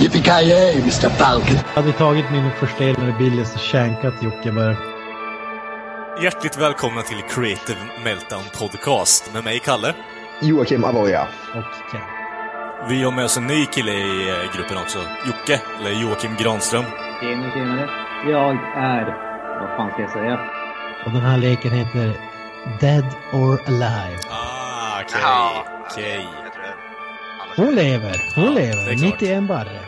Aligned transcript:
Yippee-ki-yay, 0.00 0.80
Mr. 0.82 1.08
Falcon. 1.08 1.56
Hade 1.74 1.86
vi 1.86 1.92
tagit 1.92 2.30
min 2.32 2.50
förstelnade 2.50 3.12
Billys 3.12 3.54
och 3.54 3.60
känkat 3.60 4.14
Jocke 4.22 4.52
bara. 4.52 4.76
Hjärtligt 6.22 6.56
välkomna 6.58 7.02
till 7.02 7.22
Creative 7.30 7.78
Meltdown 8.04 8.42
Podcast 8.58 9.30
med 9.34 9.44
mig, 9.44 9.58
Kalle. 9.64 9.94
Joakim 10.42 10.84
Avoya. 10.84 11.22
Och 11.54 11.90
Ken. 11.92 12.00
Vi 12.88 13.02
har 13.02 13.12
med 13.12 13.24
oss 13.24 13.36
en 13.36 13.46
ny 13.46 13.66
kille 13.66 13.92
i 13.92 14.28
eh, 14.28 14.56
gruppen 14.56 14.76
också. 14.78 14.98
Jocke, 15.26 15.60
eller 15.80 15.90
Joakim 16.02 16.36
Granström. 16.40 16.84
Tjenare, 17.20 17.50
tjenare. 17.54 17.88
Jag 18.30 18.56
är... 18.76 19.04
Vad 19.60 19.76
fan 19.76 19.90
ska 19.92 20.02
jag 20.02 20.10
säga? 20.10 20.40
Och 21.06 21.12
den 21.12 21.20
här 21.22 21.38
leken 21.38 21.70
heter 21.72 22.12
Dead 22.80 23.04
or 23.32 23.60
Alive. 23.66 24.18
Ah, 24.30 25.00
okej. 25.02 25.20
Ja, 25.22 25.64
Okej. 25.90 26.14
jag. 26.14 26.44
Annars 27.42 27.56
Hon 27.56 27.74
lever, 27.74 28.16
hon 28.34 28.44
Ja, 28.44 28.50
lever. 28.50 28.84
klart. 28.96 29.00
Mitt 29.00 29.22
i 29.22 29.32
en 29.32 29.46
barre. 29.46 29.80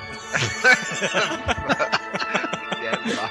Jävlar. 2.84 3.30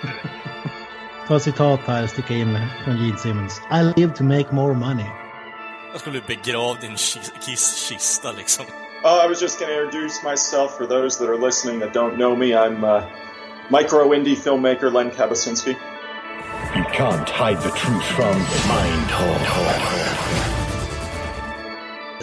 Ta 1.28 1.36
ett 1.36 1.44
citat 1.44 1.80
här, 1.88 2.08
sticka 2.08 2.34
in 2.34 2.60
från 2.84 2.98
Gene 3.06 3.18
Simmons. 3.18 3.62
I 3.72 4.00
live 4.00 4.14
to 4.14 4.24
make 4.24 4.46
more 4.52 4.74
money. 4.74 5.06
Jag 5.92 6.02
skulle 6.02 6.22
bli 6.22 6.36
begravd 6.36 6.84
i 6.84 6.88
en 6.88 6.96
ki- 6.96 7.32
kisskista 7.46 8.32
liksom. 8.32 8.66
Uh, 9.06 9.26
I 9.26 9.28
was 9.30 9.42
just 9.42 9.60
going 9.60 9.72
to 9.72 9.84
introduce 9.86 10.24
myself 10.24 10.78
for 10.78 10.86
those 10.88 11.20
that 11.20 11.30
are 11.30 11.46
listening 11.46 11.80
that 11.80 11.94
don't 11.94 12.16
know 12.16 12.36
me. 12.36 12.46
I'm 12.46 12.84
uh, 12.84 13.04
micro 13.70 14.14
indie 14.14 14.36
filmmaker 14.36 14.92
Len 14.92 15.12
Kabasinski. 15.12 15.76
You 16.76 16.84
can't 16.94 17.30
hide 17.30 17.62
the 17.62 17.70
truth 17.70 18.04
from 18.04 18.36
Mindhole. 18.68 19.46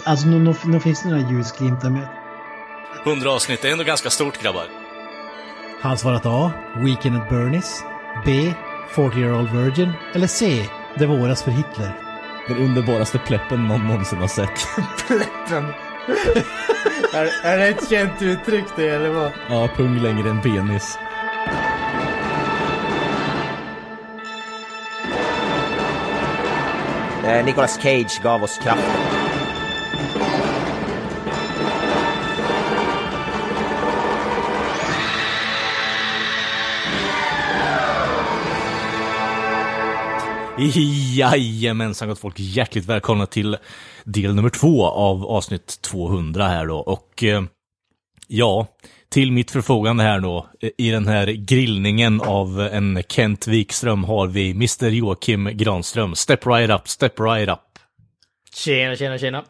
Alltså, 0.04 0.26
nu, 0.26 0.38
nu, 0.38 0.54
nu 0.64 0.80
finns 0.80 1.02
det 1.02 1.08
några 1.08 1.30
ljusglimtar 1.30 1.90
med. 1.90 2.08
100 3.06 3.30
avsnitt, 3.30 3.62
det 3.62 3.68
är 3.68 3.72
ändå 3.72 3.84
ganska 3.84 4.10
stort 4.10 4.42
grabbar. 4.42 4.64
Han 5.80 5.98
svarat 5.98 6.26
A. 6.26 6.52
Weekend 6.76 7.16
at 7.16 7.28
Bernies. 7.28 7.82
B. 8.24 8.52
40 8.90 9.18
year 9.18 9.38
old 9.38 9.50
virgin. 9.50 9.92
Eller 10.14 10.26
C. 10.26 10.68
Det 10.94 11.06
våras 11.06 11.42
för 11.42 11.50
Hitler. 11.50 11.92
Den 12.48 12.56
underbaraste 12.56 13.18
pleppen 13.18 13.68
någon 13.68 13.86
någonsin 13.86 14.18
har 14.18 14.28
sett. 14.28 14.66
Pleppen. 15.06 15.64
är, 17.14 17.46
är 17.46 17.58
det 17.58 17.68
ett 17.68 17.90
känt 17.90 18.22
uttryck 18.22 18.64
det 18.76 18.88
eller 18.88 19.10
vad? 19.10 19.32
Ja, 19.50 19.68
pung 19.76 19.98
längre 19.98 20.30
än 20.30 20.42
penis. 20.42 20.98
Eh, 27.24 27.44
Nicolas 27.44 27.80
Cage 27.82 28.20
gav 28.22 28.42
oss 28.42 28.58
kraften. 28.58 29.15
Jajamensan 40.58 42.08
gott 42.08 42.18
folk, 42.18 42.34
hjärtligt 42.38 42.86
välkomna 42.86 43.26
till 43.26 43.56
del 44.04 44.34
nummer 44.34 44.48
två 44.50 44.86
av 44.86 45.26
avsnitt 45.26 45.80
200 45.82 46.48
här 46.48 46.66
då. 46.66 46.78
Och 46.78 47.24
eh, 47.24 47.42
ja, 48.26 48.66
till 49.08 49.32
mitt 49.32 49.50
förfogande 49.50 50.02
här 50.02 50.20
då, 50.20 50.46
eh, 50.60 50.70
i 50.78 50.90
den 50.90 51.06
här 51.06 51.26
grillningen 51.26 52.20
av 52.20 52.60
en 52.60 53.02
Kent 53.08 53.46
Wikström 53.46 54.04
har 54.04 54.26
vi 54.26 54.50
Mr 54.50 54.88
Joakim 54.88 55.50
Granström. 55.52 56.14
Step 56.14 56.46
right 56.46 56.70
up, 56.70 56.88
step 56.88 57.20
right 57.20 57.48
up. 57.48 57.60
Tjena, 58.54 58.96
tjena, 58.96 59.18
tjena. 59.18 59.44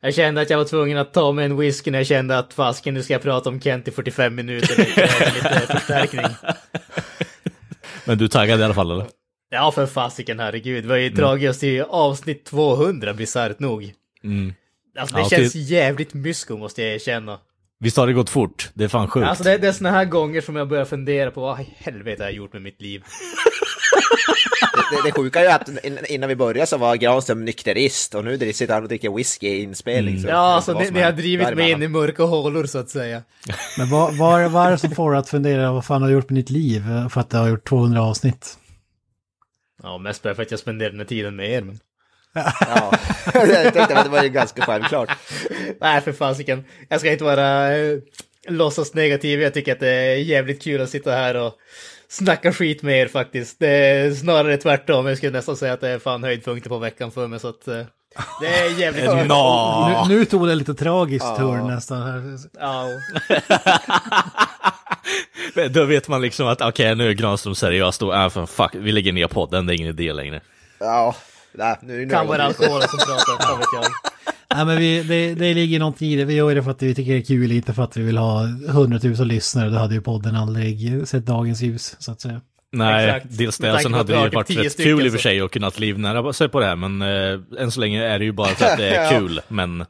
Jag 0.00 0.14
kände 0.14 0.40
att 0.40 0.50
jag 0.50 0.58
var 0.58 0.64
tvungen 0.64 0.98
att 0.98 1.12
ta 1.14 1.32
mig 1.32 1.44
en 1.44 1.56
whisky 1.56 1.90
när 1.90 1.98
jag 1.98 2.06
kände 2.06 2.38
att 2.38 2.54
fasken, 2.54 2.94
nu 2.94 3.02
ska 3.02 3.12
jag 3.12 3.22
prata 3.22 3.48
om 3.48 3.60
Kent 3.60 3.88
i 3.88 3.90
45 3.90 4.34
minuter. 4.34 4.76
Lite 4.78 5.78
förstärkning. 5.78 6.26
Men 8.04 8.18
du 8.18 8.24
är 8.24 8.28
taggad 8.28 8.60
i 8.60 8.62
alla 8.62 8.74
fall 8.74 8.90
eller? 8.90 9.23
Ja, 9.54 9.72
för 9.72 9.86
fasiken 9.86 10.40
herregud. 10.40 10.84
Vi 10.84 10.90
har 10.90 10.96
ju 10.98 11.08
dragit 11.08 11.50
oss 11.50 11.58
till 11.58 11.82
avsnitt 11.82 12.44
200, 12.44 13.12
bisarrt 13.14 13.58
nog. 13.58 13.92
Mm. 14.24 14.54
Alltså 14.98 15.16
det 15.16 15.22
Ja, 15.22 15.28
känns 15.28 15.52
till- 15.52 15.70
jävligt 15.70 16.14
mysko 16.14 16.56
måste 16.56 16.82
jag 16.82 16.94
erkänna. 16.94 17.38
Visst 17.80 17.96
har 17.96 18.06
det 18.06 18.12
gått 18.12 18.30
fort? 18.30 18.70
Det 18.74 18.84
är 18.84 18.88
fan 18.88 19.08
sjukt. 19.08 19.26
Alltså 19.26 19.44
det, 19.44 19.58
det 19.58 19.68
är 19.68 19.72
såna 19.72 19.90
här 19.90 20.04
gånger 20.04 20.40
som 20.40 20.56
jag 20.56 20.68
börjar 20.68 20.84
fundera 20.84 21.30
på 21.30 21.40
vad 21.40 21.60
i 21.60 21.68
helvete 21.78 22.22
har 22.22 22.28
jag 22.30 22.36
gjort 22.36 22.52
med 22.52 22.62
mitt 22.62 22.80
liv. 22.80 23.02
Det, 24.90 25.08
det 25.08 25.12
sjuka 25.12 25.40
är 25.40 25.44
ju 25.44 25.50
att 25.50 25.84
in- 25.84 25.98
innan 26.08 26.28
vi 26.28 26.36
började 26.36 26.66
så 26.66 26.76
var 26.76 26.96
Granström 26.96 27.44
nykterist 27.44 28.14
och 28.14 28.24
nu 28.24 28.52
sitter 28.52 28.74
han 28.74 28.82
och 28.82 28.88
dricker 28.88 29.10
whisky 29.16 29.46
i 29.48 29.62
inspelning. 29.62 30.14
vet 30.16 30.24
Ja, 30.30 30.36
alltså 30.36 30.78
ni, 30.78 30.90
ni 30.90 31.00
har 31.00 31.12
drivit 31.12 31.56
mig 31.56 31.70
in 31.70 31.82
i 31.82 31.88
mörka 31.88 32.22
hålor 32.22 32.66
så 32.66 32.78
att 32.78 32.90
säga. 32.90 33.22
Men 33.78 33.90
vad, 33.90 34.16
vad, 34.16 34.50
vad 34.50 34.66
är 34.66 34.70
det 34.70 34.78
som 34.78 34.90
får 34.90 35.10
dig 35.12 35.18
att 35.20 35.28
fundera 35.28 35.72
vad 35.72 35.84
fan 35.84 36.02
har 36.02 36.08
jag 36.08 36.14
gjort 36.14 36.30
med 36.30 36.38
ditt 36.38 36.50
liv? 36.50 36.90
eh, 36.90 37.08
För 37.08 37.20
att 37.20 37.32
jag 37.32 37.40
har 37.40 37.48
gjort 37.48 37.68
200 37.68 38.02
avsnitt. 38.02 38.58
Ja, 39.84 39.98
mest 39.98 40.22
bara 40.22 40.34
för 40.34 40.42
att 40.42 40.50
jag 40.50 40.60
spenderar 40.60 40.90
den 40.90 41.00
här 41.00 41.06
tiden 41.06 41.36
med 41.36 41.50
er. 41.50 41.62
Men... 41.62 41.78
Ja, 42.34 42.92
jag 43.34 43.74
tänkte 43.74 43.98
att 43.98 44.04
det 44.04 44.10
var 44.10 44.22
ju 44.22 44.28
ganska 44.28 44.62
självklart. 44.62 45.10
Nej, 45.80 46.00
för 46.00 46.12
fasiken. 46.12 46.64
Jag 46.88 47.00
ska 47.00 47.12
inte 47.12 47.24
vara 47.24 47.76
eh, 47.76 47.98
låtsas 48.48 48.94
negativ. 48.94 49.40
Jag 49.40 49.54
tycker 49.54 49.72
att 49.72 49.80
det 49.80 49.90
är 49.90 50.16
jävligt 50.16 50.62
kul 50.62 50.80
att 50.80 50.90
sitta 50.90 51.10
här 51.10 51.36
och 51.36 51.54
snacka 52.08 52.52
skit 52.52 52.82
med 52.82 53.00
er 53.00 53.08
faktiskt. 53.08 53.58
Det 53.58 53.68
är 53.68 54.14
snarare 54.14 54.56
tvärtom. 54.56 55.06
Jag 55.06 55.16
skulle 55.16 55.32
nästan 55.32 55.56
säga 55.56 55.72
att 55.72 55.80
det 55.80 55.88
är 55.88 55.98
fan 55.98 56.24
höjdpunkter 56.24 56.68
på 56.68 56.78
veckan 56.78 57.10
för 57.10 57.26
mig. 57.26 57.40
Så 57.40 57.48
att 57.48 57.68
eh, 57.68 57.82
det 58.40 58.46
är 58.46 58.80
jävligt 58.80 59.04
kul. 59.04 59.26
Nå. 59.26 60.04
Nu, 60.08 60.14
nu 60.14 60.24
tog 60.24 60.48
det 60.48 60.54
lite 60.54 60.74
tragiskt 60.74 61.36
turn 61.36 61.66
nästan. 61.66 62.02
Här. 62.02 62.38
Då 65.70 65.84
vet 65.84 66.08
man 66.08 66.22
liksom 66.22 66.46
att 66.46 66.60
okej, 66.60 66.94
nu 66.94 67.08
är 67.08 67.12
Granström 67.12 67.54
seriös 67.54 67.98
då. 67.98 68.14
Äh, 68.14 68.28
fan, 68.30 68.46
fuck, 68.46 68.70
vi 68.74 68.92
lägger 68.92 69.12
ner 69.12 69.26
podden, 69.26 69.66
det 69.66 69.72
är 69.74 69.76
ingen 69.76 69.88
idé 69.88 70.12
längre. 70.12 70.40
Ja, 70.80 71.16
nej, 71.54 71.76
nu, 71.82 72.04
nu 72.06 72.10
kan 72.10 72.26
vara 72.26 72.42
alkoholen 72.42 72.88
som 72.88 72.98
pratar, 72.98 73.48
vad 73.50 73.58
vet 73.58 73.66
jag. 73.74 73.84
Nej 74.56 74.64
men 74.66 74.78
vi, 74.78 75.02
det, 75.02 75.34
det 75.34 75.54
ligger 75.54 75.78
någonting 75.78 76.10
i 76.12 76.16
det. 76.16 76.24
Vi 76.24 76.34
gör 76.34 76.54
det 76.54 76.62
för 76.62 76.70
att 76.70 76.82
vi 76.82 76.94
tycker 76.94 77.12
det 77.12 77.18
är 77.18 77.22
kul, 77.22 77.52
inte 77.52 77.74
för 77.74 77.82
att 77.82 77.96
vi 77.96 78.02
vill 78.02 78.16
ha 78.18 78.44
100 78.68 78.98
000 79.02 79.26
lyssnare. 79.28 79.70
Då 79.70 79.76
hade 79.78 79.94
ju 79.94 80.00
podden 80.00 80.36
aldrig 80.36 81.08
sett 81.08 81.26
dagens 81.26 81.62
ljus, 81.62 81.96
så 81.98 82.12
att 82.12 82.20
säga. 82.20 82.40
Nej, 82.72 83.06
Exakt. 83.08 83.38
dels 83.38 83.58
det. 83.58 83.78
Sen 83.78 83.94
hade 83.94 84.12
det 84.12 84.22
ju 84.24 84.28
varit 84.30 84.50
rätt 84.50 84.76
kul 84.76 85.06
i 85.06 85.08
och 85.08 85.12
för 85.12 85.18
så- 85.18 85.22
sig 85.22 85.40
att 85.40 85.50
kunna 85.50 85.70
livnära 85.76 86.32
sig 86.32 86.48
på 86.48 86.60
det 86.60 86.66
här, 86.66 86.76
men 86.76 87.02
äh, 87.02 87.40
än 87.62 87.70
så 87.70 87.80
länge 87.80 88.04
är 88.06 88.18
det 88.18 88.24
ju 88.24 88.32
bara 88.32 88.48
för 88.48 88.64
att 88.66 88.76
det 88.76 88.88
är 88.96 89.04
Ja. 89.12 89.18
kul. 89.18 89.40
Men 89.48 89.84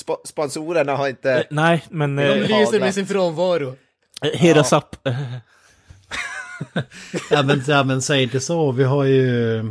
Sp 0.00 0.10
sponsorerna 0.28 0.96
har 0.96 1.04
eh, 1.04 1.10
inte... 1.10 1.44
nej, 1.50 1.84
men 1.90 2.16
De 2.16 2.22
äh, 2.22 2.36
lyser 2.60 2.80
med 2.80 2.94
sin 2.94 3.06
frånvaro. 3.06 3.74
Hit 4.22 4.56
us 4.56 4.72
up. 4.72 4.96
Ja 7.30 7.42
men, 7.42 7.62
ja, 7.66 7.84
men 7.84 8.02
säg 8.02 8.22
inte 8.22 8.40
så. 8.40 8.72
Vi 8.72 8.84
har 8.84 9.04
ju... 9.04 9.62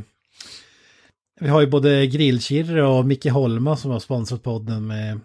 Vi 1.42 1.50
har 1.50 1.62
ju 1.62 1.68
både 1.68 2.08
Grillkirre 2.08 2.88
och 2.88 3.06
Micke 3.06 3.26
Holma 3.26 3.78
som 3.78 3.92
har 3.92 4.00
sponsrat 4.00 4.44
podden 4.44 4.88
med... 4.88 5.20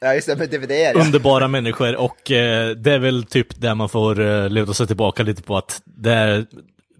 Ja, 0.00 0.14
just 0.14 0.26
det, 0.26 0.36
med 0.36 0.50
DVD 0.50 0.70
ja. 0.70 1.00
Underbara 1.00 1.48
människor 1.48 1.96
och 1.96 2.30
eh, 2.30 2.70
det 2.70 2.92
är 2.92 2.98
väl 2.98 3.24
typ 3.24 3.60
där 3.60 3.74
man 3.74 3.88
får 3.88 4.20
uh, 4.20 4.50
luta 4.50 4.74
sig 4.74 4.86
tillbaka 4.86 5.22
lite 5.22 5.42
på 5.42 5.56
att 5.56 5.82
det 5.84 6.12
är 6.12 6.46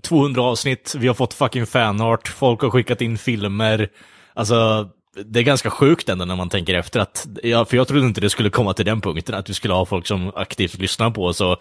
200 0.03 0.43
avsnitt, 0.43 0.95
vi 0.99 1.07
har 1.07 1.15
fått 1.15 1.35
fucking 1.35 1.67
fanart, 1.67 2.29
folk 2.29 2.61
har 2.61 2.71
skickat 2.71 3.01
in 3.01 3.19
filmer. 3.19 3.89
Alltså, 4.35 4.89
det 5.25 5.41
är 5.41 5.45
ganska 5.45 5.71
sjukt 5.71 6.09
ändå 6.09 6.25
när 6.25 6.37
man 6.37 6.49
tänker 6.49 6.75
efter 6.75 7.01
att, 7.01 7.27
ja, 7.43 7.65
för 7.65 7.77
jag 7.77 7.89
trodde 7.89 8.07
inte 8.07 8.21
det 8.21 8.31
skulle 8.31 8.51
komma 8.51 8.75
till 8.75 8.85
den 8.85 9.01
punkten, 9.01 9.35
att 9.35 9.51
vi 9.51 9.55
skulle 9.55 9.75
ha 9.75 9.87
folk 9.87 10.07
som 10.07 10.33
aktivt 10.35 10.79
lyssnar 10.79 11.11
på 11.11 11.25
oss. 11.25 11.41
Och 11.41 11.57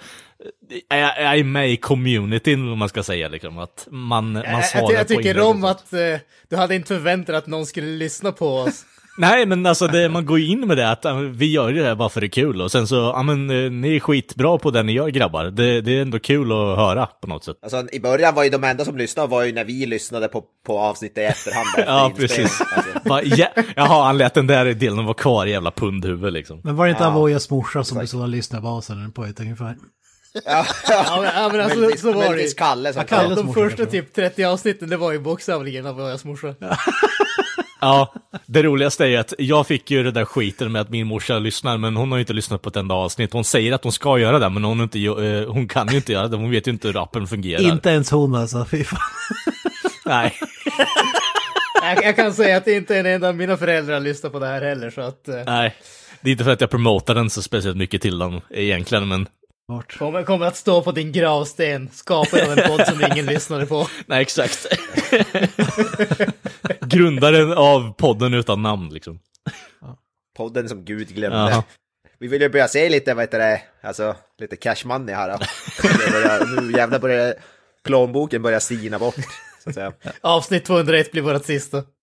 jag, 0.90 1.00
jag 1.00 1.40
är 1.40 1.44
med 1.44 1.72
i 1.72 1.78
communityn, 1.78 2.72
om 2.72 2.80
man 2.80 2.90
ska 2.90 3.04
säga, 3.04 3.28
liksom, 3.28 3.58
att 3.58 3.88
man, 3.92 4.32
man 4.32 4.44
Jag, 4.44 4.66
svarar 4.66 4.84
jag, 4.84 5.00
jag 5.00 5.08
på 5.08 5.14
tycker 5.14 5.40
om 5.40 5.64
att 5.64 5.94
eh, 5.94 6.00
du 6.50 6.56
hade 6.56 6.76
inte 6.76 6.88
förväntat 6.88 7.36
att 7.36 7.48
någon 7.48 7.66
skulle 7.66 7.88
lyssna 7.88 8.32
på 8.32 8.58
oss. 8.58 8.86
Nej, 9.18 9.46
men 9.46 9.66
alltså 9.66 9.88
det, 9.88 10.10
man 10.10 10.26
går 10.26 10.40
ju 10.40 10.46
in 10.48 10.68
med 10.68 10.78
det 10.78 10.92
att 10.92 11.00
ja, 11.04 11.14
vi 11.14 11.52
gör 11.52 11.70
ju 11.70 11.80
det 11.80 11.88
här 11.88 11.96
bara 11.96 12.10
för 12.10 12.22
det 12.22 12.28
är 12.28 12.30
kul 12.30 12.62
och 12.62 12.72
sen 12.72 12.88
så, 12.88 12.96
ja 12.96 13.24
men 13.24 13.50
eh, 13.66 13.72
ni 13.72 13.96
är 13.96 14.00
skitbra 14.00 14.58
på 14.58 14.72
det 14.72 14.84
ni 14.84 14.92
gör 14.92 15.08
grabbar. 15.10 15.44
Det, 15.46 15.82
det 15.82 15.98
är 15.98 16.02
ändå 16.02 16.20
kul 16.20 16.52
att 16.52 16.78
höra 16.78 17.06
på 17.06 17.28
något 17.28 17.44
sätt. 17.44 17.58
Alltså, 17.62 17.84
I 17.92 18.00
början 18.00 18.36
var 18.36 18.44
ju 18.44 18.50
de 18.50 18.64
enda 18.64 18.86
som 18.86 18.98
lyssnade 18.98 19.28
var 19.28 19.44
ju 19.44 19.52
när 19.54 19.66
vi 19.66 19.86
lyssnade 19.86 20.28
på, 20.28 20.44
på 20.68 20.80
avsnittet 20.80 21.18
i 21.18 21.22
efterhand. 21.22 21.68
efter 21.78 21.84
Ja, 21.94 22.12
precis. 22.18 22.62
Alltså, 22.62 22.92
Va, 23.10 23.22
ja, 23.24 23.48
jaha, 23.76 24.04
han 24.06 24.18
lät 24.18 24.34
den 24.34 24.48
där 24.48 24.66
delen 24.74 25.06
vara 25.06 25.14
kvar, 25.14 25.46
jävla 25.46 25.72
pundhuvud 25.72 26.34
liksom. 26.34 26.62
Men 26.64 26.76
var 26.76 26.86
det 26.86 26.90
inte 26.92 27.04
Ja. 27.04 27.08
Avoyas 27.10 27.50
morsa 27.50 27.84
som 27.84 27.98
bestod 27.98 28.22
av 28.22 28.30
lyssnarbasen 28.30 29.12
på 29.12 29.26
ett 29.26 29.40
ungefär? 29.40 29.76
ja, 30.46 30.66
Ja, 30.90 31.18
men, 31.22 31.42
ja, 31.44 31.50
men 31.52 31.62
alltså, 31.62 31.80
Möjligtvis- 31.80 32.02
så 32.02 32.08
var 32.08 32.14
det 32.24 32.30
möjligtvis 32.30 32.54
Kalle 32.54 32.94
som 32.94 33.00
Ja, 33.00 33.08
Kalle. 33.18 33.36
De 33.36 33.46
morsa, 33.46 33.60
första 33.62 33.86
typ 33.86 34.14
30 34.16 34.44
avsnitten, 34.44 34.90
det 34.90 34.98
var 34.98 35.12
ju 35.12 35.20
bokstavligen 35.20 35.86
av 35.86 36.00
Avoyas 36.00 36.26
morsa. 36.26 36.56
Ja, 36.60 36.78
det 38.46 38.64
roligaste 38.64 39.06
är 39.06 39.20
att 39.20 39.34
jag 39.38 39.68
fick 39.68 39.92
ju 39.92 40.04
det 40.04 40.12
där 40.12 40.26
skiten 40.26 40.72
med 40.72 40.82
att 40.82 40.90
min 40.90 41.08
morsa 41.08 41.40
lyssnar, 41.40 41.78
men 41.78 41.96
hon 41.96 42.12
har 42.12 42.18
ju 42.18 42.22
inte 42.22 42.34
lyssnat 42.34 42.62
på 42.62 42.70
ett 42.70 42.76
enda 42.76 42.96
avsnitt. 42.96 43.34
Hon 43.34 43.44
säger 43.44 43.74
att 43.74 43.84
hon 43.84 43.92
ska 43.92 44.18
göra 44.20 44.40
det, 44.40 44.50
men 44.50 44.64
hon, 44.64 44.82
inte, 44.82 45.00
eh, 45.00 45.52
hon 45.52 45.68
kan 45.68 45.88
ju 45.88 45.96
inte 45.96 46.12
göra 46.14 46.28
det. 46.28 46.38
Hon 46.38 46.52
vet 46.52 46.68
ju 46.68 46.72
inte 46.72 46.88
hur 46.88 47.04
appen 47.04 47.28
fungerar. 47.28 47.62
Inte 47.62 47.90
ens 47.90 48.12
hon 48.12 48.36
alltså, 48.36 48.66
fy 48.66 48.84
fan. 48.84 49.00
Nej. 50.06 50.34
Jag, 51.82 52.04
jag 52.04 52.16
kan 52.16 52.34
säga 52.34 52.58
att 52.58 52.68
inte 52.68 52.98
en 52.98 53.06
enda 53.06 53.28
av 53.28 53.36
mina 53.36 53.58
föräldrar 53.58 54.00
lyssnar 54.00 54.30
på 54.30 54.40
det 54.40 54.48
här 54.48 54.62
heller, 54.62 54.90
så 54.90 55.02
att... 55.02 55.28
eh, 55.28 55.36
Nej. 55.46 55.76
Det 56.22 56.30
är 56.30 56.32
inte 56.32 56.44
för 56.44 56.52
att 56.52 56.62
jag 56.62 56.70
promotar 56.70 57.16
den 57.16 57.30
så 57.30 57.42
speciellt 57.42 57.78
mycket 57.78 58.02
till 58.02 58.20
dem 58.20 58.42
egentligen, 58.50 59.08
men 59.08 59.28
Bort. 59.68 59.98
Kommer, 59.98 60.24
kommer 60.24 60.46
att 60.46 60.56
stå 60.58 60.82
på 60.82 60.92
din 60.92 61.12
gravsten, 61.12 61.90
skapad 61.94 62.40
av 62.40 62.58
en 62.58 62.68
podd 62.70 62.88
som 62.88 63.02
ingen 63.12 63.26
lyssnade 63.34 63.66
på. 63.66 63.88
Nej, 64.06 64.22
exakt. 64.22 64.66
Grundaren 66.90 67.54
av 67.54 67.94
podden 67.94 68.34
utan 68.34 68.62
namn 68.62 68.90
liksom. 68.94 69.20
Podden 70.38 70.70
som 70.70 70.86
Gud 70.86 71.08
glömde. 71.08 71.38
Jaha. 71.38 71.64
Vi 72.20 72.28
vill 72.28 72.42
ju 72.42 72.50
börja 72.50 72.68
se 72.68 72.90
lite, 72.90 73.14
vad 73.14 73.24
heter 73.24 73.40
det, 73.40 73.62
alltså 73.84 74.16
lite 74.40 74.56
cash 74.56 74.76
money 74.86 75.16
här. 75.16 75.30
Då. 75.32 75.38
Börjar- 76.12 76.62
nu 76.62 76.78
jävlar 76.78 77.00
börjar 77.00 77.34
plånboken 77.84 78.42
börja 78.42 78.60
sina 78.60 79.00
bort. 79.00 79.16
Så 79.64 79.70
att 79.70 79.76
säga. 79.76 79.94
Avsnitt 80.22 80.66
201 80.66 81.12
blir 81.12 81.22
vårt 81.22 81.46
sista. 81.46 81.84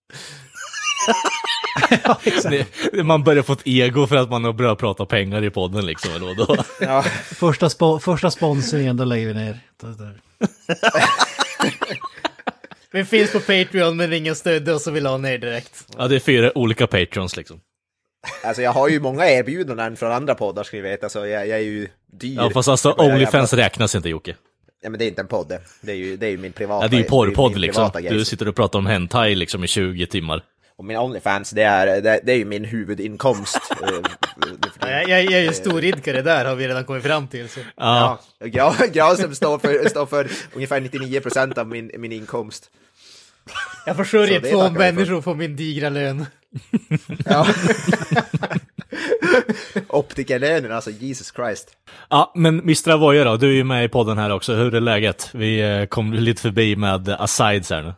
Det- 2.51 3.03
Man 3.05 3.25
börjar 3.25 3.43
få 3.43 3.53
ett 3.53 3.63
ego 3.67 4.07
för 4.07 4.17
att 4.17 4.31
man 4.31 4.45
har 4.45 4.53
börjat 4.53 4.79
prata 4.79 5.07
pengar 5.07 5.45
i 5.45 5.51
podden 5.51 5.87
liksom. 5.87 6.11
Eller 6.15 6.35
då. 6.35 6.57
Ja, 6.81 7.03
Första, 7.25 7.71
spo 7.71 7.99
första 7.99 8.31
sponsringen, 8.31 8.97
då 8.97 9.05
lägger 9.05 9.27
vi 9.27 9.35
ner. 9.35 9.61
Vi 12.95 13.05
finns 13.05 13.33
på 13.33 13.41
Patreon 13.41 13.97
men 13.97 14.13
ingen 14.13 14.35
stödde 14.35 14.75
oss 14.75 14.87
och 14.87 14.97
vi 14.97 15.01
la 15.01 15.17
ner 15.17 15.39
direkt. 15.39 15.87
Ja, 15.99 16.09
det 16.09 16.17
är 16.17 16.21
fyra 16.21 16.59
olika 16.59 16.87
patrons 16.87 17.37
liksom. 17.37 17.61
alltså 18.45 18.63
jag 18.63 18.73
har 18.73 18.89
ju 18.89 19.01
många 19.01 19.31
erbjudanden 19.31 19.97
från 19.97 20.13
andra 20.13 20.35
poddar 20.35 20.65
ska 20.65 20.77
ni 20.77 20.83
veta, 20.83 21.09
så 21.09 21.19
jag, 21.19 21.29
jag 21.49 21.59
är 21.59 21.63
ju 21.63 21.89
dyr. 22.13 22.37
Ja, 22.37 22.51
fast 22.51 22.69
alltså 22.69 22.93
Onlyfans 22.93 23.53
jävla- 23.53 23.65
räknas 23.65 23.95
inte 23.95 24.09
Jocke. 24.09 24.35
Ja, 24.83 24.91
men 24.91 24.99
det 24.99 25.05
är 25.05 25.09
inte 25.09 25.21
en 25.21 25.27
podd 25.29 25.49
det. 25.81 25.93
Är 25.93 25.97
ju, 25.97 26.17
det 26.17 26.27
är 26.27 26.31
ju 26.31 26.39
min 26.39 26.53
privata... 26.53 26.85
Ja, 26.85 26.89
det 26.89 26.97
är 26.97 26.99
ju 26.99 27.05
porrpodd 27.05 27.59
liksom. 27.59 27.91
Du 28.11 28.25
sitter 28.25 28.49
och 28.49 28.57
pratar 28.57 28.79
om 28.79 28.87
hentai 28.87 29.35
liksom 29.35 29.65
i 29.65 29.67
20 29.67 30.07
timmar. 30.07 30.43
Och 30.79 30.85
min 30.85 30.97
Onlyfans, 30.97 31.51
det 31.51 31.63
är, 31.63 32.01
det, 32.01 32.21
det 32.25 32.33
är 32.33 32.37
ju 32.37 32.45
min 32.45 32.65
huvudinkomst. 32.65 33.61
eh, 33.83 33.89
Ja, 34.81 34.89
jag, 34.91 35.09
jag, 35.09 35.25
jag 35.25 35.33
är 35.33 35.43
ju 35.43 35.53
storidkare 35.53 36.23
där 36.23 36.45
har 36.45 36.55
vi 36.55 36.69
redan 36.69 36.85
kommit 36.85 37.03
fram 37.03 37.29
till. 37.29 37.49
Så. 37.49 37.61
Ja, 37.77 38.21
Ja, 38.39 38.75
Granström 38.93 39.35
står 39.35 39.59
för, 39.59 39.89
står 39.89 40.07
för 40.07 40.31
ungefär 40.55 40.81
99% 40.81 41.59
av 41.59 41.69
min, 41.69 41.91
min 41.99 42.13
inkomst. 42.13 42.71
Jag 43.87 43.97
försörjer 43.97 44.41
två 44.41 44.71
människor 44.71 45.23
på 45.23 45.35
min 45.35 45.57
digra 45.57 45.89
lön. 45.89 46.27
Ja. 47.25 47.47
Optikerlönen, 49.89 50.73
alltså 50.73 50.91
Jesus 50.91 51.33
Christ. 51.37 51.71
ja 52.11 52.33
men 52.35 52.61
Mr. 52.61 52.91
Avoya 52.91 53.25
då, 53.25 53.37
du 53.37 53.49
är 53.49 53.53
ju 53.53 53.65
med 53.65 53.85
i 53.85 53.89
podden 53.89 54.19
här 54.19 54.31
också. 54.31 54.55
Hur 54.55 54.75
är 54.75 54.81
läget? 54.81 55.31
Vi 55.33 55.61
eh, 55.61 55.87
kom 55.87 56.13
lite 56.13 56.43
förbi 56.43 56.77
med 56.77 57.09
asides 57.09 57.71
här 57.71 57.83
nu. 57.83 57.95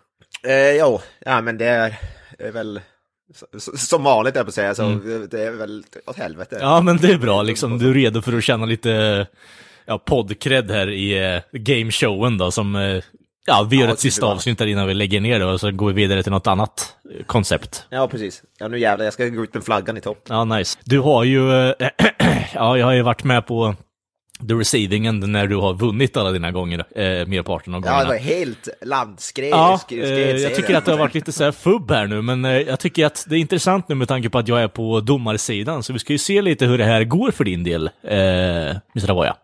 Eh, 0.52 0.76
jo, 0.76 1.00
ja 1.24 1.40
men 1.40 1.58
det 1.58 1.66
är, 1.66 1.94
är 2.38 2.52
väl 2.52 2.80
som 3.76 4.04
vanligt 4.04 4.36
jag 4.36 4.46
på 4.46 4.52
säga, 4.52 4.74
så 4.74 4.88
det 5.30 5.40
är 5.40 5.50
väl 5.50 5.84
åt 6.06 6.16
helvete. 6.16 6.56
Mm. 6.56 6.68
Ja, 6.68 6.80
men 6.80 6.96
det 6.96 7.12
är 7.12 7.18
bra 7.18 7.42
liksom. 7.42 7.78
Du 7.78 7.90
är 7.90 7.94
redo 7.94 8.22
för 8.22 8.36
att 8.36 8.44
känna 8.44 8.66
lite 8.66 9.26
ja, 9.86 9.98
poddcred 9.98 10.70
här 10.70 10.90
i 10.90 11.34
eh, 11.34 11.40
gameshowen 11.52 12.38
då, 12.38 12.50
som 12.50 12.76
eh, 12.76 13.02
ja, 13.46 13.66
vi 13.70 13.76
gör 13.76 13.86
Ja, 13.86 13.92
ett 13.92 14.00
sista 14.00 14.26
avsnitt 14.26 14.58
där 14.58 14.66
innan 14.66 14.86
vi 14.86 14.94
lägger 14.94 15.20
ner 15.20 15.38
det 15.38 15.44
och 15.44 15.60
så 15.60 15.70
går 15.70 15.88
vi 15.88 15.94
vidare 15.94 16.22
till 16.22 16.32
något 16.32 16.46
annat 16.46 16.96
koncept. 17.26 17.86
Ja, 17.90 18.08
precis. 18.08 18.42
Ja, 18.58 18.68
nu 18.68 18.78
jävlar, 18.78 19.04
jag 19.04 19.14
ska 19.14 19.28
gå 19.28 19.44
ut 19.44 19.54
med 19.54 19.64
flaggan 19.64 19.96
i 19.96 20.00
topp. 20.00 20.26
Ja, 20.28 20.44
nice. 20.44 20.78
Du 20.84 20.98
har 20.98 21.24
ju, 21.24 21.60
eh, 21.60 21.74
ja, 22.54 22.78
jag 22.78 22.86
har 22.86 22.92
ju 22.92 23.02
varit 23.02 23.24
med 23.24 23.46
på 23.46 23.74
the 24.48 24.54
receiving 24.54 25.06
end 25.06 25.28
när 25.28 25.46
du 25.46 25.56
har 25.56 25.74
vunnit 25.74 26.16
alla 26.16 26.30
dina 26.32 26.50
gånger, 26.52 26.78
eh, 26.78 27.04
merparten 27.26 27.74
av 27.74 27.82
Ja, 27.84 27.90
gångerna. 27.90 28.02
det 28.04 28.08
var 28.08 28.16
helt 28.24 28.68
landskred. 28.82 29.50
Ja, 29.50 29.80
eh, 29.90 29.98
jag 30.36 30.54
tycker 30.54 30.74
att 30.76 30.84
det 30.84 30.90
har 30.90 30.98
varit 30.98 31.14
lite 31.14 31.32
så 31.32 31.44
här 31.44 31.52
fubb 31.52 31.90
här 31.90 32.06
nu, 32.06 32.22
men 32.22 32.44
eh, 32.44 32.50
jag 32.52 32.80
tycker 32.80 33.06
att 33.06 33.24
det 33.28 33.36
är 33.36 33.40
intressant 33.40 33.88
nu 33.88 33.94
med 33.94 34.08
tanke 34.08 34.30
på 34.30 34.38
att 34.38 34.48
jag 34.48 34.62
är 34.62 34.68
på 34.68 35.00
domarsidan, 35.00 35.82
så 35.82 35.92
vi 35.92 35.98
ska 35.98 36.12
ju 36.12 36.18
se 36.18 36.42
lite 36.42 36.66
hur 36.66 36.78
det 36.78 36.84
här 36.84 37.04
går 37.04 37.30
för 37.30 37.44
din 37.44 37.64
del, 37.64 37.86
eh, 38.02 38.16
Mr. 38.94 39.10
Avoya. 39.10 39.36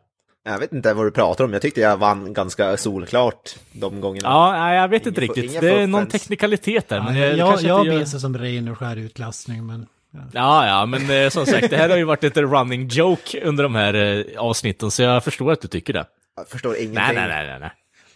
Jag 0.44 0.58
vet 0.58 0.72
inte 0.72 0.94
vad 0.94 1.06
du 1.06 1.10
pratar 1.10 1.44
om, 1.44 1.52
jag 1.52 1.62
tyckte 1.62 1.80
jag 1.80 1.96
vann 1.96 2.32
ganska 2.32 2.76
solklart 2.76 3.56
de 3.72 4.00
gångerna. 4.00 4.28
Ja, 4.28 4.52
nej, 4.52 4.76
jag 4.76 4.88
vet 4.88 5.06
inte 5.06 5.20
fu- 5.20 5.24
riktigt. 5.26 5.50
inga 5.50 5.60
Det 5.60 5.72
är 5.82 5.86
någon 5.86 6.06
teknikalitet 6.06 6.88
där, 6.88 7.00
men 7.02 7.16
Ja, 7.16 7.24
jag, 7.26 7.38
jag 7.38 7.62
jag 7.62 7.80
inte 7.86 7.94
gör... 7.96 8.04
som 8.04 8.38
ren 8.38 8.68
och 8.68 8.78
skär 8.78 8.96
utlastning, 8.96 9.66
men... 9.66 9.86
Ja, 10.32 10.66
ja, 10.66 10.86
men 10.86 11.10
eh, 11.10 11.28
som 11.28 11.46
sagt, 11.46 11.70
det 11.70 11.76
här 11.76 11.88
har 11.88 11.96
ju 11.96 12.04
varit 12.04 12.24
ett 12.24 12.36
running 12.36 12.88
joke 12.88 13.40
under 13.40 13.62
de 13.62 13.74
här 13.74 13.94
eh, 13.94 14.24
avsnitten, 14.38 14.90
så 14.90 15.02
jag 15.02 15.24
förstår 15.24 15.52
att 15.52 15.60
du 15.60 15.68
tycker 15.68 15.92
det. 15.92 16.04
Jag 16.36 16.48
förstår 16.48 16.76
ingenting. 16.76 16.94
Nej, 16.94 17.14
nej, 17.14 17.28
nej, 17.28 17.46
nej, 17.46 17.60
nej. 17.60 17.70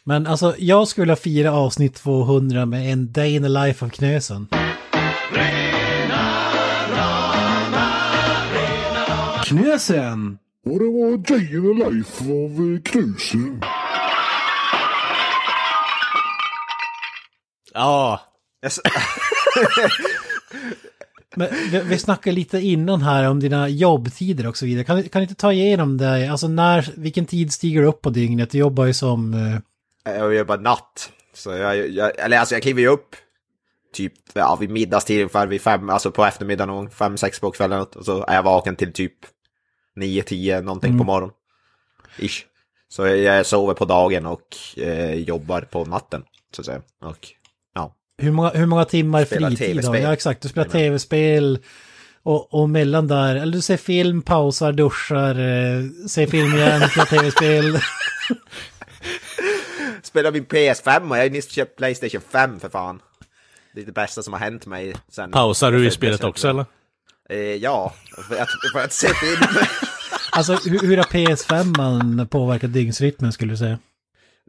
Men 0.04 0.26
alltså, 0.26 0.54
jag 0.58 0.88
skulle 0.88 1.12
ha 1.12 1.16
fira 1.16 1.52
avsnitt 1.52 1.94
200 1.94 2.66
med 2.66 2.92
en 2.92 3.12
Day 3.12 3.34
in 3.34 3.42
the 3.42 3.48
Life 3.48 3.84
of 3.84 3.92
Knösen. 3.92 4.48
Knösen! 9.44 10.38
Och 10.64 10.78
det 10.78 10.84
var 10.84 11.16
Day 11.16 11.54
in 11.54 11.62
the 11.62 11.90
Life 11.90 12.24
av 12.24 12.74
eh, 12.74 12.80
Knusen. 12.82 13.62
Ja, 17.74 18.20
Men 21.36 21.48
vi, 21.70 21.80
vi 21.84 21.98
snackade 21.98 22.34
lite 22.36 22.58
innan 22.60 23.02
här 23.02 23.28
om 23.30 23.40
dina 23.40 23.68
jobbtider 23.68 24.46
och 24.46 24.56
så 24.56 24.66
vidare. 24.66 24.84
Kan, 24.84 24.96
du- 24.96 25.08
kan 25.08 25.20
du 25.20 25.22
inte 25.22 25.34
ta 25.34 25.52
igenom 25.52 25.96
det? 25.98 26.28
Alltså 26.30 26.48
när, 26.48 26.90
vilken 26.96 27.26
tid 27.26 27.52
stiger 27.52 27.80
du 27.80 27.86
upp 27.86 28.02
på 28.02 28.10
dygnet? 28.10 28.50
Du 28.50 28.58
jobbar 28.58 28.84
ju 28.84 28.92
som... 28.94 29.34
eh, 30.04 30.12
Jag 30.16 30.34
jobbar 30.34 30.58
natt. 30.58 31.12
Så 31.34 31.50
jag, 31.50 31.88
jag, 31.90 32.18
eller 32.18 32.38
alltså 32.38 32.54
jag 32.54 32.62
kliver 32.62 32.80
ju 32.82 32.88
upp 32.88 33.16
typ 33.94 34.12
ja, 34.34 34.56
vid 34.60 34.70
middagstid, 34.70 35.16
ungefär 35.20 35.46
vid 35.46 35.60
fem, 35.60 35.90
alltså 35.90 36.10
på 36.10 36.24
eftermiddagen 36.24 36.68
någon, 36.74 36.90
fem, 36.90 37.16
sex 37.16 37.40
på 37.40 37.50
kvällen. 37.50 37.80
Och 37.96 38.04
så 38.04 38.24
är 38.28 38.34
jag 38.34 38.42
vaken 38.42 38.76
till 38.76 38.92
typ 38.92 39.12
nio, 39.96 40.22
tio 40.22 40.60
någonting 40.60 40.98
på 40.98 41.04
morgonen. 41.04 41.34
Ish. 42.18 42.44
Så 42.88 43.06
jag, 43.06 43.46
sover 43.46 43.74
på 43.74 43.84
dagen 43.84 44.26
och 44.26 44.46
eh, 44.76 45.14
jobbar 45.14 45.60
på 45.60 45.84
natten, 45.84 46.22
så 46.52 46.62
att 46.62 46.66
säga. 46.66 46.80
Och 47.02 47.28
Hur 48.18 48.30
många, 48.30 48.50
hur 48.50 48.66
många 48.66 48.84
timmar 48.84 49.24
fritid 49.24 49.50
då? 49.50 49.56
TV-spel. 49.56 50.02
Ja 50.02 50.12
exakt, 50.12 50.42
du 50.42 50.48
spelar 50.48 50.68
tv-spel 50.68 51.58
och, 52.22 52.54
och 52.54 52.70
mellan 52.70 53.08
där, 53.08 53.36
eller 53.36 53.52
du 53.52 53.60
ser 53.60 53.76
film, 53.76 54.22
pausar, 54.22 54.72
duschar, 54.72 55.30
eh, 55.30 55.84
ser 56.08 56.26
film 56.26 56.54
igen, 56.54 56.80
spelar 56.90 57.06
tv-spel. 57.06 57.78
spelar 60.02 60.32
min 60.32 60.46
PS5 60.46 61.10
och 61.10 61.16
jag 61.16 61.22
har 61.22 61.30
nyss 61.30 61.50
köpt 61.50 61.76
Playstation 61.76 62.20
5 62.30 62.60
för 62.60 62.68
fan. 62.68 63.00
Det 63.74 63.80
är 63.80 63.86
det 63.86 63.92
bästa 63.92 64.22
som 64.22 64.32
har 64.32 64.40
hänt 64.40 64.66
mig 64.66 64.94
sen... 65.08 65.30
pausar 65.30 65.72
du 65.72 65.86
i 65.86 65.90
spelet 65.90 66.24
också 66.24 66.48
eller? 66.48 66.66
Eh, 67.28 67.38
ja, 67.38 67.94
för 68.28 68.36
att, 68.36 68.48
för 68.72 68.84
att 68.84 68.92
se 68.92 69.08
film. 69.08 69.42
Alltså 70.32 70.54
hur, 70.54 70.78
hur 70.78 70.96
har 70.96 71.04
PS5 71.04 72.26
påverkat 72.26 72.72
dygnsrytmen 72.72 73.32
skulle 73.32 73.52
du 73.52 73.56
säga? 73.56 73.78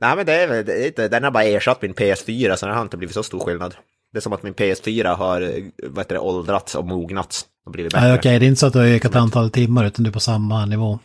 Nej 0.01 0.15
men 0.15 0.25
det 0.25 0.33
är 0.33 0.47
väl, 0.47 0.65
det 0.65 0.83
är 0.83 0.87
inte, 0.87 1.07
den 1.07 1.23
har 1.23 1.31
bara 1.31 1.43
ersatt 1.43 1.81
min 1.81 1.93
PS4 1.93 2.55
så 2.55 2.65
det 2.65 2.73
har 2.73 2.81
inte 2.81 2.97
blivit 2.97 3.13
så 3.13 3.23
stor 3.23 3.39
skillnad. 3.39 3.75
Det 4.13 4.19
är 4.19 4.21
som 4.21 4.33
att 4.33 4.43
min 4.43 4.53
PS4 4.53 5.15
har, 5.15 5.41
eh, 5.41 5.49
vad 5.83 5.97
heter 6.05 6.15
det, 6.15 6.21
åldrats 6.21 6.75
och 6.75 6.85
mognats 6.85 7.45
och 7.65 7.71
blivit 7.71 7.93
bättre. 7.93 8.07
Nej 8.07 8.17
okej, 8.17 8.39
det 8.39 8.45
är 8.45 8.47
inte 8.47 8.59
så 8.59 8.67
att 8.67 8.73
du 8.73 8.79
har 8.79 8.85
ökat 8.85 9.15
antalet 9.15 9.53
timmar 9.53 9.85
utan 9.85 10.03
du 10.03 10.09
är 10.09 10.13
på 10.13 10.19
samma 10.19 10.65
nivå. 10.65 10.99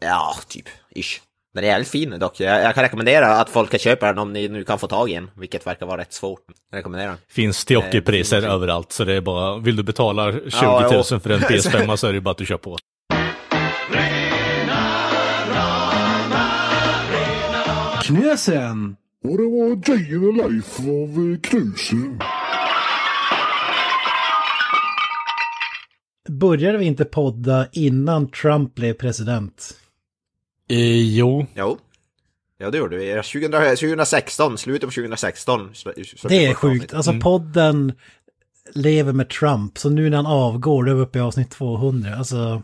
Ja, 0.00 0.34
typ, 0.48 0.64
ish. 0.94 1.20
Den 1.54 1.64
är 1.64 1.68
jävligt 1.68 1.88
fin 1.88 2.18
dock. 2.18 2.40
Jag, 2.40 2.62
jag 2.62 2.74
kan 2.74 2.84
rekommendera 2.84 3.26
att 3.26 3.50
folk 3.50 3.70
kan 3.70 3.78
köpa 3.80 4.06
den 4.06 4.18
om 4.18 4.32
ni 4.32 4.48
nu 4.48 4.64
kan 4.64 4.78
få 4.78 4.86
tag 4.86 5.10
i 5.10 5.14
en, 5.14 5.30
vilket 5.36 5.66
verkar 5.66 5.86
vara 5.86 6.00
rätt 6.00 6.12
svårt. 6.12 6.40
Jag 6.70 6.78
rekommenderar 6.78 7.08
den. 7.08 7.18
Finns 7.28 7.64
till 7.64 7.80
det 7.92 8.00
priser 8.00 8.42
överallt, 8.42 8.92
så 8.92 9.04
det 9.04 9.14
är 9.14 9.20
bara, 9.20 9.58
vill 9.58 9.76
du 9.76 9.82
betala 9.82 10.32
20 10.32 10.38
000 10.38 10.50
Ja, 10.52 10.90
jo. 10.92 11.20
för 11.20 11.30
en 11.30 11.40
PS5 11.40 11.96
så 11.96 12.06
är 12.06 12.12
det 12.12 12.20
bara 12.20 12.30
att 12.30 12.38
du 12.38 12.46
kör 12.46 12.56
på. 12.56 12.78
Knösen! 18.08 18.96
Och 19.24 19.36
det 19.38 19.42
var 19.44 19.76
Day 19.76 20.14
in 20.14 20.20
the 20.20 20.48
Life 20.48 20.82
av 20.82 21.32
eh, 21.32 21.40
Knusen. 21.40 22.20
Började 26.28 26.78
vi 26.78 26.84
inte 26.84 27.04
podda 27.04 27.68
innan 27.72 28.30
Trump 28.30 28.74
blev 28.74 28.92
president? 28.94 29.76
Eh, 30.70 31.14
jo, 31.16 31.46
Jo. 31.54 31.78
Ja, 32.58 32.70
det 32.70 32.78
gjorde 32.78 32.96
vi. 32.96 33.22
2000, 33.22 33.50
2016, 33.76 34.58
slutet 34.58 34.88
på 34.88 34.92
2016. 34.94 35.70
så- 35.72 35.92
så- 36.16 36.28
Det 36.28 36.46
är 36.46 36.54
sjukt. 36.54 36.94
Alltså 36.94 37.12
podden 37.20 37.92
lever 38.74 39.12
med 39.12 39.28
Trump, 39.30 39.78
så 39.78 39.90
nu 39.90 40.10
när 40.10 40.16
han 40.16 40.26
avgår, 40.26 40.84
då 40.84 40.90
är 40.90 40.94
vi 40.94 41.00
uppe 41.02 41.18
i 41.18 41.22
avsnitt 41.22 41.50
200. 41.50 42.16
Alltså, 42.16 42.62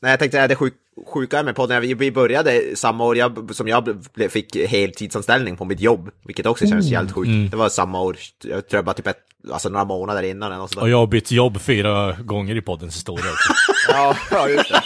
Nej, 0.00 0.10
jag 0.10 0.18
tänkte 0.18 0.42
att 0.42 0.48
det 0.48 0.56
sjuk, 0.56 0.74
sjuka 1.06 1.42
med 1.42 1.56
podden, 1.56 1.82
vi, 1.82 1.94
vi 1.94 2.12
började 2.12 2.76
samma 2.76 3.04
år 3.04 3.16
jag, 3.16 3.54
som 3.54 3.68
jag 3.68 3.98
blev, 4.14 4.28
fick 4.28 4.56
heltidsanställning 4.56 5.56
på 5.56 5.64
mitt 5.64 5.80
jobb, 5.80 6.10
vilket 6.24 6.46
också 6.46 6.66
känns 6.66 6.86
jävligt 6.86 7.12
sjukt. 7.12 7.50
Det 7.50 7.56
var 7.56 7.68
samma 7.68 8.00
år, 8.00 8.16
jag 8.44 8.68
tror 8.68 8.82
bara 8.82 8.94
typ 8.94 9.06
ett, 9.06 9.18
alltså 9.52 9.68
några 9.68 9.84
månader 9.84 10.22
innan 10.22 10.68
sådär. 10.68 10.82
och 10.82 10.88
jag 10.88 10.98
har 10.98 11.06
bytt 11.06 11.30
jobb 11.30 11.60
fyra 11.60 12.12
gånger 12.12 12.56
i 12.56 12.60
poddens 12.60 12.96
historia 12.96 13.30
också. 13.32 13.52
Ja, 13.88 14.16
ja, 14.30 14.48
just 14.48 14.68
det. 14.70 14.82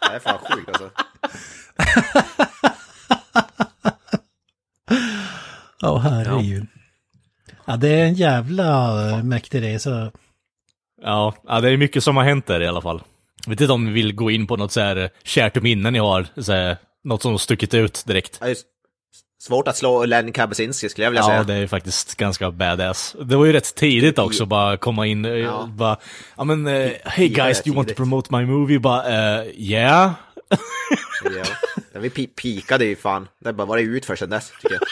Det 0.00 0.14
är 0.14 0.18
fan 0.18 0.38
sjukt 0.38 0.68
alltså. 0.68 0.90
ja 5.80 5.98
herregud. 5.98 6.66
Ja, 7.64 7.76
det 7.76 7.88
är 7.88 8.04
en 8.04 8.14
jävla 8.14 9.00
eh, 9.10 9.22
mäktig 9.22 9.62
resa. 9.62 10.12
Ja, 11.02 11.34
ja, 11.46 11.60
det 11.60 11.70
är 11.70 11.76
mycket 11.76 12.04
som 12.04 12.16
har 12.16 12.24
hänt 12.24 12.46
där 12.46 12.60
i 12.60 12.66
alla 12.66 12.80
fall. 12.80 13.02
Vet 13.46 13.60
inte 13.60 13.72
om 13.72 13.84
ni 13.84 13.90
vill 13.92 14.14
gå 14.14 14.30
in 14.30 14.46
på 14.46 14.56
något 14.56 14.72
så 14.72 14.80
här 14.80 15.10
kärt 15.24 15.62
minne 15.62 15.90
ni 15.90 15.98
har, 15.98 16.26
så 16.42 16.52
här, 16.52 16.76
något 17.04 17.22
som 17.22 17.30
har 17.30 17.38
stuckit 17.38 17.74
ut 17.74 18.04
direkt. 18.06 18.38
Ja, 18.40 18.54
Svårt 19.42 19.68
att 19.68 19.76
slå 19.76 20.04
Len 20.04 20.32
Kabasinski 20.32 20.88
skulle 20.88 21.04
jag 21.04 21.10
vilja 21.10 21.22
Ja, 21.22 21.26
säga. 21.28 21.42
det 21.44 21.54
är 21.54 21.66
faktiskt 21.66 22.14
ganska 22.16 22.50
badass. 22.50 23.16
Det 23.24 23.36
var 23.36 23.44
ju 23.44 23.52
rätt 23.52 23.74
tidigt 23.74 24.18
också, 24.18 24.46
bara 24.46 24.76
komma 24.76 25.06
in, 25.06 25.24
ja. 25.24 25.68
bara, 25.76 25.96
ja 26.36 26.44
men, 26.44 26.66
uh, 26.66 26.90
hey 27.04 27.28
guys, 27.28 27.62
do 27.62 27.68
you 27.68 27.76
want 27.76 27.88
to 27.88 27.94
promote 27.94 28.36
my 28.36 28.46
movie? 28.46 28.78
Bara, 28.78 29.40
uh, 29.42 29.46
yeah. 29.56 30.12
Ja. 31.24 31.44
Ja, 31.92 32.00
Vi 32.00 32.08
pi- 32.08 32.26
pikade 32.42 32.84
ju 32.84 32.96
fan. 32.96 33.28
Det 33.44 33.52
bara 33.52 33.66
varit 33.66 33.88
ut 33.88 34.04
för 34.04 34.16
sedan 34.16 34.30
dess, 34.30 34.52
tycker 34.62 34.74
jag. 34.74 34.82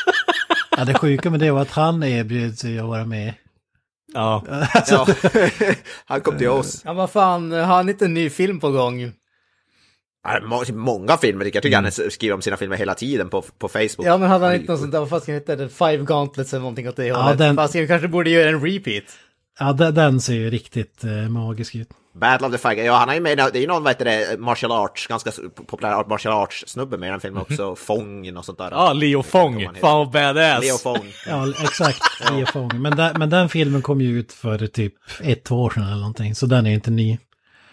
Ja, 0.78 0.84
det 0.84 0.94
sjuka 0.94 1.30
med 1.30 1.40
det 1.40 1.50
var 1.50 1.60
att 1.62 1.70
han 1.70 2.02
erbjöd 2.02 2.58
sig 2.58 2.78
att 2.78 2.86
vara 2.86 3.04
med. 3.04 3.34
Ja. 4.14 4.44
Ja. 4.90 5.06
Han 6.06 6.20
kom 6.20 6.38
till 6.38 6.48
oss. 6.48 6.82
Ja, 6.84 6.92
vad 6.92 7.10
fan, 7.10 7.52
har 7.52 7.62
han 7.64 7.88
inte 7.88 8.04
en 8.04 8.14
ny 8.14 8.30
film 8.30 8.60
på 8.60 8.70
gång? 8.70 9.12
Ja, 10.24 10.40
må- 10.42 10.64
Många 10.74 11.16
filmer, 11.16 11.50
jag 11.54 11.62
tycker 11.62 11.76
han 11.76 12.10
skriver 12.10 12.34
om 12.34 12.42
sina 12.42 12.56
filmer 12.56 12.76
hela 12.76 12.94
tiden 12.94 13.28
på, 13.28 13.42
på 13.58 13.68
Facebook. 13.68 14.06
Ja, 14.06 14.18
men 14.18 14.28
hade 14.30 14.44
han 14.46 14.54
inte 14.54 14.72
något 14.72 14.80
sånt 14.80 14.92
där, 14.92 14.98
vad 15.04 15.08
fan 15.24 15.34
hette 15.34 15.56
det, 15.56 15.68
Five 15.68 15.96
Gauntlets 16.04 16.52
eller 16.52 16.60
någonting 16.60 16.88
åt 16.88 16.96
det 16.96 17.06
Ja, 17.06 17.22
hållet? 17.22 17.38
den- 17.38 17.56
Fast 17.56 17.74
jag 17.74 17.88
kanske 17.88 18.08
borde 18.08 18.30
göra 18.30 18.48
en 18.48 18.60
repeat. 18.64 19.04
Ja, 19.58 19.72
de- 19.72 19.90
den 19.94 20.20
ser 20.20 20.34
ju 20.34 20.50
riktigt 20.50 21.04
eh, 21.04 21.10
magisk 21.28 21.74
ut. 21.74 21.88
Battle 22.14 22.46
of 22.46 22.52
the 22.52 22.58
Five, 22.58 22.84
ja 22.84 22.96
han 22.96 23.08
är 23.08 23.14
ju 23.14 23.20
med, 23.20 23.38
det 23.38 23.58
är 23.58 23.60
ju 23.60 23.66
någon, 23.66 23.82
vad 23.82 23.92
heter 23.92 24.04
det, 24.04 24.40
martial 24.40 24.72
arts, 24.72 25.06
ganska 25.06 25.30
populär 25.66 26.08
martial 26.08 26.42
arts 26.42 26.64
snubbe 26.66 26.98
med 26.98 27.06
i 27.06 27.10
den 27.10 27.20
filmen 27.20 27.42
också, 27.50 27.76
Fång 27.76 28.36
och 28.36 28.44
sånt 28.44 28.58
där. 28.58 28.70
Ja, 28.70 28.92
Leo 28.92 29.22
Fong. 29.22 29.64
Fan 29.80 29.98
vad 29.98 30.10
badass. 30.10 30.64
Leo 30.64 30.78
Fång. 30.78 31.12
Ja, 31.26 31.48
exakt. 31.62 32.02
Leo 32.30 32.46
Fång. 32.46 32.82
Men, 32.82 32.96
den, 32.96 33.18
men 33.18 33.30
den 33.30 33.48
filmen 33.48 33.82
kom 33.82 34.00
ju 34.00 34.18
ut 34.18 34.32
för 34.32 34.66
typ 34.66 34.94
ett, 35.20 35.44
två 35.44 35.62
år 35.62 35.70
sedan 35.70 35.82
eller 35.82 35.96
någonting. 35.96 36.34
Så 36.34 36.46
den 36.46 36.66
är 36.66 36.70
inte 36.70 36.90
ny. 36.90 37.18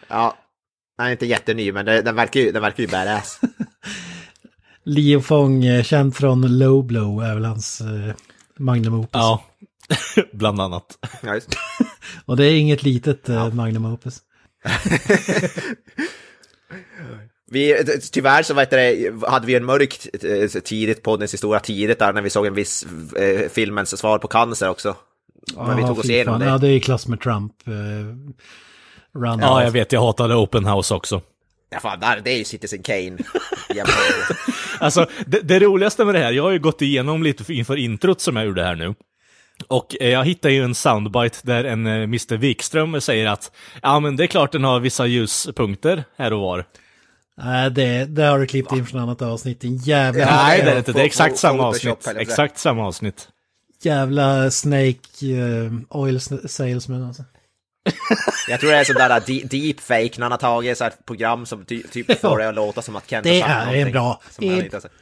Ja, 0.08 0.38
han 0.98 1.08
är 1.08 1.12
inte 1.12 1.26
jätteny, 1.26 1.72
men 1.72 1.86
det, 1.86 2.02
den, 2.02 2.16
verkar 2.16 2.40
ju, 2.40 2.52
den 2.52 2.62
verkar 2.62 2.84
ju 2.84 2.90
badass. 2.90 3.42
Leo 4.84 5.22
Fång, 5.22 5.66
eh, 5.66 5.84
känd 5.84 6.16
från 6.16 6.58
Low 6.58 6.86
Blow, 6.86 7.24
är 7.24 7.34
väl 7.34 7.46
hans 7.46 7.82
eh, 7.82 8.16
magnum 8.58 8.94
opus. 8.94 9.10
Ja, 9.14 9.44
bland 10.34 10.62
annat. 10.62 10.98
Ja, 11.22 11.34
just. 11.34 11.56
Och 12.26 12.38
det 12.38 12.46
är 12.46 12.60
inget 12.60 12.84
litet 12.84 13.30
eh, 13.30 13.54
magnum 13.54 13.86
opus. 13.86 14.22
Vi, 17.52 17.84
tyvärr 18.12 18.44
så 18.44 18.54
vet 18.54 18.70
det, 18.70 19.14
hade 19.28 19.48
vi 19.48 19.56
en 19.56 19.66
mörk 19.66 20.08
eh, 20.24 20.62
tidigt 20.62 21.04
poddens 21.04 21.34
historia 21.34 21.60
tidigt 21.60 22.00
där 22.00 22.14
när 22.14 22.22
vi 22.22 22.30
såg 22.30 22.46
en 22.46 22.54
viss 22.54 22.86
eh, 23.16 23.50
filmens 23.50 24.00
svar 24.00 24.20
på 24.20 24.28
cancer 24.28 24.70
också. 24.70 24.96
Men 25.56 25.78
vi 25.78 25.84
tog 25.84 26.00
oss 26.00 26.10
igenom 26.10 26.34
fan. 26.34 26.40
det. 26.40 26.48
Ja, 26.48 26.58
det 26.58 26.68
är 26.68 26.72
i 26.72 26.80
klass 26.80 27.08
med 27.08 27.22
Trump. 27.22 27.54
Eh, 27.68 27.74
run 29.20 29.40
Ja, 29.40 29.64
jag 29.64 29.72
vet, 29.72 29.92
jag 29.92 30.02
hatade 30.02 30.36
Open 30.36 30.66
House 30.66 30.94
också. 30.94 31.22
Ja, 31.70 31.80
fan, 31.80 32.00
där, 32.00 32.22
det 32.24 32.32
är 32.32 32.38
ju 32.38 32.44
Citizen 32.44 32.84
Kane. 32.84 33.18
Alltså, 34.80 35.08
det, 35.26 35.40
det 35.40 35.60
roligaste 35.60 36.06
med 36.06 36.16
det 36.16 36.20
här, 36.20 36.32
jag 36.32 36.44
har 36.44 36.52
ju 36.52 36.60
gått 36.60 36.82
igenom 36.82 37.24
lite 37.24 37.44
för, 37.44 37.54
inför 37.54 37.76
introt 37.76 38.22
som 38.22 38.36
jag 38.36 38.46
gjorde 38.46 38.64
här 38.64 38.76
nu. 38.76 38.96
Och 39.68 39.96
eh, 40.02 40.10
jag 40.10 40.26
hittade 40.26 40.54
ju 40.54 40.64
en 40.64 40.76
soundbite 40.76 41.38
där 41.42 41.64
en 41.64 41.88
eh, 41.88 41.94
Mr 41.94 42.38
Wikström 42.38 43.02
säger 43.02 43.28
att 43.28 43.52
ja 43.82 44.00
men 44.00 44.16
det 44.16 44.24
är 44.24 44.28
klart 44.28 44.52
den 44.52 44.64
har 44.64 44.80
vissa 44.80 45.06
ljuspunkter 45.06 46.04
här 46.18 46.34
och 46.34 46.40
var. 46.40 46.66
Nej, 47.44 47.72
det, 47.72 48.06
det 48.06 48.24
har 48.26 48.40
du 48.40 48.46
klippt 48.48 48.72
in 48.72 48.86
från 48.86 49.02
annat 49.02 49.22
avsnitt. 49.22 49.64
En 49.64 49.78
jävla, 49.78 50.26
Nej, 50.26 50.62
det 50.66 50.72
är 50.72 50.78
inte. 50.78 50.92
Det 50.94 51.02
är 51.02 51.06
exakt 51.06 51.38
samma 51.38 51.64
avsnitt. 51.64 52.02
det. 52.06 52.12
Exakt 52.22 52.58
samma 52.58 52.88
avsnitt. 52.88 53.28
jävla 53.82 54.52
Snake 54.52 55.00
eh, 55.22 55.72
Oil 55.90 56.20
Salesman 56.50 57.04
alltså. 57.08 57.24
Jag 58.50 58.60
tror 58.60 58.72
det 58.72 58.78
är 58.78 58.84
sådär 58.84 59.22
de- 59.28 59.44
deepfake 59.44 60.12
när 60.18 60.22
han 60.22 60.32
har 60.32 60.38
tagit 60.38 60.78
så 60.78 60.84
här 60.84 60.94
program 61.06 61.46
som 61.46 61.66
ty, 61.66 61.84
typ 61.84 62.20
får 62.22 62.38
det 62.38 62.50
att 62.50 62.56
låta 62.56 62.82
som 62.82 62.96
att 62.96 63.10
Kent 63.10 63.26
har 63.26 63.34
Det 63.34 63.40
sagt 63.40 63.52
är 63.52 63.60
en 63.62 63.66
någonting 63.68 63.92
bra- 63.94 64.22
som 64.32 64.50
han 64.50 64.58
det- 64.60 64.64
inte 64.66 64.76
har 64.76 64.82
sagt. 64.82 64.94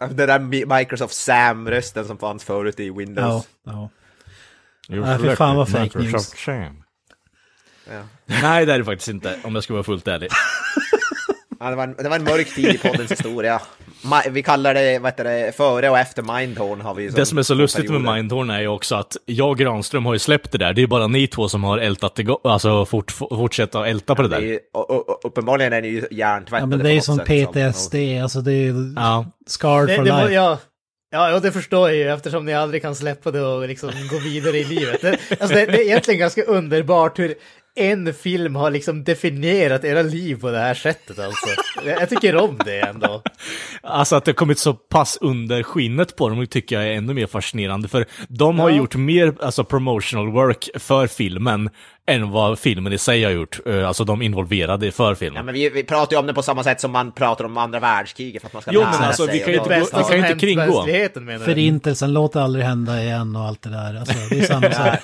Den 0.00 0.16
där 0.16 0.38
Mi- 0.38 0.78
Microsoft 0.78 1.14
Sam-rösten 1.14 2.04
som 2.06 2.18
fanns 2.18 2.44
förut 2.44 2.80
i 2.80 2.90
Windows. 2.90 3.48
Ja, 3.64 3.72
ja. 3.72 3.90
Nej, 4.88 5.18
för 5.18 5.36
fan 5.36 5.56
vad 5.56 5.68
fake 5.68 5.98
news. 5.98 6.34
Ja. 7.90 8.02
Nej, 8.42 8.66
det 8.66 8.74
är 8.74 8.78
det 8.78 8.84
faktiskt 8.84 9.08
inte, 9.08 9.38
om 9.44 9.54
jag 9.54 9.64
ska 9.64 9.72
vara 9.72 9.82
fullt 9.84 10.08
ärlig. 10.08 10.30
Ja, 11.60 11.70
det, 11.70 11.76
var 11.76 11.84
en, 11.84 11.94
det 11.98 12.08
var 12.08 12.16
en 12.16 12.24
mörk 12.24 12.54
tid 12.54 12.66
i 12.74 12.78
poddens 12.78 13.10
historia. 13.10 13.60
Vi 14.30 14.42
kallar 14.42 14.74
det, 14.74 14.98
vad 14.98 15.12
heter 15.12 15.24
det, 15.24 15.56
före 15.56 15.90
och 15.90 15.98
efter 15.98 16.22
Mindhorn 16.38 16.80
har 16.80 16.94
vi 16.94 17.02
ju 17.02 17.10
Det 17.10 17.26
som 17.26 17.38
är 17.38 17.42
så 17.42 17.54
lustigt 17.54 17.90
med 17.90 18.00
perioder. 18.02 18.14
Mindhorn 18.14 18.50
är 18.50 18.60
ju 18.60 18.68
också 18.68 18.94
att 18.94 19.16
jag 19.26 19.48
och 19.48 19.58
Granström 19.58 20.06
har 20.06 20.12
ju 20.12 20.18
släppt 20.18 20.52
det 20.52 20.58
där. 20.58 20.72
Det 20.72 20.82
är 20.82 20.86
bara 20.86 21.06
ni 21.06 21.26
två 21.26 21.48
som 21.48 21.64
har 21.64 21.78
ältat 21.78 22.14
det, 22.14 22.26
alltså 22.44 22.84
fort, 22.84 23.10
fortsätta 23.10 23.80
att 23.80 23.86
älta 23.86 24.14
på 24.14 24.22
det 24.22 24.28
Det 24.28 24.36
är 24.36 24.40
där. 24.40 24.46
ju- 24.46 24.58
och, 24.74 24.90
och, 24.90 25.08
och, 25.10 25.20
uppenbarligen 25.24 25.72
är 25.72 25.82
ni 25.82 25.88
ju 25.88 26.04
hjärntvättade 26.10 26.62
Ja, 26.62 26.66
men 26.66 26.78
det 26.78 26.90
är 26.90 26.94
ju 26.94 27.00
som 27.00 27.16
sätt, 27.18 27.28
liksom. 27.28 27.52
PTSD, 27.72 27.94
alltså 28.22 28.40
det 28.40 28.52
är 28.52 28.74
Ja. 28.96 29.26
scarred 29.46 29.88
Det, 29.88 29.96
for 29.96 30.04
det, 30.04 30.20
life. 30.22 30.34
ja, 30.34 30.58
ja, 31.10 31.34
och 31.34 31.40
det 31.42 31.52
förstår 31.52 31.88
jag 31.88 31.96
ju 31.98 32.10
eftersom 32.12 32.44
ni 32.44 32.54
aldrig 32.54 32.82
kan 32.82 32.94
släppa 32.94 33.30
det 33.30 33.42
och 33.42 33.68
liksom 33.68 33.90
gå 34.10 34.18
vidare 34.18 34.58
i 34.58 34.64
livet. 34.64 35.00
Det, 35.02 35.08
alltså 35.40 35.56
det, 35.56 35.66
det 35.66 35.82
är 35.82 35.86
egentligen 35.86 36.20
ganska 36.20 36.42
underbart 36.42 37.18
hur 37.18 37.34
en 37.80 38.14
film 38.14 38.54
har 38.56 38.70
liksom 38.70 39.04
definierat 39.04 39.84
era 39.84 40.02
liv 40.02 40.40
på 40.40 40.50
det 40.50 40.58
här 40.58 40.74
sättet 40.74 41.18
alltså. 41.18 41.46
Jag, 41.86 42.08
tycker 42.08 42.36
om 42.36 42.58
det 42.64 42.80
ändå. 42.80 43.22
Alltså 43.82 44.16
att 44.16 44.24
det 44.24 44.30
har 44.30 44.34
kommit 44.34 44.58
så 44.58 44.74
pass 44.74 45.18
under 45.20 45.62
skinnet 45.62 46.16
på 46.16 46.28
dem 46.28 46.46
tycker 46.46 46.76
jag 46.76 46.88
är 46.88 46.92
ännu 46.92 47.14
mer 47.14 47.26
fascinerande. 47.26 47.88
För 47.88 48.06
de 48.28 48.58
har 48.58 48.70
Ja. 48.70 48.76
gjort 48.76 48.96
mer 48.96 49.34
alltså, 49.40 49.64
promotional 49.64 50.28
work 50.32 50.68
för 50.78 51.06
filmen 51.06 51.70
än 52.10 52.30
vad 52.30 52.58
filmen 52.58 52.92
i 52.92 52.98
sig 52.98 53.24
har 53.24 53.30
gjort. 53.30 53.60
Eh, 53.66 53.88
Alltså 53.88 54.04
de 54.04 54.22
involverade 54.22 54.92
för 54.92 55.08
Ja, 55.08 55.14
filmen. 55.14 55.44
men 55.46 55.54
vi, 55.54 55.68
vi 55.70 55.84
pratar 55.84 56.12
ju 56.16 56.20
om 56.20 56.26
det 56.26 56.34
på 56.34 56.42
samma 56.42 56.64
sätt 56.64 56.80
som 56.80 56.90
man 56.90 57.12
pratar 57.12 57.44
om 57.44 57.56
andra 57.58 57.80
världskriget 57.80 58.42
för 58.42 58.46
att 58.48 58.52
man 58.52 58.62
ska 58.62 58.70
Jo, 58.72 58.80
lära 58.80 58.90
men 58.90 59.00
alltså, 59.02 59.26
sig 59.26 59.32
vi 59.32 59.38
kan 59.44 59.52
ju 59.52 59.58
inte 59.58 59.84
vi 59.98 60.02
kan 60.20 60.30
inte 60.30 60.46
kringgå. 60.46 60.86
Förintelsen, 61.44 62.12
låt 62.12 62.32
det 62.32 62.42
aldrig 62.42 62.64
hända 62.64 63.02
igen 63.02 63.36
och 63.36 63.42
allt 63.42 63.62
det 63.62 63.70
där. 63.70 63.96
Alltså, 63.98 64.14
det 64.30 64.38
är 64.40 64.44
samma 64.44 64.70
sak. 64.72 64.98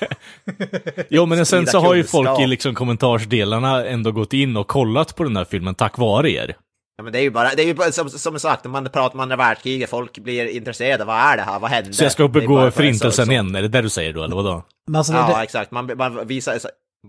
Jo, 1.08 1.26
men 1.26 1.46
sen 1.46 1.66
så 1.66 1.78
har 1.80 1.94
ju 1.94 2.04
folk 2.04 2.40
i 2.40 2.46
liksom 2.46 2.74
kommentarsdelarna 2.74 3.86
ändå 3.86 4.12
gått 4.12 4.32
in 4.32 4.56
och 4.56 4.66
kollat 4.68 5.16
på 5.16 5.24
den 5.24 5.36
här 5.36 5.44
filmen 5.44 5.74
tack 5.74 5.98
vare 5.98 6.30
er. 6.30 6.54
Ja, 6.98 7.02
men 7.04 7.12
det 7.12 7.18
är 7.18 7.22
ju 7.22 7.30
bara, 7.30 7.50
det 7.56 7.62
är 7.62 7.66
ju 7.66 7.74
bara 7.74 7.92
som, 7.92 8.10
som 8.10 8.38
sagt, 8.40 8.64
när 8.64 8.70
man 8.70 8.84
pratar 8.84 9.14
om 9.14 9.20
andra 9.20 9.36
världskriget, 9.36 9.90
folk 9.90 10.18
blir 10.18 10.46
intresserade, 10.46 11.04
vad 11.04 11.16
är 11.16 11.36
det 11.36 11.42
här, 11.42 11.58
vad 11.58 11.70
hände? 11.70 11.92
Så 11.92 12.04
jag 12.04 12.12
ska 12.12 12.28
begå 12.28 12.58
för- 12.60 12.70
förintelsen 12.70 13.30
igen, 13.30 13.54
är 13.54 13.62
det 13.62 13.68
det 13.68 13.82
du 13.82 13.88
säger 13.88 14.12
då, 14.12 14.24
eller 14.24 14.36
vadå? 14.36 14.62
Men 14.86 14.96
alltså, 14.96 15.12
det, 15.12 15.18
Ja, 15.18 15.36
det, 15.36 15.42
exakt, 15.42 15.70
man, 15.70 15.90
man 15.96 16.26
visar, 16.26 16.58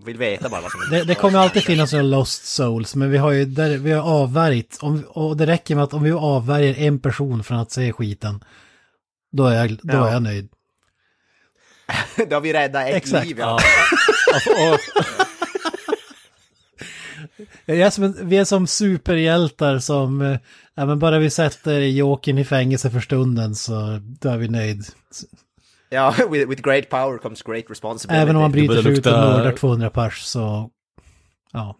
vill 0.04 0.18
veta 0.18 0.48
bara 0.48 0.60
vad 0.60 0.70
som 0.70 0.80
det, 0.90 1.04
det 1.04 1.14
kommer 1.14 1.38
alltid 1.38 1.62
finnas 1.62 1.92
några 1.92 2.02
lost 2.02 2.44
souls, 2.46 2.94
men 2.94 3.10
vi 3.10 3.18
har 3.18 3.30
ju 3.30 3.44
där, 3.44 3.78
vi 3.78 3.92
har 3.92 4.02
avvärjt, 4.02 4.78
om, 4.80 5.04
och 5.08 5.36
det 5.36 5.46
räcker 5.46 5.74
med 5.74 5.84
att 5.84 5.94
om 5.94 6.02
vi 6.02 6.12
avvärjer 6.12 6.74
en 6.74 6.98
person 7.00 7.44
från 7.44 7.58
att 7.58 7.72
se 7.72 7.92
skiten, 7.92 8.44
då 9.32 9.46
är 9.46 9.54
jag, 9.56 9.70
då 9.82 9.94
Ja. 9.96 10.08
är 10.08 10.12
jag 10.12 10.22
nöjd. 10.22 10.48
Då 12.28 12.36
har 12.36 12.40
vi 12.40 12.52
räddat 12.52 12.88
ett 12.88 12.94
Exakt. 12.94 13.26
liv. 13.26 13.36
Ja. 13.38 13.54
Och, 13.54 14.78
Jag 17.64 17.78
är 17.78 17.90
som 17.90 18.14
vi 18.28 18.36
är 18.36 18.44
som 18.44 18.66
superhjältar 18.66 19.78
som, 19.78 20.22
eh, 20.22 20.38
ja, 20.74 20.86
men 20.86 20.98
bara 20.98 21.18
vi 21.18 21.30
sätter 21.30 21.78
Jokern 21.80 22.38
i 22.38 22.44
fängelse 22.44 22.90
för 22.90 23.00
stunden 23.00 23.54
så 23.54 24.00
då 24.02 24.28
är 24.28 24.36
vi 24.38 24.48
nöjd. 24.48 24.84
Ja, 25.88 26.14
with, 26.30 26.48
with 26.48 26.62
great 26.62 26.90
power 26.90 27.18
comes 27.18 27.42
great 27.42 27.70
responsibility. 27.70 28.22
Även 28.22 28.36
om 28.36 28.42
man 28.42 28.52
bryter 28.52 28.82
sig 28.82 28.92
ut 28.92 29.06
och 29.06 29.12
mördar 29.12 29.52
200 29.52 29.90
pers 29.90 30.22
så, 30.22 30.70
ja. 31.52 31.76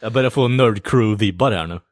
jag 0.00 0.12
börjar 0.12 0.30
få 0.30 0.48
nerd 0.48 0.86
crew-vibbar 0.86 1.52
här 1.52 1.66
nu. 1.66 1.80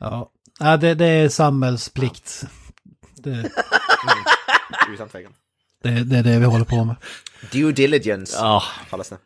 Ja, 0.00 0.30
ja 0.58 0.76
det, 0.76 0.94
det 0.94 1.06
är 1.06 1.28
samhällsplikt. 1.28 2.46
Det, 3.16 3.30
Utan 4.94 5.08
tvekan. 5.08 5.32
det, 5.82 5.90
det 5.90 6.18
är 6.18 6.22
det 6.22 6.38
vi 6.38 6.44
håller 6.44 6.64
på 6.64 6.84
med. 6.84 6.96
Due 7.52 7.72
diligence 7.72 8.36
Ja, 8.36 8.62
kallas 8.90 9.08
det. 9.08 9.18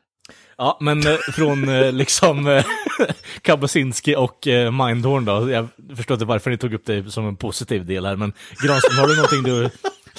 Ja 0.62 0.78
men 0.80 1.06
eh, 1.06 1.16
från 1.16 1.68
eh, 1.68 1.92
liksom 1.92 2.62
Kabasinski 3.42 4.16
och 4.16 4.46
eh, 4.48 4.86
Mindhorn 4.86 5.24
då. 5.24 5.50
Jag 5.50 5.68
förstår 5.96 6.14
inte 6.14 6.24
varför 6.24 6.50
ni 6.50 6.58
tog 6.58 6.74
upp 6.74 6.86
det 6.86 7.10
som 7.10 7.28
en 7.28 7.36
positiv 7.36 7.86
del 7.86 8.06
här, 8.06 8.16
men 8.16 8.32
Granström, 8.64 8.98
har 8.98 9.08
du 9.08 9.16
någonting 9.16 9.42
du 9.42 9.70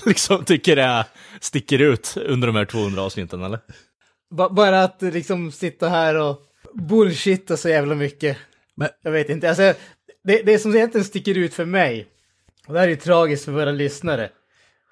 liksom 0.10 0.46
tycker 0.46 0.78
är, 0.78 1.06
sticker 1.40 1.80
ut 1.80 2.18
under 2.26 2.48
de 2.48 2.56
här 2.56 2.66
200 2.66 3.02
avsnitten, 3.02 3.44
eller? 3.44 3.60
Ba- 4.38 4.50
Bara 4.50 4.84
att 4.84 5.02
liksom 5.02 5.52
sitta 5.52 5.90
här 5.90 6.16
och 6.16 6.40
bullshitta 6.74 7.58
så 7.58 7.70
jävla 7.70 7.96
mycket. 7.96 8.38
Men- 8.76 8.90
Jag 9.04 9.12
vet 9.12 9.30
inte, 9.30 9.50
alltså 9.50 9.74
det, 10.24 10.42
det 10.46 10.60
som 10.60 10.76
egentligen 10.76 11.06
sticker 11.06 11.38
ut 11.38 11.54
för 11.54 11.66
mig, 11.66 12.08
och 12.68 12.74
det 12.74 12.80
här 12.80 12.88
är 12.88 12.92
ju 12.92 12.96
tragiskt 12.96 13.46
för 13.46 13.52
våra 13.52 13.72
lyssnare, 13.72 14.30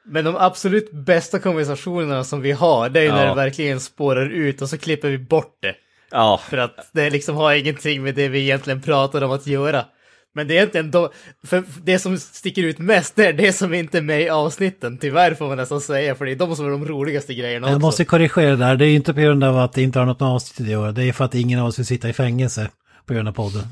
men 0.06 0.26
de 0.26 0.36
absolut 0.36 0.92
bästa 0.92 1.40
konversationerna 1.40 2.24
som 2.24 2.42
vi 2.42 2.52
har, 2.52 2.90
det 2.90 3.00
är 3.00 3.04
ju 3.04 3.12
när 3.12 3.24
Ja. 3.24 3.30
det 3.30 3.36
verkligen 3.36 3.80
spårar 3.80 4.30
ut 4.30 4.62
och 4.62 4.70
så 4.70 4.78
klipper 4.78 5.10
vi 5.10 5.18
bort 5.18 5.58
det. 5.62 5.76
Ja, 6.12 6.42
För 6.50 6.58
att 6.58 6.90
det 6.92 7.10
liksom 7.10 7.36
har 7.36 7.54
ingenting 7.54 8.04
med 8.04 8.16
det 8.16 8.28
vi 8.28 8.40
egentligen 8.40 8.82
pratar 8.82 9.22
om 9.22 9.32
att 9.32 9.48
göra. 9.48 9.86
Men 10.34 10.48
det 10.48 10.58
är 10.58 10.64
inte 10.64 10.80
ändå, 10.80 11.12
för 11.48 11.64
det 11.84 12.00
som 12.00 12.18
sticker 12.18 12.64
ut 12.64 12.78
mest 12.80 13.16
det 13.16 13.26
är 13.26 13.34
det 13.34 13.54
som 13.54 13.74
inte 13.74 13.98
är 13.98 14.02
med 14.02 14.22
i 14.22 14.30
avsnitten, 14.30 14.98
tyvärr 14.98 15.34
får 15.34 15.48
man 15.48 15.58
nästan 15.58 15.82
säga, 15.82 16.16
för 16.16 16.26
det 16.26 16.32
är 16.32 16.36
de 16.36 16.56
som 16.56 16.66
är 16.66 16.70
de 16.70 16.86
roligaste 16.86 17.34
grejerna 17.34 17.68
Jag 17.68 17.76
också. 17.76 17.86
måste 17.86 18.06
korrigera 18.06 18.56
där, 18.56 18.76
det 18.76 18.86
är 18.86 18.90
ju 18.90 18.96
inte 18.96 19.14
på 19.14 19.20
grund 19.20 19.44
av 19.44 19.58
att 19.58 19.74
det 19.74 19.82
inte 19.82 20.00
har 20.00 20.06
något 20.06 20.20
med 20.20 20.30
avsnitt 20.30 20.68
att 20.68 20.72
göra, 20.72 20.92
det 20.92 21.04
är 21.04 21.14
för 21.14 21.26
att 21.26 21.36
ingen 21.36 21.60
av 21.60 21.68
oss 21.68 21.80
vill 21.80 21.86
sitta 21.86 22.10
i 22.10 22.14
fängelse 22.14 22.70
på 23.06 23.14
grund 23.14 23.28
av 23.28 23.32
podden. 23.32 23.64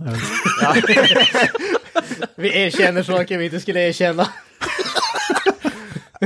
Jag 0.62 0.84
Vi 2.36 2.58
erkänner 2.58 3.04
saker 3.04 3.38
vi 3.38 3.46
inte 3.46 3.60
skulle 3.60 3.80
erkänna. 3.88 4.28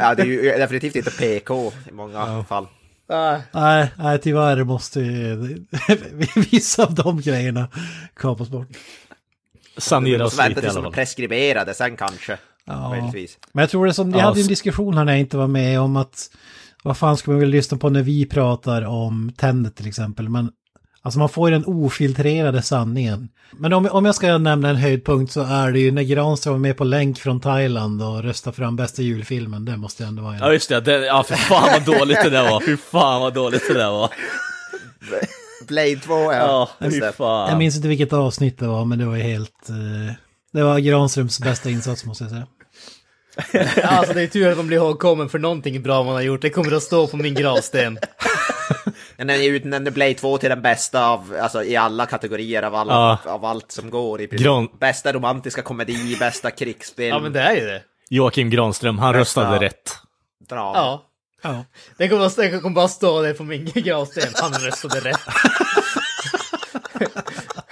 Ja, 0.04 0.16
det 0.16 0.22
är 0.22 0.26
ju 0.26 0.42
definitivt 0.42 0.96
inte 0.96 1.12
PK 1.12 1.72
i 1.90 1.92
många 1.92 2.44
fall. 2.44 2.68
Ah, 3.10 3.38
Nej, 3.52 3.92
nej, 3.98 4.20
tyvärr 4.20 4.64
måste 4.64 5.00
ju 5.00 5.66
vissa 6.52 6.84
av 6.84 6.94
de 6.96 7.22
grejerna 7.22 7.68
kapas 8.16 8.50
bort. 8.50 8.68
Saneras 9.78 10.40
vänta 10.40 10.48
lite 10.50 10.60
i 10.60 10.62
tills 10.64 10.72
alla 10.76 10.82
de 10.82 10.86
är 10.88 10.92
fall. 10.92 10.94
preskriberade 10.94 11.74
sen 11.74 11.98
kanske. 11.98 12.38
Ja. 12.66 12.90
Möjligtvis. 12.90 13.38
Men 13.52 13.62
jag 13.62 13.70
tror 13.70 13.86
det 13.88 13.94
som, 13.94 14.12
jag 14.12 14.20
Ja, 14.20 14.26
hade 14.26 14.42
en 14.42 14.48
diskussion 14.48 14.98
här 14.98 15.06
när 15.06 15.14
jag 15.14 15.20
inte 15.20 15.38
var 15.38 15.48
med 15.48 15.80
om 15.80 15.96
att 15.96 16.30
vad 16.84 16.98
fan 16.98 17.18
ska 17.18 17.32
man 17.32 17.40
vilja 17.40 17.52
lyssna 17.56 17.78
på 17.78 17.90
när 17.90 18.02
vi 18.04 18.26
pratar 18.26 18.82
om 18.82 19.32
Tenet 19.38 19.76
till 19.76 19.88
exempel. 19.88 20.30
Men 20.30 20.52
alltså 21.04 21.20
man 21.20 21.30
får 21.30 21.50
ju 21.50 21.56
den 21.56 21.66
ofiltrerade 21.66 22.62
sanningen. 22.62 23.30
Men 23.52 23.74
om, 23.74 23.86
om 23.92 24.06
jag 24.06 24.16
ska 24.16 24.38
nämna 24.38 24.70
en 24.70 24.76
höjdpunkt 24.76 25.32
så 25.32 25.42
är 25.42 25.72
det 25.72 25.80
ju 25.80 25.92
när 25.92 26.04
Granström 26.04 26.54
var 26.54 26.60
med 26.60 26.78
på 26.78 26.84
länk 26.84 27.20
från 27.20 27.40
Thailand 27.40 28.04
och 28.04 28.24
röstade 28.24 28.56
fram 28.56 28.76
bästa 28.76 29.02
julfilmen. 29.02 29.66
Det 29.66 29.78
måste 29.78 30.06
ändå 30.06 30.24
vara 30.24 30.34
en. 30.34 30.40
Ja 30.40 30.54
just 30.54 30.70
det, 30.70 30.82
det 30.82 31.06
ja 31.06 31.24
för 31.24 31.36
fan 31.36 31.70
vad 31.72 32.00
dåligt 32.00 32.24
det 32.24 32.30
där 32.30 32.52
var. 32.52 32.62
Fy 32.62 32.78
fan 32.78 33.22
vad 33.22 33.34
dåligt 33.34 33.68
det 33.68 33.74
där 33.74 33.92
var. 33.92 34.10
Blade 35.68 35.96
2, 35.96 36.14
ja. 36.14 36.70
Ja, 36.80 36.90
fy 36.90 37.00
det. 37.00 37.06
Jag 37.06 37.16
fan. 37.16 37.58
minns 37.58 37.76
inte 37.76 37.88
vilket 37.88 38.14
avsnitt 38.14 38.60
det 38.60 38.68
var 38.68 38.86
men 38.86 39.00
det 39.00 39.06
var 39.06 39.16
ju 39.16 39.24
helt... 39.24 39.70
eh, 39.70 40.14
det 40.54 40.64
var 40.64 40.80
Granströms 40.80 41.40
bästa 41.40 41.70
insats 41.70 42.06
måste 42.06 42.24
jag 42.24 42.32
säga. 42.32 42.48
alltså 43.84 44.14
det 44.14 44.22
är 44.22 44.28
tur 44.28 44.52
att 44.52 44.58
de 44.58 44.68
blir 44.68 44.78
ihågkommen 44.78 45.30
för 45.30 45.40
någonting 45.40 45.82
bra 45.82 46.04
man 46.04 46.14
har 46.14 46.22
gjort. 46.22 46.42
Det 46.42 46.50
kommer 46.50 46.72
att 46.72 46.84
stå 46.84 47.08
på 47.08 47.18
min 47.18 47.34
gravsten. 47.34 47.98
Den 49.18 49.30
är 49.30 49.50
utnämnde 49.50 49.92
Blade 49.92 50.14
2 50.14 50.38
till 50.38 50.50
den 50.50 50.62
bästa 50.62 51.08
av, 51.08 51.36
alltså 51.42 51.64
i 51.64 51.76
alla 51.76 52.06
kategorier 52.06 52.64
av, 52.64 52.76
alla, 52.76 53.20
Ja. 53.26 53.32
av 53.32 53.46
allt 53.46 53.72
som 53.72 53.90
går 53.90 54.22
i. 54.22 54.28
Gran- 54.28 54.70
Bästa 54.80 55.14
romantiska 55.14 55.62
komedi, 55.62 56.18
bästa 56.20 56.52
krigsfilm, 56.52 57.08
Ja 57.10 57.20
men 57.20 57.34
det 57.34 57.42
är 57.42 57.56
ju 57.56 57.62
det. 57.66 57.84
Joakim 58.10 58.50
Granström, 58.50 58.98
han 58.98 59.14
Bästa- 59.14 59.20
röstade 59.20 59.66
rätt. 59.66 59.96
drama. 60.50 60.78
Ja. 60.78 61.10
Ja. 61.42 61.66
Det 61.98 62.10
kommer, 62.10 62.52
det 62.52 62.60
kommer 62.60 62.76
bara 62.76 62.88
stå 62.88 63.22
där 63.22 63.34
på 63.34 63.44
min 63.44 63.66
gravsten. 63.76 64.24
Han 64.36 64.54
röstade 64.54 65.00
rätt. 65.00 65.20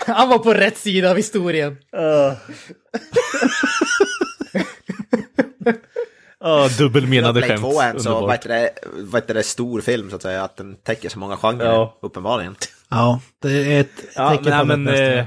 Han 0.07 0.29
var 0.29 0.37
på 0.39 0.53
rätt 0.53 0.77
sida 0.77 1.11
av 1.11 1.17
historien. 1.17 1.77
Ja, 6.41 6.69
dubbelmenade 6.77 7.33
Blade 7.33 7.47
skämt. 7.47 7.61
2 7.73 7.81
är 7.81 7.89
en 7.89 7.99
så, 7.99 8.21
vad 8.21 8.31
heter, 8.31 8.49
det, 8.49 8.69
vad 8.97 9.21
heter 9.21 9.33
det, 9.33 9.43
stor 9.43 9.81
film 9.81 10.09
så 10.09 10.15
att 10.15 10.21
säga, 10.21 10.43
att 10.43 10.57
den 10.57 10.75
täcker 10.75 11.09
så 11.09 11.19
många 11.19 11.37
genrer, 11.37 11.65
Ja. 11.65 11.97
uppenbarligen. 12.01 12.55
Ja, 12.89 13.21
det 13.41 13.51
är 13.75 13.81
ett 13.81 13.87
Ja, 14.15 14.29
tecken 14.29 14.43
men, 14.49 14.59
på 14.59 14.65
men 14.65 14.85
bästa. 14.85 15.03
eh, 15.13 15.25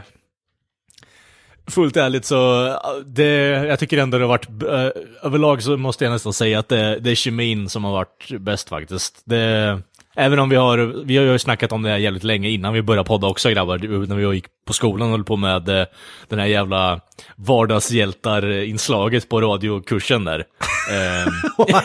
fullt 1.67 1.97
ärligt 1.97 2.25
så, 2.25 2.71
det, 3.07 3.25
jag 3.49 3.79
tycker 3.79 3.99
ändå 3.99 4.19
det 4.19 4.25
har 4.25 4.29
varit, 4.29 4.49
eh, 4.63 5.03
överlag 5.23 5.63
så 5.63 5.77
måste 5.77 6.05
jag 6.05 6.13
nästan 6.13 6.33
säga 6.33 6.59
att 6.59 6.69
det, 6.69 6.99
det 6.99 7.11
är 7.11 7.15
kemin 7.15 7.69
som 7.69 7.85
har 7.85 7.93
varit 7.93 8.31
bäst 8.41 8.69
faktiskt. 8.69 9.23
Det, 9.25 9.81
även 10.17 10.39
om 10.39 10.49
vi 10.49 10.57
har, 10.57 11.05
vi 11.05 11.17
har 11.17 11.25
ju 11.25 11.39
snackat 11.39 11.73
om 11.73 11.83
det 11.83 11.91
här 11.91 11.99
jävligt 11.99 12.25
länge 12.25 12.49
innan 12.49 12.73
vi 12.73 12.83
började 12.83 13.07
podda 13.07 13.27
också 13.27 13.51
grabbar, 13.51 13.79
när 14.07 14.17
vi 14.17 14.35
gick 14.35 14.45
på 14.67 14.73
skolan 14.73 15.09
och 15.09 15.11
höll 15.17 15.25
på 15.25 15.37
med 15.37 15.69
eh, 15.69 15.87
den 16.29 16.39
här 16.39 16.47
jävla 16.47 17.01
vardagshjältar-inslaget 17.37 19.29
på 19.29 19.41
radiokursen 19.41 20.25
där. 20.25 20.45
Ehm, 20.93 21.29
Åh 21.59 21.81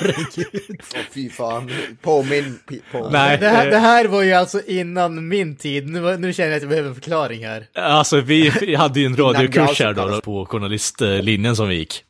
fy 1.14 1.30
fan, 1.30 1.72
påminn, 2.02 2.60
på. 2.92 3.10
nej, 3.10 3.38
Det 3.38 3.50
här, 3.50 3.66
eh, 3.66 3.72
det 3.72 3.78
här 3.78 4.06
var 4.08 4.22
ju 4.24 4.34
alltså 4.34 4.62
innan 4.68 5.28
min 5.28 5.56
tid. 5.56 5.90
Nu, 5.90 6.18
nu 6.18 6.34
känner 6.34 6.50
jag 6.50 6.56
att 6.58 6.62
jag 6.64 6.70
behöver 6.70 6.90
en 6.90 6.96
förklaring 6.96 7.46
här. 7.46 7.66
Alltså 7.76 8.22
vi, 8.22 8.52
vi 8.62 8.76
hade 8.76 9.00
ju 9.00 9.06
en 9.06 9.16
radiokurs 9.18 9.80
här 9.80 9.94
då 9.94 10.22
på 10.22 10.46
journalistlinjen 10.46 11.56
som 11.56 11.68
vi 11.68 11.76
gick. 11.76 12.04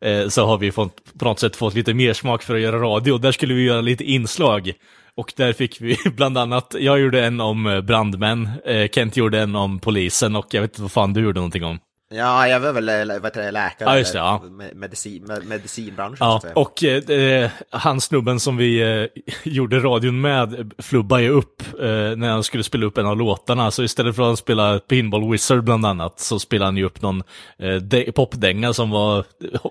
Eh, 0.00 0.28
Så 0.28 0.46
har 0.46 0.58
vi 0.58 0.72
fått, 0.72 1.18
på 1.18 1.24
något 1.24 1.40
sätt 1.40 1.56
fått 1.56 1.74
lite 1.74 1.94
mer 1.94 2.12
smak 2.12 2.42
för 2.42 2.54
att 2.54 2.60
göra 2.60 2.78
radio. 2.78 3.18
Där 3.18 3.32
skulle 3.32 3.54
vi 3.54 3.62
göra 3.64 3.80
lite 3.80 4.04
inslag. 4.04 4.72
Och 5.16 5.32
där 5.36 5.52
fick 5.52 5.80
vi 5.80 5.96
bland 6.16 6.38
annat, 6.38 6.74
jag 6.78 7.00
gjorde 7.00 7.24
en 7.24 7.40
om 7.40 7.82
brandmän, 7.86 8.48
eh, 8.64 8.88
Kent 8.88 9.16
gjorde 9.16 9.40
en 9.40 9.56
om 9.56 9.78
polisen 9.78 10.36
och 10.36 10.46
jag 10.50 10.60
vet 10.60 10.70
inte 10.70 10.82
vad 10.82 10.92
fan 10.92 11.12
du 11.12 11.20
gjorde 11.20 11.40
någonting 11.40 11.64
om. 11.64 11.78
Ja, 12.14 12.48
jag 12.48 12.60
var 12.60 12.72
väl 12.72 13.08
vad 13.08 13.24
heter 13.24 13.42
det, 13.42 13.50
läkare, 13.50 13.88
Ja, 13.90 13.98
just 13.98 14.12
det, 14.12 14.18
ja. 14.18 14.42
medicin, 14.74 15.24
med, 15.24 15.46
medicinbranschen. 15.46 16.16
Ja, 16.20 16.42
och 16.54 16.84
eh, 16.84 17.50
han 17.70 18.00
snubben 18.00 18.40
som 18.40 18.56
vi 18.56 19.00
eh, 19.02 19.22
gjorde 19.52 19.78
radion 19.78 20.20
med 20.20 20.72
flubbade 20.78 21.22
ju 21.22 21.28
upp 21.28 21.62
eh, 21.80 21.86
när 22.16 22.28
han 22.30 22.44
skulle 22.44 22.64
spela 22.64 22.86
upp 22.86 22.98
en 22.98 23.06
av 23.06 23.16
låtarna. 23.16 23.70
Så 23.70 23.82
istället 23.82 24.16
för 24.16 24.32
att 24.32 24.38
spela 24.38 24.78
Pinball 24.78 25.30
Wizard 25.30 25.64
bland 25.64 25.86
annat 25.86 26.20
så 26.20 26.38
spelade 26.38 26.66
han 26.66 26.76
ju 26.76 26.84
upp 26.84 27.02
någon 27.02 27.22
eh, 27.58 28.12
popdänga 28.12 28.72
som 28.72 28.90
var 28.90 29.18
eh, 29.18 29.24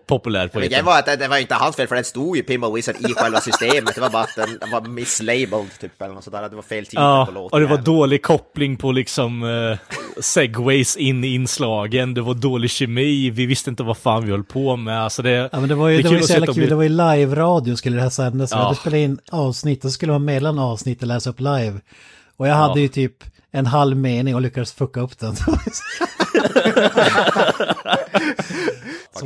populär 0.07 0.47
på 0.47 0.59
det 0.59 0.81
var 0.81 0.99
att 0.99 1.05
det, 1.05 1.15
det 1.15 1.27
var 1.27 1.37
inte 1.37 1.55
hans 1.55 1.75
fel, 1.75 1.87
för 1.87 1.95
den 1.95 2.03
stod 2.03 2.37
ju 2.37 2.43
Pinball 2.43 2.73
Wizard 2.73 2.95
i 2.95 3.13
själva 3.13 3.39
systemet. 3.39 3.95
Det 3.95 4.01
var 4.01 4.09
bara 4.09 4.23
att 4.23 4.35
den, 4.35 4.57
den 4.61 4.71
var 4.71 4.81
mislabeled 4.81 5.79
typ, 5.81 6.01
eller 6.01 6.13
något 6.13 6.23
sådär. 6.23 6.49
Det 6.49 6.55
var 6.55 6.63
fel 6.63 6.85
tid 6.85 6.95
på 6.95 7.01
Ja, 7.01 7.29
låten. 7.33 7.49
och 7.51 7.59
det 7.59 7.65
var 7.65 7.77
dålig 7.77 8.21
koppling 8.21 8.77
på 8.77 8.91
liksom 8.91 9.43
eh, 9.43 9.77
segways 10.21 10.97
in 10.97 11.23
i 11.23 11.33
inslagen, 11.33 12.13
det 12.13 12.21
var 12.21 12.32
dålig 12.33 12.71
kemi, 12.71 13.29
vi 13.29 13.45
visste 13.45 13.69
inte 13.69 13.83
vad 13.83 13.97
fan 13.97 14.25
vi 14.25 14.31
höll 14.31 14.43
på 14.43 14.75
med. 14.75 15.03
Alltså 15.03 15.21
det, 15.21 15.49
Ja 15.51 15.59
men 15.59 15.69
det 15.69 15.75
var 15.75 15.89
ju, 15.89 16.01
det 16.01 16.07
är 16.07 16.11
var 16.11 16.17
ju 16.17 16.23
så 16.23 16.33
jävla 16.33 16.49
och 16.49 16.55
kul, 16.55 16.69
det 16.69 16.75
var 16.75 16.83
ju 16.83 16.89
live-radio 16.89 17.75
skulle 17.75 17.95
det 17.95 18.01
här 18.01 18.09
sändas. 18.09 18.51
Ja. 18.51 18.57
hade 18.57 18.75
spelat 18.75 18.97
in 18.97 19.19
avsnitt 19.31 19.85
och 19.85 19.91
så 19.91 19.93
skulle 19.93 20.11
man 20.11 20.25
mellan 20.25 20.59
avsnitten 20.59 21.07
läsa 21.07 21.29
upp 21.29 21.39
live. 21.39 21.79
Och 22.37 22.47
jag 22.47 22.55
hade 22.55 22.81
ju 22.81 22.87
typ 22.87 23.23
en 23.51 23.65
halv 23.65 23.97
mening 23.97 24.35
och 24.35 24.41
lyckades 24.41 24.73
fucka 24.73 25.01
upp 25.01 25.19
den. 25.19 25.35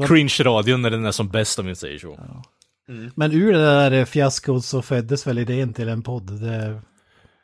Cringe-radion 0.07 0.81
när 0.81 0.89
den 0.89 1.05
är 1.05 1.11
som 1.11 1.29
bäst 1.29 1.59
om 1.59 1.65
vi 1.65 1.75
säger 1.75 1.99
så. 1.99 2.19
Men 3.15 3.31
ur 3.31 3.53
det 3.53 3.59
där 3.59 4.05
fiaskot 4.05 4.65
så 4.65 4.81
föddes 4.81 5.27
väl 5.27 5.37
idén 5.37 5.73
till 5.73 5.89
en 5.89 6.03
podd. 6.03 6.41
Det, 6.41 6.81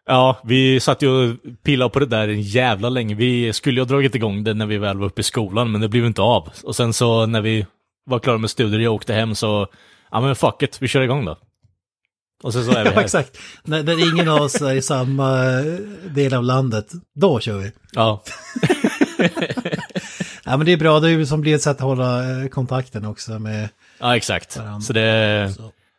Ja, 0.06 0.38
vi 0.44 0.80
satt 0.80 1.02
ju 1.02 1.08
och 1.10 1.36
pillade 1.64 1.90
på 1.90 2.00
det 2.00 2.06
där 2.06 2.28
en 2.28 2.42
jävla 2.42 2.90
länge. 2.90 3.16
Vi 3.16 3.54
skulle 3.54 3.76
ju 3.76 3.82
ha 3.82 3.88
dragit 3.90 4.16
igång 4.16 4.44
det 4.44 4.54
när 4.54 4.66
vi 4.66 4.78
väl 4.78 4.98
var 4.98 5.06
uppe 5.06 5.22
i 5.22 5.24
skolan, 5.24 5.72
men 5.72 5.82
det 5.82 5.88
blev 5.88 6.06
inte 6.06 6.22
av. 6.22 6.50
Och 6.64 6.76
sen 6.76 6.94
så 6.94 7.26
när 7.26 7.42
vi 7.42 7.66
var 8.06 8.20
klara 8.20 8.38
med 8.38 8.50
studier 8.50 8.90
och 8.90 8.96
åkte 8.96 9.14
hem 9.14 9.36
så, 9.36 9.68
ja 10.12 10.22
men 10.22 10.36
fuck 10.36 10.62
it, 10.62 10.82
vi 10.82 10.88
kör 10.88 11.02
igång 11.02 11.26
då. 11.26 11.38
Och 12.44 12.54
sen 12.54 12.66
så 12.66 12.72
är 12.72 12.76
vi 12.84 12.90
ja, 12.90 12.96
här. 12.96 13.04
exakt. 13.04 13.38
När, 13.64 13.84
när 13.84 14.14
ingen 14.14 14.30
av 14.30 14.42
oss 14.42 14.62
är 14.62 14.74
i 14.74 14.82
samma 14.82 15.44
eh, 15.60 15.64
del 16.16 16.34
av 16.34 16.44
landet, 16.44 16.92
då 17.16 17.40
kör 17.40 17.58
vi. 17.58 17.72
Ja. 17.94 18.24
Ja 20.46 20.58
men 20.58 20.66
det 20.66 20.72
är 20.72 20.78
bra, 20.78 21.00
det 21.00 21.08
är 21.08 21.12
ju 21.12 21.26
som 21.26 21.42
blir 21.42 21.56
ett 21.56 21.62
sätt 21.62 21.78
att 21.78 21.84
hålla 21.84 22.42
eh, 22.42 22.48
kontakten 22.48 23.06
också 23.06 23.40
med... 23.40 23.70
ja, 24.00 24.16
exakt. 24.16 24.58
Varandra. 24.58 24.82
Så 24.82 24.94
det 24.94 25.54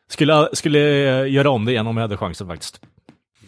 skulle, 0.09 0.49
skulle 0.53 0.79
jag 0.79 1.29
göra 1.29 1.51
om 1.51 1.64
det 1.64 1.73
igen 1.73 1.87
om 1.87 1.97
jag 1.97 2.05
hade 2.05 2.17
chansen 2.17 2.47
faktiskt. 2.47 2.81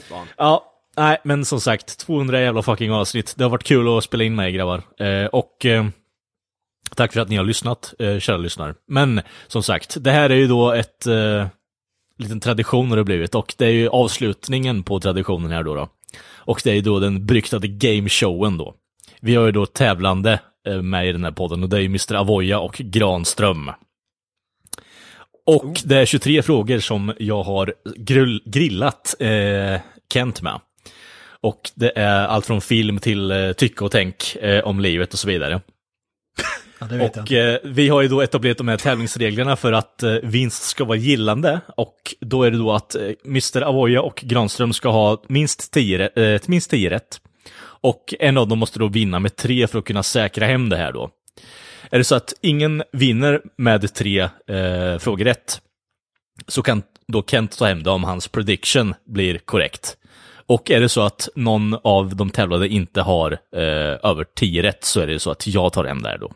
Fan. 0.03 0.27
Ja, 0.37 0.73
nej, 0.97 1.19
men 1.25 1.45
som 1.45 1.61
sagt, 1.61 1.99
200 1.99 2.41
jävla 2.41 2.63
fucking 2.63 2.93
avsnitt. 2.93 3.35
Det 3.37 3.45
har 3.45 3.51
varit 3.51 3.65
kul 3.65 3.99
att 3.99 4.05
spela 4.05 4.25
in 4.25 4.35
med 4.35 4.49
er 4.49 4.51
grabbar. 4.51 4.83
Eh, 4.99 5.27
och 5.27 5.67
eh, 5.67 5.87
tack 6.97 7.13
för 7.13 7.21
att 7.21 7.29
ni 7.29 7.37
har 7.37 7.45
lyssnat, 7.45 7.95
eh, 7.99 8.19
kära 8.19 8.37
lyssnare. 8.37 8.75
Men 8.89 9.21
som 9.47 9.63
sagt, 9.63 9.97
det 10.01 10.11
här 10.11 10.31
är 10.31 10.37
ju 10.37 10.47
då 10.47 10.73
ett 10.73 11.07
eh, 11.07 11.47
liten 12.19 12.41
tradition 12.41 12.91
har 12.91 12.97
det 12.97 13.05
blivit 13.05 13.35
och 13.35 13.55
det 13.59 13.67
är 13.67 13.71
ju 13.71 13.89
avslutningen 13.89 14.83
på 14.83 15.01
traditionen 15.01 15.51
här 15.51 15.63
då. 15.63 15.75
då. 15.75 15.89
Och 16.35 16.61
det 16.65 16.71
är 16.71 16.75
ju 16.75 16.81
då 16.81 16.99
den 16.99 17.27
beryktade 17.27 17.69
gameshowen 17.69 18.59
då. 18.59 18.75
Vi 19.21 19.35
har 19.35 19.47
ju 19.47 19.53
då 19.53 19.67
tävlande 19.67 20.41
eh, 20.67 20.83
med 20.83 21.09
i 21.09 21.13
den 21.13 21.25
här 21.25 21.31
podden 21.31 21.63
och 21.63 21.69
det 21.69 21.77
är 21.77 21.81
ju 21.81 21.87
Mr. 21.87 22.15
Avoya 22.15 22.59
och 22.61 22.75
Granström. 22.75 23.71
Och 25.47 25.81
det 25.85 25.97
är 25.97 26.07
23 26.07 26.43
frågor 26.43 26.79
som 26.79 27.13
jag 27.19 27.43
har 27.43 27.75
grill 27.97 28.43
grillat 28.45 29.15
eh, 29.19 29.81
Kent 30.13 30.43
med. 30.43 30.61
Och 31.41 31.71
det 31.75 31.93
är 31.99 32.27
allt 32.27 32.47
från 32.47 32.61
film 32.61 32.99
till 32.99 33.31
eh, 33.31 33.53
tycke 33.53 33.85
och 33.85 33.91
tänk 33.91 34.37
eh, 34.37 34.65
om 34.65 34.81
livet 34.81 35.13
och 35.13 35.19
så 35.19 35.29
vidare. 35.29 35.61
Ja, 36.79 36.87
Och 37.21 37.33
eh, 37.33 37.59
vi 37.65 37.89
har 37.89 38.03
ju 38.03 38.09
då 38.09 38.21
etablerat 38.23 38.59
de 38.59 38.69
här 38.69 38.77
tävlingsreglerna 38.77 39.57
för 39.57 39.73
att 39.73 40.03
eh, 40.03 40.13
vinst 40.23 40.63
ska 40.63 40.85
vara 40.85 40.97
gillande. 40.99 41.61
Och 41.77 42.15
då 42.21 42.43
är 42.43 42.51
det 42.51 42.59
då 42.59 42.73
att 42.73 42.95
eh, 42.95 43.03
Mr. 43.27 43.63
Avoya 43.63 44.03
och 44.03 44.21
Granström 44.25 44.73
ska 44.73 44.89
ha 44.89 45.23
minst 45.29 45.73
10 45.73 45.99
rä- 45.99 46.35
eh, 46.35 46.41
minst 46.47 46.71
10 46.71 46.91
rätt. 46.91 47.21
Och 47.63 48.15
en 48.21 48.39
av 48.39 48.49
dem 48.49 48.59
måste 48.59 48.79
då 48.79 48.89
vinna 48.89 49.19
med 49.19 49.37
tre 49.37 49.67
för 49.67 49.79
att 49.79 49.85
kunna 49.85 50.03
säkra 50.03 50.47
hem 50.47 50.69
det 50.69 50.77
här 50.77 50.93
då. 50.93 51.11
Är 51.91 51.99
det 51.99 52.05
så 52.05 52.15
att 52.15 52.35
ingen 52.41 52.83
vinner 52.93 53.41
med 53.57 53.95
tre 53.95 54.21
eh, 54.21 54.99
frågor 54.99 55.25
rätt, 55.25 55.61
så 56.49 56.63
kan 56.63 56.83
då 57.09 57.23
Kent 57.23 57.59
ta 57.59 57.67
hem 57.67 57.83
det 57.83 57.91
om 57.91 58.05
hans 58.05 58.29
prediction 58.29 58.95
blir 59.07 59.39
korrekt. 59.39 59.97
Och 60.47 60.71
är 60.71 60.81
det 60.81 60.89
så 60.89 61.01
att 61.01 61.29
någon 61.35 61.75
av 61.85 62.17
de 62.17 62.31
tävlande 62.31 62.69
inte 62.69 63.03
har 63.03 63.33
eh, 63.33 64.11
över 64.11 64.25
10 64.35 64.63
rätt 64.63 64.85
så 64.85 65.01
är 65.01 65.07
det 65.07 65.19
så 65.19 65.31
att 65.31 65.47
jag 65.47 65.73
tar 65.73 65.85
hem 65.85 66.03
det 66.03 66.09
här 66.09 66.19
då. 66.19 66.33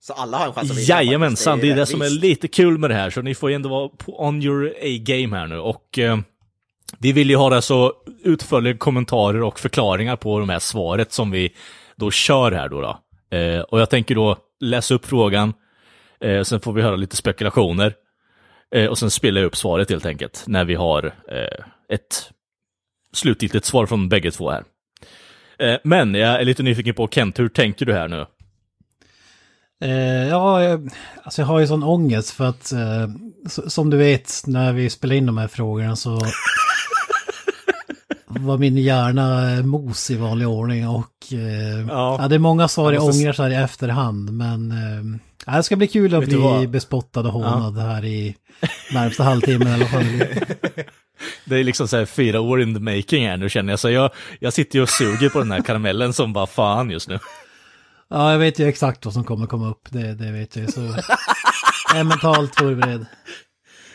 Så 0.00 0.12
alla 0.12 0.38
har 0.38 0.46
en 0.46 0.52
chans 0.52 0.70
att 0.70 0.76
vinna. 0.76 0.88
Jajamensan, 0.88 1.60
det 1.60 1.70
är 1.70 1.76
det 1.76 1.86
som 1.86 2.02
är 2.02 2.10
lite 2.10 2.48
kul 2.48 2.78
med 2.78 2.90
det 2.90 2.94
här, 2.94 3.10
så 3.10 3.22
ni 3.22 3.34
får 3.34 3.50
ju 3.50 3.56
ändå 3.56 3.68
vara 3.68 3.88
på 3.88 4.24
on 4.26 4.42
your 4.42 4.74
A-game 4.82 5.36
här 5.36 5.46
nu. 5.46 5.58
Och 5.58 5.98
eh, 5.98 6.18
vi 6.98 7.12
vill 7.12 7.30
ju 7.30 7.36
ha 7.36 7.62
så 7.62 7.92
utförliga 8.24 8.76
kommentarer 8.76 9.42
och 9.42 9.60
förklaringar 9.60 10.16
på 10.16 10.38
de 10.38 10.48
här 10.48 10.58
svaret 10.58 11.12
som 11.12 11.30
vi 11.30 11.54
då 11.96 12.10
kör 12.10 12.52
här 12.52 12.68
då. 12.68 12.80
då. 12.80 12.98
Eh, 13.34 13.60
och 13.60 13.80
jag 13.80 13.90
tänker 13.90 14.14
då 14.14 14.36
läsa 14.60 14.94
upp 14.94 15.06
frågan, 15.06 15.52
eh, 16.20 16.42
sen 16.42 16.60
får 16.60 16.72
vi 16.72 16.82
höra 16.82 16.96
lite 16.96 17.16
spekulationer. 17.16 17.94
Eh, 18.74 18.86
och 18.86 18.98
sen 18.98 19.10
spelar 19.10 19.40
jag 19.40 19.46
upp 19.46 19.56
svaret 19.56 19.90
helt 19.90 20.06
enkelt, 20.06 20.44
när 20.46 20.64
vi 20.64 20.74
har 20.74 21.04
eh, 21.06 21.64
ett 21.94 22.30
slutgiltigt 23.12 23.64
svar 23.66 23.86
från 23.86 24.08
bägge 24.08 24.30
två 24.30 24.50
här. 24.50 24.64
Eh, 25.58 25.76
men 25.84 26.14
jag 26.14 26.40
är 26.40 26.44
lite 26.44 26.62
nyfiken 26.62 26.94
på 26.94 27.08
Kent, 27.08 27.38
hur 27.38 27.48
tänker 27.48 27.86
du 27.86 27.92
här 27.94 28.08
nu? 28.08 28.26
Eh, 29.84 30.28
ja, 30.28 30.62
jag- 30.62 30.90
alltså 31.22 31.42
jag 31.42 31.46
har 31.46 31.60
ju 31.60 31.66
sån 31.66 31.82
ångest 31.82 32.30
för 32.30 32.44
att, 32.44 32.72
eh, 32.72 33.08
som 33.68 33.90
du 33.90 33.96
vet, 33.96 34.32
när 34.46 34.72
vi 34.72 34.90
spelar 34.90 35.14
in 35.14 35.26
de 35.26 35.38
här 35.38 35.48
frågorna 35.48 35.96
så 35.96 36.20
var 38.40 38.58
min 38.58 38.76
hjärna 38.76 39.54
eh, 39.56 39.62
mos 39.64 40.10
i 40.10 40.16
vanlig 40.16 40.48
ordning 40.48 40.88
och 40.88 41.32
eh, 41.32 41.38
Ja. 41.88 42.16
ja. 42.20 42.28
det 42.28 42.34
är 42.34 42.38
många 42.38 42.68
svar 42.68 42.92
jag 42.92 43.02
måste- 43.02 43.20
ångrar 43.20 43.32
så 43.32 43.42
här 43.42 43.50
i 43.50 43.54
efterhand, 43.54 44.30
men 44.32 44.70
eh, 44.70 45.20
ja, 45.46 45.56
det 45.56 45.62
ska 45.62 45.76
bli 45.76 45.86
kul 45.88 46.14
att 46.14 46.24
bli 46.24 46.66
bespottad 46.68 47.20
och 47.20 47.32
hånad 47.32 47.78
här 47.78 48.04
i 48.04 48.36
närmsta 48.92 49.24
halvtimmen 49.24 49.68
i 49.68 49.72
alla 49.72 49.86
fall. 49.86 50.04
Det 51.44 51.56
är 51.56 51.64
liksom 51.64 51.88
så 51.88 51.96
här 51.96 52.04
fyra 52.04 52.40
år 52.40 52.62
in 52.62 52.74
the 52.74 52.80
making 52.80 53.26
här 53.28 53.36
nu 53.36 53.48
känner 53.48 53.72
jag. 53.72 53.80
Så 53.80 53.90
jag, 53.90 54.10
jag 54.40 54.52
sitter 54.52 54.76
ju 54.78 54.82
och 54.82 54.88
suger 54.88 55.28
på 55.28 55.38
den 55.38 55.50
här 55.50 55.60
karamellen 55.62 56.12
som 56.12 56.32
bara 56.32 56.46
fan 56.46 56.90
just 56.90 57.08
nu. 57.08 57.18
Ja, 58.10 58.32
jag 58.32 58.38
vet 58.38 58.58
ju 58.58 58.68
exakt 58.68 59.04
vad 59.04 59.14
som 59.14 59.24
kommer 59.24 59.46
komma 59.46 59.70
upp, 59.70 59.88
det, 59.90 60.14
det 60.14 60.32
vet 60.32 60.56
jag 60.56 60.64
ju. 60.66 60.72
Så 60.72 60.80
jag 61.90 61.98
är 62.00 62.04
mentalt 62.04 62.54
förberedd. 62.54 63.06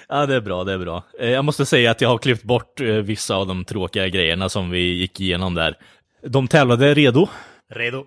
Ja, 0.10 0.26
det 0.26 0.36
är 0.36 0.42
bra, 0.42 0.64
det 0.64 0.74
är 0.74 0.78
bra. 0.78 1.04
Eh, 1.20 1.30
Jag 1.30 1.46
måste 1.46 1.66
säga 1.66 1.92
att 1.92 2.02
jag 2.02 2.10
har 2.10 2.18
klippt 2.18 2.44
bort 2.44 2.82
eh, 2.82 2.86
vissa 2.88 3.36
av 3.36 3.48
de 3.48 3.66
tråkiga 3.66 4.08
grejerna 4.08 4.50
som 4.50 4.70
vi 4.70 4.80
gick 4.80 5.20
igenom 5.22 5.54
där. 5.54 5.78
De 6.28 6.48
tävlade 6.48 6.94
redo. 6.94 7.28
Redo. 7.70 8.06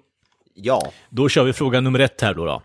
Ja. 0.55 0.93
Då 1.11 1.29
kör 1.29 1.45
vi 1.45 1.53
fråga 1.53 1.81
nummer 1.81 1.99
ett 1.99 2.21
här 2.21 2.35
då. 2.35 2.45
då. 2.45 2.63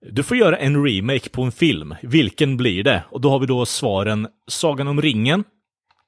Du 0.00 0.22
får 0.22 0.36
göra 0.36 0.56
en 0.58 0.84
remake 0.86 1.28
på 1.28 1.42
en 1.42 1.52
film. 1.52 1.94
Vilken 2.02 2.56
blir 2.56 2.82
det? 2.84 3.02
Och 3.10 3.20
då 3.20 3.30
har 3.30 3.38
vi 3.38 3.46
då 3.46 3.66
svaren 3.66 4.28
Sagan 4.48 4.88
om 4.88 5.02
ringen, 5.02 5.44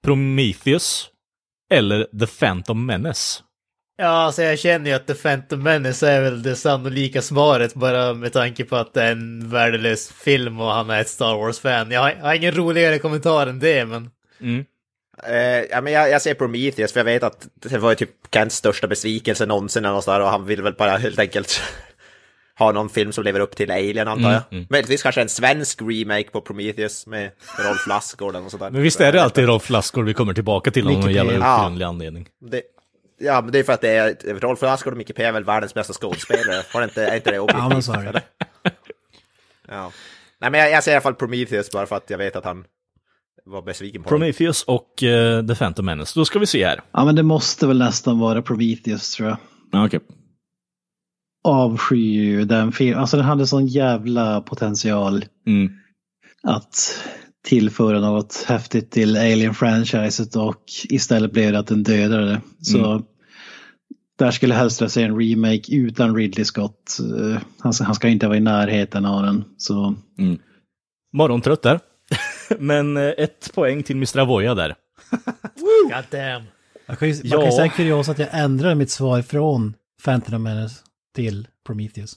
Prometheus 0.05 1.09
eller 1.71 2.05
The 2.21 2.27
Phantom 2.27 2.87
Menace. 2.87 3.43
Ja, 4.01 4.07
alltså 4.09 4.43
jag 4.43 4.59
känner 4.59 4.91
ju 4.91 4.97
att 4.97 5.07
The 5.07 5.15
Phantom 5.15 5.63
Menace 5.63 6.11
är 6.11 6.21
väl 6.21 6.43
det 6.43 6.57
sannolika 6.57 7.23
svaret 7.23 7.75
bara 7.75 8.15
med 8.15 8.33
tanke 8.33 8.65
på 8.65 8.77
att 8.77 8.95
det 8.95 9.03
är 9.03 9.13
en 9.13 9.51
värdelös 9.51 10.13
film 10.13 10.61
och 10.61 10.71
han 10.73 10.91
är 10.91 11.01
ett 11.01 11.09
Star 11.09 11.35
Wars-fan. 11.37 11.91
Jag 11.91 12.01
har, 12.01 12.11
jag 12.11 12.25
har 12.25 12.35
ingen 12.35 12.55
roligare 12.55 12.99
kommentar 12.99 13.47
än 13.47 13.59
det, 13.59 13.85
men... 13.85 14.11
Eh, 15.29 15.65
ja, 15.71 15.81
men 15.81 15.93
jag, 15.93 16.11
jag 16.11 16.23
ser 16.23 16.35
Prometheus 16.35 16.93
för 16.93 17.01
jag 17.01 17.05
vet 17.05 17.23
att 17.23 17.49
det 17.55 17.79
var 17.79 17.91
ju 17.91 17.97
typ 17.97 18.11
Kents 18.35 18.57
största 18.57 18.87
besvikelse 18.87 19.47
någonsin 19.47 19.85
eller 19.85 19.95
något 19.95 20.05
sådär, 20.05 20.21
och 20.21 20.29
han 20.29 20.47
vill 20.47 20.63
väl 20.63 20.75
bara 20.79 20.97
helt 20.97 21.19
enkelt 21.19 21.63
ha 22.59 22.73
någon 22.73 22.89
film 22.89 23.13
som 23.13 23.25
lever 23.25 23.41
upp 23.41 23.57
till 23.57 23.71
Alien 23.71 24.09
antar 24.09 24.31
Mm, 24.31 24.43
jag. 24.51 24.67
Möjligtvis 24.71 25.03
kanske 25.03 25.23
en 25.23 25.29
svensk 25.29 25.83
remake 25.83 26.31
på 26.31 26.41
Prometheus 26.41 27.07
med 27.07 27.31
Rolf 27.59 27.87
Lassgård 27.89 28.37
och 28.37 28.51
sådär. 28.51 28.71
Men 28.71 28.83
visst 28.83 29.01
är 29.01 29.13
det 29.13 29.23
alltid 29.23 29.47
Rolf 29.47 29.71
Lassgård 29.71 30.05
vi 30.05 30.15
kommer 30.15 30.35
tillbaka 30.35 30.71
till 30.71 30.87
av 30.87 30.93
någon 30.93 31.13
jävla 31.13 31.33
outgrundlig 31.33 31.85
anledning. 31.87 32.29
Det, 32.51 32.63
ja, 33.21 33.41
men 33.43 33.53
det 33.53 33.59
är 33.59 33.63
för 33.63 33.73
att 33.73 33.81
det 33.81 33.91
är 33.91 34.41
Rolf 34.41 34.63
Lassgård 34.63 34.93
och 34.93 34.99
Micke 34.99 35.15
P 35.17 35.23
är 35.25 35.33
väl 35.33 35.45
världens 35.45 35.75
bästa 35.75 35.93
skådespelare. 35.93 36.63
Har 36.73 36.85
inte, 36.85 37.07
är 37.07 37.17
inte 37.17 37.31
det 37.31 37.39
objektivt? 37.39 37.63
Ja, 37.63 37.69
men 37.69 37.83
så 37.83 37.93
är 37.93 38.13
det. 38.13 38.23
Ja. 39.69 39.93
Nej, 40.41 40.51
men 40.51 40.61
jag, 40.61 40.71
jag 40.71 40.85
ser 40.85 40.91
i 40.91 40.95
alla 40.95 41.01
fall 41.03 41.15
Prometheus 41.15 41.71
bara 41.71 41.87
för 41.87 41.97
att 41.97 42.11
jag 42.11 42.19
vet 42.19 42.37
att 42.37 42.45
han 42.45 42.65
var 43.45 43.63
besviken 43.63 44.03
på. 44.03 44.09
Prometheus 44.09 44.63
och 44.63 45.03
eh, 45.03 45.47
The 45.47 45.55
Phantom 45.55 45.87
Menace. 45.87 46.21
Då 46.21 46.25
ska 46.25 46.39
vi 46.39 46.47
se 46.47 46.67
här. 46.67 46.81
Ja, 46.93 47.05
men 47.05 47.15
det 47.15 47.23
måste 47.23 47.67
väl 47.67 47.79
nästan 47.79 48.19
vara 48.19 48.43
Prometheus 48.43 49.11
tror 49.13 49.29
jag. 49.29 49.39
Ja, 49.73 49.87
okej. 49.87 50.01
Avskyr 51.45 52.23
ju 52.23 52.45
den 52.45 52.73
filmen. 52.73 52.99
Alltså 53.01 53.17
den 53.17 53.27
hade 53.27 53.47
sån 53.47 53.67
jävla 53.67 54.41
potential 54.41 55.25
Mm. 55.47 55.73
att 56.43 57.03
tillföra 57.45 58.01
något 58.01 58.45
häftigt 58.49 58.91
till 58.91 59.17
Alien-franchiset 59.17 60.37
och 60.37 60.65
istället 60.89 61.33
blev 61.33 61.53
det 61.53 61.59
att 61.59 61.67
den 61.67 61.83
dödade 61.83 62.27
det. 62.27 62.41
Så 62.65 63.03
där 64.25 64.31
skulle 64.31 64.55
jag 64.55 64.61
helst 64.61 64.81
vilja 64.81 64.89
se 64.91 65.03
en 65.03 65.21
remake 65.21 65.75
utan 65.77 66.17
Ridley 66.17 66.45
Scott. 66.45 66.99
Eh, 67.19 67.41
Han, 67.59 67.73
han 67.81 67.95
ska 67.95 68.09
inte 68.09 68.27
vara 68.27 68.37
i 68.37 68.41
närheten 68.41 69.05
av 69.07 69.23
den. 69.23 69.45
Så 69.59 69.95
Morgontrött 71.13 71.63
där. 71.63 71.81
Men 72.59 72.97
eh, 72.97 73.03
ett 73.19 73.51
poäng 73.55 73.83
till 73.83 73.97
Mr. 73.97 74.19
Avoya 74.19 74.55
där. 74.55 74.75
God 75.83 76.05
damn. 76.11 76.45
jag 76.87 76.99
kan 76.99 77.09
ju, 77.09 77.15
man 77.15 77.23
Ja. 77.25 77.37
kan 77.37 77.47
ju 77.47 77.53
säga 77.53 77.69
kurios 77.69 78.09
att 78.09 78.19
jag 78.19 78.29
ändrade 78.33 78.75
mitt 78.75 78.91
svar 78.91 79.23
från 79.23 79.75
Phantom 80.05 80.43
Menace 80.43 80.75
till 81.15 81.49
Prometheus. 81.67 82.17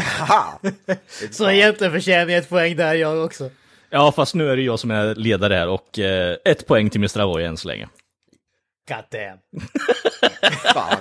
Så 1.30 1.50
egentligen 1.50 1.92
förtjänar 1.92 2.32
jag 2.32 2.38
ett 2.38 2.48
poäng 2.48 2.76
där 2.76 2.94
jag 2.94 3.24
också. 3.24 3.50
Ja, 3.90 4.12
fast 4.12 4.34
nu 4.34 4.48
är 4.50 4.56
det 4.56 4.62
jag 4.62 4.78
som 4.78 4.90
är 4.90 5.14
ledare 5.14 5.54
här 5.54 5.68
och 5.68 5.98
eh, 5.98 6.36
ett 6.44 6.66
poäng 6.66 6.90
till 6.90 7.00
Mr. 7.00 7.20
Avoya 7.20 7.48
än 7.48 7.56
så 7.56 7.68
länge. 7.68 7.88
God 8.90 9.04
damn. 9.10 9.38
Fan. 10.74 10.98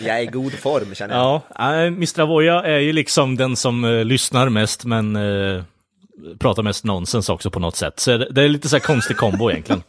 Jag 0.00 0.18
är 0.18 0.22
i 0.22 0.26
god 0.26 0.52
form 0.52 0.94
känner 0.94 1.14
jag. 1.14 1.40
Ja, 1.58 1.74
äh, 1.74 1.86
Mr. 1.86 2.20
Avoya 2.20 2.62
är 2.62 2.78
ju 2.78 2.92
liksom 2.92 3.36
den 3.36 3.56
som 3.56 3.84
eh, 3.84 4.04
lyssnar 4.04 4.48
mest 4.48 4.84
men 4.84 5.16
eh, 5.16 5.64
pratar 6.38 6.62
mest 6.62 6.84
nonsens 6.84 7.28
också 7.28 7.50
på 7.50 7.60
något 7.60 7.76
sätt. 7.76 8.00
Så 8.00 8.16
det 8.16 8.28
det 8.30 8.42
är 8.42 8.48
lite 8.48 8.68
så 8.68 8.76
här 8.76 8.80
konstig 8.80 9.16
kombo 9.16 9.50
egentligen. 9.50 9.82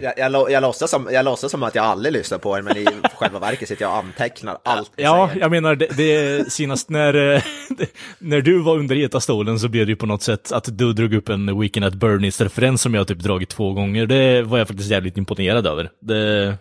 Jag, 0.00 0.12
jag, 0.16 0.50
jag, 0.50 0.60
låtsas 0.62 0.90
som, 0.90 1.08
jag 1.12 1.24
låtsas 1.24 1.50
som 1.50 1.62
att 1.62 1.74
jag 1.74 1.84
aldrig 1.84 2.12
lyssnar 2.12 2.38
på 2.38 2.58
er, 2.58 2.62
men 2.62 2.76
i 2.76 2.86
själva 3.14 3.38
verket 3.38 3.68
sitter 3.68 3.82
jag 3.82 3.90
och 3.92 3.98
antecknar 3.98 4.58
allt 4.64 4.92
ni 4.96 5.02
Ja, 5.04 5.28
säger. 5.28 5.40
jag 5.40 5.50
menar, 5.50 5.74
det, 5.74 5.86
det 5.96 6.52
senast 6.52 6.90
när, 6.90 7.14
eh, 7.34 7.42
när 8.18 8.40
du 8.40 8.58
var 8.62 8.78
under 8.78 8.96
getastolen 8.96 9.58
så 9.60 9.68
blev 9.68 9.86
det 9.86 9.90
ju 9.90 9.96
på 9.96 10.06
något 10.06 10.22
sätt 10.22 10.52
att 10.52 10.78
du 10.78 10.92
drog 10.92 11.14
upp 11.14 11.28
en 11.28 11.60
Weekend 11.60 11.86
at 11.86 11.94
Bernies-referens 11.94 12.82
som 12.82 12.94
jag 12.94 13.08
typ 13.08 13.18
dragit 13.18 13.48
två 13.48 13.72
gånger. 13.72 14.06
Det 14.06 14.42
var 14.42 14.58
jag 14.58 14.68
faktiskt 14.68 14.90
jävligt 14.90 15.16
imponerad 15.16 15.66
över. 15.66 15.90
Det, 16.00 16.56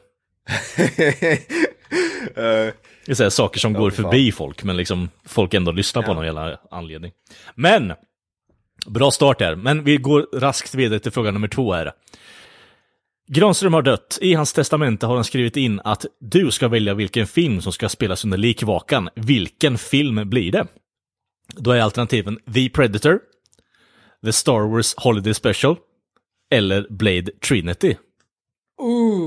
Eh, 2.35 2.73
det 3.05 3.11
är 3.11 3.13
så 3.13 3.23
här 3.23 3.29
saker 3.29 3.59
som 3.59 3.73
går 3.73 3.91
fan. 3.91 4.03
förbi 4.03 4.31
folk, 4.31 4.63
men 4.63 4.77
liksom 4.77 5.09
folk 5.25 5.53
ändå 5.53 5.71
lyssnar 5.71 6.01
på 6.01 6.13
någon 6.13 6.25
jävla 6.25 6.57
anledning. 6.71 7.11
Men, 7.55 7.93
bra 8.87 9.11
start 9.11 9.41
här. 9.41 9.55
Men 9.55 9.83
vi 9.83 9.97
går 9.97 10.27
raskt 10.33 10.75
vidare 10.75 10.99
till 10.99 11.11
fråga 11.11 11.31
nummer 11.31 11.47
två 11.47 11.73
här. 11.73 11.91
Granström 13.27 13.73
har 13.73 13.81
dött. 13.81 14.17
I 14.21 14.33
hans 14.33 14.53
testamente 14.53 15.05
har 15.05 15.15
han 15.15 15.23
skrivit 15.23 15.57
in 15.57 15.81
att 15.83 16.05
du 16.19 16.51
ska 16.51 16.67
välja 16.67 16.93
vilken 16.93 17.27
film 17.27 17.61
som 17.61 17.73
ska 17.73 17.89
spelas 17.89 18.23
under 18.25 18.37
likvakan. 18.37 19.09
Vilken 19.15 19.77
film 19.77 20.29
blir 20.29 20.51
det? 20.51 20.67
Då 21.55 21.71
är 21.71 21.81
alternativen 21.81 22.39
The 22.53 22.69
Predator, 22.69 23.19
The 24.25 24.33
Star 24.33 24.71
Wars 24.71 24.95
Holiday 24.97 25.33
Special 25.33 25.75
eller 26.51 26.87
Blade 26.89 27.31
Trinity. 27.47 27.95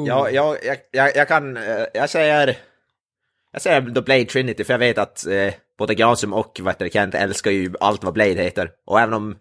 Ja, 0.07 0.31
jag, 0.31 0.65
jag, 0.65 0.77
jag, 0.91 1.17
jag 1.17 1.29
kan, 1.29 1.57
eh, 1.57 1.85
jag 1.95 2.11
säger, 2.11 2.59
jag 3.53 3.63
säger 3.63 3.81
The 3.81 4.01
Blade 4.01 4.25
Trinity, 4.25 4.65
för 4.65 4.75
jag 4.75 4.79
vet 4.79 4.99
att 4.99 5.27
eh, 5.27 5.55
både 5.79 5.95
Granström 5.95 6.33
och 6.33 6.61
Kent 6.93 7.15
älskar 7.15 7.51
ju 7.51 7.75
allt 7.81 8.05
vad 8.05 8.15
Blade 8.15 8.43
heter. 8.43 8.71
Och 8.87 9.01
även 9.01 9.15
om 9.15 9.37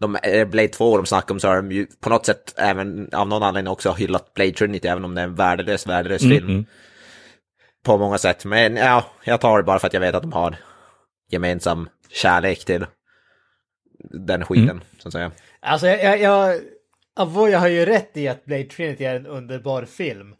de 0.00 0.16
eh, 0.22 0.48
Blade 0.48 0.68
2 0.68 0.96
de 0.96 1.06
snackar 1.06 1.34
om 1.34 1.40
så 1.40 1.48
har 1.48 1.56
de 1.56 1.72
ju 1.72 1.86
på 2.00 2.10
något 2.10 2.26
sätt 2.26 2.54
även 2.56 3.08
av 3.12 3.28
någon 3.28 3.42
anledning 3.42 3.72
också 3.72 3.92
hyllat 3.92 4.34
Blade 4.34 4.52
Trinity, 4.52 4.88
även 4.88 5.04
om 5.04 5.14
det 5.14 5.20
är 5.20 5.24
en 5.24 5.34
värdelös, 5.34 5.86
värdelös 5.86 6.22
film. 6.22 6.48
mm. 6.48 6.64
På 7.84 7.98
många 7.98 8.18
sätt. 8.18 8.44
Men 8.44 8.76
ja, 8.76 9.04
jag 9.24 9.40
tar 9.40 9.58
det 9.58 9.64
bara 9.64 9.78
för 9.78 9.86
att 9.86 9.94
jag 9.94 10.00
vet 10.00 10.14
att 10.14 10.22
de 10.22 10.32
har 10.32 10.56
gemensam 11.30 11.88
kärlek 12.10 12.64
till 12.64 12.86
den 14.10 14.44
skiten, 14.44 14.80
så 14.98 15.08
att 15.08 15.12
säga. 15.12 15.30
Alltså 15.60 15.86
jag... 15.86 16.02
jag, 16.02 16.20
jag 16.20 16.60
Avoya 17.16 17.58
har 17.58 17.68
ju 17.68 17.84
rätt 17.84 18.16
i 18.16 18.28
att 18.28 18.44
Blade 18.44 18.64
Trinity 18.64 19.04
är 19.04 19.16
en 19.16 19.26
underbar 19.26 19.84
film. 19.84 20.34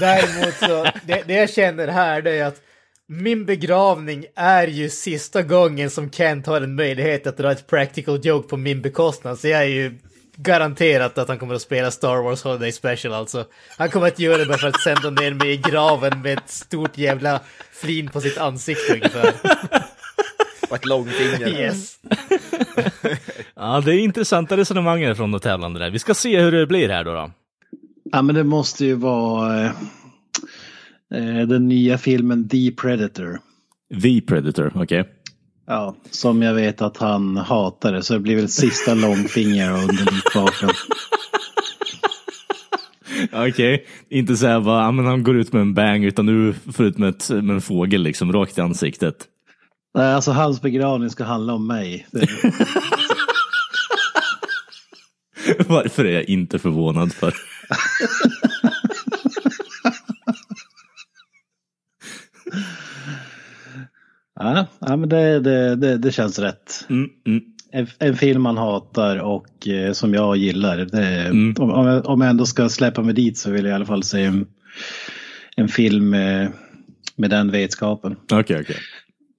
Däremot 0.00 0.54
så, 0.54 0.84
det, 1.06 1.22
det 1.26 1.34
jag 1.34 1.50
känner 1.50 1.88
här 1.88 2.22
det 2.22 2.38
är 2.38 2.44
att 2.44 2.60
min 3.06 3.44
begravning 3.44 4.24
är 4.34 4.66
ju 4.66 4.90
sista 4.90 5.42
gången 5.42 5.90
som 5.90 6.10
Kent 6.10 6.46
har 6.46 6.60
en 6.60 6.74
möjlighet 6.74 7.26
att 7.26 7.36
dra 7.36 7.52
ett 7.52 7.66
practical 7.66 8.20
joke 8.22 8.48
på 8.48 8.56
min 8.56 8.82
bekostnad. 8.82 9.38
Så 9.38 9.48
jag 9.48 9.60
är 9.60 9.68
ju 9.68 9.94
garanterat 10.36 11.18
att 11.18 11.28
han 11.28 11.38
kommer 11.38 11.54
att 11.54 11.62
spela 11.62 11.90
Star 11.90 12.22
Wars 12.22 12.42
Holiday 12.42 12.72
Special 12.72 13.14
alltså. 13.14 13.44
Han 13.78 13.90
kommer 13.90 14.06
att 14.06 14.18
göra 14.18 14.36
det 14.36 14.46
bara 14.46 14.58
för 14.58 14.68
att 14.68 14.80
sända 14.80 15.10
ner 15.10 15.34
mig 15.34 15.52
i 15.52 15.56
graven 15.56 16.22
med 16.22 16.38
ett 16.38 16.50
stort 16.50 16.98
jävla 16.98 17.40
flin 17.72 18.08
på 18.08 18.20
sitt 18.20 18.38
ansikte 18.38 18.92
ungefär. 18.92 19.34
Och 20.70 20.76
ett 20.76 20.86
långfinger. 20.86 21.48
Yes. 21.48 21.98
Ja, 23.56 23.82
det 23.84 23.94
är 23.94 23.98
intressanta 23.98 24.56
resonemang 24.56 25.14
från 25.14 25.30
de 25.30 25.40
tävlande 25.40 25.80
där. 25.80 25.90
Vi 25.90 25.98
ska 25.98 26.14
se 26.14 26.40
hur 26.40 26.52
det 26.52 26.66
blir 26.66 26.88
här 26.88 27.04
då. 27.04 27.12
då. 27.12 27.30
Ja, 28.12 28.22
men 28.22 28.34
det 28.34 28.44
måste 28.44 28.84
ju 28.84 28.94
vara 28.94 29.64
eh, 29.64 29.70
den 31.48 31.68
nya 31.68 31.98
filmen 31.98 32.48
The 32.48 32.70
Predator. 32.70 33.40
The 34.02 34.20
Predator, 34.20 34.72
okej. 34.74 35.04
Ja, 35.66 35.96
som 36.10 36.42
jag 36.42 36.54
vet 36.54 36.82
att 36.82 36.96
han 36.96 37.36
hatade 37.36 38.02
så 38.02 38.14
det 38.14 38.20
blir 38.20 38.36
väl 38.36 38.48
sista 38.48 38.94
långfinger 38.94 39.72
och 39.72 39.78
underlikbaken. 39.78 40.70
Okej, 43.32 43.86
inte 44.08 44.36
så 44.36 44.46
här 44.46 44.60
bara, 44.60 44.92
men 44.92 45.06
han 45.06 45.22
går 45.22 45.36
ut 45.36 45.52
med 45.52 45.62
en 45.62 45.74
bang 45.74 46.04
utan 46.04 46.26
nu 46.26 46.54
får 46.72 46.86
ut 46.86 46.98
med, 46.98 47.08
ett, 47.08 47.30
med 47.30 47.50
en 47.50 47.60
fågel 47.60 48.02
liksom 48.02 48.32
rakt 48.32 48.58
i 48.58 48.60
ansiktet. 48.60 49.16
Nej, 49.94 50.14
alltså 50.14 50.30
hans 50.30 50.62
begravning 50.62 51.10
ska 51.10 51.24
handla 51.24 51.52
om 51.52 51.66
mig. 51.66 52.06
Varför 55.66 56.04
är 56.04 56.12
jag 56.12 56.24
inte 56.24 56.58
förvånad 56.58 57.12
för? 57.12 57.34
ja, 64.40 64.66
ja, 64.80 64.96
men 64.96 65.08
det, 65.08 65.40
det, 65.40 65.76
det, 65.76 65.98
det 65.98 66.12
känns 66.12 66.38
rätt. 66.38 66.86
Mm, 66.90 67.08
mm. 67.26 67.42
En, 67.72 67.86
en 67.98 68.16
film 68.16 68.42
man 68.42 68.56
hatar 68.56 69.16
och 69.18 69.68
eh, 69.68 69.92
som 69.92 70.14
jag 70.14 70.36
gillar. 70.36 70.76
Det, 70.76 71.20
Mm. 71.20 71.54
om, 71.58 71.70
om, 71.70 71.86
jag, 71.86 72.06
om 72.06 72.20
jag 72.20 72.30
ändå 72.30 72.46
ska 72.46 72.68
släppa 72.68 73.02
mig 73.02 73.14
dit 73.14 73.38
så 73.38 73.50
vill 73.50 73.64
jag 73.64 73.72
i 73.72 73.74
alla 73.74 73.86
fall 73.86 74.02
se 74.02 74.22
en, 74.22 74.46
en 75.56 75.68
film 75.68 76.10
med, 76.10 76.52
med 77.16 77.30
den 77.30 77.50
vetskapen. 77.50 78.16
Okej, 78.32 78.60
okej. 78.60 78.76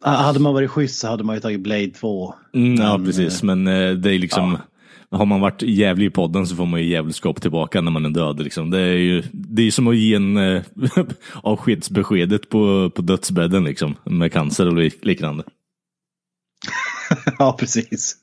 Ah, 0.02 0.16
Hade 0.24 0.40
man 0.40 0.54
varit 0.54 0.70
schysst 0.70 1.00
så 1.00 1.08
hade 1.08 1.24
man 1.24 1.36
ju 1.36 1.42
tagit 1.42 1.60
Blade 1.62 1.88
2. 1.92 2.34
Mm, 2.54 2.76
ja, 2.76 2.98
Men, 2.98 3.06
precis. 3.06 3.44
Men 3.44 3.68
eh, 3.68 3.92
det 3.92 4.10
är 4.14 4.20
liksom, 4.20 4.58
har 5.16 5.26
man 5.26 5.40
varit 5.42 5.62
jävlig 5.62 6.06
i 6.06 6.10
podden 6.10 6.48
så 6.48 6.56
får 6.56 6.66
man 6.66 6.80
ju 6.82 6.86
djävulskap 6.90 7.42
tillbaka 7.42 7.82
när 7.82 7.92
man 7.92 8.06
är 8.06 8.10
död. 8.10 8.44
Liksom. 8.44 8.70
Det 8.70 8.80
är 8.80 8.94
ju 8.94 9.24
det 9.32 9.62
är 9.68 9.72
som 9.72 9.88
att 9.88 9.96
ge 9.98 10.16
en 10.16 10.38
eh, 10.38 10.62
avskedsbeskedet 11.44 12.50
på, 12.50 12.90
på 12.96 13.02
dödsbädden 13.02 13.64
liksom, 13.64 13.96
med 14.04 14.34
cancer 14.34 14.68
och 14.68 14.74
lik- 14.76 15.06
liknande. 15.06 15.44
ja, 17.40 17.56
precis. 17.60 18.16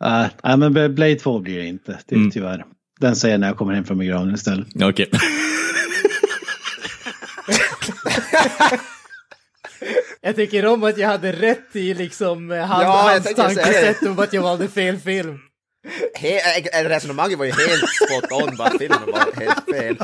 Nej, 0.00 0.30
nej, 0.44 0.56
men 0.56 0.94
Blade 0.94 1.14
2 1.16 1.38
blir 1.38 1.58
det 1.58 1.66
inte, 1.66 1.98
ty- 2.08 2.16
Mm. 2.16 2.30
tyvärr. 2.30 2.64
Den 3.00 3.16
säger 3.16 3.34
jag 3.34 3.40
när 3.40 3.48
jag 3.48 3.56
kommer 3.56 3.74
hem 3.74 3.84
från 3.84 3.98
begravningen 3.98 4.34
istället. 4.34 4.66
Okej. 4.82 5.10
Jag 10.20 10.36
tycker 10.36 10.66
om 10.66 10.84
att 10.84 10.98
jag 10.98 11.08
hade 11.08 11.32
rätt 11.32 11.76
i 11.76 11.94
liksom 11.94 12.50
eh, 12.52 12.60
han, 12.64 12.82
Ja, 12.82 13.12
jag 13.12 13.20
hans 13.20 13.34
tankesätt 13.34 14.02
om 14.02 14.18
att 14.18 14.32
jag 14.32 14.42
valde 14.42 14.68
fel 14.68 14.96
film. 14.96 15.38
He- 16.20 16.88
resonemanget 16.88 17.38
var 17.38 17.44
ju 17.44 17.52
helt 17.52 17.84
spot 17.90 18.42
on, 18.42 18.56
bara 18.56 18.70
filmen 18.78 18.98
var 19.06 19.44
helt 19.44 19.64
fel. 19.74 19.96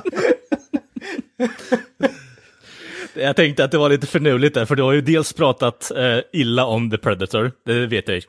Jag 3.15 3.37
tänkte 3.37 3.65
att 3.65 3.71
det 3.71 3.79
var 3.79 3.89
lite 3.89 4.07
förnuligt 4.07 4.55
där, 4.55 4.65
för 4.65 4.77
du 4.77 4.83
har 4.83 4.93
ju 4.93 5.01
dels 5.01 5.33
pratat 5.33 5.91
eh, 5.91 6.19
illa 6.33 6.67
om 6.67 6.91
The 6.91 6.99
Predator, 6.99 7.53
det 7.67 7.87
vet 7.87 8.09
jag 8.09 8.15
ju. 8.17 8.23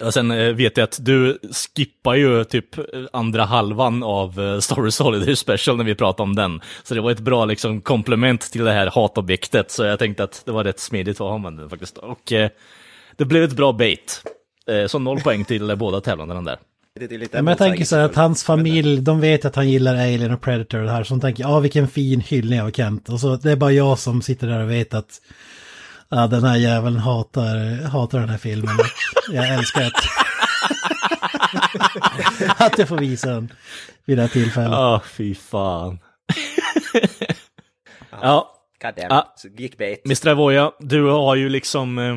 Och 0.00 0.14
sen 0.14 0.30
eh, 0.30 0.52
vet 0.54 0.76
jag 0.76 0.84
att 0.84 0.98
du 1.00 1.38
skippar 1.76 2.14
ju 2.14 2.44
typ 2.44 2.78
eh, 2.78 2.84
andra 3.12 3.44
halvan 3.44 4.02
av 4.02 4.40
eh, 4.40 4.58
Star 4.60 4.76
Wars 4.82 4.98
Holiday 4.98 5.36
Special 5.36 5.76
när 5.76 5.84
vi 5.84 5.94
pratar 5.94 6.24
om 6.24 6.34
den. 6.34 6.60
Så 6.82 6.94
det 6.94 7.00
var 7.00 7.10
ett 7.10 7.20
bra 7.20 7.44
liksom 7.44 7.80
komplement 7.80 8.40
till 8.52 8.64
det 8.64 8.72
här 8.72 8.86
hatobjektet, 8.94 9.70
så 9.70 9.84
jag 9.84 9.98
tänkte 9.98 10.24
att 10.24 10.42
det 10.44 10.52
var 10.52 10.64
rätt 10.64 10.80
smidigt 10.80 11.16
att 11.20 11.26
ha 11.26 11.38
med 11.38 11.52
den 11.52 11.70
faktiskt. 11.70 11.98
Och 11.98 12.32
eh, 12.32 12.50
det 13.16 13.24
blev 13.24 13.42
ett 13.44 13.52
bra 13.56 13.72
bait. 13.72 14.22
Eh, 14.70 14.86
så 14.86 14.98
noll 14.98 15.20
poäng 15.20 15.44
till 15.44 15.70
eh, 15.70 15.76
båda 15.76 16.00
tävlandena 16.00 16.42
där. 16.42 16.58
Det 16.98 17.12
är 17.14 17.18
lite 17.18 17.36
Ja, 17.36 17.42
men 17.42 17.50
jag 17.52 17.58
tänker 17.58 17.84
så 17.84 17.96
här 17.96 18.02
att 18.04 18.14
hans 18.14 18.44
familj, 18.44 19.00
de 19.00 19.20
vet 19.20 19.44
att 19.44 19.56
han 19.56 19.68
gillar 19.70 19.94
Alien 19.94 20.32
och 20.32 20.40
Predator 20.40 20.78
och 20.78 20.84
det 20.86 20.92
här. 20.92 21.04
Så 21.04 21.14
de 21.14 21.20
tänker, 21.20 21.42
ja 21.42 21.60
vilken 21.60 21.88
fin 21.88 22.20
hyllning 22.20 22.62
av 22.62 22.70
Kent. 22.70 23.08
Och 23.08 23.20
så 23.20 23.36
det 23.36 23.52
är 23.52 23.56
bara 23.56 23.72
jag 23.72 23.98
som 23.98 24.22
sitter 24.22 24.46
där 24.46 24.60
och 24.62 24.70
vet 24.70 24.94
att 24.94 25.20
ja, 26.08 26.26
den 26.26 26.44
här 26.44 26.56
jäveln 26.56 26.96
hatar, 26.96 27.82
hatar 27.88 28.20
den 28.20 28.28
här 28.28 28.38
filmen. 28.38 28.74
Jag 29.32 29.48
älskar 29.48 29.82
att, 29.86 29.92
att 32.60 32.78
jag 32.78 32.88
får 32.88 32.96
visa 32.98 33.30
den 33.30 33.52
vid 34.04 34.18
det 34.18 34.22
här 34.22 34.28
tillfället. 34.28 34.70
Ja, 34.70 35.02
fy 35.06 35.34
fan. 35.34 35.98
ja, 38.10 38.54
God 38.82 38.94
damn, 38.96 39.06
Ja. 39.10 39.34
så 39.36 39.48
geekbait. 39.48 40.04
Mr. 40.06 40.28
Avoya, 40.28 40.72
du 40.80 41.02
har 41.04 41.34
ju 41.34 41.48
liksom 41.48 41.98
eh, 41.98 42.16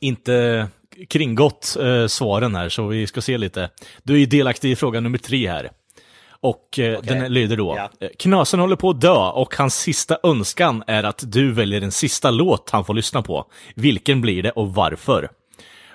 inte 0.00 0.68
kringgått 1.08 1.76
eh, 1.80 2.06
svaren 2.06 2.54
här, 2.54 2.68
så 2.68 2.86
vi 2.86 3.06
ska 3.06 3.20
se 3.20 3.38
lite. 3.38 3.70
Du 4.02 4.14
är 4.14 4.18
ju 4.18 4.26
delaktig 4.26 4.70
i 4.70 4.76
fråga 4.76 5.00
nummer 5.00 5.18
tre 5.18 5.48
här. 5.48 5.70
Och 6.40 6.78
eh, 6.78 7.00
den 7.02 7.32
lyder 7.32 7.56
då. 7.56 7.74
Ja. 7.76 8.06
eh, 8.06 8.10
Knasen 8.18 8.60
håller 8.60 8.76
på 8.76 8.90
att 8.90 9.00
dö 9.00 9.28
och 9.30 9.54
hans 9.56 9.78
sista 9.78 10.18
önskan 10.22 10.84
är 10.86 11.04
att 11.04 11.24
du 11.26 11.52
väljer 11.52 11.82
en 11.82 11.92
sista 11.92 12.30
låt 12.30 12.70
han 12.70 12.84
får 12.84 12.94
lyssna 12.94 13.22
på. 13.22 13.46
Vilken 13.74 14.20
blir 14.20 14.42
det 14.42 14.50
och 14.50 14.74
varför? 14.74 15.30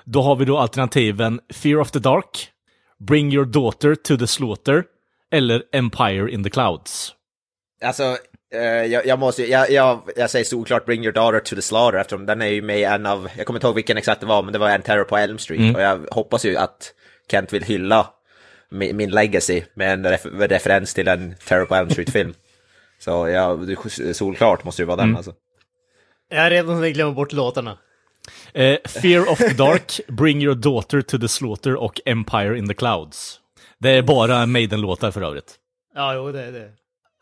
Då 0.06 0.22
har 0.22 0.36
vi 0.36 0.46
då 0.46 0.58
alternativen 0.58 1.40
Fear 1.54 1.80
of 1.80 1.92
the 1.92 2.00
Dark, 2.00 2.50
Bring 3.00 3.34
Your 3.34 3.46
Daughter 3.46 3.96
to 3.96 4.18
the 4.18 4.28
Slaughter 4.28 4.84
eller 5.32 5.64
Empire 5.72 6.32
in 6.32 6.44
the 6.44 6.50
Clouds. 6.50 7.14
Alltså, 7.86 8.18
jag, 8.92 9.06
jag 9.06 9.20
måste 9.20 9.44
jag, 9.46 9.72
jag, 9.72 10.02
jag 10.16 10.30
säger 10.30 10.46
såklart 10.46 10.86
Bring 10.86 11.04
Your 11.04 11.14
Daughter 11.14 11.40
to 11.40 11.56
the 11.56 11.62
Slaughter 11.62 11.98
eftersom 12.00 12.26
den 12.26 12.42
är 12.42 12.48
ju 12.48 12.62
med 12.62 12.80
i 12.80 12.84
en 12.84 13.06
av, 13.06 13.30
jag 13.38 13.46
kommer 13.46 13.58
inte 13.58 13.68
ihåg 13.68 13.76
vilken 13.76 13.98
exakt 13.98 14.22
det 14.22 14.28
var, 14.28 14.44
men 14.44 14.54
det 14.54 14.60
var 14.60 14.70
en 14.70 14.82
Terror 14.82 15.04
på 15.04 15.18
Elm 15.18 15.38
Street. 15.38 15.60
Mm. 15.60 15.76
Och 15.76 15.82
jag 15.82 16.06
hoppas 16.12 16.46
ju 16.46 16.58
att 16.58 16.94
Kent 17.32 17.54
vill 17.54 17.64
hylla 17.64 18.08
min, 18.70 18.98
min 18.98 19.10
legacy 19.10 19.62
med 19.74 19.94
en 19.94 20.06
ref, 20.06 20.26
med 20.26 20.52
referens 20.52 20.94
till 20.94 21.08
en 21.08 21.36
Terror 21.48 21.66
på 21.66 21.76
Elm 21.76 21.90
Street-film. 21.90 22.34
Så 23.00 23.30
ja, 23.30 23.60
solklart 24.14 24.64
måste 24.64 24.82
det 24.82 24.86
vara 24.86 24.98
den 24.98 25.06
Mm. 25.06 25.16
alltså. 25.18 25.34
Jag 26.30 26.42
har 26.42 26.50
redan 26.50 26.76
hunnit 26.76 26.94
glömma 26.94 27.12
bort 27.12 27.34
låtarna. 27.34 27.78
Eh, 28.54 28.78
Fear 28.86 29.30
of 29.32 29.38
the 29.38 29.54
Dark, 29.54 30.00
Bring 30.08 30.42
Your 30.42 30.56
Daughter 30.56 31.02
to 31.02 31.18
the 31.20 31.28
Slaughter 31.28 31.76
och 31.76 32.02
Empire 32.06 32.58
in 32.58 32.68
the 32.68 32.74
Clouds. 32.74 33.40
Det 33.80 33.90
är 33.90 34.02
bara 34.02 34.46
Maiden-låtar 34.46 35.12
för 35.12 35.22
övrigt. 35.22 35.56
Ja, 35.96 36.14
jo, 36.14 36.32
det 36.32 36.42
är 36.44 36.52
det. 36.52 36.70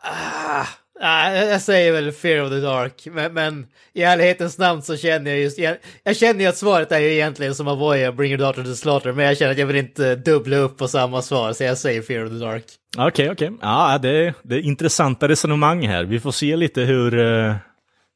Ah, 0.03 0.65
jag 1.01 1.62
säger 1.62 1.91
väl 1.91 2.12
Fear 2.12 2.43
of 2.43 2.49
the 2.49 2.60
Dark, 2.60 3.08
men, 3.13 3.34
men 3.34 3.65
i 3.93 4.01
ärlighetens 4.01 4.58
namn 4.58 4.81
så 4.81 4.97
känner 4.97 5.31
jag 5.31 5.39
just... 5.39 5.58
Jag, 5.58 5.77
jag 6.03 6.15
känner 6.15 6.39
ju 6.41 6.45
att 6.47 6.58
svaret 6.58 6.91
är 6.91 6.99
ju 6.99 7.13
egentligen 7.13 7.55
som 7.55 7.67
Avoya, 7.67 8.12
Bring 8.12 8.31
Your 8.31 8.39
Daughter 8.39 8.62
to 8.63 8.67
the 8.69 8.75
Slaughter, 8.75 9.12
men 9.12 9.25
jag 9.25 9.38
känner 9.38 9.51
att 9.51 9.58
jag 9.58 9.65
vill 9.65 9.75
inte 9.75 10.15
dubbla 10.15 10.58
upp 10.58 10.77
på 10.77 10.88
samma 10.88 11.21
svar, 11.21 11.53
så 11.53 11.63
jag 11.63 11.77
säger 11.77 12.01
Fear 12.01 12.25
of 12.25 12.31
the 12.31 12.38
Dark. 12.38 12.63
Okej, 12.97 13.31
okej. 13.31 13.51
Ja, 13.62 13.97
det 14.01 14.10
är, 14.10 14.34
det 14.43 14.55
är 14.55 14.60
intressanta 14.60 15.27
resonemang 15.27 15.88
här. 15.88 16.03
Vi 16.03 16.19
får 16.19 16.31
se 16.31 16.55
lite 16.55 16.81
hur, 16.81 17.19
eh, 17.19 17.55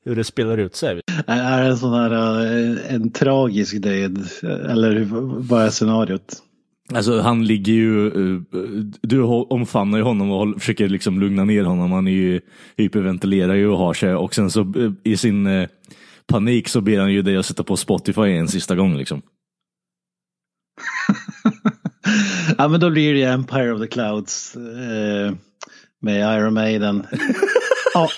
hur 0.06 0.16
det 0.16 0.24
spelar 0.24 0.58
ut 0.58 0.76
sig. 0.76 1.02
Är 1.28 1.62
det 1.64 1.68
en 1.70 1.78
sån 1.78 1.94
här 1.94 2.12
eh, 2.12 2.94
en 2.96 3.12
tragisk 3.12 3.82
död? 3.82 4.28
Eller 4.44 4.92
hur- 4.92 5.08
vad 5.50 5.64
är 5.66 5.70
scenariot? 5.70 6.34
Alltså 6.94 7.22
han 7.22 7.46
ligger 7.46 7.74
ju, 7.74 8.08
eh, 8.08 8.40
du 9.02 9.22
omfamnar 9.22 9.98
ju 9.98 10.04
honom 10.04 10.32
och 10.32 10.62
försöker 10.62 10.90
liksom 10.90 11.20
lugna 11.20 11.46
ner 11.46 11.64
honom. 11.64 11.92
Han 11.92 12.08
är 12.08 12.12
ju 12.12 12.42
hyperventilerar 12.78 13.54
ju 13.54 13.68
och 13.68 13.78
har 13.78 13.94
sig 13.94 14.16
och 14.16 14.36
sen 14.36 14.52
så 14.52 14.62
eh, 14.62 14.92
i 15.04 15.18
sin 15.18 15.48
eh, 15.48 15.70
panik 16.28 16.68
så 16.68 16.82
ber 16.82 17.00
han 17.00 17.14
ju 17.14 17.22
dig 17.22 17.38
att 17.38 17.46
sätta 17.46 17.64
på 17.64 17.78
Spotify 17.78 18.22
en 18.22 18.48
sista 18.48 18.76
gång 18.76 18.98
liksom. 18.98 19.22
Ja 22.58 22.68
men 22.68 22.80
då 22.80 22.90
blir 22.90 23.14
det 23.14 23.24
Empire 23.24 23.74
of 23.74 23.82
the 23.82 23.88
Clouds 23.88 24.56
eh, 24.56 25.34
med 26.02 26.38
Iron 26.38 26.54
Maiden. 26.54 27.06
Ja. 27.94 28.10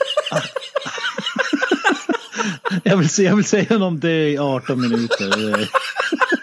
jag, 2.83 2.97
vill 2.97 3.07
jag 3.17 3.35
vill 3.35 3.45
säga 3.45 3.65
honom 3.69 3.99
dö 3.99 4.27
i 4.27 4.37
18 4.37 4.81
minuter. 4.81 5.69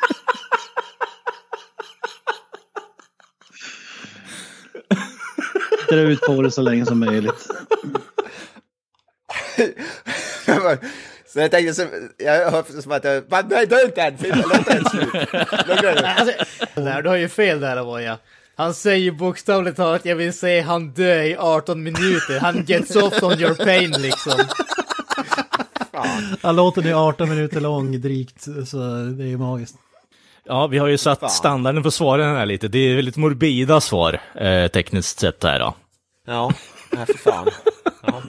Dra 5.90 6.01
ut 6.01 6.20
på 6.20 6.42
det 6.42 6.51
så 6.51 6.62
länge 6.62 6.87
som 6.87 7.01
möjligt. 7.01 7.48
Så 11.27 11.40
jag 11.40 11.51
tänkte, 11.51 11.74
så, 11.74 11.87
jag 12.16 12.51
hör 12.51 12.83
som 12.83 12.92
att 12.92 13.05
jag, 13.05 13.24
men 13.29 13.48
nej, 13.48 13.66
dö 13.66 13.85
inte 13.85 14.03
än, 14.03 14.18
filmen, 14.18 14.44
slut. 14.90 15.14
Alltså, 16.05 16.35
där, 16.74 17.03
du 17.03 17.09
har 17.09 17.16
ju 17.16 17.29
fel 17.29 17.61
där 17.61 17.77
Avoya. 17.77 18.18
Han 18.57 18.74
säger 18.74 19.11
bokstavligt 19.12 19.77
talat, 19.77 20.05
jag 20.05 20.16
vill 20.16 20.33
se 20.33 20.61
han 20.61 20.90
dö 20.90 21.22
i 21.22 21.37
18 21.37 21.83
minuter. 21.83 22.40
Han 22.40 22.64
gets 22.64 22.96
off 22.96 23.22
on 23.22 23.40
your 23.40 23.55
pain 23.55 23.90
liksom. 23.90 24.33
Ja, 26.42 26.53
låten 26.53 26.87
är 26.87 27.09
18 27.09 27.29
minuter 27.29 27.61
lång 27.61 28.01
drygt 28.01 28.42
så 28.42 28.79
det 29.18 29.24
är 29.24 29.29
ju 29.29 29.38
magiskt. 29.38 29.77
Ja, 30.48 30.66
vi 30.66 30.78
har 30.78 30.87
ju 30.88 30.98
satt 30.98 31.20
Fan. 31.20 31.30
standarden 31.30 31.82
för 31.82 31.90
svaren 31.90 32.37
här 32.37 32.46
lite. 32.46 32.68
Det 32.68 32.78
är 32.78 32.96
väldigt 32.96 33.16
morbida 33.16 33.80
svar, 33.80 34.20
eh, 34.34 34.68
tekniskt 34.68 35.20
sett 35.20 35.42
här 35.44 35.58
då. 35.58 35.74
Ja, 36.26 36.52
nej 36.92 37.06
för 37.06 37.18
fan. 37.18 37.48
Ja. 38.02 38.22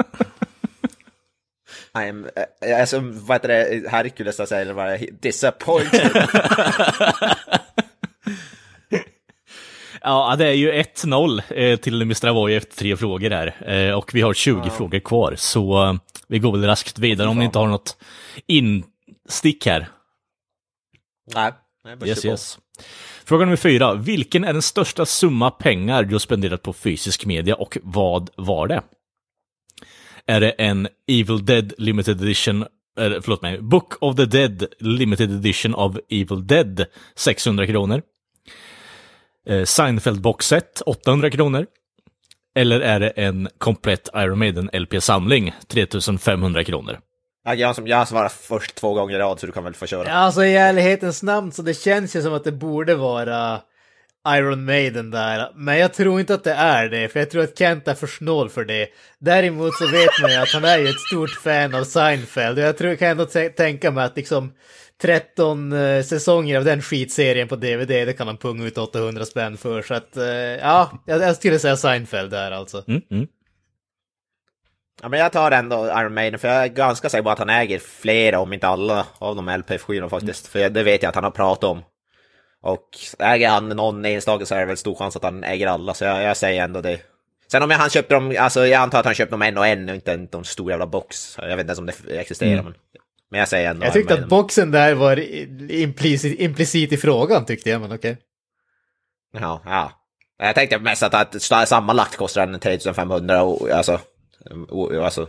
I'm, 1.93 2.29
äh, 2.61 2.79
alltså, 2.79 2.99
vad 2.99 3.35
heter 3.35 3.47
det, 3.47 3.89
Hercules 3.89 4.49
säger 4.49 4.61
eller 4.61 4.73
vad 4.73 4.99
disappointed. 5.21 6.11
Ja, 10.01 10.35
det 10.37 10.45
är 10.45 10.53
ju 10.53 10.71
1-0 10.71 11.41
eh, 11.49 11.77
till 11.79 12.01
Mr. 12.01 12.27
Avoy 12.27 12.55
efter 12.55 12.75
tre 12.75 12.97
frågor 12.97 13.29
här. 13.29 13.71
Eh, 13.73 13.93
och 13.93 14.13
vi 14.13 14.21
har 14.21 14.33
20 14.33 14.69
frågor 14.69 14.99
kvar, 14.99 15.35
så 15.37 15.83
eh, 15.85 15.93
vi 16.27 16.39
går 16.39 16.51
väl 16.51 16.65
raskt 16.65 16.99
vidare 16.99 17.27
om 17.27 17.39
ni 17.39 17.45
inte 17.45 17.59
har 17.59 17.67
något 17.67 17.97
in, 18.47 18.83
stick 19.29 19.65
här. 19.65 19.87
Nej. 21.33 21.51
Nej, 21.97 22.09
Yes, 22.09 22.25
yes. 22.25 22.59
Fråga 23.25 23.45
nummer 23.45 23.57
fyra. 23.57 23.93
Vilken 23.93 24.43
är 24.43 24.53
den 24.53 24.61
största 24.61 25.05
summa 25.05 25.51
pengar 25.51 26.03
du 26.03 26.15
har 26.15 26.19
spenderat 26.19 26.63
på 26.63 26.73
fysisk 26.73 27.25
media 27.25 27.55
och 27.55 27.77
vad 27.83 28.29
var 28.35 28.67
det? 28.67 28.81
Är 30.25 30.39
det 30.41 30.49
en 30.51 30.87
Evil 31.07 31.45
Dead 31.45 31.73
Limited 31.77 32.21
Edition, 32.21 32.65
eller 32.99 33.21
förlåt 33.21 33.41
mig, 33.41 33.61
Book 33.61 33.93
of 34.01 34.15
the 34.15 34.25
Dead 34.25 34.65
Limited 34.79 35.31
Edition 35.31 35.75
av 35.75 36.01
Evil 36.09 36.47
Dead 36.47 36.85
600 37.15 37.67
kronor? 37.67 38.01
Eh, 39.47 39.63
Seinfeld 39.63 40.21
boxset 40.21 40.81
800 40.85 41.29
kronor? 41.29 41.65
Eller 42.55 42.79
är 42.79 42.99
det 42.99 43.09
en 43.09 43.49
komplett 43.57 44.09
Iron 44.15 44.39
Maiden 44.39 44.69
LP-samling 44.73 45.53
3500 45.67 46.63
kronor? 46.63 46.99
Ja, 47.43 47.55
Jag, 47.55 47.75
som, 47.75 47.87
jag 47.87 48.07
svarar 48.07 48.29
först 48.29 48.75
två 48.75 48.93
gånger 48.93 49.15
i 49.15 49.19
rad 49.19 49.39
så 49.39 49.45
du 49.45 49.51
kan 49.51 49.63
väl 49.63 49.73
få 49.73 49.85
köra. 49.85 50.11
Alltså 50.11 50.45
i 50.45 50.55
ärlighetens 50.55 51.23
namn 51.23 51.51
så 51.51 51.61
det 51.61 51.73
känns 51.73 52.15
ju 52.15 52.21
som 52.21 52.33
att 52.33 52.43
det 52.43 52.51
borde 52.51 52.95
vara 52.95 53.61
Iron 54.27 54.65
Maiden 54.65 55.11
där. 55.11 55.51
Men 55.55 55.77
jag 55.77 55.93
tror 55.93 56.19
inte 56.19 56.33
att 56.33 56.43
det 56.43 56.53
är 56.53 56.89
det, 56.89 57.09
för 57.09 57.19
jag 57.19 57.29
tror 57.29 57.43
att 57.43 57.57
Kent 57.57 57.87
är 57.87 57.95
för 57.95 58.07
snål 58.07 58.49
för 58.49 58.65
det. 58.65 58.87
Däremot 59.19 59.77
så 59.77 59.87
vet 59.87 60.21
man 60.21 60.31
ju 60.31 60.37
att 60.37 60.53
han 60.53 60.65
är 60.65 60.77
ju 60.77 60.87
ett 60.87 60.99
stort 61.11 61.29
fan 61.43 61.75
av 61.75 61.83
Seinfeld. 61.83 62.57
Och 62.57 62.63
jag 62.63 62.77
tror, 62.77 62.95
kan 62.95 63.07
ändå 63.07 63.25
tänka 63.57 63.91
mig 63.91 64.05
att 64.05 64.15
liksom 64.15 64.53
13 65.01 65.73
eh, 65.73 66.03
säsonger 66.03 66.57
av 66.57 66.65
den 66.65 66.81
skitserien 66.81 67.47
på 67.47 67.55
DVD, 67.55 67.87
det 67.87 68.17
kan 68.17 68.27
han 68.27 68.37
punga 68.37 68.65
ut 68.65 68.77
800 68.77 69.25
spänn 69.25 69.57
för. 69.57 69.81
Så 69.81 69.93
att, 69.93 70.17
eh, 70.17 70.25
ja, 70.25 70.91
jag, 71.05 71.21
jag 71.21 71.35
skulle 71.35 71.59
säga 71.59 71.77
Seinfeld 71.77 72.31
där 72.31 72.51
alltså. 72.51 72.83
Mm, 72.87 73.01
mm. 73.11 73.27
Ja, 75.01 75.09
men 75.09 75.19
jag 75.19 75.31
tar 75.31 75.51
ändå 75.51 75.85
Iron 75.85 76.13
Maiden, 76.13 76.39
för 76.39 76.47
jag 76.47 76.63
är 76.63 76.67
ganska 76.67 77.09
säker 77.09 77.23
på 77.23 77.29
att 77.29 77.39
han 77.39 77.49
äger 77.49 77.79
flera, 77.79 78.39
om 78.39 78.53
inte 78.53 78.67
alla, 78.67 79.05
av 79.17 79.35
de 79.35 79.49
LP-skivorna 79.49 80.09
faktiskt. 80.09 80.47
För 80.47 80.69
det 80.69 80.83
vet 80.83 81.03
jag 81.03 81.09
att 81.09 81.15
han 81.15 81.23
har 81.23 81.31
pratat 81.31 81.63
om. 81.63 81.83
Och 82.61 82.89
äger 83.19 83.49
han 83.49 83.69
någon 83.69 84.05
enstaka 84.05 84.45
så 84.45 84.55
är 84.55 84.59
det 84.59 84.65
väl 84.65 84.77
stor 84.77 84.95
chans 84.95 85.15
att 85.15 85.23
han 85.23 85.43
äger 85.43 85.67
alla, 85.67 85.93
så 85.93 86.03
jag, 86.05 86.23
jag 86.23 86.37
säger 86.37 86.63
ändå 86.63 86.81
det. 86.81 86.99
Sen 87.51 87.63
om 87.63 87.71
han 87.71 87.89
köpte 87.89 88.13
dem, 88.13 88.35
alltså 88.39 88.67
jag 88.67 88.81
antar 88.81 88.99
att 88.99 89.05
han 89.05 89.13
köpte 89.15 89.33
dem 89.33 89.41
en 89.41 89.57
och 89.57 89.67
en 89.67 89.89
och 89.89 89.95
inte 89.95 90.13
en, 90.13 90.27
en 90.33 90.43
stor 90.43 90.71
jävla 90.71 90.87
box. 90.87 91.37
Jag 91.37 91.47
vet 91.47 91.59
inte 91.59 91.69
ens 91.69 91.79
om 91.79 91.85
det 91.85 92.19
existerar, 92.19 92.51
Mm. 92.51 92.65
men, 92.65 92.73
men 93.31 93.39
jag 93.39 93.49
säger 93.49 93.69
ändå 93.69 93.85
Jag 93.85 93.93
tyckte 93.93 94.13
att 94.13 94.29
boxen 94.29 94.71
där 94.71 94.93
var 94.93 95.19
implicit, 95.71 96.39
implicit 96.39 96.91
i 96.91 96.97
frågan 96.97 97.45
tyckte 97.45 97.69
jag, 97.69 97.81
men 97.81 97.91
okej. 97.91 98.17
Ja, 99.33 99.61
ja. 99.65 99.91
Jag 100.37 100.55
tänkte 100.55 100.79
mest 100.79 101.03
att, 101.03 101.13
att 101.51 101.67
sammanlagt 101.69 102.17
kostar 102.17 102.47
den 102.47 102.59
3500 102.59 103.43
och 103.43 103.69
alltså, 103.69 103.99
alltså 105.03 105.21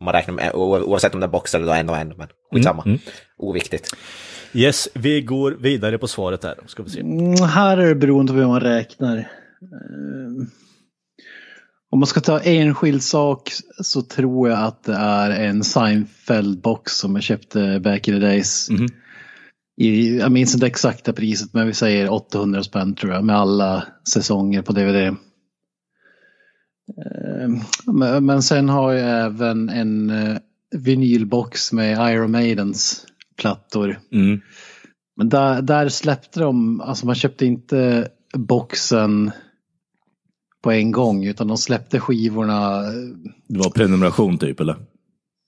om 0.00 0.04
man 0.04 0.14
räknar 0.14 0.34
med, 0.34 0.54
oavsett 0.54 1.14
om 1.14 1.20
det 1.20 1.26
är 1.26 1.30
box 1.30 1.54
eller 1.54 1.66
då 1.66 1.72
en 1.72 1.88
och 1.88 1.96
en, 1.96 2.08
men 2.16 2.28
skitsamma. 2.52 2.82
Mm, 2.86 2.98
Oviktigt. 3.38 3.96
Yes, 4.52 4.88
vi 4.94 5.20
går 5.22 5.50
vidare 5.60 5.98
på 5.98 6.08
svaret 6.08 6.44
här. 6.44 6.58
Ska 6.66 6.82
vi 6.82 6.90
se. 6.90 7.00
Mm, 7.00 7.42
här 7.42 7.76
är 7.78 7.88
det 7.88 7.94
beroende 7.94 8.32
på 8.32 8.38
hur 8.38 8.46
man 8.46 8.60
räknar. 8.60 9.16
Ehm, 9.16 10.46
Om 11.90 11.98
man 11.98 12.06
ska 12.06 12.20
ta 12.20 12.40
enskild 12.40 13.02
sak 13.02 13.50
så 13.82 14.02
tror 14.02 14.48
jag 14.48 14.58
att 14.58 14.84
det 14.84 14.94
är 14.94 15.30
en 15.30 15.62
Seinfeld-box 15.62 16.82
som 16.86 17.14
jag 17.14 17.24
köpte 17.24 17.80
back 17.80 18.08
in 18.08 18.14
the 18.14 18.26
days. 18.26 18.70
Mhm. 18.70 18.86
I, 19.80 20.18
jag 20.18 20.32
minns 20.32 20.54
inte 20.54 20.66
exakta 20.66 21.12
priset 21.12 21.54
men 21.54 21.66
vi 21.66 21.74
säger 21.74 22.12
800 22.12 22.62
spänn 22.62 22.94
tror 22.94 23.12
jag 23.12 23.24
med 23.24 23.36
alla 23.36 23.84
säsonger 24.12 24.62
på 24.62 24.72
DVD. 24.72 25.16
Ehm, 26.96 27.60
Men, 28.26 28.42
sen 28.42 28.68
har 28.68 28.92
jag 28.92 29.24
även 29.26 29.68
en 29.68 30.10
eh, 30.10 30.36
vinylbox 30.76 31.72
med 31.72 32.12
Iron 32.14 32.30
Maidens 32.30 33.06
plattor. 33.36 33.98
Mm. 34.12 34.40
Men 35.16 35.28
där, 35.28 35.62
där 35.62 35.88
släppte 35.88 36.40
de, 36.40 36.80
alltså 36.80 37.06
man 37.06 37.14
köpte 37.14 37.46
inte 37.46 38.08
boxen 38.36 39.30
på 40.62 40.70
en 40.72 40.92
gång 40.92 41.24
utan 41.24 41.48
de 41.48 41.58
släppte 41.58 42.00
skivorna, 42.00 42.80
Det 43.48 43.58
var 43.58 43.70
prenumeration 43.70 44.38
typ 44.38 44.60
eller? 44.60 44.76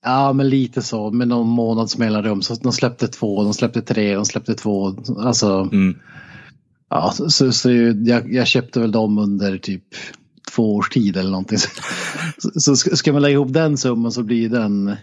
ja 0.05 0.33
men 0.33 0.48
lite 0.48 0.83
så, 0.83 1.11
med 1.11 1.29
någon 1.29 1.48
månads 1.48 1.98
mellanrum. 1.98 2.42
Så 2.42 2.55
de 2.55 2.72
släppte 2.72 3.09
två, 3.09 3.42
de 3.44 3.55
släppte 3.55 3.83
tre, 3.83 4.14
de 4.14 4.24
släppte 4.24 4.55
två. 4.55 4.96
Alltså, 5.18 5.68
Mm. 5.72 5.96
ja, 6.90 7.12
så, 7.29 7.53
så 7.53 7.70
jag, 8.05 8.33
jag 8.33 8.46
köpte 8.46 8.81
väl 8.81 8.92
dem 8.92 9.18
under 9.18 9.59
typ 9.59 9.85
två 10.51 10.77
års 10.77 10.89
tid 10.89 11.17
eller 11.17 11.31
någonting. 11.31 11.59
Så, 12.39 12.77
så 12.77 12.97
ska 12.97 13.13
man 13.13 13.23
lägga 13.23 13.33
ihop 13.35 13.53
den 13.53 13.77
summan 13.79 14.13
så 14.13 14.23
blir 14.23 14.49
den 14.49 14.97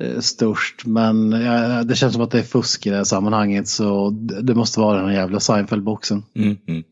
eh, 0.00 0.20
störst. 0.20 0.84
Men 0.84 1.32
ja, 1.32 1.84
det 1.84 1.96
känns 1.96 2.12
som 2.12 2.22
att 2.22 2.30
det 2.30 2.38
är 2.38 2.42
fusk 2.42 2.86
i 2.86 2.90
det 2.90 2.96
här 2.96 3.04
sammanhanget 3.04 3.68
så 3.68 4.10
det, 4.42 4.54
måste 4.54 4.80
vara 4.80 4.98
den 4.98 5.08
här 5.08 5.16
jävla 5.16 5.38
Seinfeld-boxen. 5.38 6.22
Mm. 6.36 6.56
Mm. 6.68 6.82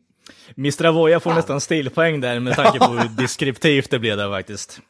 Mr. 0.57 0.85
Avoya 0.85 1.19
får 1.19 1.33
nästan 1.33 1.61
stilpoäng 1.61 2.21
där 2.21 2.39
med 2.39 2.55
tanke 2.55 2.79
på 2.79 2.85
hur 2.85 3.09
deskriptivt 3.09 3.89
det 3.89 3.99
blev 3.99 4.17
där 4.17 4.29
faktiskt. 4.29 4.81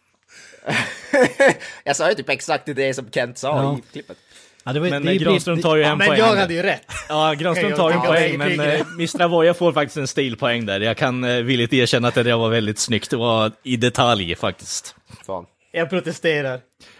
jag 1.83 1.95
sa 1.95 2.09
ju 2.09 2.15
typ 2.15 2.29
exakt 2.29 2.65
det 2.65 2.93
som 2.93 3.05
Kent 3.11 3.37
sa 3.37 3.47
Ja. 3.47 3.77
i 3.77 3.91
klippet. 3.91 4.17
Ja, 4.65 4.73
det 4.73 4.79
var, 4.79 4.89
Men 4.89 5.05
det, 5.05 5.11
eh, 5.11 5.17
det, 5.19 5.23
Granström 5.25 5.61
tar 5.61 5.75
ju 5.75 5.81
Ja, 5.81 5.87
hem 5.87 5.97
men 5.97 6.07
poäng. 6.07 6.19
jag 6.19 6.33
där. 6.35 6.41
hade 6.41 6.53
ju 6.53 6.61
rätt. 6.63 6.81
Ja, 7.09 7.33
Granström 7.33 7.71
tar 7.73 7.89
ju 7.89 7.93
en 7.95 7.99
Jag 8.03 8.07
poäng, 8.11 8.37
men 8.37 8.57
det 8.57 8.73
eh, 8.75 8.85
Mr. 8.93 9.21
Avoya 9.21 9.53
får 9.53 9.73
faktiskt 9.73 9.97
en 9.97 10.07
stilpoäng 10.07 10.65
där. 10.65 10.79
Jag 10.79 10.97
kan 10.97 11.23
eh, 11.23 11.35
villigt 11.43 11.73
erkänna 11.73 12.07
att 12.07 12.15
det 12.15 12.23
där 12.23 12.35
var 12.37 12.49
väldigt 12.49 12.79
snyggt. 12.79 13.09
Det 13.09 13.17
var 13.17 13.51
i 13.63 13.77
detalj 13.77 14.35
faktiskt. 14.35 14.95
Fan. 15.25 15.45
Jag 15.71 15.89
protesterar. 15.89 16.59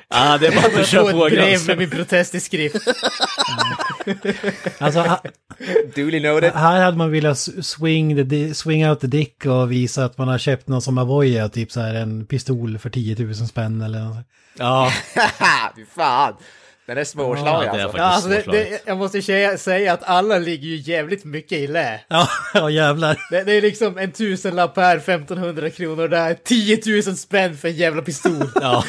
Ja, 0.10 0.38
det 0.38 0.48
är 0.48 0.52
bara 0.56 0.66
att 0.66 0.74
Jag 0.78 0.88
köra 0.88 1.12
på 1.12 1.18
brev 1.30 1.68
med 1.68 1.78
min 1.78 1.90
protest 1.90 2.36
i 2.36 2.40
skrift. 2.40 2.76
alltså, 4.80 5.00
ha- 5.00 5.22
Duly 5.96 6.20
noted. 6.20 6.52
här 6.54 6.82
hade 6.82 6.98
man 6.98 7.12
velat 7.12 7.38
swing, 7.62 8.30
the, 8.30 8.54
swing 8.54 8.90
out 8.90 9.00
the 9.00 9.08
dick 9.08 9.46
och 9.46 9.72
visa 9.72 10.06
att 10.06 10.18
man 10.18 10.28
har 10.28 10.38
köpt 10.38 10.68
någon 10.68 10.82
som 10.82 10.98
Avoya, 10.98 11.50
typ 11.50 11.72
så 11.72 11.80
här 11.80 11.96
en 11.96 12.26
pistol 12.26 12.78
för 12.78 12.90
10 12.90 13.16
000 13.26 13.36
spänn 13.36 13.82
eller 13.82 14.00
något. 14.00 14.26
Ja, 14.58 14.92
Fy 15.76 15.86
fan. 15.96 16.34
Den 16.86 16.98
är 16.98 17.04
svårslagen 17.04 17.66
Ja, 17.66 17.74
det 17.74 17.80
är 17.80 17.84
alltså. 17.84 17.98
Ja, 17.98 18.04
alltså 18.04 18.30
det, 18.30 18.44
det, 18.52 18.82
jag 18.86 18.98
måste 18.98 19.22
säga, 19.22 19.58
säga 19.58 19.94
att 19.94 20.04
alla 20.04 20.38
ligger 20.38 20.68
ju 20.68 20.76
jävligt 20.76 21.24
mycket 21.26 21.58
i 21.58 21.68
lä. 21.68 22.00
Ja, 22.08 22.30
ja 22.54 22.70
jävlar. 22.70 23.20
Det, 23.32 23.44
det 23.44 23.52
är 23.54 23.62
liksom 23.62 23.98
en 23.98 24.12
tusenlapp 24.12 24.76
här, 24.78 24.98
1500 24.98 25.70
kronor 25.70 26.08
där, 26.08 26.34
10 26.44 26.80
000 27.06 27.18
spänn 27.18 27.58
för 27.58 27.68
en 27.68 27.76
jävla 27.76 28.02
pistol. 28.02 28.50
ja. 28.56 28.84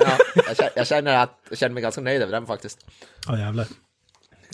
Ja, 0.00 0.18
jag, 0.46 0.56
känner, 0.56 0.72
jag, 0.76 0.86
känner 0.86 1.16
att, 1.22 1.38
jag 1.48 1.58
känner 1.58 1.74
mig 1.74 1.82
ganska 1.82 2.00
nöjd 2.00 2.22
över 2.22 2.32
den 2.32 2.46
faktiskt. 2.46 2.78
Ja, 3.26 3.38
jävlar. 3.38 3.66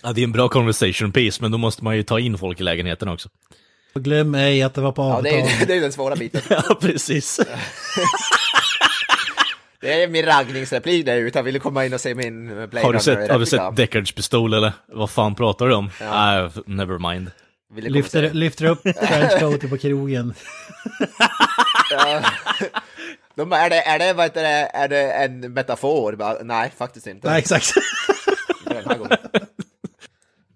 ja, 0.03 0.13
det 0.13 0.21
är 0.21 0.25
en 0.25 0.33
bra 0.33 0.49
conversation 0.49 1.13
piece, 1.13 1.43
men 1.43 1.51
då 1.53 1.59
måste 1.59 1.85
man 1.85 1.97
ju 1.97 2.03
ta 2.03 2.21
in 2.21 2.39
folk 2.39 2.61
i 2.61 2.63
lägenheten 2.63 3.09
också. 3.09 3.29
Och 3.95 4.03
glöm 4.05 4.35
ej 4.35 4.63
att 4.63 4.75
det 4.75 4.81
var 4.81 4.93
på 4.93 5.03
Ja, 5.03 5.07
avtal. 5.07 5.23
det 5.23 5.41
är, 5.41 5.67
det 5.67 5.75
är 5.77 5.81
den 5.81 5.93
svåra 5.93 6.17
biten. 6.17 6.41
Ja, 6.49 6.79
precis. 6.81 7.41
Det 9.85 10.03
är 10.03 10.09
min 10.09 10.27
raggningsreplik 10.27 11.07
där 11.07 11.17
ute. 11.17 11.39
Jag 11.39 11.43
ville 11.43 11.59
komma 11.59 11.87
in 11.87 11.95
och 11.95 12.01
se 12.01 12.15
min 12.15 12.47
Blade 12.71 12.87
Har 12.87 12.93
du 12.93 12.99
sett, 12.99 13.31
har 13.31 13.39
du 13.39 13.47
sett 13.47 13.77
Deckards 13.77 14.13
pistol 14.13 14.55
eller? 14.55 14.73
Vad 14.87 15.11
fan 15.11 15.35
pratar 15.35 15.69
du 15.69 15.75
om? 15.75 15.91
Nej, 16.01 16.51
never 16.67 17.11
mind. 17.11 17.31
Lyfter, 17.77 18.31
lyfter 18.31 18.65
upp 18.65 18.83
trenchcoaten 18.83 19.71
på 19.71 19.79
krogen. 19.79 20.35
De, 23.35 23.53
är, 23.53 23.71
det, 23.71 23.83
är, 23.83 23.99
det, 23.99 24.13
vad 24.13 24.25
heter 24.25 24.43
det, 24.43 24.71
är 24.75 24.89
det 24.89 25.13
en 25.13 25.53
metafor? 25.53 26.45
Nej, 26.45 26.73
faktiskt 26.77 27.07
inte. 27.07 27.29
Nej, 27.29 27.39
exakt. 27.39 27.75
Den 28.65 28.85
här 28.87 28.99
gången. 28.99 29.19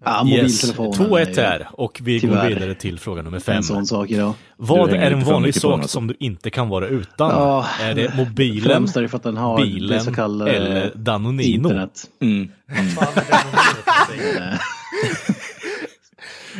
Ja, 0.05 0.27
Yes, 0.27 0.63
mobiltelefonen 0.63 1.11
2-1 1.11 1.15
är 1.15 1.35
ju 1.35 1.41
här 1.41 1.67
och 1.71 1.99
vi 2.03 2.19
går 2.19 2.27
tyvärr 2.27 2.49
vidare 2.49 2.75
till 2.75 2.99
fråga 2.99 3.21
nummer 3.21 3.39
5. 3.39 3.57
En 3.57 3.63
sån 3.63 3.85
sak 3.85 4.09
idag. 4.09 4.33
Vad 4.57 4.93
är 4.93 5.11
en 5.11 5.23
vanlig 5.23 5.55
sak 5.55 5.73
alltså. 5.73 5.87
som 5.87 6.07
du 6.07 6.15
inte 6.19 6.49
kan 6.49 6.69
vara 6.69 6.87
utan? 6.87 7.29
Ja, 7.29 7.65
är 7.81 7.95
det 7.95 8.13
mobilen, 8.17 8.63
Främst 8.63 8.97
är 8.97 9.01
det 9.01 9.09
för 9.09 9.17
att 9.17 9.23
den 9.23 9.37
har 9.37 9.57
det 9.57 9.63
bilen 9.63 10.01
eller 10.47 10.91
Danonino? 10.95 11.69
internet. 11.69 12.03
Mm. 12.21 12.51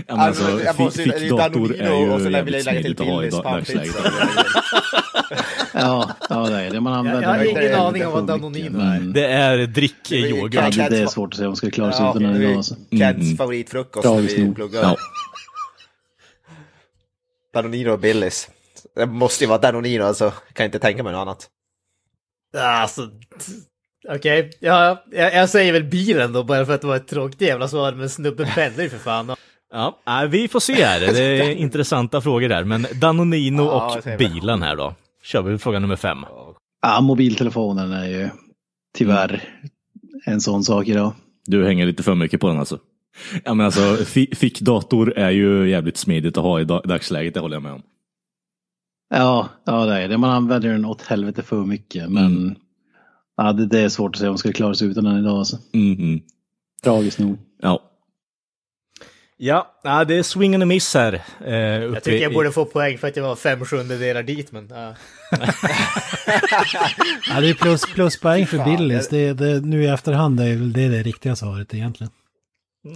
Ja, 0.07 0.15
men 0.15 0.19
Alltså, 0.19 0.43
alltså, 0.45 0.65
jag 0.65 0.75
fick, 0.75 0.85
måste- 0.85 1.03
fick 1.03 1.13
är 1.13 1.29
dator 1.29 1.75
är 1.75 2.11
och 2.13 2.19
så 2.19 2.25
ju 2.25 2.31
där 2.31 2.43
vill 2.43 2.53
jag 2.53 2.63
jävligt 2.63 2.65
lägga 2.65 2.81
till 2.81 2.95
smidigt 3.05 3.33
att 3.33 3.45
ha 3.45 3.59
i 3.59 3.61
Billys. 3.61 3.95
Ja, 5.73 6.09
ja, 6.29 6.39
det 6.49 6.55
är 6.61 6.69
det. 6.71 6.79
Man 6.81 6.93
använder 6.93 7.21
Jag 7.21 7.29
har 7.29 7.37
det. 7.37 7.47
ingen 7.49 7.75
aning 7.75 8.05
om 8.07 8.13
vad 8.13 8.27
Danonino 8.27 8.79
är. 8.79 8.99
Det 8.99 9.25
är 9.25 9.57
Ja, 9.57 9.65
drickyoghurt. 9.67 10.51
det, 10.75 10.89
det 10.89 10.97
är 10.97 11.07
svårt 11.07 11.33
att 11.33 11.37
säga 11.37 11.47
om 11.47 11.51
man 11.51 11.55
ska 11.55 11.69
klara 11.71 11.91
sig 11.91 12.05
Ja, 12.05 12.09
utan 12.11 12.23
den 12.23 12.41
idag. 12.41 12.55
Alltså. 12.55 12.75
Kents 12.91 13.25
Mm. 13.25 13.37
favoritfrukost 13.37 14.05
när 14.05 14.21
vi 14.21 14.53
pluggar. 14.55 14.81
Ja. 14.81 14.95
Danonino 17.53 17.89
och 17.91 17.99
Billys. 17.99 18.49
Det 18.95 19.05
måste 19.05 19.43
ju 19.43 19.47
vara 19.47 19.57
Danonino 19.59 20.03
alltså. 20.03 20.33
Kan 20.53 20.65
inte 20.65 20.79
tänka 20.79 21.03
mig 21.03 21.13
något 21.13 21.19
annat. 21.21 21.47
Alltså, 22.57 23.09
okej. 24.09 24.51
Ja, 24.59 25.03
jag, 25.11 25.33
jag 25.35 25.49
säger 25.49 25.73
väl 25.73 25.83
bilen 25.83 26.33
då, 26.33 26.43
bara 26.43 26.65
för 26.65 26.75
att 26.75 26.81
det 26.81 26.87
var 26.87 26.95
ett 26.95 27.07
tråkigt 27.07 27.41
jävla 27.41 27.67
svar, 27.67 27.91
men 27.91 28.09
snubben 28.09 28.47
pendlar 28.55 28.83
ju 28.83 28.89
för 28.89 28.97
fan. 28.97 29.35
Ja, 29.71 29.99
nej, 30.05 30.27
vi 30.27 30.47
får 30.47 30.59
se 30.59 30.83
här. 30.85 30.99
Det 30.99 31.39
är 31.39 31.49
intressanta 31.55 32.21
frågor 32.21 32.49
där. 32.49 32.63
Men 32.63 32.85
Danonino 33.01 33.63
Ja, 33.63 33.97
och 33.97 34.17
bilen 34.17 34.61
här 34.61 34.75
då. 34.75 34.95
Kör 35.23 35.41
vi 35.41 35.57
fråga 35.57 35.79
nummer 35.79 35.95
fem. 35.95 36.17
Ja, 36.81 37.01
mobiltelefonen 37.01 37.91
är 37.91 38.07
ju 38.07 38.29
tyvärr 38.97 39.43
en 40.25 40.41
sån 40.41 40.63
sak 40.63 40.87
idag. 40.87 41.13
Du 41.45 41.65
hänger 41.65 41.85
lite 41.85 42.03
för 42.03 42.15
mycket 42.15 42.41
på 42.41 42.47
den 42.47 42.59
alltså. 42.59 42.79
Ja 43.45 43.53
men 43.53 43.65
alltså, 43.65 43.95
fi- 44.05 44.35
fickdator 44.35 45.13
är 45.17 45.29
ju 45.29 45.69
jävligt 45.69 45.97
smidigt 45.97 46.37
att 46.37 46.43
ha 46.43 46.59
i 46.61 46.63
da- 46.65 46.81
dagsläget, 46.81 47.33
det 47.33 47.39
håller 47.39 47.55
jag 47.55 47.63
med 47.63 47.73
om. 47.73 47.81
Ja, 49.09 49.49
ja 49.65 49.85
det 49.85 50.01
är 50.01 50.07
det. 50.09 50.17
Man 50.17 50.29
använder 50.29 50.69
den 50.69 50.85
åt 50.85 51.01
helvete 51.01 51.41
för 51.43 51.65
mycket. 51.65 52.09
Men 52.11 52.55
ja, 53.37 53.53
det, 53.53 53.65
det 53.65 53.79
är 53.79 53.89
svårt 53.89 54.15
att 54.15 54.17
säga 54.19 54.29
om 54.29 54.31
man 54.33 54.37
ska 54.37 54.51
klara 54.51 54.73
sig 54.73 54.87
utan 54.87 55.03
den 55.03 55.17
idag. 55.19 55.37
Alltså. 55.37 55.57
Mhm. 55.73 56.21
Tragiskt 56.83 57.19
nog. 57.19 57.37
Ja. 57.61 57.88
Ja, 59.41 59.75
det 60.07 60.15
är 60.15 60.23
swing 60.23 60.53
and 60.53 60.63
a 60.63 60.65
miss 60.65 60.93
här. 60.93 61.21
Eh, 61.45 61.53
Jag 61.55 62.03
tycker 62.03 62.23
jag 62.23 62.33
borde 62.33 62.51
få 62.51 62.65
poäng 62.65 62.97
för 62.97 63.07
att 63.07 63.15
jag 63.15 63.23
var 63.23 63.35
fem 63.35 63.65
sjundedelar 63.65 64.23
dit, 64.23 64.51
men... 64.51 64.67
ja. 64.69 64.95
Ja, 67.29 67.41
det 67.41 67.49
är 67.49 67.53
plus, 67.53 67.85
pluspoäng 67.85 68.47
för 68.47 68.65
Billys. 68.65 69.07
Det, 69.07 69.33
det, 69.33 69.59
nu 69.65 69.83
i 69.83 69.87
efterhand 69.87 70.39
är 70.39 70.45
väl 70.49 70.73
det 70.73 70.87
det 70.87 71.03
riktiga 71.03 71.35
svaret 71.35 71.73
egentligen. 71.73 72.11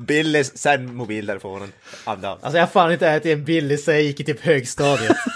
Billy, 0.00 0.44
sen 0.44 0.96
mobiltelefonen. 0.96 1.72
Andra. 2.04 2.28
Alltså 2.30 2.52
jag 2.52 2.60
har 2.62 2.66
fan 2.66 2.92
inte 2.92 3.08
ätit 3.08 3.38
en 3.38 3.44
billig 3.44 3.80
sen 3.80 3.94
jag 3.94 4.02
gick 4.02 4.20
i 4.20 4.24
typ 4.24 4.40
högstadiet. 4.40 5.16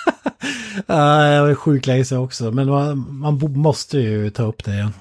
Ja, 0.87 1.33
jag 1.33 1.47
var 1.47 1.55
sjukt 1.55 1.87
länge 1.87 2.17
också, 2.17 2.53
men 2.53 2.69
man, 2.71 3.07
man 3.19 3.53
måste 3.53 3.99
ju 3.99 4.31
ta 4.31 4.43
upp 4.43 4.65
det 4.65 4.73
igen. 4.73 4.93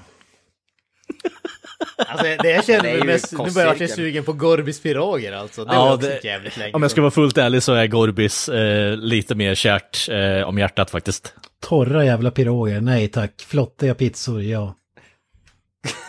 Alltså 1.96 2.24
det 2.42 2.50
jag 2.50 2.64
känner 2.64 2.82
Det 2.82 2.90
är 2.90 2.98
mig 2.98 3.06
mest, 3.06 3.32
nu 3.32 3.50
börjar 3.50 3.68
jag 3.68 3.76
bli 3.76 3.88
sugen 3.88 4.24
på 4.24 4.32
Gorbis 4.32 4.80
piroger 4.82 5.32
alltså. 5.32 5.64
Det 5.64 5.74
Ja, 5.74 5.84
var 5.88 5.96
det- 5.96 6.24
jävligt 6.24 6.56
länge 6.56 6.72
Om 6.72 6.82
jag 6.82 6.90
ska 6.90 7.00
vara 7.00 7.10
fullt 7.10 7.38
ärlig 7.38 7.62
så 7.62 7.74
är 7.74 7.86
Gorbis 7.86 8.48
eh, 8.48 8.96
lite 8.96 9.34
mer 9.34 9.54
kärt 9.54 10.08
eh, 10.10 10.48
om 10.48 10.58
hjärtat 10.58 10.90
faktiskt. 10.90 11.34
Torra 11.62 12.04
jävla 12.04 12.30
piroger, 12.30 12.80
nej 12.80 13.08
tack. 13.08 13.32
Flottiga 13.48 13.94
pizzor, 13.94 14.42
ja. 14.42 14.74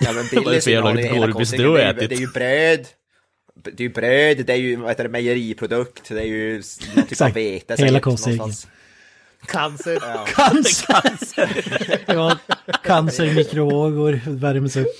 Ja, 0.01 0.11
men 0.13 0.25
Billys 0.43 0.67
innehåller 0.67 1.01
ju 1.01 1.07
hela 1.07 1.17
Gorbis 1.27 1.33
kostcirkeln. 1.35 1.63
du 1.63 1.69
har 1.69 1.77
Det 1.77 1.83
är 1.83 1.93
ju- 1.93 1.97
ätit? 2.05 2.09
Det 2.09 2.15
är 2.15 2.19
ju 2.19 2.27
bröd. 2.27 2.87
Det 3.63 3.79
är 3.83 3.87
ju 3.87 3.89
bröd, 3.93 4.45
det 4.45 4.53
är 4.53 4.57
ju 4.57 4.75
vad 4.75 4.89
heter 4.89 5.03
det, 5.03 5.09
mejeriprodukt, 5.09 6.09
det 6.09 6.19
är 6.21 6.25
ju 6.25 6.53
någon 6.53 6.61
typ 6.61 6.97
av 6.97 7.03
Exakt. 7.11 7.35
vete. 7.35 7.75
Hela 7.77 7.99
kostcirkeln. 7.99 8.37
någonstans. 8.37 8.67
Cancer. 9.45 9.97
Ja. 10.01 10.25
Cancer! 10.25 11.63
ja, 12.07 12.37
cancer 12.83 13.33
mikrovågor, 13.33 14.21
värms 14.25 14.75
upp. 14.75 14.97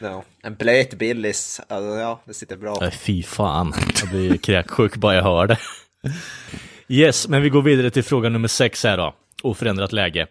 Ja, 0.00 0.24
en 0.42 0.54
blöt 0.54 0.94
Billys, 0.94 1.60
alltså, 1.68 2.00
ja, 2.00 2.20
det 2.24 2.34
sitter 2.34 2.56
bra. 2.56 2.76
Nej, 2.80 2.90
fy 2.90 3.22
fan. 3.22 3.74
Jag 4.00 4.08
blir 4.10 4.36
kräksjuk 4.36 4.96
bara 4.96 5.14
jag 5.14 5.22
hör 5.22 5.46
det. 5.46 5.58
Yes, 6.88 7.28
men 7.28 7.42
vi 7.42 7.48
går 7.48 7.62
vidare 7.62 7.90
till 7.90 8.04
fråga 8.04 8.28
nummer 8.28 8.48
sex 8.48 8.84
här 8.84 8.96
då. 8.96 9.14
Oförändrat 9.42 9.92
läge. 9.92 10.26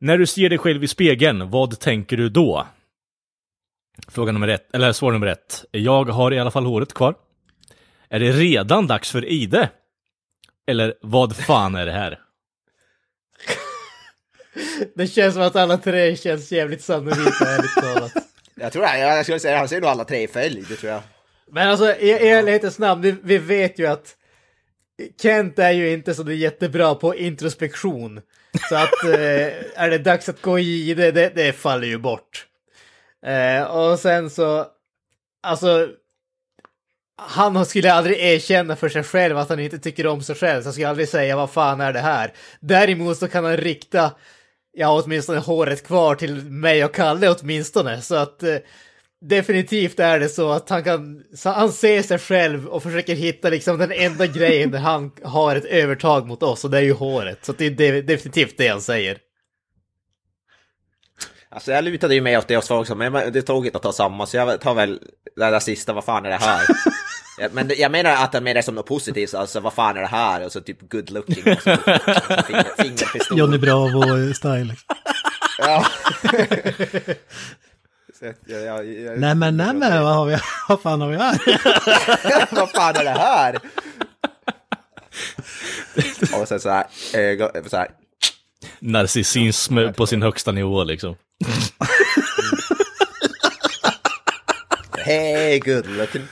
När 0.00 0.18
du 0.18 0.26
ser 0.26 0.48
dig 0.48 0.58
själv 0.58 0.84
i 0.84 0.88
spegeln, 0.88 1.50
vad 1.50 1.80
tänker 1.80 2.16
du 2.16 2.28
då? 2.28 2.66
Fråga 4.08 4.32
nummer 4.32 4.48
ett, 4.48 4.74
eller 4.74 4.92
svar 4.92 5.12
nummer 5.12 5.26
ett. 5.26 5.64
Jag 5.70 6.04
har 6.04 6.32
i 6.32 6.38
alla 6.38 6.50
fall 6.50 6.66
håret 6.66 6.94
kvar. 6.94 7.14
Är 8.10 8.20
det 8.20 8.32
redan 8.32 8.86
dags 8.86 9.10
för 9.10 9.24
ide? 9.24 9.70
Eller 10.66 10.94
vad 11.00 11.36
fan 11.36 11.74
är 11.74 11.86
det 11.86 11.92
här? 11.92 12.18
Det 14.94 15.06
känns 15.06 15.34
som 15.34 15.42
att 15.42 15.56
alla 15.56 15.76
tre 15.76 16.16
känns 16.16 16.52
jävligt 16.52 16.82
sannolika, 16.82 17.44
ärligt 17.44 17.74
talat. 17.74 18.12
Jag 18.54 18.72
tror 18.72 18.84
jag, 18.84 18.98
jag 18.98 19.24
skulle 19.24 19.40
säga, 19.40 19.58
han 19.58 19.68
ser 19.68 19.80
nog 19.80 19.90
alla 19.90 20.04
tre 20.04 20.22
i 20.22 20.28
följd, 20.28 20.66
det 20.68 20.76
tror 20.76 20.92
jag. 20.92 21.02
Men 21.50 21.68
alltså, 21.68 21.94
i 21.94 22.28
ärlighetens 22.28 22.78
namn, 22.78 23.02
vi, 23.02 23.16
vi 23.22 23.38
vet 23.38 23.78
ju 23.78 23.86
att 23.86 24.16
Kent 25.22 25.58
är 25.58 25.70
ju 25.70 25.92
inte 25.92 26.14
så 26.14 26.32
jättebra 26.32 26.94
på 26.94 27.16
introspektion. 27.16 28.20
Så 28.68 28.76
att 28.76 29.04
eh, 29.04 29.12
är 29.82 29.90
det 29.90 29.98
dags 29.98 30.28
att 30.28 30.42
gå 30.42 30.58
i 30.58 30.94
det, 30.94 31.10
det, 31.10 31.32
det 31.34 31.52
faller 31.52 31.86
ju 31.86 31.98
bort. 31.98 32.46
Eh, 33.26 33.62
och 33.62 33.98
sen 33.98 34.30
så, 34.30 34.66
alltså, 35.42 35.88
han 37.18 37.66
skulle 37.66 37.92
aldrig 37.92 38.18
erkänna 38.20 38.76
för 38.76 38.88
sig 38.88 39.02
själv 39.02 39.38
att 39.38 39.48
han 39.48 39.60
inte 39.60 39.78
tycker 39.78 40.06
om 40.06 40.22
sig 40.22 40.34
själv, 40.34 40.62
så 40.62 40.66
han 40.66 40.72
skulle 40.72 40.88
aldrig 40.88 41.08
säga 41.08 41.36
vad 41.36 41.50
fan 41.50 41.80
är 41.80 41.92
det 41.92 42.00
här. 42.00 42.32
Däremot 42.60 43.18
så 43.18 43.28
kan 43.28 43.44
han 43.44 43.56
rikta, 43.56 44.12
ja 44.72 45.02
åtminstone 45.02 45.38
håret 45.38 45.86
kvar 45.86 46.14
till 46.14 46.34
mig 46.50 46.84
och 46.84 46.94
Kalle 46.94 47.28
åtminstone, 47.28 48.00
så 48.00 48.14
att 48.14 48.42
eh, 48.42 48.56
definitivt 49.20 50.00
är 50.00 50.20
det 50.20 50.28
så 50.28 50.50
att 50.50 50.68
han 50.70 50.84
kan, 50.84 51.22
han 51.44 51.72
ser 51.72 52.02
sig 52.02 52.18
själv 52.18 52.66
och 52.66 52.82
försöker 52.82 53.14
hitta 53.14 53.48
liksom 53.50 53.78
den 53.78 53.92
enda 53.92 54.26
grejen 54.26 54.70
där 54.70 54.78
han 54.78 55.10
har 55.22 55.56
ett 55.56 55.64
övertag 55.64 56.26
mot 56.26 56.42
oss 56.42 56.64
och 56.64 56.70
det 56.70 56.78
är 56.78 56.82
ju 56.82 56.92
håret. 56.92 57.44
Så 57.44 57.52
det 57.52 57.66
är 57.66 57.70
de- 57.70 58.02
definitivt 58.02 58.54
det 58.58 58.68
han 58.68 58.80
säger. 58.80 59.18
Alltså 61.50 61.72
jag 61.72 61.84
lutade 61.84 62.14
ju 62.14 62.20
med 62.20 62.38
åt 62.38 62.48
det 62.48 62.54
jag 62.54 62.64
sa 62.64 62.78
också, 62.80 62.94
men 62.94 63.12
det 63.12 63.38
är 63.38 63.42
tråkigt 63.42 63.76
att 63.76 63.82
ta 63.82 63.92
samma, 63.92 64.26
så 64.26 64.36
jag 64.36 64.60
tar 64.60 64.74
väl 64.74 65.00
det 65.36 65.50
där 65.50 65.60
sista, 65.60 65.92
vad 65.92 66.04
fan 66.04 66.26
är 66.26 66.30
det 66.30 66.36
här? 66.36 66.66
Ja, 67.40 67.48
men 67.52 67.70
jag 67.76 67.92
menar 67.92 68.10
att 68.24 68.34
jag 68.34 68.42
menar 68.42 68.54
det 68.54 68.62
som 68.62 68.74
något 68.74 68.86
positivt, 68.86 69.34
alltså 69.34 69.60
vad 69.60 69.72
fan 69.72 69.96
är 69.96 70.00
det 70.00 70.06
här? 70.06 70.44
Och 70.44 70.52
så 70.52 70.60
typ 70.60 70.90
good 70.90 71.10
looking. 71.10 71.52
Och 71.52 71.62
så, 71.62 71.76
finger, 72.46 72.82
fingerpistol. 72.82 73.38
Johnny 73.38 73.56
Bravo-style. 73.58 74.74
Ja. 75.60 75.86
Så 78.18 78.24
jag- 78.46 78.62
jag- 78.64 78.86
jag- 78.86 79.20
Nej 79.20 79.34
men 79.34 79.56
nej 79.56 79.74
men 79.74 80.02
vad 80.02 80.14
har 80.14 80.26
vi, 80.26 80.38
vad 80.68 80.80
fan 80.82 81.00
har 81.00 81.08
vi 81.08 81.16
här? 81.16 81.38
vad 82.54 82.70
fan 82.70 82.96
är 82.96 83.04
det 83.04 83.10
här? 83.10 83.58
Och 86.40 86.48
sen 86.48 86.60
så 86.60 86.70
här, 86.70 86.86
ögon, 87.14 87.50
så 87.70 87.76
här. 87.76 87.88
Narcissism 88.78 89.78
på 89.96 90.06
sin 90.06 90.22
högsta 90.22 90.52
nivå 90.52 90.84
liksom. 90.84 91.16
Hey 95.04 95.58
good 95.60 95.86
looking, 95.86 96.22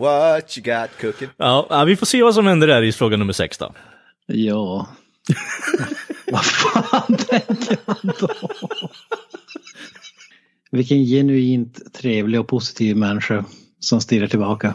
what 0.00 0.58
you 0.58 0.64
got 0.64 0.90
cooking? 1.00 1.28
Ja, 1.36 1.84
vi 1.86 1.96
får 1.96 2.06
se 2.06 2.22
vad 2.22 2.34
som 2.34 2.46
händer 2.46 2.66
där 2.66 2.82
i 2.82 2.92
fråga 2.92 3.16
nummer 3.16 3.32
sex 3.32 3.58
då. 3.58 3.74
Ja. 4.26 4.88
Vad 6.32 6.44
fan 6.44 7.16
tänker 7.16 7.78
man 7.86 8.12
då? 8.20 8.28
Vilken 10.70 11.04
genuint 11.04 11.94
trevlig 11.94 12.40
och 12.40 12.48
positiv 12.48 12.96
människa 12.96 13.44
som 13.80 14.00
stirrar 14.00 14.26
tillbaka. 14.26 14.74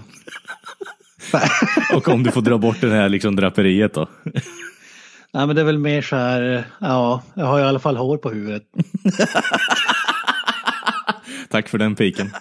Och 1.93 2.07
om 2.07 2.23
du 2.23 2.31
får 2.31 2.41
dra 2.41 2.57
bort 2.57 2.81
det 2.81 2.89
här 2.89 3.09
liksom 3.09 3.35
draperiet 3.35 3.93
då. 3.93 4.09
Nej 5.33 5.47
men 5.47 5.55
det 5.55 5.61
är 5.61 5.65
väl 5.65 5.79
mer 5.79 6.01
så 6.01 6.15
här, 6.15 6.67
ja, 6.79 7.23
jag 7.33 7.45
har 7.45 7.59
i 7.59 7.63
alla 7.63 7.79
fall 7.79 7.97
hår 7.97 8.17
på 8.17 8.29
huvudet. 8.29 8.63
Tack 11.49 11.69
för 11.69 11.77
den 11.77 11.95
piken. 11.95 12.31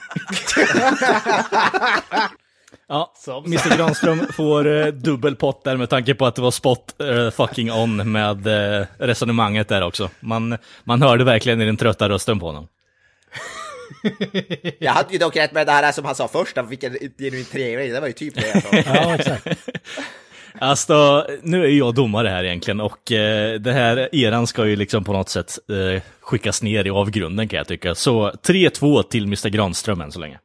Ja, 2.89 3.13
Som 3.17 3.45
Mr 3.45 3.77
Granström 3.77 4.27
får 4.33 4.67
eh, 4.67 4.87
dubbel 4.87 5.37
pott 5.37 5.65
där 5.65 5.77
med 5.77 5.91
tanke 5.91 6.15
på 6.15 6.27
att 6.27 6.35
det 6.35 6.43
var 6.43 6.51
spot 6.51 7.01
eh, 7.01 7.31
fucking 7.31 7.73
on 7.73 8.13
med 8.13 8.47
eh, 8.47 8.87
resonemanget 8.99 9.69
där 9.69 9.83
också. 9.83 10.11
Man, 10.21 10.59
man 10.85 11.03
hörde 11.03 11.25
verkligen 11.25 11.61
i 11.61 11.65
den 11.65 11.77
trötta 11.77 12.09
rösten 12.09 12.41
på 12.41 12.47
honom. 12.47 12.69
Jag 14.79 14.93
hade 14.93 15.13
ju 15.13 15.19
dock 15.19 15.37
rätt 15.37 15.53
med 15.53 15.67
det 15.67 15.73
här 15.73 15.93
som 15.93 16.05
han 16.05 16.15
sa 16.15 16.29
först, 16.29 16.59
vilken 16.69 16.97
genuint 17.19 17.53
trevlig, 17.53 17.93
det 17.93 18.01
var 18.01 18.07
ju 18.07 18.13
typ 18.13 18.35
det 18.35 18.49
jag 18.49 18.63
sa. 18.63 18.93
Ja 18.95 19.15
exakt. 19.15 19.47
Alltså, 20.59 21.27
nu 21.43 21.65
är 21.65 21.69
jag 21.69 21.95
domare 21.95 22.29
här 22.29 22.45
egentligen 22.45 22.81
och 22.81 23.13
eh, 23.13 23.61
det 23.61 23.73
här 23.73 24.15
eran 24.15 24.47
ska 24.47 24.67
ju 24.67 24.77
liksom 24.77 25.05
på 25.05 25.13
något 25.13 25.29
sätt 25.29 25.59
eh, 25.71 26.03
skickas 26.21 26.63
ner 26.63 26.87
i 26.87 26.91
avgrunden 26.91 27.49
kan 27.49 27.57
jag 27.57 27.67
tycka. 27.69 27.95
Så 27.95 28.31
3-2 28.31 29.03
till 29.03 29.25
Mr 29.25 29.49
Granström 29.49 30.01
än 30.01 30.13
så 30.13 30.21
länge. 30.21 30.39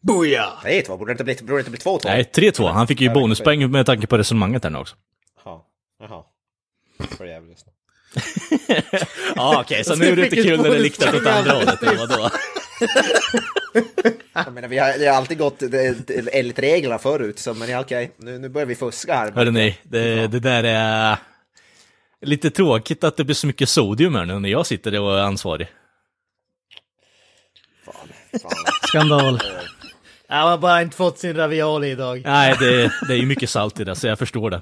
Booyah! 0.00 0.52
Nej, 0.64 0.82
två, 0.82 0.96
borde 0.96 1.10
det 1.10 1.12
inte 1.12 1.24
bli, 1.24 1.34
borde 1.34 1.54
det 1.54 1.58
inte 1.58 1.70
bli 1.70 1.80
två 1.80 1.98
två? 1.98 2.08
Nej, 2.08 2.30
3-2. 2.34 2.72
Han 2.72 2.86
fick 2.86 3.00
ju 3.00 3.10
bonuspoäng 3.10 3.70
med 3.70 3.86
tanke 3.86 4.06
på 4.06 4.18
resonemanget 4.18 4.64
här 4.64 4.70
nu 4.70 4.78
också. 4.78 4.96
Jaha, 5.44 5.60
jaha. 6.00 6.24
För 7.18 7.24
jävligt. 7.24 7.64
Ja, 9.36 9.60
okej, 9.60 9.84
så 9.84 9.96
nu 9.96 10.06
är 10.06 10.16
det 10.16 10.24
inte 10.24 10.36
kul 10.36 10.62
när 10.62 10.70
det 10.70 10.78
riktat 10.78 11.14
åt 11.14 11.26
andra 11.26 11.52
hållet, 11.52 11.82
eller 11.82 12.06
vadå? 12.06 12.30
Jag 14.32 14.52
menar, 14.52 14.68
vi 14.68 14.78
har, 14.78 14.98
det 14.98 15.06
har 15.06 15.16
alltid 15.16 15.38
gått 15.38 15.62
enligt 16.32 16.58
reglerna 16.58 16.98
förut, 16.98 17.38
så 17.38 17.54
men 17.54 17.68
ja, 17.68 17.80
okej, 17.80 18.12
nu, 18.16 18.38
nu 18.38 18.48
börjar 18.48 18.66
vi 18.66 18.74
fuska 18.74 19.14
här. 19.14 19.32
Hörde 19.32 19.50
ni, 19.50 19.78
det, 19.82 20.26
det 20.26 20.40
där 20.40 20.64
är 20.64 21.16
lite 22.20 22.50
tråkigt 22.50 23.04
att 23.04 23.16
det 23.16 23.24
blir 23.24 23.34
så 23.34 23.46
mycket 23.46 23.68
sodium 23.68 24.14
här 24.14 24.24
nu 24.24 24.38
när 24.38 24.48
jag 24.48 24.66
sitter 24.66 25.00
och 25.00 25.18
är 25.18 25.22
ansvarig. 25.22 25.68
Skandal. 28.82 29.40
Ja, 30.30 30.36
han 30.36 30.48
har 30.48 30.58
bara 30.58 30.82
inte 30.82 30.96
fått 30.96 31.18
sin 31.18 31.36
ravioli 31.36 31.90
idag. 31.90 32.22
Nej, 32.24 32.54
det, 32.60 32.92
det 33.08 33.12
är 33.12 33.16
ju 33.16 33.26
mycket 33.26 33.50
salt 33.50 33.80
i 33.80 33.84
det, 33.84 33.96
så 33.96 34.06
jag 34.06 34.18
förstår 34.18 34.50
det. 34.50 34.60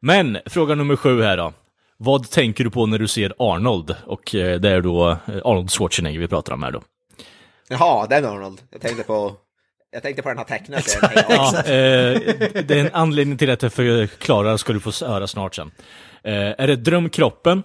Men, 0.00 0.38
fråga 0.46 0.74
nummer 0.74 0.96
sju 0.96 1.22
här 1.22 1.36
då. 1.36 1.52
Vad 1.96 2.30
tänker 2.30 2.64
du 2.64 2.70
på 2.70 2.86
när 2.86 2.98
du 2.98 3.08
ser 3.08 3.34
Arnold? 3.38 3.96
Och 4.06 4.34
eh, 4.34 4.60
det 4.60 4.68
är 4.68 4.80
då 4.80 5.10
eh, 5.10 5.16
Arnold 5.44 5.70
Schwarzenegger 5.70 6.20
vi 6.20 6.28
pratar 6.28 6.52
om 6.52 6.62
här 6.62 6.70
då. 6.70 6.82
Jaha, 7.68 8.06
den 8.06 8.24
Arnold. 8.24 8.60
Jag 8.70 8.80
tänkte 8.80 9.02
på, 9.02 9.32
jag 9.92 10.02
tänkte 10.02 10.22
på 10.22 10.28
den 10.28 10.38
här 10.38 10.80
serien. 10.80 11.24
Ja, 11.28 11.58
eh, 11.58 12.62
det 12.64 12.70
är 12.70 12.84
en 12.84 12.90
anledning 12.92 13.38
till 13.38 13.50
att 13.50 13.62
jag 13.62 13.72
förklarar 13.72 14.56
ska 14.56 14.72
du 14.72 14.80
få 14.80 15.06
höra 15.06 15.26
snart 15.26 15.54
sen. 15.54 15.70
Eh, 16.24 16.34
är 16.34 16.66
det 16.66 16.76
drömkroppen? 16.76 17.62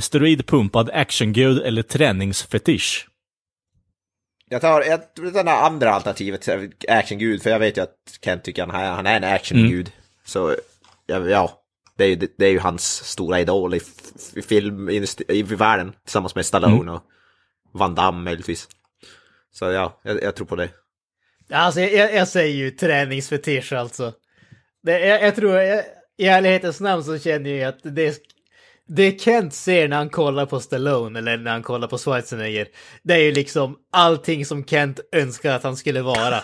steroidpumpad 0.00 0.90
actiongud 0.90 1.62
eller 1.62 1.82
träningsfetisch? 1.82 3.08
Jag 4.52 4.60
tar, 4.60 4.82
jag 4.82 5.00
det 5.14 5.30
där 5.30 5.46
andra 5.46 5.90
alternativet, 5.90 6.48
actiongud, 6.88 7.42
för 7.42 7.50
jag 7.50 7.58
vet 7.58 7.76
ju 7.76 7.82
att 7.82 8.18
Kent 8.24 8.44
tycker 8.44 8.66
han, 8.66 8.94
han 8.94 9.06
är 9.06 9.16
en 9.16 9.24
actiongud. 9.24 9.92
Så, 10.24 10.56
ja, 11.06 11.28
ja 11.28 11.62
det, 11.96 12.04
är 12.04 12.08
ju, 12.08 12.28
det 12.38 12.46
är 12.46 12.50
ju 12.50 12.58
hans 12.58 13.04
stora 13.04 13.40
idol 13.40 13.74
i, 13.74 13.80
i 14.34 14.42
film, 14.42 14.90
i, 14.90 15.06
i 15.28 15.42
världen, 15.42 15.92
tillsammans 16.04 16.34
med 16.34 16.46
Stallone 16.46 16.92
och 16.92 17.02
Van 17.72 17.94
Damme 17.94 18.24
möjligtvis. 18.24 18.68
Så 19.52 19.64
ja, 19.64 20.00
jag, 20.02 20.22
jag 20.22 20.34
tror 20.34 20.46
på 20.46 20.56
det. 20.56 20.68
Alltså 21.50 21.80
jag, 21.80 21.92
jag, 21.92 22.14
jag 22.14 22.28
säger 22.28 22.54
ju 22.54 22.70
träningsfetisch 22.70 23.72
alltså. 23.72 24.12
Det, 24.82 25.06
jag, 25.06 25.22
jag 25.22 25.36
tror, 25.36 25.56
jag, 25.56 25.84
i 26.18 26.26
ärlighetens 26.26 26.80
namn 26.80 27.04
så 27.04 27.18
känner 27.18 27.50
jag 27.50 27.68
att 27.68 27.80
det, 27.82 28.18
det 28.96 29.20
Kent 29.20 29.54
ser 29.54 29.88
när 29.88 29.96
han 29.96 30.08
kollar 30.10 30.46
på 30.46 30.60
Stallone 30.60 31.18
eller 31.18 31.36
när 31.36 31.50
han 31.50 31.62
kollar 31.62 31.88
på 31.88 31.98
Schwarzenegger, 31.98 32.66
det 33.02 33.14
är 33.14 33.18
ju 33.18 33.32
liksom 33.32 33.76
allting 33.92 34.46
som 34.46 34.64
Kent 34.64 35.00
önskar 35.12 35.54
att 35.54 35.62
han 35.62 35.76
skulle 35.76 36.02
vara. 36.02 36.36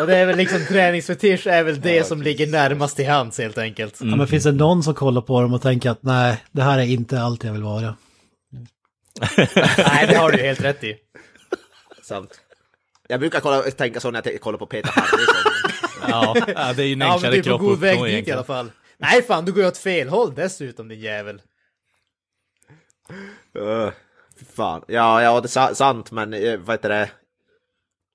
Och 0.00 0.06
det 0.06 0.16
är 0.16 0.26
väl 0.26 0.36
liksom 0.36 0.66
träningsfetisch 0.68 1.46
är 1.46 1.62
väl 1.62 1.80
det 1.80 2.06
som 2.06 2.22
ligger 2.22 2.46
närmast 2.46 2.96
till 2.96 3.08
hands 3.08 3.38
helt 3.38 3.58
enkelt. 3.58 3.98
Ja, 4.00 4.16
men 4.16 4.26
finns 4.26 4.44
det 4.44 4.52
någon 4.52 4.82
som 4.82 4.94
kollar 4.94 5.20
på 5.20 5.40
dem 5.40 5.54
och 5.54 5.62
tänker 5.62 5.90
att 5.90 6.02
nej, 6.02 6.44
det 6.52 6.62
här 6.62 6.78
är 6.78 6.82
inte 6.82 7.20
allt 7.20 7.44
jag 7.44 7.52
vill 7.52 7.62
vara. 7.62 7.96
Nej, 9.78 10.06
det 10.08 10.16
har 10.16 10.32
du 10.32 10.38
helt 10.38 10.64
rätt 10.64 10.84
i. 10.84 10.96
Sant. 12.02 12.40
Jag 13.08 13.20
brukar 13.20 13.40
kolla, 13.40 13.62
tänka 13.62 14.00
så 14.00 14.10
när 14.10 14.22
jag 14.24 14.40
kollar 14.40 14.58
på 14.58 14.66
Peter 14.66 14.90
Harrison. 14.94 15.52
Ja, 16.08 16.36
ja, 16.56 16.72
det 16.72 16.82
är 16.82 16.86
ju 16.86 16.92
en 16.92 17.00
Ja, 17.00 17.06
men 17.06 17.12
enklare 17.12 17.32
du 17.32 17.38
är 17.38 17.42
på 17.42 17.48
kropp 17.48 17.60
god 17.60 17.78
väg 17.78 18.04
dit 18.04 18.28
i 18.28 18.32
alla 18.32 18.44
fall. 18.44 18.70
Nej 19.02 19.22
fan, 19.22 19.44
du 19.44 19.52
går 19.52 19.62
ju 19.62 19.68
åt 19.68 19.78
fel 19.78 20.08
håll 20.08 20.34
dessutom 20.34 20.88
din 20.88 21.00
jävel. 21.00 21.42
Uh, 23.58 23.90
fan. 24.56 24.82
Ja, 24.88 25.22
ja, 25.22 25.40
det 25.40 25.46
är 25.46 25.48
sa- 25.48 25.74
sant, 25.74 26.10
men 26.10 26.34
uh, 26.34 26.60
vad 26.60 26.74
heter 26.74 26.88
det? 26.88 27.10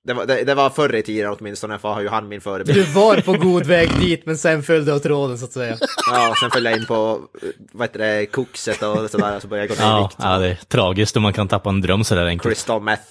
Det 0.03 0.13
var, 0.13 0.25
det, 0.25 0.43
det 0.43 0.55
var 0.55 0.69
förr 0.69 0.95
i 0.95 1.03
tiden 1.03 1.35
åtminstone, 1.39 1.79
för 1.79 1.89
har 1.93 2.01
ju 2.01 2.07
han 2.07 2.27
min 2.27 2.41
förebild. 2.41 2.77
Du 2.77 2.83
var 2.83 3.21
på 3.21 3.33
god 3.33 3.65
väg 3.65 3.89
dit 3.99 4.25
men 4.25 4.37
sen 4.37 4.63
föll 4.63 4.85
du 4.85 4.93
åt 4.93 5.03
tråden 5.03 5.37
så 5.37 5.45
att 5.45 5.51
säga. 5.51 5.77
Ja, 6.11 6.35
sen 6.39 6.51
följde 6.51 6.69
jag 6.69 6.79
in 6.79 6.85
på, 6.85 7.21
uh, 7.43 7.49
vad 7.71 7.87
heter 7.89 7.99
det, 7.99 8.25
kokset 8.25 8.83
och 8.83 9.09
sådär, 9.09 9.39
så 9.39 9.47
började 9.47 9.67
jag 9.67 9.77
gå 9.77 9.83
ner 9.83 9.89
i 9.89 9.93
Ja, 9.93 10.07
vikt. 10.07 10.17
ja, 10.19 10.37
det 10.37 10.47
är 10.47 10.55
tragiskt 10.55 11.17
om 11.17 11.23
man 11.23 11.33
kan 11.33 11.47
tappa 11.47 11.69
en 11.69 11.81
dröm 11.81 12.03
sådär 12.03 12.25
enkelt. 12.25 12.49
Crystal 12.55 12.81
meth. 12.81 13.03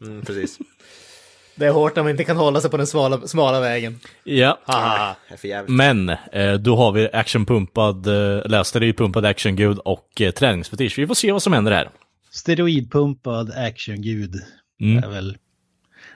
Mm, 0.00 0.22
precis. 0.24 0.58
Det 1.56 1.66
är 1.66 1.70
hårt 1.72 1.96
när 1.96 2.02
man 2.02 2.10
inte 2.10 2.24
kan 2.24 2.36
hålla 2.36 2.60
sig 2.60 2.70
på 2.70 2.76
den 2.76 2.86
smala, 2.86 3.26
smala 3.26 3.60
vägen. 3.60 4.00
Ja, 4.24 4.58
jävligt. 5.42 5.70
men 5.76 6.08
eh, 6.08 6.52
då 6.60 6.76
har 6.76 6.92
vi 6.92 7.08
actionpumpad, 7.12 8.06
eh, 8.06 8.46
läste 8.46 8.78
det 8.80 8.86
ju 8.86 8.92
pumpad 8.92 9.24
actiongud 9.24 9.78
och 9.78 10.20
eh, 10.20 10.30
träningsfetisch. 10.30 10.98
Vi 10.98 11.06
får 11.06 11.14
se 11.14 11.32
vad 11.32 11.42
som 11.42 11.52
händer 11.52 11.72
här. 11.72 11.88
Steroidpumpad 12.30 13.50
actiongud 13.56 14.34
Mm. 14.80 15.04
är 15.04 15.08
väl 15.08 15.36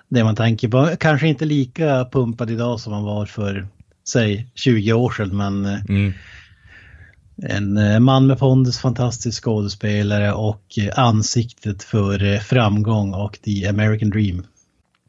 det 0.09 0.25
man 0.25 0.37
tänker 0.37 0.69
på. 0.69 0.91
Kanske 1.01 1.29
inte 1.29 1.45
lika 1.45 2.09
pumpad 2.13 2.51
idag 2.51 2.81
som 2.81 2.93
man 2.93 3.05
var 3.05 3.27
för, 3.27 3.69
säg, 4.09 4.47
20 4.55 4.93
år 4.93 5.11
sedan, 5.11 5.37
men 5.37 5.65
Mm. 5.89 6.13
en 7.49 8.03
man 8.05 8.27
med 8.27 8.39
pondus, 8.39 8.79
fantastisk 8.79 9.45
skådespelare 9.45 10.33
och 10.33 10.63
ansiktet 10.97 11.83
för 11.83 12.39
framgång 12.39 13.15
och 13.15 13.39
the 13.45 13.67
American 13.69 14.11
dream. 14.11 14.47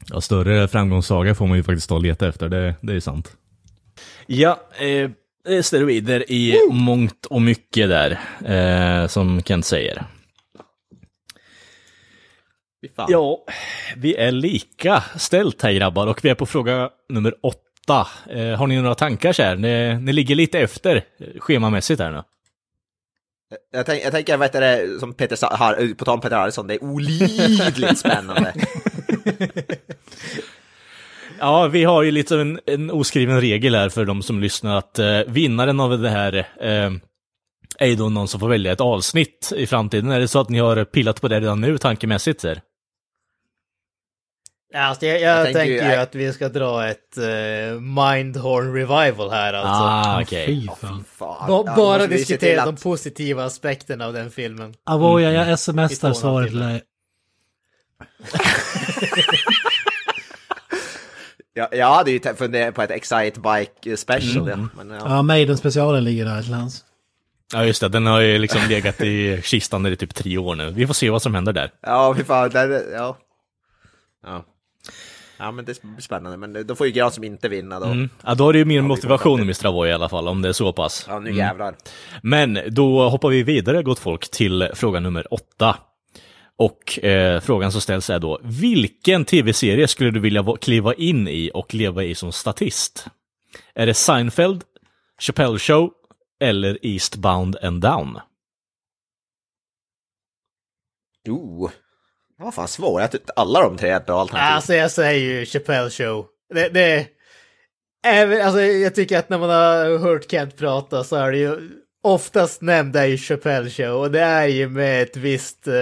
Ja, 0.08 0.20
större 0.20 0.68
framgångssaga 0.68 1.34
får 1.34 1.46
man 1.46 1.56
ju 1.56 1.62
faktiskt 1.62 1.88
ta 1.88 1.94
och 1.94 2.02
leta 2.02 2.28
efter, 2.28 2.48
det, 2.48 2.74
det 2.80 2.92
är 2.92 3.00
sant. 3.00 3.36
Ja, 4.26 4.60
eh, 4.78 5.10
det 5.44 5.56
är 5.56 5.62
steroider 5.62 6.32
i 6.32 6.58
mångt 6.70 7.26
och 7.26 7.42
mycket 7.42 7.88
där, 7.88 8.18
eh, 8.44 9.06
som 9.06 9.42
Kent 9.42 9.64
säger. 9.64 10.04
Ja, 13.08 13.44
vi 13.96 14.16
är 14.16 14.32
lika 14.32 15.04
ställt 15.16 15.62
här 15.62 15.72
grabbar 15.72 16.06
och 16.06 16.24
vi 16.24 16.28
är 16.28 16.34
på 16.34 16.46
fråga 16.46 16.90
nummer 17.08 17.34
åtta. 17.42 18.08
Eh, 18.30 18.58
har 18.58 18.66
ni 18.66 18.76
några 18.80 18.94
tankar 18.94 19.32
så 19.32 19.42
här? 19.42 19.56
Ni, 19.56 19.98
ni 20.00 20.12
ligger 20.12 20.34
lite 20.34 20.58
efter 20.58 20.96
eh, 20.96 21.40
schemamässigt 21.40 22.00
här 22.00 22.10
nu. 22.10 22.22
Jag, 23.72 23.86
tänk, 23.86 24.04
jag 24.04 24.12
tänker, 24.12 24.36
vad 24.36 24.48
heter 24.48 24.60
det, 24.60 25.00
som 25.00 25.14
Peter 25.14 25.36
sa, 25.36 25.56
har, 25.56 25.94
på 25.94 26.04
tal 26.04 26.14
om 26.14 26.20
Peter 26.20 26.36
Harrison, 26.36 26.66
det 26.66 26.74
är 26.74 26.84
olidligt 26.84 27.98
spännande. 27.98 28.54
Ja, 31.38 31.66
vi 31.68 31.84
har 31.84 32.02
ju 32.02 32.10
lite 32.10 32.36
en, 32.40 32.60
en 32.66 32.90
oskriven 32.90 33.40
regel 33.40 33.74
här 33.74 33.88
för 33.88 34.04
de 34.04 34.22
som 34.22 34.40
lyssnar 34.40 34.76
att 34.76 34.98
eh, 34.98 35.20
vinnaren 35.26 35.80
av 35.80 35.98
det 35.98 36.08
här 36.10 36.34
eh, 36.60 36.90
är 37.78 37.86
ju 37.86 37.96
då 37.96 38.08
någon 38.08 38.28
som 38.28 38.40
får 38.40 38.48
välja 38.48 38.72
ett 38.72 38.80
avsnitt 38.80 39.52
i 39.56 39.66
framtiden. 39.66 40.10
Är 40.10 40.20
det 40.20 40.28
så 40.28 40.40
att 40.40 40.48
ni 40.48 40.58
har 40.58 40.84
pillat 40.84 41.20
på 41.20 41.28
det 41.28 41.40
redan 41.40 41.60
nu 41.60 41.78
tankemässigt? 41.78 42.44
Här? 42.44 42.60
Ja, 44.72 44.80
Alltså, 44.80 45.06
jag, 45.06 45.20
jag, 45.20 45.38
Jag 45.38 45.44
tänker, 45.44 45.60
tänker 45.60 45.84
ju- 45.86 45.90
ju 45.90 45.96
att 45.96 46.14
vi 46.14 46.32
ska 46.32 46.48
dra 46.48 46.88
ett 46.88 47.18
uh, 47.18 47.80
Mindhorn 47.80 48.74
Revival 48.74 49.30
här 49.30 49.52
alltså. 49.54 49.72
Ah, 49.82 50.22
okej. 50.22 50.46
Fy 50.46 50.66
fan. 50.80 51.04
Fan. 51.16 51.64
Bara 51.76 52.06
till 52.06 52.16
diskutera 52.16 52.62
att- 52.62 52.66
de 52.76 52.82
positiva 52.82 53.44
aspekterna 53.44 54.06
av 54.06 54.12
den 54.12 54.30
filmen. 54.30 54.74
Avoya, 54.84 55.32
jag 55.32 55.58
smsar 55.58 56.12
svaret. 56.12 56.48
timme. 56.50 56.64
eller- 56.64 56.80
Ja, 61.54 61.68
jag 61.72 61.94
hade 61.94 62.10
ju 62.10 62.20
funderat 62.36 62.74
på 62.74 62.82
ett 62.82 62.90
Excite 62.90 63.40
Bike 63.40 63.96
special, 63.96 64.48
ja. 64.48 64.56
Men, 64.76 64.90
ja. 64.90 65.00
Ja, 65.04 65.22
Maiden-specialen 65.22 66.04
ligger 66.04 66.24
där 66.24 66.42
till 66.42 66.52
hands. 66.54 66.84
Ja, 67.52 67.64
just 67.64 67.80
det. 67.80 67.88
Den 67.88 68.06
har 68.06 68.20
ju 68.20 68.38
liksom 68.38 68.60
legat 68.68 69.00
i 69.00 69.40
kistan 69.44 69.86
i 69.86 69.96
typ 69.96 70.14
tre 70.14 70.38
år 70.38 70.54
nu. 70.54 70.70
Vi 70.70 70.86
får 70.86 70.94
se 70.94 71.10
vad 71.10 71.22
som 71.22 71.34
händer 71.34 71.52
där. 71.52 71.70
Ja, 71.82 72.14
fy 72.18 72.24
fan. 72.24 72.50
Det, 72.50 72.58
är- 72.60 72.92
ja. 72.94 73.16
ja. 74.26 74.44
Ja, 75.38 75.50
men 75.50 75.64
det 75.64 75.82
blir 75.82 76.00
spännande. 76.02 76.36
Men 76.36 76.66
då 76.66 76.74
får 76.74 76.86
ju 76.86 76.92
Gran 76.92 77.12
som 77.12 77.24
inte 77.24 77.48
vinna 77.48 77.80
då. 77.80 77.86
Mm. 77.86 78.08
Ja, 78.24 78.34
då 78.34 78.48
är 78.48 78.52
det 78.52 78.58
ju 78.58 78.64
mer 78.64 78.80
motivation 78.82 79.40
i 79.40 79.42
Mr. 79.42 79.66
Avoy 79.66 79.88
i 79.88 79.92
alla 79.92 80.08
fall, 80.08 80.28
om 80.28 80.42
det 80.42 80.48
är 80.48 80.52
så 80.52 80.72
pass. 80.72 81.04
Ja, 81.08 81.18
nu 81.18 81.32
jävlar. 81.36 81.74
Men 82.22 82.58
då 82.68 83.08
hoppar 83.08 83.28
vi 83.28 83.42
vidare, 83.42 83.82
gott 83.82 83.98
folk, 83.98 84.30
till 84.30 84.68
fråga 84.74 85.00
nummer 85.00 85.34
åtta. 85.34 85.76
Och 86.60 87.04
eh, 87.04 87.40
frågan 87.40 87.72
som 87.72 87.80
ställs 87.80 88.10
är 88.10 88.18
då, 88.18 88.40
vilken 88.42 89.24
tv-serie 89.24 89.88
skulle 89.88 90.10
du 90.10 90.20
vilja 90.20 90.42
va- 90.42 90.56
kliva 90.60 90.94
in 90.94 91.28
i 91.28 91.50
och 91.54 91.74
leva 91.74 92.04
i 92.04 92.14
som 92.14 92.32
statist? 92.32 93.06
Är 93.74 93.86
det 93.86 93.94
Seinfeld, 93.94 94.64
Chappelle 95.20 95.58
Show 95.58 95.90
eller 96.40 96.78
Eastbound 96.82 97.56
and 97.62 97.80
Down? 97.82 98.18
Oh. 101.28 101.70
Det 102.38 102.44
var 102.44 102.52
fan 102.52 102.68
svår. 102.68 103.00
Jag 103.00 103.10
tyckte 103.12 103.32
alla 103.36 103.60
de 103.62 103.76
tre 103.76 103.90
är 103.90 104.00
bra 104.00 104.20
alternativ. 104.20 104.54
Alltså 104.54 104.74
jag 104.74 104.90
säger 104.90 105.38
ju 105.40 105.46
Chappelle 105.46 105.90
Show. 105.90 106.26
Det, 106.54 106.68
det 106.68 107.06
väl- 108.02 108.40
alltså, 108.40 108.60
jag 108.60 108.94
tycker 108.94 109.18
att 109.18 109.28
när 109.28 109.38
man 109.38 109.50
har 109.50 109.98
hört 109.98 110.30
Kent 110.30 110.56
prata 110.56 111.04
så 111.04 111.16
är 111.16 111.32
det 111.32 111.38
ju 111.38 111.70
oftast 112.02 112.62
nämnda 112.62 113.06
i 113.06 113.18
Chappelle 113.18 113.70
Show 113.70 114.00
och 114.00 114.10
det 114.10 114.20
är 114.20 114.46
ju 114.46 114.68
med 114.68 115.02
ett 115.02 115.16
visst, 115.16 115.66
eh, 115.68 115.74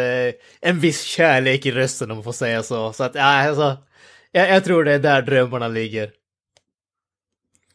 en 0.61 0.81
viss 0.81 1.03
kärlek 1.03 1.67
i 1.67 1.73
rösten 1.73 2.11
om 2.11 2.17
man 2.17 2.25
får 2.25 2.33
säga 2.33 2.63
så. 2.63 2.93
Så 2.93 3.05
att, 3.05 3.15
ja, 3.15 3.49
alltså, 3.49 3.77
jag, 4.33 4.51
jag 4.51 4.65
tror 4.65 4.85
det 4.85 4.93
är 4.93 4.99
där 4.99 5.23
drömmarna 5.23 5.69
ligger. 5.69 6.11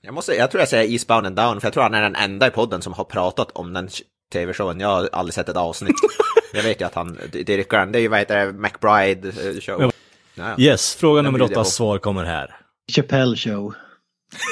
Jag, 0.01 0.13
måste, 0.13 0.33
jag 0.33 0.51
tror 0.51 0.61
jag 0.61 0.69
säger 0.69 0.91
Eastbound 0.91 1.27
and 1.27 1.35
Down, 1.35 1.61
för 1.61 1.67
jag 1.67 1.73
tror 1.73 1.83
han 1.83 1.93
är 1.93 2.01
den 2.01 2.15
enda 2.15 2.47
i 2.47 2.51
podden 2.51 2.81
som 2.81 2.93
har 2.93 3.03
pratat 3.03 3.51
om 3.51 3.73
den 3.73 3.89
tv-showen. 4.33 4.79
Jag 4.79 4.87
har 4.87 5.09
aldrig 5.11 5.33
sett 5.33 5.49
ett 5.49 5.57
avsnitt. 5.57 5.95
jag 6.53 6.63
vet 6.63 6.81
ju 6.81 6.85
att 6.85 6.95
han, 6.95 7.19
Derek 7.31 7.71
Grant, 7.71 7.93
det 7.93 7.99
är 7.99 8.01
ju 8.01 8.07
vad 8.07 8.19
heter 8.19 8.45
det, 8.45 8.53
McBride 8.53 9.27
eh, 9.27 9.59
show. 9.61 9.81
Ja. 9.81 9.91
Ja. 10.35 10.55
Yes, 10.57 10.95
fråga 10.95 11.21
Den 11.21 11.31
nummer 11.31 11.41
åtta, 11.41 11.63
svar 11.63 11.97
kommer 11.97 12.23
här. 12.23 12.55
Chappelle 12.91 13.37
show. 13.37 13.73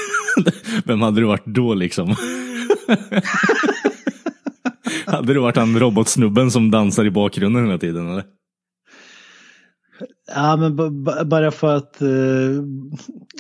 Vem 0.86 1.02
hade 1.02 1.22
du 1.22 1.28
varit 1.28 1.46
då 1.46 1.74
liksom? 1.74 2.16
hade 5.12 5.34
du 5.34 5.40
varit 5.40 5.56
han 5.56 5.80
robotsnubben 5.80 6.52
som 6.52 6.72
dansar 6.72 7.06
i 7.06 7.12
bakgrunden 7.12 7.66
hela 7.66 7.78
tiden 7.78 8.12
eller? 8.12 8.24
Ja, 10.36 10.58
men 10.58 10.76
bara 11.30 11.52
för 11.52 11.76
att, 11.76 12.02
eh, 12.02 12.10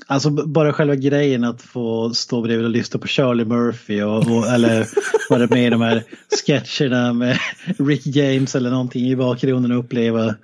alltså 0.07 0.29
bara 0.29 0.73
själva 0.73 0.95
grejen 0.95 1.43
att 1.43 1.61
få 1.61 2.13
stå 2.13 2.41
bredvid 2.41 2.65
och 2.65 2.71
lyssna 2.71 2.99
på 2.99 3.07
Charlie 3.07 3.45
Murphy 3.45 4.01
och, 4.01 4.17
och 4.17 4.47
eller 4.47 4.87
vara 5.29 5.47
med 5.47 5.67
i 5.67 5.69
de 5.69 5.81
här 5.81 6.03
sketcherna 6.45 7.13
med 7.13 7.37
Rick 7.79 8.07
James 8.07 8.55
eller 8.55 8.69
någonting 8.69 9.05
i 9.05 9.15
bakgrunden 9.15 9.71
och 9.71 9.79
uppleva 9.79 10.35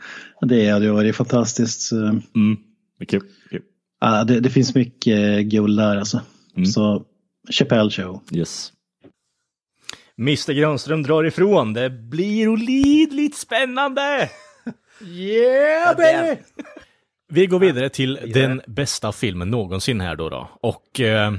det 0.41 0.69
hade 0.69 0.85
ju 0.85 0.91
varit 0.91 1.15
fantastiskt. 1.15 1.91
Mm. 1.91 2.21
Okej. 3.01 3.19
okej. 3.45 3.61
ja, 4.01 4.23
det, 4.23 4.39
det 4.39 4.49
finns 4.49 4.75
mycket 4.75 5.45
guld 5.45 5.79
där 5.79 5.97
alltså. 5.97 6.21
Mm. 6.55 6.65
Så 6.65 7.05
Chappelle 7.51 7.91
show. 7.91 8.21
Yes. 8.31 8.71
Mr 10.19 10.53
Grönström 10.53 11.03
drar 11.03 11.23
ifrån. 11.23 11.73
Det 11.73 11.89
blir 11.89 12.47
olidligt 12.47 13.37
spännande! 13.37 14.29
Yeah 15.05 15.97
baby! 15.97 16.41
Vi 17.29 17.47
går 17.47 17.59
vidare 17.59 17.89
till 17.89 18.19
den 18.33 18.61
bästa 18.67 19.11
filmen 19.11 19.49
någonsin 19.49 20.01
här 20.01 20.15
då. 20.15 20.29
då. 20.29 20.49
Och 20.61 20.99
eh, 20.99 21.33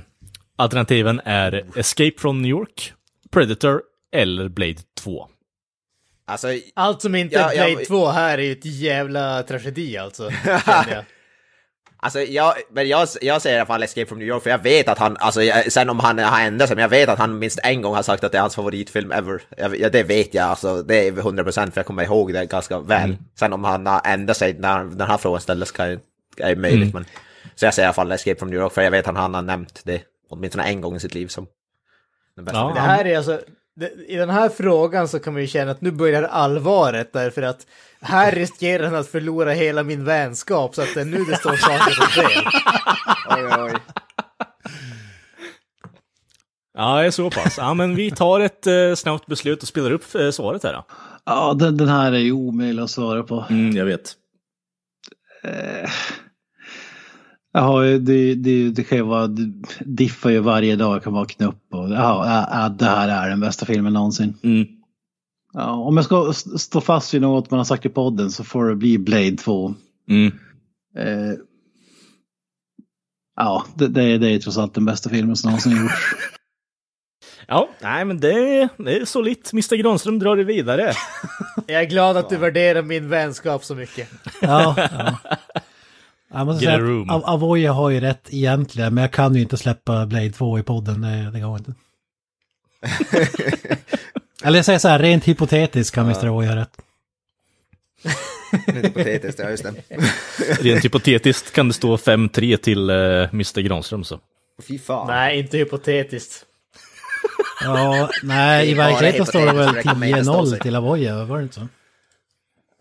alternativen 0.57 1.21
är 1.25 1.79
Escape 1.79 2.15
from 2.19 2.43
New 2.43 2.51
York, 2.51 2.93
Predator 3.31 3.83
eller 4.13 4.49
Blade 4.49 4.79
2? 5.01 5.29
Alltså, 6.25 6.49
Allt 6.75 7.03
som 7.03 7.15
inte 7.15 7.35
Ja, 7.35 7.53
är 7.53 7.57
jag- 7.57 7.71
Blade 7.71 7.85
2 7.87 8.07
här 8.09 8.39
är 8.39 8.43
ju 8.43 8.53
ett 8.53 8.65
jävla 8.65 9.43
tragedi 9.43 9.97
alltså. 9.97 10.31
Alltså 12.01 12.21
jag, 12.21 12.55
men 12.71 12.89
jag, 12.89 13.09
jag 13.21 13.43
säger 13.43 13.57
i 13.57 13.61
alla 13.61 13.67
fall 13.67 13.83
Escape 13.83 14.07
from 14.07 14.19
New 14.19 14.29
York 14.29 14.43
för 14.43 14.51
jag 14.51 14.63
vet 14.63 14.89
att 14.89 14.99
han, 14.99 15.17
alltså 15.17 15.43
jag, 15.43 15.73
sen 15.73 15.91
om 15.91 16.01
han 16.01 16.19
har 16.19 16.41
ändrat 16.41 16.69
sig, 16.69 16.77
men 16.77 16.83
jag 16.83 16.89
vet 16.89 17.09
att 17.09 17.19
han 17.19 17.39
minst 17.39 17.59
en 17.63 17.83
gång 17.83 17.95
har 17.95 18.03
sagt 18.03 18.25
att 18.25 18.33
det 18.33 18.39
är 18.39 18.43
hans 18.43 18.55
favoritfilm 18.55 19.13
ever. 19.13 19.43
Jag, 19.57 19.81
ja, 19.81 19.89
det 19.91 20.03
vet 20.03 20.35
jag, 20.35 20.45
alltså 20.45 20.83
det 20.83 21.09
är 21.09 21.13
100% 21.13 21.71
för 21.71 21.79
jag 21.79 21.87
kommer 21.87 22.03
ihåg 22.03 22.33
det 22.33 22.47
ganska 22.47 22.79
väl. 22.79 23.17
Sen 23.39 23.53
om 23.53 23.65
han 23.65 23.87
har 23.87 24.01
ändrat 24.05 24.37
sig 24.37 24.55
när 24.59 24.85
när 24.85 24.97
den 24.97 25.09
här 25.09 25.17
frågan 25.17 25.41
ställdes 25.41 25.71
kan 25.71 26.01
är 26.37 26.57
möjligt, 26.57 26.95
men 26.95 27.05
så 27.55 27.65
jag 27.65 27.75
säger 27.75 27.87
i 27.87 27.89
alla 27.89 27.95
fall 27.95 28.13
Escape 28.13 28.39
from 28.39 28.51
New 28.51 28.61
York 28.61 28.73
för 28.73 28.83
jag 28.83 28.91
vet 28.91 29.09
att 29.09 29.17
han 29.17 29.35
har 29.35 29.43
nämnt 29.43 29.81
det 29.85 30.03
åtminstone 30.31 30.65
en 30.65 30.81
gång 30.81 30.97
i 30.97 31.01
sitt 31.01 31.15
liv 31.15 31.27
som 31.27 31.47
den 32.37 32.45
bästa 32.45 32.59
Ja. 32.59 32.73
Det 32.75 32.81
här 32.81 33.05
är 33.05 33.17
alltså, 33.17 33.41
i 34.09 34.17
den 34.17 34.31
här 34.31 34.49
frågan 34.49 35.09
så 35.09 35.19
kan 35.19 35.33
man 35.33 35.43
ju 35.43 35.49
känna 35.49 35.71
att 35.71 35.81
nu 35.81 35.91
börjar 35.91 36.23
allvaret 36.23 37.13
därför 37.13 37.43
att 37.43 37.67
här 38.01 38.33
riskerar 38.33 38.85
han 38.85 38.95
att 38.95 39.09
förlora 39.09 39.53
hela 39.53 39.83
min 39.83 40.05
vänskap 40.05 40.75
så 40.75 40.83
att 40.83 40.95
det 40.95 41.01
är 41.01 41.05
nu 41.05 41.25
det 41.25 41.37
står 41.37 41.57
saker 41.57 42.01
på 42.01 42.11
spel. 42.11 42.43
Oj, 43.31 43.73
oj. 43.73 43.81
Ja, 46.75 47.01
det 47.01 47.07
är 47.07 47.11
så 47.11 47.31
pass. 47.31 47.59
Ja, 47.59 47.75
men 47.75 47.95
vi 47.95 48.11
tar 48.11 48.41
ett 48.41 48.67
eh, 48.67 48.95
snabbt 48.95 49.27
beslut 49.27 49.63
och 49.63 49.69
spelar 49.69 49.91
upp 49.91 50.15
eh, 50.15 50.31
svaret 50.31 50.63
här 50.63 50.73
då. 50.73 50.85
Ja, 51.25 51.55
den, 51.55 51.77
den 51.77 51.89
här 51.89 52.13
är 52.13 52.19
ju 52.19 52.33
omöjlig 52.33 52.83
att 52.83 52.91
svara 52.91 53.23
på. 53.23 53.45
Mm, 53.51 53.77
jag 53.77 53.85
vet. 53.85 54.15
Eh, 55.45 55.91
Ju, 57.55 57.99
det, 57.99 58.35
det, 58.35 58.71
det 58.71 58.85
kan 58.85 58.99
ju 58.99 59.05
vara, 59.05 59.27
det 59.27 59.53
diffar 59.81 60.31
ju 60.31 60.39
varje 60.41 60.77
dag, 60.77 60.95
jag 60.95 61.03
kan 61.03 61.13
vakna 61.13 61.47
upp 61.47 61.75
och 61.75 61.91
ja, 61.91 62.27
ja, 62.27 62.49
ja, 62.51 62.69
det 62.69 62.85
här 62.85 63.09
är 63.09 63.31
den 63.31 63.41
bästa 63.41 63.67
filmen 63.67 63.93
någonsin. 63.93 64.35
Mm. 64.43 64.67
Ja, 65.53 65.71
om 65.71 65.97
jag 65.97 66.05
ska 66.05 66.33
stå 66.59 66.81
fast 66.81 67.15
vid 67.15 67.21
något 67.21 67.51
man 67.51 67.59
har 67.59 67.65
sagt 67.65 67.87
i 67.87 67.89
podden 67.89 68.31
så 68.31 68.45
får 68.45 68.69
det 68.69 68.77
bli 68.77 68.99
Blade 68.99 69.37
2. 69.37 69.75
Mm. 70.09 70.33
Eh, 70.97 71.35
ja, 73.37 73.65
det, 73.75 73.89
det, 73.89 74.03
är, 74.03 74.19
det 74.19 74.31
är 74.31 74.39
trots 74.39 74.59
allt 74.59 74.75
den 74.75 74.85
bästa 74.85 75.11
filmen 75.11 75.37
som 75.37 75.51
någonsin 75.51 75.83
gjorts. 75.83 76.17
Ja, 77.51 77.69
nej 77.81 78.05
men 78.05 78.21
det, 78.21 78.69
det 78.77 78.97
är 78.97 79.05
solitt. 79.05 79.53
Mr 79.53 79.77
Granström 79.77 80.19
drar 80.19 80.37
det 80.37 80.45
vidare. 80.45 80.93
Jag 81.67 81.81
är 81.81 81.85
glad 81.85 82.17
att 82.17 82.31
du 82.31 82.37
värderar 82.37 82.83
min 82.83 83.09
vänskap 83.09 83.65
så 83.65 83.75
mycket. 83.75 84.09
Ja, 84.41 84.75
ja. 84.77 85.19
Jag 86.33 86.47
måste 86.47 86.65
Get 86.65 86.75
säga 86.81 87.03
att 87.03 87.11
Av- 87.11 87.25
Avoya 87.25 87.73
har 87.73 87.91
ju 87.91 88.01
rätt 88.01 88.27
egentligen, 88.31 88.95
men 88.95 89.03
jag 89.03 89.13
kan 89.13 89.35
ju 89.35 89.41
inte 89.43 89.57
släppa 89.57 90.07
Blade 90.07 90.31
2 90.31 90.59
i 90.59 90.63
podden, 90.63 91.01
det, 91.01 91.31
det 91.33 91.41
går 91.41 91.59
inte. 91.59 91.75
Eller 94.45 94.59
jag 94.59 94.65
säger 94.65 94.79
så 94.79 94.89
här, 94.89 94.99
rent 94.99 95.25
hypotetiskt 95.25 95.95
kan 95.95 96.05
Mr. 96.07 96.27
Avoya 96.27 96.49
ha 96.49 96.57
rätt. 96.57 96.77
Lite 98.67 98.91
patetiskt, 98.91 99.39
ja 99.39 99.51
just 99.51 99.63
det. 99.65 99.75
Rent 100.61 100.85
hypotetiskt 100.85 101.53
kan 101.53 101.69
det 101.69 101.75
stå 101.75 101.97
5-3 101.97 102.57
till 102.57 102.91
eh, 102.91 102.97
Mr 102.97 103.61
Granström 103.61 104.05
så. 104.05 104.21
Fy 104.69 104.79
fan. 104.79 105.07
Nej, 105.07 105.39
inte 105.39 105.57
hypotetiskt. 105.59 106.45
Ja, 107.65 108.11
nej, 108.23 108.71
i 108.71 108.75
verkligheten 108.75 109.27
står 109.27 109.39
det 109.47 109.47
väl 109.47 109.57
hypotetiskt, 109.57 109.85
det 109.85 109.93
kommer 109.93 110.07
inte 110.07 110.25
stå 110.25 110.43
10-0 110.43 110.47
sig. 110.47 110.61
till 110.61 110.77
Avoya, 110.77 111.25
var 111.25 111.37
det 111.37 111.43
inte 111.43 111.55
så? 111.55 111.69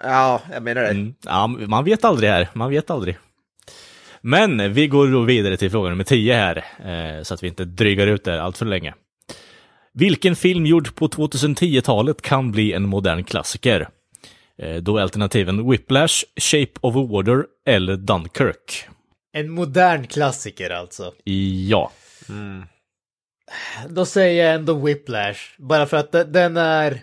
Ja, 0.04 0.42
jag 0.54 0.64
menar 0.64 0.82
det. 0.82 0.88
Mm. 0.90 1.14
Ja, 1.26 1.48
man 1.48 1.84
vet 1.86 2.06
aldrig 2.06 2.30
här, 2.30 2.48
man 2.54 2.70
vet 2.70 2.90
aldrig. 2.90 3.18
Men 4.30 4.74
vi 4.74 4.88
går 4.88 5.08
då 5.08 5.22
vidare 5.22 5.58
till 5.58 5.72
fråga 5.72 5.90
nummer 5.90 6.04
10 6.04 6.34
här, 6.34 6.58
eh, 6.86 7.24
så 7.24 7.34
att 7.34 7.44
vi 7.44 7.48
inte 7.48 7.66
drygar 7.66 8.08
ut 8.08 8.24
det 8.24 8.42
allt 8.42 8.58
för 8.58 8.66
länge. 8.66 8.94
Vilken 9.94 10.36
film 10.36 10.66
gjord 10.66 10.96
på 10.96 11.08
2010-talet 11.08 12.22
kan 12.22 12.52
bli 12.52 12.74
en 12.74 12.84
modern 12.84 13.24
klassiker? 13.24 13.90
Eh, 14.58 14.76
då 14.76 14.98
är 14.98 15.02
alternativen 15.02 15.70
Whiplash, 15.70 16.24
Shape 16.42 16.72
of 16.82 16.96
Water 17.12 17.46
eller 17.66 17.96
Dunkirk. 17.96 18.88
En 19.34 19.50
modern 19.50 20.08
klassiker 20.08 20.70
alltså. 20.70 21.14
Ja. 21.70 21.92
Då 23.90 24.06
säger 24.06 24.46
jag 24.46 24.56
ändå 24.56 24.74
Whiplash. 24.74 25.40
Bara 25.58 25.86
för 25.86 25.98
att 25.98 26.12
de- 26.12 26.24
den 26.24 26.58
är... 26.58 27.02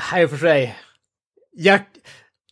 Här 0.00 0.26
för 0.26 0.36
sig. 0.36 0.76
Hjärt... 1.58 1.97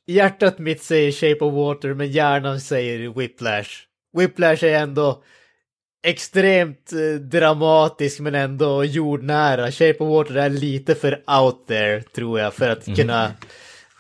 Hjärtat 0.07 0.59
mitt 0.59 0.83
säger 0.83 1.13
Shape 1.13 1.45
of 1.45 1.55
Water, 1.55 1.95
men 1.95 2.11
hjärnan 2.11 2.61
säger 2.61 3.09
Whiplash. 3.09 3.71
Whiplash 4.13 4.65
är 4.65 4.79
ändå 4.79 5.23
extremt 6.07 6.93
eh, 6.93 7.21
dramatisk 7.21 8.21
men 8.21 8.35
ändå 8.35 8.85
jordnära. 8.85 9.73
Shape 9.73 9.99
of 9.99 10.09
Water 10.09 10.37
är 10.37 10.51
lite 10.51 10.95
för 10.95 11.23
out 11.43 11.67
there, 11.67 12.03
tror 12.03 12.41
jag, 12.41 12.55
för 12.55 12.69
att 12.69 12.97
kunna 12.97 13.33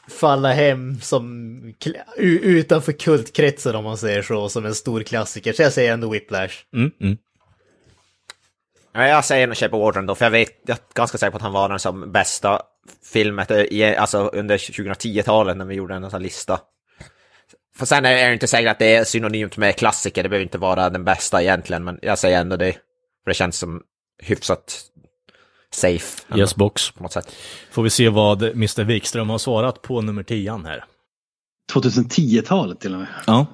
falla 0.08 0.52
hem 0.52 1.00
som 1.00 1.74
utanför 2.16 2.92
kultkretsen 2.92 3.74
om 3.74 3.84
man 3.84 3.98
säger 3.98 4.22
så, 4.22 4.48
som 4.48 4.66
en 4.66 4.74
stor 4.74 5.02
klassiker. 5.02 5.52
Så 5.52 5.62
jag 5.62 5.72
säger 5.72 5.92
ändå 5.92 6.10
Whiplash. 6.10 6.54
Mm, 6.74 6.90
mm. 7.00 7.16
Ja, 8.92 9.08
jag 9.08 9.24
säger 9.24 9.46
nog 9.46 9.56
Shape 9.56 9.76
of 9.76 9.80
Water 9.80 10.00
ändå, 10.00 10.14
för 10.14 10.24
jag 10.24 10.30
vet, 10.30 10.48
jag 10.66 10.76
är 10.76 10.94
ganska 10.94 11.18
säker 11.18 11.30
på 11.30 11.36
att 11.36 11.42
han 11.42 11.52
var 11.52 11.68
den 11.68 11.78
som 11.78 12.12
bästa 12.12 12.62
filmet 13.12 13.50
i, 13.50 13.84
alltså 13.84 14.18
under 14.18 14.58
2010-talet 14.58 15.56
när 15.56 15.64
vi 15.64 15.74
gjorde 15.74 15.94
en 15.94 16.02
sån 16.02 16.12
här 16.12 16.20
lista. 16.20 16.60
För 17.76 17.86
sen 17.86 18.04
är 18.04 18.10
jag 18.10 18.32
inte 18.32 18.46
säker 18.46 18.70
att 18.70 18.78
det 18.78 18.94
är 18.94 19.04
synonymt 19.04 19.56
med 19.56 19.76
klassiker, 19.76 20.22
det 20.22 20.28
behöver 20.28 20.44
inte 20.44 20.58
vara 20.58 20.90
den 20.90 21.04
bästa 21.04 21.42
egentligen, 21.42 21.84
men 21.84 21.98
jag 22.02 22.18
säger 22.18 22.40
ändå 22.40 22.56
det. 22.56 22.72
För 22.72 23.30
det 23.30 23.34
känns 23.34 23.58
som 23.58 23.82
hyfsat 24.22 24.80
safe. 25.70 26.22
ändå, 26.28 26.38
Yes 26.40 26.56
box. 26.56 26.90
På 26.90 27.02
något 27.02 27.12
sätt. 27.12 27.36
Får 27.70 27.82
vi 27.82 27.90
se 27.90 28.08
vad 28.08 28.42
Mr 28.42 28.84
Wikström 28.84 29.30
har 29.30 29.38
svarat 29.38 29.82
på 29.82 30.00
nummer 30.00 30.22
10 30.22 30.62
här. 30.64 30.84
2010-talet 31.72 32.80
till 32.80 32.92
och 32.94 32.98
med. 32.98 33.08
Ja. 33.26 33.46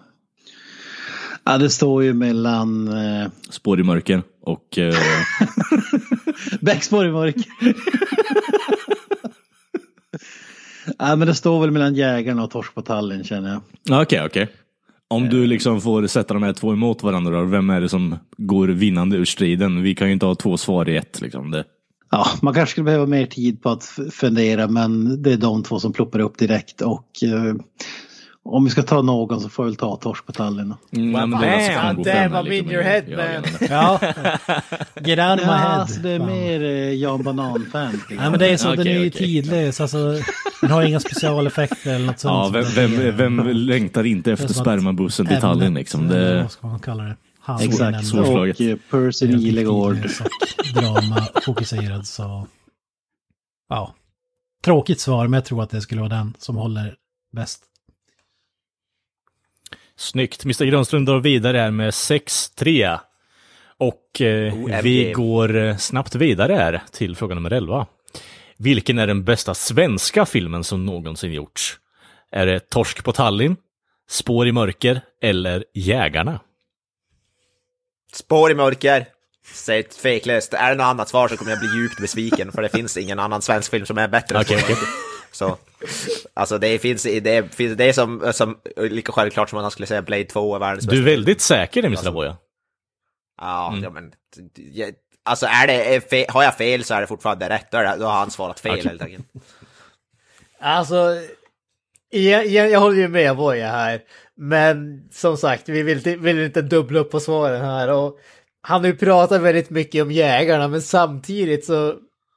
Ja, 1.45 1.59
det 1.59 1.71
står 1.71 2.03
ju 2.03 2.13
mellan 2.15 2.89
eh, 2.89 3.29
Spår 3.51 3.81
i 3.81 3.83
mörker 3.83 4.23
och... 4.43 4.79
Eh, 4.79 4.95
Bäcksborg 6.61 7.11
mörk. 7.11 7.37
ja, 10.99 11.17
men 11.17 11.29
det 11.29 11.35
står 11.35 11.61
väl 11.61 11.71
mellan 11.71 11.95
jägarna 11.95 12.45
och 12.45 12.51
torsk 12.51 12.75
på 12.75 12.83
Tallinn 12.83 13.25
känner 13.25 13.51
jag. 13.51 13.61
Ja, 13.83 14.03
Okej, 14.03 14.25
okej. 14.27 14.49
Om 15.09 15.29
du 15.29 15.47
liksom 15.47 15.81
får 15.81 16.07
sätta 16.07 16.35
de 16.35 16.43
här 16.43 16.53
två 16.53 16.73
emot 16.73 17.03
varandra, 17.03 17.45
vem 17.45 17.71
är 17.71 17.81
det 17.81 17.89
som 17.89 18.19
går 18.37 18.69
vinnande 18.69 19.17
ur 19.17 19.25
striden? 19.25 19.83
Vi 19.83 19.95
kan 19.95 20.07
ju 20.07 20.13
inte 20.13 20.27
ha 20.27 20.35
två 20.35 20.57
svar 20.57 20.89
i 20.89 20.97
ett. 20.97 21.21
Liksom. 21.21 21.51
Det. 21.51 21.65
Ja, 22.11 22.27
man 22.43 22.55
kanske 22.55 22.71
skulle 22.71 22.85
behöva 22.85 23.07
mer 23.07 23.27
tid 23.27 23.63
på 23.63 23.71
att 23.71 23.85
fundera 24.11 24.69
men 24.69 25.23
det 25.23 25.33
är 25.33 25.37
de 25.37 25.63
två 25.63 25.81
som 25.81 25.93
ploppar 25.93 26.19
upp 26.19 26.39
direkt 26.39 26.81
och 26.81 27.09
eh, 27.23 27.55
om 28.45 28.65
vi 28.65 28.71
ska 28.71 28.83
ta 28.83 29.03
någon 29.03 29.41
så 29.41 29.49
får 29.49 29.65
vi 29.65 29.71
väl 29.71 29.77
ta 29.77 29.97
torsk 29.97 30.27
på 30.27 30.33
Tallinn. 30.33 30.69
då. 30.91 30.99
Mm, 30.99 31.15
ja, 31.15 31.27
men 31.27 31.41
det 31.41 31.47
är 31.47 31.79
alltså 31.79 32.03
Damn, 32.03 32.33
I'm 32.35 32.53
in 32.53 32.71
your 32.71 32.81
i- 32.83 32.85
head, 32.85 33.03
man. 33.09 33.69
Ja. 33.71 33.99
Get 35.05 35.19
out 35.19 35.41
of 35.41 35.47
my 35.47 35.53
Ja, 35.53 35.57
head. 35.57 35.69
alltså 35.81 36.01
det 36.01 36.11
är 36.11 36.19
Fan. 36.19 36.27
mer 36.29 36.63
eh, 36.63 36.95
Jan 36.95 37.23
Banan-fan. 37.23 38.01
Nej 38.11 38.31
men 38.31 38.39
det 38.39 38.49
är 38.49 38.57
så, 38.57 38.69
den 38.71 38.81
Okej, 38.81 38.93
är 38.97 39.01
ju 39.01 39.09
okej. 39.09 39.19
tidlös, 39.27 39.81
alltså 39.81 40.19
den 40.61 40.71
har 40.71 40.83
inga 40.83 41.01
specialeffekter 41.01 41.95
eller 41.95 42.07
något 42.07 42.21
Ja, 42.25 42.45
sånt. 42.53 42.55
vem, 42.57 42.63
den 42.75 42.91
vem, 42.91 43.01
ger. 43.05 43.13
vem 43.13 43.47
längtar 43.49 44.05
inte 44.07 44.33
efter 44.33 44.49
spermabussen 44.55 45.27
till 45.27 45.41
Tallinn 45.41 45.75
liksom? 45.75 46.09
Det, 46.09 46.43
Vad 46.43 46.51
ska 46.53 46.67
man 46.67 46.81
kalla 46.81 47.03
det? 47.03 47.17
Exakt, 47.61 47.81
Handlingen 47.81 48.05
svårslaget. 48.05 48.61
och 48.61 48.67
eh, 48.67 48.77
Percy 48.91 49.27
Nilegård. 49.37 49.97
drama 50.75 51.29
fokuserad 51.45 52.07
så... 52.07 52.47
Ja. 53.69 53.95
Tråkigt 54.65 55.01
svar, 55.01 55.25
men 55.27 55.33
jag 55.33 55.45
tror 55.45 55.63
att 55.63 55.71
det 55.71 55.81
skulle 55.81 56.01
vara 56.01 56.09
den 56.15 56.35
som 56.39 56.57
håller 56.57 56.95
bäst. 57.37 57.63
Snyggt. 60.03 60.45
Mr 60.45 60.65
Granström 60.65 61.05
drar 61.05 61.21
vidare 61.21 61.59
här 61.59 61.71
med 61.71 61.91
6-3. 61.91 62.99
Och 63.79 64.21
eh, 64.21 64.55
OMG. 64.55 64.83
vi 64.83 65.13
går 65.13 65.57
eh, 65.57 65.77
snabbt 65.77 66.15
vidare 66.15 66.53
här 66.53 66.83
till 66.93 67.17
fråga 67.17 67.35
nummer 67.35 67.51
11. 67.51 67.87
Vilken 68.57 68.99
är 68.99 69.07
den 69.07 69.25
bästa 69.25 69.55
svenska 69.55 70.27
filmen 70.27 70.65
som 70.65 70.87
någonsin 70.87 71.33
gjorts? 71.33 71.79
Är 72.33 72.47
det 72.47 72.71
Torsk 72.71 73.05
på 73.05 73.13
Tallinn, 73.13 73.57
Spår 74.09 74.49
i 74.49 74.53
mörker 74.53 75.01
eller 75.23 75.65
Jägarna? 75.75 76.41
Spår 78.13 78.51
i 78.51 78.55
mörker. 78.55 79.07
Säg 79.55 79.83
tveklöst. 79.83 80.55
Är 80.55 80.71
det 80.71 80.77
något 80.77 80.85
annat 80.85 81.09
svar 81.09 81.29
så 81.29 81.37
kommer 81.37 81.51
jag 81.51 81.61
bli 81.61 81.69
djupt 81.81 82.01
besviken 82.01 82.53
för 82.53 82.63
det 82.63 82.69
finns 82.69 82.97
ingen 82.97 83.19
annan 83.19 83.43
svensk 83.43 83.71
film 83.71 83.87
som 83.87 83.99
är 83.99 84.09
bättre 84.09 84.39
än 84.39 84.45
I. 85.33 85.37
Så, 85.37 85.57
alltså 86.35 86.59
det 86.59 86.79
finns, 86.79 87.03
det 87.03 87.55
finns, 87.55 87.77
det 87.77 87.85
är 87.85 87.93
som, 87.93 88.33
som 88.33 88.59
lika 88.77 89.13
självklart 89.13 89.51
som 89.51 89.59
att 89.59 89.65
han 89.65 89.71
skulle 89.71 89.87
säga 89.87 90.03
Blade 90.03 90.25
2 90.25 90.55
är 90.55 90.59
världens 90.59 90.85
Du 90.85 90.91
är 90.97 91.01
bästa 91.03 91.11
väldigt 91.11 91.41
säker 91.41 91.83
Mr 91.85 92.09
Aboya. 92.09 92.37
Ja, 93.41 93.69
Mm. 93.69 93.85
ja 93.85 93.91
men... 93.91 94.13
Jag, 94.73 94.93
alltså 95.25 95.47
är 95.47 95.67
det, 95.67 95.95
är 95.95 96.01
fe, 96.01 96.27
har 96.29 96.43
jag 96.43 96.57
fel 96.57 96.85
så 96.85 96.95
är 96.95 97.01
det 97.01 97.07
fortfarande 97.07 97.49
rätt. 97.49 97.71
Då, 97.71 97.79
är 97.79 97.85
det, 97.85 97.97
då 97.99 98.05
har 98.07 98.13
han 98.19 98.31
svarat 98.31 98.61
fel 98.61 98.87
helt 98.89 99.03
enkelt. 99.03 99.27
Alltså, 100.61 101.17
jag, 102.11 102.47
jag, 102.47 102.71
jag 102.71 102.81
håller 102.81 102.97
ju 102.97 103.09
med 103.09 103.37
Voja 103.37 103.69
här. 103.69 104.01
Men 104.37 105.09
som 105.13 105.37
sagt, 105.37 105.69
vi 105.69 105.83
vill, 105.83 105.97
inte- 105.97 106.17
vill 106.17 106.39
inte 106.39 106.63
dubbla 106.63 107.01
upp 107.01 107.11
på 107.11 107.21
svaren 107.21 107.65
här. 107.65 107.89
Och 107.93 108.19
han 108.63 108.81
har 108.81 108.87
ju 108.89 108.97
pratat 108.97 109.41
väldigt 109.43 109.71
mycket 109.71 110.03
om 110.03 110.13
jägarna, 110.13 110.69
men 110.69 110.83
samtidigt 110.83 111.65
så 111.65 111.95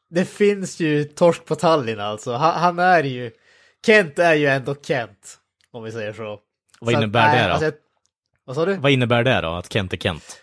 det 0.10 0.26
finns 0.26 0.80
ju 0.80 1.03
torsk 1.03 1.45
på 1.45 1.56
Tallinn 1.56 1.99
alltså. 1.99 2.34
Han, 2.34 2.53
han 2.60 2.80
är 2.80 3.03
ju... 3.03 3.32
Kent 3.86 4.20
är 4.20 4.34
ju 4.34 4.47
ändå 4.47 4.76
Kent, 4.84 5.38
om 5.72 5.84
vi 5.84 5.91
säger 5.91 6.14
så. 6.14 6.39
Vad 6.80 6.91
Så 6.91 6.97
att, 6.97 7.03
innebär 7.03 7.28
nej, 7.28 7.41
det 7.41 7.47
då? 7.47 7.53
alltså, 7.53 7.72
vad 8.45 8.56
sa 8.56 8.66
du? 8.66 8.74
Vad 8.76 8.91
innebär 8.91 9.24
det 9.24 9.41
då, 9.41 9.49
att 9.53 9.74
Kent 9.74 9.93
är 9.93 9.97
Kent? 9.97 10.41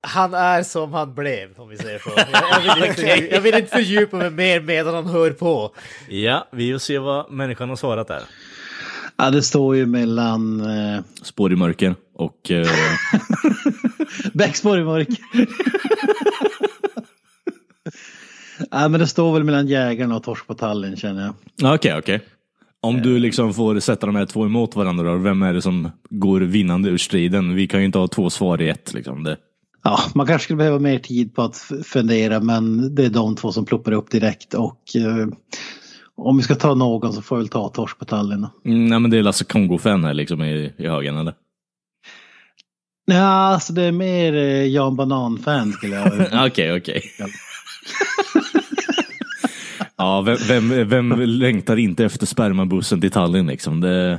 Han 0.00 0.34
är 0.34 0.62
som 0.62 0.92
han 0.92 1.14
blev, 1.14 1.60
om 1.60 1.68
vi 1.68 1.76
säger 1.78 1.98
så. 1.98 2.10
Jag, 2.16 2.64
jag, 2.64 2.74
vill, 2.74 2.84
inte, 2.84 3.02
fördjupa- 3.02 3.32
jag 3.34 3.40
vill 3.40 3.54
inte 3.54 3.70
fördjupa 3.76 4.16
mig 4.16 4.30
mer 4.30 4.60
medan 4.60 4.94
han 4.94 5.06
hör 5.06 5.30
på. 5.30 5.74
Ja, 6.08 6.48
vi 6.52 6.72
får 6.72 6.78
se 6.78 6.98
vad 6.98 7.30
människan 7.30 7.68
har 7.68 7.76
svarat 7.76 8.08
där. 8.08 8.22
Ja, 9.16 9.30
det 9.30 9.42
står 9.42 9.76
ju 9.76 9.86
mellan 9.86 10.60
eh, 10.60 11.00
Spår 11.22 11.52
i 11.52 11.56
mörker 11.56 11.94
och... 12.14 12.50
Eh, 12.50 12.66
Bäcksborg 14.34 14.84
mörk. 14.84 15.08
Ja, 18.70 18.88
men 18.88 19.00
det 19.00 19.06
står 19.06 19.32
väl 19.32 19.44
mellan 19.44 19.66
jägarna 19.66 20.16
och 20.16 20.22
torsk 20.22 20.46
på 20.46 20.54
Tallinn 20.54 20.96
känner 20.96 21.22
jag. 21.24 21.34
Ja, 21.56 21.74
Okej, 21.74 21.98
okej. 21.98 22.20
Om 22.80 23.02
du 23.02 23.18
liksom 23.18 23.54
får 23.54 23.80
sätta 23.80 24.06
de 24.06 24.16
här 24.16 24.26
två 24.26 24.44
emot 24.44 24.76
varandra, 24.76 25.12
då, 25.12 25.18
vem 25.18 25.42
är 25.42 25.52
det 25.54 25.62
som 25.62 25.90
går 26.10 26.40
vinnande 26.40 26.88
ur 26.88 26.98
striden? 26.98 27.54
Vi 27.54 27.66
kan 27.66 27.80
ju 27.80 27.86
inte 27.86 27.98
ha 27.98 28.08
två 28.08 28.30
svar 28.30 28.62
i 28.62 28.68
ett. 28.68 28.94
Liksom. 28.94 29.22
Det. 29.22 29.36
Ja, 29.84 29.98
man 30.14 30.26
kanske 30.26 30.44
skulle 30.44 30.56
behöva 30.56 30.78
mer 30.78 30.98
tid 30.98 31.34
på 31.34 31.42
att 31.42 31.56
fundera 31.84 32.40
men 32.40 32.94
det 32.94 33.04
är 33.04 33.10
de 33.10 33.36
två 33.36 33.52
som 33.52 33.64
ploppar 33.64 33.92
upp 33.92 34.10
direkt 34.10 34.54
och 34.54 34.82
eh, 34.96 35.28
om 36.16 36.36
vi 36.36 36.42
ska 36.42 36.54
ta 36.54 36.74
någon 36.74 37.12
så 37.12 37.22
får 37.22 37.36
vi 37.36 37.42
väl 37.42 37.48
ta 37.48 37.68
torsk 37.68 37.98
på 37.98 38.04
Tallinn. 38.04 38.46
Mm, 38.64 38.86
nej, 38.86 39.00
men 39.00 39.10
det 39.10 39.18
är 39.18 39.22
Lasse 39.22 39.44
Kongo-fan 39.44 40.04
här 40.04 40.14
liksom 40.14 40.42
i, 40.42 40.72
i 40.78 40.88
högen, 40.88 41.16
eller? 41.16 41.34
Ja, 43.04 43.24
alltså 43.24 43.72
det 43.72 43.82
är 43.82 43.92
mer 43.92 44.34
eh, 44.34 44.66
Jan 44.66 44.96
Banan-fan 44.96 45.72
skulle 45.72 45.96
jag 45.96 46.06
Okej, 46.46 46.76
okej. 46.76 47.02
Ja, 49.96 50.20
vem, 50.20 50.36
vem, 50.48 50.88
vem 50.88 51.20
längtar 51.20 51.76
inte 51.76 52.04
efter 52.04 52.26
spermabussen 52.26 53.00
till 53.00 53.10
Tallinn 53.10 53.46
liksom? 53.46 53.80
Det 53.80 54.18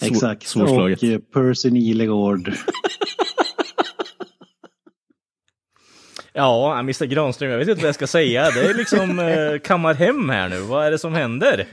svår, 0.00 0.08
Exakt. 0.10 0.46
svårslaget. 0.46 1.02
Och 1.02 1.08
eh, 1.08 1.18
Percy 1.18 1.70
Nilegård. 1.70 2.52
Ja, 6.32 6.78
Mr 6.78 7.04
Granström, 7.04 7.50
jag 7.50 7.58
vet 7.58 7.68
inte 7.68 7.80
vad 7.82 7.88
jag 7.88 7.94
ska 7.94 8.06
säga. 8.06 8.50
Det 8.50 8.60
är 8.60 8.74
liksom 8.74 9.18
eh, 9.18 9.58
kammar 9.58 9.94
hem 9.94 10.28
här 10.28 10.48
nu. 10.48 10.60
Vad 10.60 10.86
är 10.86 10.90
det 10.90 10.98
som 10.98 11.14
händer? 11.14 11.66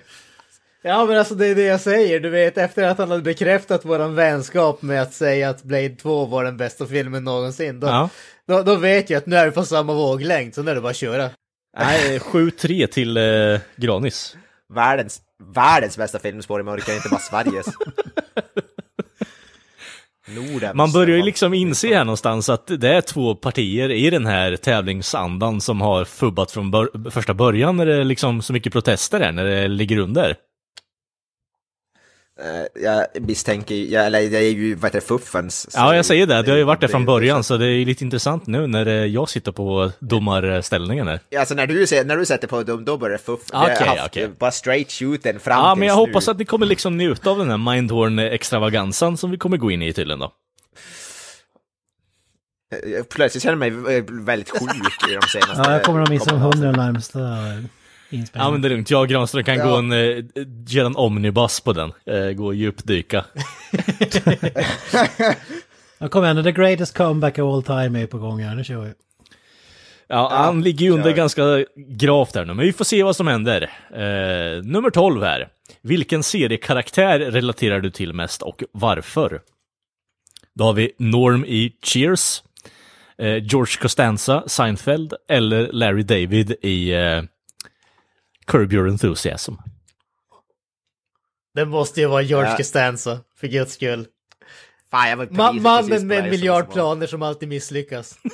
Ja 0.88 1.06
men 1.06 1.18
alltså 1.18 1.36
det 1.36 1.48
är 1.48 1.56
det 1.56 1.62
jag 1.64 1.82
säger, 1.82 2.20
du 2.20 2.30
vet 2.30 2.58
efter 2.58 2.84
att 2.88 2.98
han 2.98 3.10
hade 3.12 3.22
bekräftat 3.24 3.86
våran 3.86 4.16
vänskap 4.16 4.82
med 4.82 5.02
att 5.02 5.14
säga 5.14 5.50
att 5.50 5.64
Blade 5.64 5.90
2 5.90 6.26
var 6.26 6.44
den 6.44 6.58
bästa 6.58 6.86
filmen 6.86 7.24
någonsin. 7.24 7.80
Då, 7.80 7.88
Ja. 7.88 8.10
då, 8.48 8.64
då 8.64 8.76
vet 8.76 9.10
jag 9.10 9.18
att 9.18 9.26
nu 9.26 9.36
är 9.36 9.46
vi 9.46 9.52
på 9.52 9.64
samma 9.66 9.94
våglängd, 9.94 10.56
så 10.56 10.64
nu 10.64 10.72
är 10.72 10.76
det 10.76 10.82
bara 10.82 10.90
att 10.90 10.96
köra. 10.96 11.30
Nej, 11.78 12.20
7-3 12.20 12.88
till 12.88 13.18
eh, 13.18 13.60
Granis. 13.76 14.36
Världens, 14.74 15.22
världens 15.56 15.98
bästa 15.98 16.20
film, 16.20 16.42
Spår 16.42 16.60
i 16.60 16.64
mörker, 16.64 16.96
inte 16.96 17.10
bara 17.10 17.20
Sveriges. 17.20 17.66
Nordens. 20.28 20.76
Man 20.76 20.92
börjar 20.92 21.18
ju 21.18 21.24
liksom 21.24 21.54
inse 21.54 21.88
här 21.96 22.04
någonstans 22.06 22.50
att 22.50 22.68
det 22.68 22.90
är 22.90 23.02
två 23.02 23.36
partier 23.36 23.92
i 23.92 24.10
den 24.10 24.26
här 24.26 24.56
tävlingsandan 24.56 25.62
som 25.62 25.82
har 25.82 26.06
fubbat 26.06 26.52
från 26.52 26.72
bör- 26.72 27.10
första 27.12 27.34
början 27.34 27.78
när 27.78 27.86
det 27.86 27.96
är 27.96 28.04
liksom 28.04 28.42
så 28.42 28.54
mycket 28.54 28.74
protester 28.74 29.20
är, 29.20 29.32
när 29.32 29.46
det 29.46 29.68
ligger 29.68 29.98
under. 29.98 30.36
Eh, 32.42 32.84
jag 32.84 33.06
misstänker, 33.22 33.76
jag, 33.76 34.06
eller 34.06 34.30
det 34.30 34.38
är 34.38 34.42
ju, 34.52 34.76
vad 34.76 34.84
heter 34.84 35.00
det, 35.00 35.06
fuffens. 35.06 35.68
Ja, 35.74 35.96
jag 35.96 36.06
säger 36.06 36.28
det. 36.28 36.42
Det 36.42 36.52
har 36.52 36.58
ju 36.58 36.64
varit 36.64 36.82
det 36.82 36.88
från 36.88 37.06
början, 37.06 37.44
så 37.44 37.58
det 37.58 37.66
är 37.66 37.70
ju 37.70 37.86
lite 37.86 38.04
intressant 38.04 38.48
nu 38.48 38.68
när 38.68 38.86
eh, 38.86 38.94
jag 38.94 39.30
sitter 39.30 39.52
på 39.52 39.92
domarställningen 40.00 41.08
här. 41.08 41.20
Alltså 41.38 41.56
när 41.56 41.68
du, 41.68 41.76
när 42.06 42.18
du 42.18 42.26
sätter 42.26 42.48
på 42.48 42.64
dem, 42.64 42.86
då 42.86 42.98
börjar 42.98 43.12
det 43.18 43.24
fuff. 43.24 43.40
Har 43.52 43.72
Okej, 43.76 43.88
haft 43.88 44.06
okej. 44.06 44.30
Bara 44.40 44.52
straight 44.52 44.92
shooten 44.92 45.40
fram 45.40 45.60
Ja, 45.60 45.76
men 45.76 45.88
jag 45.88 45.96
nu. 45.96 46.00
hoppas 46.02 46.28
att 46.28 46.38
ni 46.38 46.46
kommer 46.46 46.66
liksom 46.66 46.98
njuta 46.98 47.30
av 47.30 47.38
den 47.38 47.50
här 47.50 47.58
Mindhorn-extravagansen 47.58 49.18
som 49.18 49.32
vi 49.32 49.38
kommer 49.38 49.58
gå 49.58 49.72
in 49.72 49.82
i 49.82 49.94
tydligen 49.94 50.20
då. 50.20 50.32
Eh, 52.72 53.04
Plötsligt 53.04 53.44
känner 53.44 53.66
jag 53.66 53.74
mig 53.74 54.02
väldigt 54.26 54.50
sjuk 54.50 55.10
i 55.12 55.14
de 55.14 55.22
senaste... 55.28 55.64
Ja, 55.66 55.72
jag 55.72 55.84
kommer 55.84 56.02
att 56.02 56.10
missa 56.10 56.30
de 56.32 56.40
hundra 56.40 56.72
närmsta 56.72 57.20
Ja, 58.16 58.20
inspelningarna. 58.22 58.52
men 58.52 58.62
det 58.62 58.68
är 58.68 58.70
lugnt. 58.70 58.90
Jag 58.92 59.02
och 59.02 59.08
Granström 59.08 59.44
kan 59.44 59.58
Ja. 59.58 59.68
gå 59.70 59.76
en, 59.76 59.92
eh, 59.92 60.86
en 60.86 60.96
omnibus 60.96 61.60
på 61.60 61.74
den. 61.74 61.92
Eh, 62.06 62.32
gå 62.32 62.46
och 62.46 62.56
djupdyka. 62.56 63.26
Ja, 65.98 66.08
kom 66.08 66.24
igen, 66.24 66.44
the 66.44 66.52
greatest 66.52 66.98
comeback 66.98 67.40
of 67.40 67.54
all 67.54 67.64
time 67.64 68.02
är 68.02 68.08
på 68.08 68.18
gång 68.18 68.40
här, 68.44 68.56
nu 68.56 68.64
kör 68.64 68.82
vi. 68.82 68.92
Ja, 70.08 70.30
han 70.34 70.62
ligger 70.62 70.86
ju 70.86 70.92
under 70.92 71.10
kör. 71.10 71.18
ganska 71.18 71.66
gravt 71.88 72.36
här 72.36 72.46
nu, 72.46 72.54
men 72.54 72.66
vi 72.66 72.74
får 72.74 72.86
se 72.86 73.04
vad 73.04 73.16
som 73.16 73.28
händer. 73.28 73.62
Eh, 73.94 74.64
nummer 74.64 74.90
12 74.90 75.24
här. 75.24 75.48
Vilken 75.82 76.24
seriekaraktär 76.24 77.20
relaterar 77.20 77.80
du 77.80 77.90
till 77.90 78.14
mest 78.14 78.42
och 78.42 78.64
varför? 78.72 79.42
Då 80.56 80.64
har 80.64 80.74
vi 80.74 80.92
Norm 80.98 81.46
i 81.46 81.72
Cheers, 81.84 82.44
eh, 83.18 83.38
George 83.44 83.76
Costanza, 83.82 84.44
Seinfeld 84.48 85.14
eller 85.30 85.70
Larry 85.72 86.04
David 86.04 86.56
i 86.62 86.92
eh, 86.94 87.22
Curb 88.48 88.74
Your 88.74 88.88
Enthusiasm. 88.90 89.54
Det 91.54 91.66
måste 91.66 92.02
ju 92.02 92.08
vara 92.08 92.22
George 92.22 92.50
Ja. 92.50 92.58
Costanza, 92.58 93.20
för 93.38 93.48
guds 93.48 93.74
skull. 93.74 94.08
Fan, 94.92 95.10
jag 95.10 95.18
var 95.18 95.26
Ma- 95.26 95.60
mannen 95.62 96.08
med 96.08 96.18
en 96.24 96.30
miljard 96.30 96.72
planer 96.72 97.08
som 97.08 97.22
alltid 97.22 97.50
misslyckas. 97.50 98.18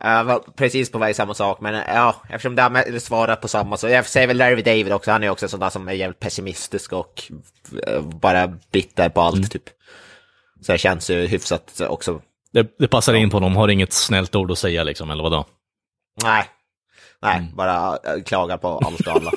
Jag 0.00 0.24
var 0.24 0.38
precis 0.56 0.90
på 0.90 0.98
väg 0.98 1.16
samma 1.16 1.34
sak, 1.34 1.60
men 1.60 1.74
ja, 1.74 2.16
eftersom 2.28 2.54
det 2.54 2.62
har 2.62 2.70
med- 2.70 3.02
svarat 3.02 3.40
på 3.40 3.48
samma 3.48 3.76
så 3.76 3.88
jag 3.88 4.06
säger 4.06 4.26
väl 4.26 4.36
Larry 4.36 4.62
David 4.62 4.92
också, 4.92 5.10
han 5.10 5.22
är 5.24 5.28
också 5.30 5.48
sån 5.48 5.60
där 5.60 5.70
som 5.70 5.88
är 5.88 5.92
jävligt 5.92 6.20
pessimistisk 6.20 6.92
och 6.92 7.22
eh, 7.86 8.00
bara 8.02 8.46
bitter 8.72 9.08
på 9.08 9.20
allt 9.20 9.50
typ. 9.52 9.62
Så 10.60 10.72
det 10.72 10.78
känns 10.78 11.10
ju 11.10 11.26
hyfsat 11.26 11.80
också. 11.88 12.20
Det, 12.52 12.78
det 12.78 12.88
passar 12.88 13.14
in 13.14 13.30
på 13.30 13.36
honom, 13.36 13.56
har 13.56 13.68
inget 13.68 13.92
snällt 13.92 14.34
ord 14.34 14.50
att 14.50 14.58
säga 14.58 14.84
liksom, 14.84 15.10
eller 15.10 15.22
vadå? 15.22 15.44
Nej, 16.22 16.44
nej, 17.24 17.38
Mm. 17.38 17.56
bara 17.56 17.98
eh, 18.04 18.22
klagar 18.22 18.56
på 18.56 18.68
allt 18.78 19.00
och 19.06 19.12
alla. 19.16 19.30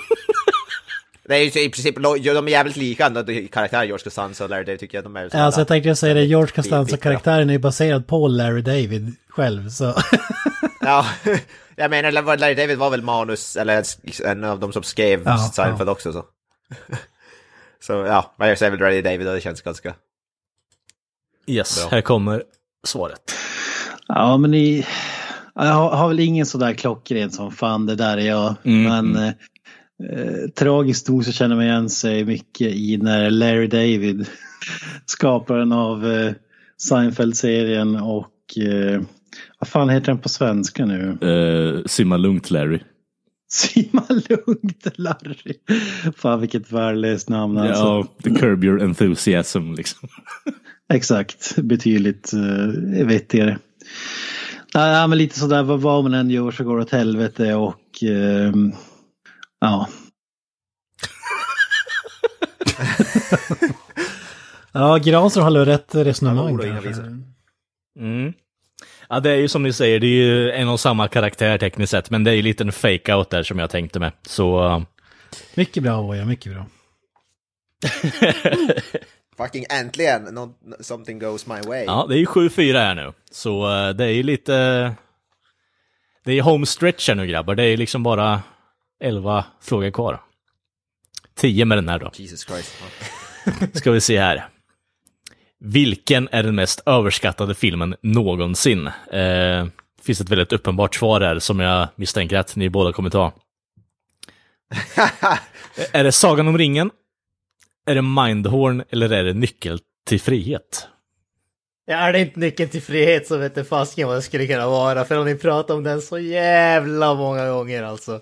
det 1.28 1.36
är 1.36 1.40
ju 1.40 1.62
i 1.62 1.70
princip, 1.70 1.96
ja, 2.00 2.34
de 2.34 2.48
är 2.48 2.52
jävligt 2.52 2.76
lika 2.76 3.06
ändå, 3.06 3.32
i 3.32 3.48
karaktär, 3.48 3.84
George 3.84 4.04
Costanza 4.04 4.44
och 4.44 4.50
Larry 4.50 4.64
David 4.64 4.80
tycker 4.80 4.98
jag 4.98 5.06
de 5.06 5.16
är 5.16 5.30
Ja, 5.34 5.40
alltså 5.42 5.62
jag 5.62 5.68
tänkte 5.68 5.96
säga 5.96 6.14
det, 6.14 6.24
George 6.26 6.52
Costanza-karaktären 6.56 7.50
är 7.50 7.54
ju 7.54 7.60
baserad 7.60 8.08
på 8.08 8.28
Larry 8.28 8.62
David 8.62 9.16
själv, 9.30 9.70
så... 9.70 9.94
Ja, 10.82 11.06
jag 11.76 11.92
menar 11.92 12.12
Larry 12.12 12.56
David 12.56 12.78
var 12.78 12.90
väl 12.90 13.02
manus, 13.02 13.56
eller 13.56 13.84
en 14.26 14.44
av 14.44 14.60
de 14.60 14.74
som 14.74 14.84
skrev 14.84 15.22
Ja, 15.26 15.38
Seinfeld 15.38 15.90
också 15.90 16.14
så. 16.14 16.26
så 17.84 17.94
ja, 17.94 18.36
men 18.38 18.50
jag 18.50 18.58
säger 18.58 18.72
väl 18.72 18.80
Larry 18.80 19.02
David 19.02 19.28
och 19.28 19.34
det 19.34 19.42
känns 19.42 19.62
ganska... 19.62 19.94
Yes, 21.48 21.82
Bra. 21.82 21.90
här 21.92 22.02
kommer 22.02 22.44
svaret. 22.84 23.36
Ja, 24.08 24.38
men 24.38 24.54
i, 24.54 24.86
jag 25.66 25.74
har, 25.74 25.90
har 25.90 26.08
väl 26.08 26.20
ingen 26.20 26.46
sådär 26.46 26.74
klockren 26.74 27.32
som 27.32 27.52
fan 27.52 27.86
det 27.86 27.96
där 27.96 28.18
är 28.18 28.28
jag. 28.28 28.56
Mm, 28.64 28.84
men 28.84 29.24
eh, 29.24 29.34
eh, 30.12 30.50
tragiskt 30.56 31.10
nog 31.10 31.26
så 31.26 31.32
känner 31.32 31.56
man 31.56 31.66
igen 31.66 31.90
sig 31.90 32.26
mycket 32.26 32.76
i 32.76 32.98
när 32.98 33.30
Larry 33.30 33.68
David, 33.68 34.28
skaparen 35.06 35.72
av 35.72 36.12
eh, 36.12 36.34
Seinfeld-serien 36.78 37.96
och 37.96 38.58
eh, 38.58 39.02
vad 39.60 39.68
fan 39.68 39.90
heter 39.90 40.08
den 40.08 40.20
på 40.20 40.30
svenska 40.30 40.86
nu? 40.86 41.18
Eh, 41.22 41.86
simma 41.86 42.18
lugnt 42.18 42.52
Larry. 42.52 42.80
Simma 43.50 44.04
lugnt 44.10 44.88
Larry. 44.96 45.54
Fan 46.16 46.42
vilket 46.42 46.72
värdelöst 46.72 47.30
namn 47.30 47.58
alltså. 47.58 47.84
Ja, 47.84 48.08
the 48.24 48.30
curb 48.30 48.64
your 48.64 48.82
enthusiasm 48.82 49.74
liksom. 49.74 50.10
Exakt, 50.94 51.56
betydligt 51.56 52.34
uh, 52.34 53.06
vettigare. 53.06 53.58
Ja, 54.78 55.08
men 55.08 55.18
lite 55.18 55.40
sådär, 55.40 55.64
vad, 55.64 55.82
vad 55.82 56.04
man 56.04 56.14
än 56.14 56.30
gör 56.30 56.52
så 56.52 56.64
går 56.64 56.78
det 56.78 56.84
åt 56.84 56.92
helvete 56.92 57.54
och 57.54 58.04
ehm, 58.04 58.74
ja. 59.60 59.88
Ja, 64.72 64.98
Granström 64.98 65.44
har 65.44 65.52
nog 65.52 65.68
rätt 65.68 65.96
resonemang. 65.96 66.60
Mm. 68.00 68.34
Ja, 69.10 69.20
det 69.20 69.32
är 69.32 69.36
ju 69.36 69.48
som 69.48 69.64
ni 69.64 69.74
säger, 69.74 70.00
det 70.00 70.08
är 70.08 70.24
ju 70.26 70.52
en 70.52 70.70
och 70.70 70.80
samma 70.80 71.08
karaktär 71.08 71.58
tekniskt 71.58 71.92
sett, 71.92 72.10
men 72.10 72.24
det 72.24 72.32
är 72.32 72.36
ju 72.36 72.42
lite 72.42 72.64
en 72.64 72.72
fake-out 72.72 73.30
där 73.30 73.44
som 73.44 73.60
jag 73.60 73.70
tänkte 73.70 74.00
med. 74.00 74.12
Så... 74.22 74.84
Mycket 75.56 75.84
bra 75.84 76.02
Voja, 76.02 76.26
mycket 76.26 76.54
bra. 76.54 76.66
Fucking 79.38 79.66
äntligen, 79.70 80.24
no, 80.24 80.56
something 80.80 81.20
goes 81.20 81.48
my 81.48 81.62
way. 81.62 81.84
Ja, 81.86 82.06
det 82.10 82.16
är 82.16 82.20
ju 82.20 82.26
7-4 82.26 82.74
här 82.74 82.96
nu. 82.96 83.14
Så 83.32 83.68
uh, 83.68 83.90
det 83.90 84.06
är 84.06 84.12
ju 84.12 84.24
lite... 84.24 84.54
Det 86.26 86.32
är 86.32 86.42
home 86.42 86.66
stretch 86.66 87.08
här 87.08 87.16
nu 87.16 87.28
grabbar, 87.28 87.56
det 87.56 87.64
är 87.64 87.68
ju 87.68 87.78
liksom 87.78 88.04
bara 88.04 88.42
11 89.00 89.46
frågor 89.62 89.92
kvar. 89.92 90.22
10 91.36 91.66
med 91.66 91.78
den 91.78 91.90
här 91.90 92.00
då. 92.00 92.12
Jesus 92.14 92.46
Christ. 92.46 92.74
Ska 93.74 93.92
vi 93.92 94.02
se 94.02 94.20
här. 94.20 94.50
Vilken 95.60 96.30
är 96.32 96.44
den 96.44 96.56
mest 96.56 96.82
överskattade 96.86 97.56
filmen 97.56 97.96
någonsin? 98.02 98.88
Eh, 99.12 99.68
finns 100.02 100.22
ett 100.22 100.30
väldigt 100.30 100.54
uppenbart 100.54 100.96
svar 100.96 101.22
här 101.22 101.40
som 101.40 101.60
jag 101.60 101.88
misstänker 101.96 102.38
att 102.38 102.56
ni 102.56 102.70
båda 102.70 102.94
kommer 102.94 103.10
ta. 103.10 103.34
är 105.92 106.04
det 106.04 106.12
Sagan 106.12 106.48
om 106.48 106.58
ringen? 106.58 106.92
Är 107.88 107.96
det 107.96 108.02
Mindhorn 108.02 108.84
eller 108.90 109.10
är 109.14 109.24
det 109.24 109.34
Nyckel 109.34 109.80
till 110.08 110.22
frihet? 110.22 110.88
Ja, 111.86 111.96
är 111.96 112.14
det 112.14 112.20
inte 112.20 112.40
nyckeln 112.40 112.70
till 112.70 112.82
frihet 112.82 113.28
så 113.28 113.38
vet 113.38 113.56
det 113.56 113.64
fasken 113.64 114.08
vad 114.08 114.18
det 114.18 114.22
skulle 114.22 114.48
kunna 114.48 114.68
vara. 114.68 115.06
För 115.06 115.20
om 115.20 115.26
ni 115.26 115.36
pratar 115.36 115.74
om 115.74 115.84
den 115.84 116.02
så 116.02 116.20
jävla 116.20 117.14
många 117.14 117.50
gånger 117.50 117.84
alltså. 117.84 118.20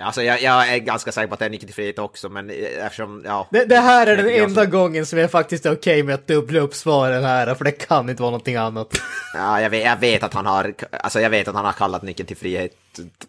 Alltså 0.00 0.22
jag, 0.22 0.42
jag 0.42 0.74
är 0.74 0.78
ganska 0.78 1.12
säker 1.12 1.28
på 1.28 1.34
att 1.34 1.38
det 1.40 1.46
är 1.46 1.50
Nyckeln 1.50 1.66
till 1.66 1.74
frihet 1.74 1.98
också, 1.98 2.28
men 2.28 2.50
eh, 2.50 2.86
eftersom, 2.86 3.22
ja. 3.26 3.48
Det, 3.50 3.64
det 3.64 3.76
här 3.76 4.06
är 4.06 4.16
den 4.16 4.28
Jag- 4.28 4.38
enda 4.38 4.64
gången 4.66 5.06
som 5.06 5.18
jag 5.18 5.30
faktiskt 5.30 5.66
är 5.66 5.72
okej 5.72 6.02
med 6.02 6.14
att 6.14 6.26
dubbla 6.26 6.60
upp 6.60 6.74
svaren 6.74 7.24
här, 7.24 7.54
för 7.54 7.64
det 7.64 7.72
kan 7.72 8.10
inte 8.10 8.22
vara 8.22 8.30
någonting 8.30 8.56
annat. 8.56 9.00
Ja, 9.34 9.60
jag 9.60 9.70
vet, 9.70 9.84
jag 9.84 9.96
vet 10.00 10.22
att 10.22 10.34
han 10.34 10.46
har, 10.46 10.74
alltså 10.90 11.20
jag 11.20 11.30
vet 11.30 11.48
att 11.48 11.54
han 11.54 11.64
har 11.64 11.72
kallat 11.72 12.02
Nyckeln 12.02 12.26
till 12.26 12.36
frihet 12.36 12.72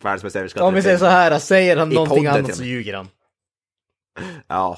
världens 0.02 0.24
bästa 0.24 0.40
överskattade 0.40 0.68
Om 0.68 0.74
vi 0.74 0.82
säger 0.82 0.98
så 0.98 1.06
här, 1.06 1.40
säger 1.40 1.78
han 1.78 1.92
I 1.92 1.96
någonting 1.96 2.26
podden 2.26 2.36
annat 2.46 2.56
så 2.56 2.64
ljuger 2.64 2.94
han. 2.94 3.08
Ja. 4.48 4.78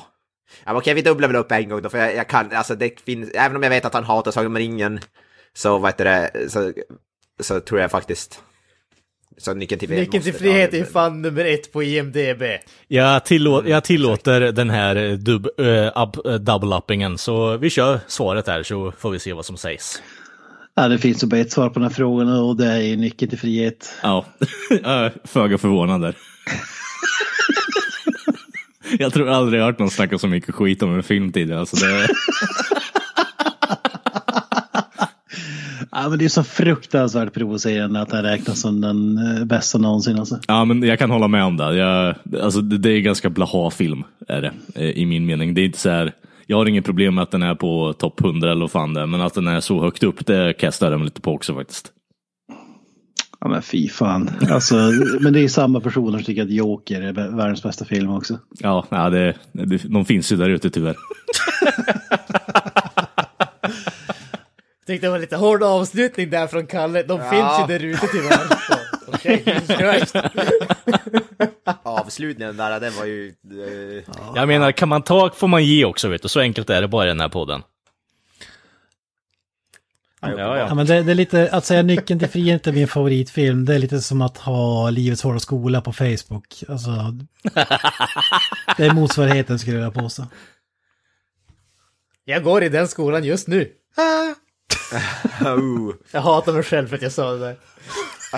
ja 0.64 0.72
men 0.72 0.76
okej, 0.76 0.94
vi 0.94 1.02
dubblar 1.02 1.28
väl 1.28 1.36
upp 1.38 1.52
en 1.52 1.70
gång 1.70 1.82
då, 1.82 1.90
för 1.90 1.98
jag, 1.98 2.16
jag 2.16 2.28
kan, 2.28 2.52
alltså 2.52 2.76
det 2.76 3.00
finns, 3.06 3.30
även 3.34 3.58
om 3.58 3.64
jag 3.64 3.70
vet 3.70 3.86
att 3.86 3.94
han 3.94 4.04
hatar 4.04 4.32
Sagan 4.32 4.48
om 4.52 4.58
ringen, 4.58 5.00
så 5.54 5.78
vad 5.78 5.92
heter 5.92 6.06
det, 6.06 6.50
så, 6.50 6.74
så 7.40 7.60
tror 7.60 7.82
jag 7.82 7.92
faktiskt, 7.92 8.42
så 9.38 9.54
Nyckeln 9.54 9.80
till 9.80 9.88
frihet 9.90 10.06
Nyckeln 10.08 10.24
till 10.24 10.34
frihet 10.34 10.74
är 10.74 10.84
fan 10.84 11.22
nummer 11.22 11.46
ett 11.46 11.72
på 11.72 11.84
IMDB. 11.84 12.44
Jag, 12.88 13.26
tillå- 13.26 13.64
jag 13.70 13.84
tillåter 13.84 14.42
den 14.52 14.70
här 14.70 14.96
eh, 14.96 15.12
dub- 15.18 15.50
eh, 15.62 16.02
up- 16.04 16.26
eh, 16.26 16.34
double-uppingen, 16.40 17.18
så 17.18 17.58
vi 17.58 17.70
kör 17.70 18.00
svaret 18.08 18.48
här 18.48 18.64
så 18.64 18.92
får 18.92 19.12
vi 19.12 19.20
se 19.20 19.34
vad 19.34 19.46
som 19.46 19.58
sägs. 19.58 20.02
Ja, 20.76 20.88
det 20.88 20.98
finns 20.98 21.24
ju 21.24 21.28
bara 21.28 21.40
ett 21.42 21.52
svar 21.52 21.70
på 21.70 21.74
den 21.74 21.84
här 21.84 21.90
frågan 21.96 22.30
och 22.42 22.56
det 22.58 22.66
är 22.66 22.98
nyckeln 22.98 23.30
till 23.30 23.40
frihet. 23.40 23.94
Ja, 24.04 24.26
föga 25.24 25.58
förvånad 25.58 26.02
där. 26.02 26.16
Jag 29.00 29.14
tror 29.14 29.30
aldrig 29.30 29.62
jag 29.62 29.66
hört 29.66 29.80
någon 29.80 29.90
snacka 29.90 30.18
så 30.18 30.28
mycket 30.28 30.56
skit 30.56 30.84
om 30.84 30.96
en 30.96 31.04
film 31.04 31.32
tidigare. 31.32 31.60
Alltså 31.60 31.76
det... 31.76 32.08
Ja, 35.96 36.10
men 36.10 36.20
det 36.20 36.26
är 36.26 36.30
så 36.30 36.44
fruktansvärt 36.44 37.34
provocerande 37.34 38.02
att 38.02 38.10
den 38.10 38.24
räknas 38.24 38.62
som 38.62 38.82
den 38.82 39.18
eh, 39.18 39.46
bästa 39.46 39.78
någonsin. 39.78 40.20
Alltså. 40.20 40.40
Ja, 40.48 40.66
men 40.66 40.84
jag 40.84 41.00
kan 41.00 41.12
hålla 41.12 41.28
med 41.28 41.44
om 41.44 41.58
det. 41.58 41.76
Jag, 41.76 42.16
alltså, 42.42 42.62
det, 42.62 42.90
är 42.90 43.00
ganska 43.00 43.30
blaha 43.30 43.72
film, 43.72 44.04
är 44.28 44.42
det, 44.42 44.52
eh, 44.76 44.90
i 44.90 45.06
min 45.06 45.26
mening. 45.26 45.54
Det 45.54 45.62
är 45.62 45.66
inte 45.66 45.80
så 45.80 45.90
här, 45.90 46.14
jag 46.46 46.58
har 46.58 46.66
inget 46.66 46.86
problem 46.86 47.16
med 47.16 47.22
att 47.22 47.32
den 47.32 47.44
är 47.44 47.56
på 47.56 47.94
topp 47.94 48.22
100 48.22 48.52
eller 48.52 48.62
vad 48.62 48.72
fan 48.72 48.94
det 48.94 49.02
är, 49.02 49.06
men 49.06 49.22
att 49.22 49.34
den 49.34 49.48
är 49.48 49.60
så 49.60 49.82
högt 49.82 50.04
upp, 50.04 50.26
det 50.26 50.54
kastar 50.54 50.92
jag 50.92 51.00
mig 51.00 51.06
lite 51.06 51.22
på 51.22 51.34
också 51.34 51.56
faktiskt. 51.56 51.93
Ja 53.44 53.50
men 53.50 53.62
fy 53.62 53.90
fan. 53.90 54.30
Alltså, 54.52 54.76
men 55.20 55.34
det 55.34 55.40
är 55.40 55.48
samma 55.48 55.80
personer 55.80 56.18
som 56.18 56.26
tycker 56.26 56.42
att 56.44 56.50
Joker 56.52 57.02
är 57.02 57.14
vä- 57.14 57.38
världens 57.38 57.64
bästa 57.64 57.86
film 57.86 58.10
också. 58.12 58.40
Ja, 58.60 58.86
ja 58.90 59.10
det, 59.10 59.36
det, 59.52 59.78
de 59.84 60.06
finns 60.06 60.32
ju 60.32 60.36
där 60.36 60.50
ute 60.50 60.70
tyvärr. 60.70 60.96
Jag 63.62 64.88
tyckte 64.88 65.08
det 65.08 65.12
var 65.12 65.20
lite 65.20 65.36
hård 65.36 65.64
avslutning 65.64 66.30
där 66.30 66.48
från 66.48 66.68
Kalle. 66.68 67.04
De 67.04 67.20
Ja. 67.22 67.30
finns 67.30 67.70
ju 67.70 67.80
där 67.80 67.86
ute 67.86 68.08
tyvärr. 68.08 68.40
Okej. 69.08 69.60
Avslutningen 71.84 72.58
där, 72.58 72.80
det 72.80 72.90
var 72.90 73.06
ju... 73.06 73.28
eh, 73.28 74.04
Jag 74.36 74.48
menar, 74.48 74.72
kan 74.72 74.90
man 74.90 75.02
ta 75.02 75.30
får 75.36 75.48
man 75.48 75.64
ge 75.66 75.86
också, 75.86 76.08
vet 76.10 76.22
du. 76.22 76.28
Så 76.28 76.40
enkelt 76.40 76.70
är 76.70 76.82
det 76.82 76.88
bara 76.88 77.06
i 77.06 77.08
den 77.08 77.20
här 77.20 77.30
podden. 77.30 77.62
Ja, 80.24 80.58
Ja, 80.58 80.74
men 80.74 80.86
det, 80.86 81.04
det 81.04 81.12
är 81.12 81.16
lite, 81.16 81.50
att 81.52 81.66
säga 81.66 81.82
nyckeln 81.82 82.20
till 82.20 82.30
frihet 82.30 82.68
är 82.68 82.72
min 82.72 82.88
favoritfilm, 82.88 83.66
det 83.66 83.76
är 83.76 83.80
lite 83.80 84.02
som 84.02 84.22
att 84.22 84.38
ha 84.38 84.90
Livets 84.90 85.24
hårda 85.24 85.40
skola 85.40 85.82
på 85.82 85.94
Facebook. 85.94 86.64
Alltså, 86.70 86.92
det 88.78 88.86
är 88.86 88.94
motsvarigheten 88.94 89.60
skulle 89.60 89.78
jag 89.78 89.86
vilja 89.86 90.02
påstå. 90.02 90.28
Jag 92.26 92.44
går 92.44 92.64
i 92.64 92.70
den 92.70 92.88
skolan 92.88 93.24
just 93.24 93.48
nu. 93.48 93.70
oh. 95.46 95.94
Jag 96.12 96.22
hatar 96.22 96.54
mig 96.54 96.64
själv 96.64 96.88
för 96.88 96.96
att 96.96 97.02
jag 97.02 97.12
sa 97.12 97.32
det 97.32 97.40
där. 97.40 97.56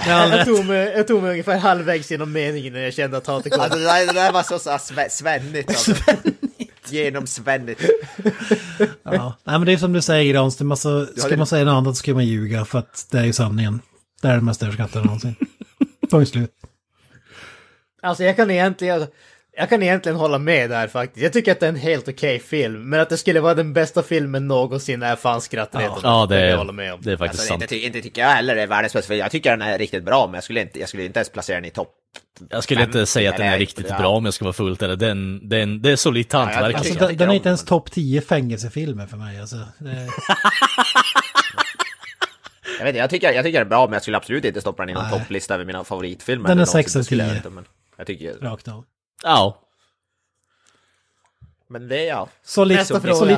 Jag 0.07 0.45
tog, 0.45 0.65
mig, 0.65 0.93
jag 0.95 1.07
tog 1.07 1.21
mig 1.21 1.31
ungefär 1.31 1.57
halvvägs 1.57 2.11
genom 2.11 2.31
meningen 2.31 2.73
när 2.73 2.79
jag 2.79 2.93
kände 2.93 3.17
att 3.17 3.27
hatet 3.27 3.53
kom. 3.53 3.61
Alltså 3.61 3.79
det 3.79 3.85
där, 3.85 4.07
det 4.07 4.13
där 4.13 4.31
var 4.31 4.43
så, 4.43 4.59
så 4.59 4.77
sve, 4.79 5.09
svennigt 5.09 5.69
alltså. 5.69 5.93
Genomsvennigt. 6.91 7.81
Ja. 9.03 9.37
Nej 9.43 9.59
men 9.59 9.65
det 9.65 9.73
är 9.73 9.77
som 9.77 9.93
du 9.93 10.01
säger 10.01 10.33
Granström, 10.33 10.71
alltså, 10.71 11.05
ska 11.15 11.29
det- 11.29 11.37
man 11.37 11.47
säga 11.47 11.65
något 11.65 11.71
annat 11.71 11.95
så 11.95 11.99
ska 11.99 12.13
man 12.13 12.25
ljuga 12.25 12.65
för 12.65 12.79
att 12.79 13.07
det 13.11 13.19
är 13.19 13.23
ju 13.25 13.33
sanningen. 13.33 13.81
Det 14.21 14.27
är 14.27 14.35
den 14.35 14.45
mest 14.45 14.63
överskattade 14.63 15.05
någonsin. 15.05 15.35
Punkt 16.11 16.29
slut. 16.29 16.51
Alltså 18.01 18.23
jag 18.23 18.35
kan 18.35 18.51
egentligen... 18.51 19.07
Jag 19.57 19.69
kan 19.69 19.83
egentligen 19.83 20.15
hålla 20.17 20.37
med 20.37 20.69
där 20.69 20.87
faktiskt. 20.87 21.23
Jag 21.23 21.33
tycker 21.33 21.51
att 21.51 21.59
det 21.59 21.65
är 21.65 21.69
en 21.69 21.75
helt 21.75 22.07
okej 22.07 22.39
film. 22.39 22.89
Men 22.89 22.99
att 22.99 23.09
det 23.09 23.17
skulle 23.17 23.39
vara 23.39 23.53
den 23.53 23.73
bästa 23.73 24.03
filmen 24.03 24.47
någonsin 24.47 25.03
är 25.03 25.15
fan 25.15 25.41
skrattretande. 25.41 25.99
Ja, 26.03 26.25
det 26.25 26.35
kan 26.35 26.49
jag 26.49 26.67
är, 26.69 26.71
med 26.73 26.93
om. 26.93 26.99
det 27.03 27.11
är 27.11 27.17
faktiskt 27.17 27.41
Alltså, 27.41 27.53
sant. 27.53 27.61
inte, 27.61 27.75
inte 27.85 28.01
tycker 28.01 28.21
jag 28.21 28.29
heller 28.29 28.55
det 28.55 28.61
är 28.61 28.67
världens 28.67 28.93
bästa 28.93 29.07
film. 29.07 29.19
Jag 29.19 29.31
tycker 29.31 29.51
den 29.51 29.61
är 29.61 29.77
riktigt 29.77 30.03
bra, 30.03 30.27
men 30.27 30.33
jag 30.33 30.43
skulle 30.43 30.61
inte, 30.61 30.79
jag 30.79 30.89
skulle 30.89 31.03
inte 31.05 31.19
ens 31.19 31.29
placera 31.29 31.55
den 31.55 31.65
i 31.65 31.69
topp. 31.69 31.91
Jag 32.49 32.63
skulle 32.63 32.81
inte 32.81 32.97
50 32.97 33.05
säga 33.11 33.29
att 33.29 33.37
den 33.37 33.47
är 33.47 33.59
riktigt 33.59 33.85
ja. 33.89 33.97
bra 33.97 34.07
om 34.09 34.25
jag 34.25 34.33
ska 34.33 34.45
vara 34.45 34.53
fullt 34.53 34.81
eller 34.81 34.95
den, 34.95 35.49
den, 35.49 35.81
det 35.81 35.91
är 35.91 35.95
solitt 35.95 36.33
hantverk. 36.33 36.57
jag 36.57 36.75
Alltså, 36.75 36.91
alltså. 36.93 37.07
den, 37.07 37.17
den 37.17 37.29
är 37.29 37.33
inte 37.33 37.49
ens 37.49 37.65
topp 37.65 37.91
10 37.91 38.21
fängelsefilmer 38.21 39.07
för 39.07 39.17
mig. 39.17 39.39
Alltså. 39.39 39.55
Det, 39.55 39.89
Jag, 42.79 42.85
vet, 42.85 42.87
inte, 42.87 42.99
jag, 42.99 43.09
tycker, 43.09 43.31
jag 43.31 43.43
tycker 43.45 43.59
den 43.59 43.67
är 43.67 43.69
bra, 43.69 43.85
men 43.85 43.93
jag 43.93 44.01
skulle 44.01 44.17
absolut 44.17 44.45
inte 44.45 44.61
stoppa 44.61 44.83
den 44.85 44.89
i 44.89 44.93
någon 44.93 45.09
topplista 45.09 45.53
över 45.53 45.65
mina 45.65 45.83
favoritfilmer. 45.83 46.47
Den 46.47 46.57
är 46.57 46.61
eller 46.61 46.65
någonsin, 46.73 46.83
sex 46.83 46.95
av 46.95 46.99
det 46.99 47.03
skulle 47.03 47.23
jag 47.23 47.31
tio. 47.31 47.37
inte, 47.37 47.49
men 47.49 47.65
Jag 47.97 48.07
tycker, 48.07 48.33
rakt 48.41 48.67
av. 48.67 48.83
Ja. 49.23 49.61
men 51.67 51.87
det 51.87 52.03
ja. 52.03 52.29
Solitt, 52.43 52.91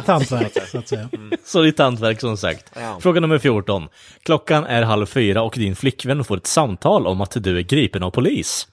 hantverk, 0.07 0.67
så 0.71 0.77
att 0.77 0.87
säga. 0.87 1.09
Solitt 1.43 1.79
hantverk 1.79 2.21
som 2.21 2.37
sagt. 2.37 2.71
Ja. 2.75 2.99
Fråga 3.01 3.19
nummer 3.19 3.39
14. 3.39 3.87
Klockan 4.23 4.65
är 4.65 4.81
halv 4.81 5.05
fyra 5.05 5.41
och 5.41 5.53
din 5.57 5.75
flickvän 5.75 6.23
får 6.23 6.37
ett 6.37 6.47
samtal 6.47 7.07
om 7.07 7.21
att 7.21 7.43
du 7.43 7.57
är 7.57 7.61
gripen 7.61 8.03
av 8.03 8.11
polis. 8.11 8.67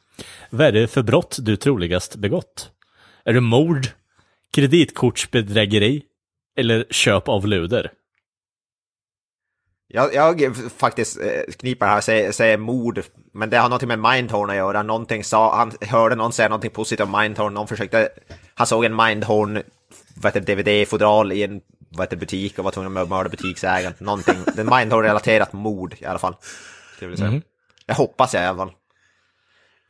Vad 0.50 0.66
är 0.66 0.72
det 0.72 0.88
för 0.88 1.02
brott 1.02 1.36
du 1.40 1.56
troligast 1.56 2.16
begått? 2.16 2.70
Är 3.24 3.32
det 3.32 3.40
mord, 3.40 3.86
kreditkortsbedrägeri 4.54 6.02
eller 6.56 6.86
köp 6.90 7.28
av 7.28 7.46
luder? 7.46 7.90
Jag, 9.94 10.14
jag 10.14 10.56
faktiskt 10.76 11.20
eh, 11.20 11.52
kniper 11.58 11.86
här 11.86 11.96
och 11.96 12.04
säger, 12.04 12.32
säger 12.32 12.56
mord, 12.56 13.02
men 13.32 13.50
det 13.50 13.56
har 13.56 13.68
någonting 13.68 13.88
med 13.88 13.98
Mindhorn 13.98 14.50
att 14.50 14.56
göra. 14.56 14.82
Någonting 14.82 15.24
sa, 15.24 15.56
han 15.56 15.72
hörde 15.80 16.14
någon 16.14 16.32
säga 16.32 16.48
någonting 16.48 16.70
positivt 16.70 17.00
om 17.00 17.20
Mindhorn, 17.20 17.54
någon 17.54 17.68
försökte, 17.68 18.08
han 18.54 18.66
såg 18.66 18.84
en 18.84 18.96
Mindhorn 18.96 19.62
DVD-fodral 20.16 21.32
i 21.32 21.42
en 21.42 21.60
vad 21.88 22.06
heter, 22.06 22.16
butik 22.16 22.58
och 22.58 22.64
var 22.64 22.70
tvungen 22.70 22.96
att 22.96 23.08
mörda 23.08 23.28
butiksägaren. 23.28 23.94
Någonting, 23.98 24.34
det 24.54 24.62
är 24.62 24.78
Mindhorn-relaterat 24.78 25.52
mord 25.52 25.94
i 25.98 26.04
alla 26.04 26.18
fall. 26.18 26.36
Jag 27.00 27.08
vilja 27.08 27.28
säga. 27.28 27.42
Jag 27.86 27.94
hoppas 27.94 28.34
jag 28.34 28.42
i 28.42 28.46
alla 28.46 28.58
fall. 28.58 28.72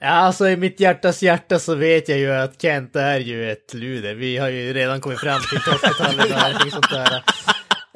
Ja, 0.01 0.09
alltså 0.09 0.49
i 0.49 0.57
mitt 0.57 0.81
hjärtas 0.81 1.23
hjärta 1.23 1.59
så 1.59 1.75
vet 1.75 2.09
jag 2.09 2.19
ju 2.19 2.33
att 2.33 2.63
Kent 2.63 2.97
är 2.97 3.21
ju 3.21 3.53
ett 3.53 3.75
luder. 3.75 4.15
Vi 4.15 4.37
har 4.37 4.49
ju 4.49 4.73
redan 4.73 5.01
kommit 5.01 5.21
fram 5.21 5.41
till 5.51 5.61
torsketallen 5.61 6.33
och 6.33 6.39
allting 6.39 6.71
sånt 6.71 6.91
där. 6.91 7.23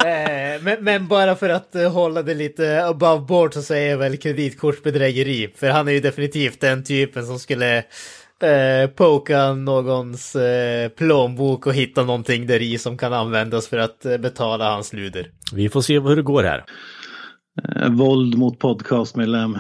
Eh, 0.09 0.63
Men, 0.63 0.77
men 0.85 1.09
bara 1.09 1.37
för 1.37 1.49
att 1.49 1.75
eh, 1.75 1.93
hålla 1.93 2.23
det 2.23 2.35
lite 2.35 2.85
above 2.87 3.21
board 3.27 3.55
så 3.55 3.63
säger 3.63 3.91
jag 3.91 3.99
väl 3.99 4.17
kreditkortsbedrägeri. 4.17 5.53
För 5.57 5.71
han 5.71 5.89
är 5.89 5.93
ju 5.93 6.01
definitivt 6.01 6.61
den 6.61 6.85
typen 6.85 7.27
som 7.27 7.39
skulle 7.39 7.77
eh, 8.43 8.91
poka 8.97 9.53
någons 9.53 10.37
eh, 10.37 10.89
plånbok 10.89 11.67
och 11.67 11.75
hitta 11.75 12.03
någonting 12.05 12.47
där 12.47 12.63
i 12.63 12.79
som 12.79 12.99
kan 12.99 13.13
användas 13.13 13.69
för 13.69 13.79
att 13.79 14.05
eh, 14.05 14.17
betala 14.17 14.71
hans 14.71 14.93
luder. 14.93 15.31
Vi 15.53 15.69
får 15.69 15.81
se 15.81 15.99
hur 16.01 16.17
det 16.17 16.23
går 16.23 16.43
här. 16.43 16.65
Eh, 17.77 17.89
Våld 17.91 18.39
mot 18.39 18.59
podcastmedlem. 18.59 19.59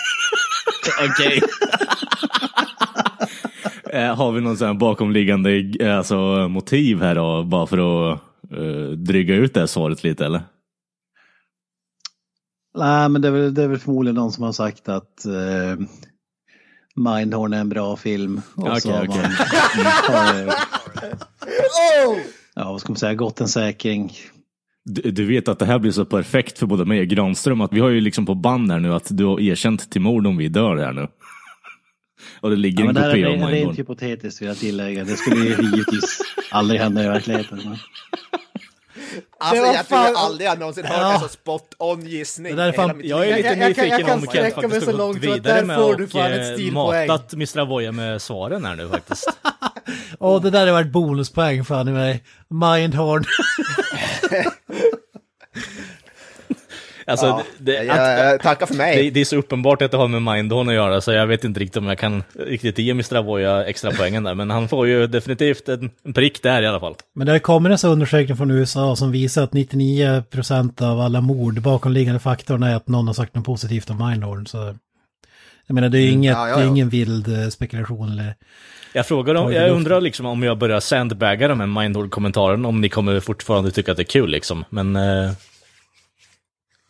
Okej. 1.10 1.40
Eh, 3.92 4.14
Har 4.16 4.32
vi 4.32 4.40
någon 4.40 4.56
sån 4.56 4.66
här 4.66 4.74
bakomliggande 4.74 5.62
alltså, 5.98 6.14
motiv 6.48 7.00
här 7.02 7.14
då, 7.14 7.42
bara 7.42 7.66
för 7.66 7.78
att 8.12 8.20
uh, 8.52 8.90
dryga 8.90 9.34
ut 9.34 9.54
det 9.54 9.60
här 9.60 9.66
svaret 9.66 10.04
lite 10.04 10.26
eller? 10.26 10.42
Nej, 12.78 13.08
men 13.08 13.22
det 13.22 13.28
är, 13.28 13.32
väl, 13.32 13.54
det 13.54 13.62
är 13.62 13.68
väl 13.68 13.78
förmodligen 13.78 14.14
någon 14.14 14.32
som 14.32 14.44
har 14.44 14.52
sagt 14.52 14.88
att 14.88 15.26
eh, 15.26 15.86
Mindhorn 16.96 17.52
är 17.52 17.60
en 17.60 17.68
bra 17.68 17.96
film. 17.96 18.40
Och 18.54 18.82
så 18.82 18.90
Okej, 18.90 18.92
har 18.92 19.08
okej. 19.08 19.22
man 19.76 19.86
har, 20.16 20.42
eh, 20.42 20.54
ja, 22.54 22.72
vad 22.72 22.80
ska 22.80 22.92
man 22.92 22.96
säga, 22.96 23.14
gått 23.14 23.40
en 23.40 23.48
säkring. 23.48 24.12
Du, 24.84 25.10
du 25.10 25.26
vet 25.26 25.48
att 25.48 25.58
det 25.58 25.66
här 25.66 25.78
blir 25.78 25.90
så 25.90 26.04
perfekt 26.04 26.58
för 26.58 26.66
både 26.66 26.84
mig 26.84 27.00
och 27.00 27.06
Granström 27.06 27.60
att 27.60 27.72
vi 27.72 27.80
har 27.80 27.88
ju 27.88 28.00
liksom 28.00 28.26
på 28.26 28.34
band 28.34 28.72
här 28.72 28.80
nu 28.80 28.94
att 28.94 29.06
du 29.10 29.24
har 29.24 29.40
erkänt 29.40 29.90
till 29.90 30.00
mord 30.00 30.26
om 30.26 30.36
vi 30.36 30.48
dör 30.48 30.76
här 30.76 30.92
nu. 30.92 31.08
Och 32.40 32.50
det 32.50 32.56
ligger 32.56 32.84
Ja, 32.84 32.88
en 32.88 32.94
det 32.94 33.00
kopia 33.00 33.10
är 33.10 33.24
av 33.24 33.30
rent, 33.32 33.40
Mindhorn. 33.40 33.66
rent 33.66 33.78
hypotetiskt 33.78 34.40
vill 34.42 34.48
jag 34.48 34.56
tillägga. 34.58 35.04
Det 35.04 35.16
skulle 35.16 35.36
ju 35.44 35.50
givetvis 35.50 36.20
aldrig 36.50 36.80
hända 36.80 37.04
i 37.04 37.08
verkligheten. 37.08 37.60
Men... 37.64 37.78
Alltså 39.38 39.56
jag 39.64 39.86
tror 39.88 39.98
fan- 39.98 40.16
aldrig 40.16 40.48
jag 40.48 40.58
någonsin 40.58 40.84
hört 40.84 40.96
Ja. 41.00 41.14
en 41.14 41.20
så 41.20 41.28
spot 41.28 41.74
on 41.78 42.06
gissning. 42.06 42.56
Det 42.56 42.62
där 42.62 42.68
är 42.68 42.72
fan- 42.72 43.00
Jag 43.04 43.28
är 43.28 43.36
lite 43.36 43.48
Jag- 43.48 43.58
jag 43.58 43.58
kan- 43.58 43.68
nyfiken 43.68 43.88
jag 43.90 44.06
kan 44.06 44.18
om 44.18 44.26
Kent 44.26 44.54
faktiskt 44.54 44.84
så 44.84 44.90
har 44.90 44.92
gått 44.92 44.98
långt 44.98 45.16
att 45.16 45.22
vidare 45.24 45.64
med 45.64 45.76
får 45.76 45.94
du 45.96 46.04
och 46.04 46.10
fan 46.10 46.32
eh, 46.32 46.72
matat 46.72 47.32
Mr. 47.32 47.58
Avoya 47.58 47.92
med 47.92 48.22
svaren 48.22 48.64
här 48.64 48.76
nu 48.76 48.88
faktiskt. 48.88 49.28
Åh, 50.18 50.42
det 50.42 50.50
där 50.50 50.66
har 50.66 50.72
varit 50.72 50.92
bonuspoäng 50.92 51.64
fan 51.64 51.88
i 51.88 51.92
mig. 51.92 52.22
Mindhorn. 52.48 53.24
Alltså, 57.06 57.26
Ja, 57.26 57.42
det, 57.58 57.84
jag, 57.84 57.98
att, 57.98 58.18
jag 58.18 58.40
tackar 58.42 58.66
för 58.66 58.74
mig. 58.74 59.04
det, 59.04 59.10
det 59.10 59.20
är 59.20 59.24
så 59.24 59.36
uppenbart 59.36 59.82
att 59.82 59.90
det 59.90 59.96
har 59.96 60.08
med 60.08 60.22
Mindhorn 60.22 60.68
att 60.68 60.74
göra, 60.74 61.00
så 61.00 61.12
jag 61.12 61.26
vet 61.26 61.44
inte 61.44 61.60
riktigt 61.60 61.76
om 61.76 61.86
jag 61.86 61.98
kan 61.98 62.22
riktigt 62.38 62.78
ge 62.78 62.90
Mr. 62.90 63.16
Avoya 63.16 63.64
extra 63.64 63.90
poängen 63.90 64.24
där, 64.24 64.34
men 64.34 64.50
han 64.50 64.68
får 64.68 64.86
ju 64.86 65.06
definitivt 65.06 65.68
en, 65.68 65.90
en 66.04 66.12
prick 66.12 66.42
där 66.42 66.62
i 66.62 66.66
alla 66.66 66.80
fall. 66.80 66.94
Men 67.14 67.26
det 67.26 67.32
har 67.32 67.38
kommit 67.38 67.72
en 67.72 67.78
sån 67.78 67.90
undersökning 67.90 68.36
från 68.36 68.50
USA 68.50 68.96
som 68.96 69.12
visar 69.12 69.42
att 69.42 69.52
99% 69.52 70.82
av 70.82 71.00
alla 71.00 71.20
mord, 71.20 71.62
bakomliggande 71.62 72.20
faktorn 72.20 72.62
är 72.62 72.76
att 72.76 72.88
någon 72.88 73.06
har 73.06 73.14
sagt 73.14 73.34
något 73.34 73.44
positivt 73.46 73.90
om 73.90 74.08
Mindhorn. 74.08 74.46
Så 74.46 74.74
jag 75.66 75.74
menar, 75.74 75.88
det 75.88 75.98
är, 75.98 76.10
inget, 76.10 76.32
ja, 76.32 76.48
ja, 76.48 76.56
Det 76.56 76.62
är 76.62 76.64
ja. 76.64 76.70
ingen 76.70 76.88
vild 76.88 77.28
eh, 77.28 77.48
spekulation 77.48 78.12
eller... 78.12 78.34
Jag 78.92 79.06
frågar 79.06 79.34
om, 79.34 79.52
jag 79.52 79.70
undrar 79.70 80.00
liksom 80.00 80.26
om 80.26 80.42
jag 80.42 80.58
börjar 80.58 80.80
sandbagga 80.80 81.48
de 81.48 81.60
här 81.60 81.66
Mindhorn-kommentaren, 81.66 82.64
om 82.64 82.80
ni 82.80 82.88
kommer 82.88 83.20
fortfarande 83.20 83.70
tycka 83.70 83.90
att 83.90 83.96
det 83.96 84.02
är 84.02 84.04
kul 84.04 84.30
liksom, 84.30 84.64
men... 84.70 84.96
Eh, 84.96 85.30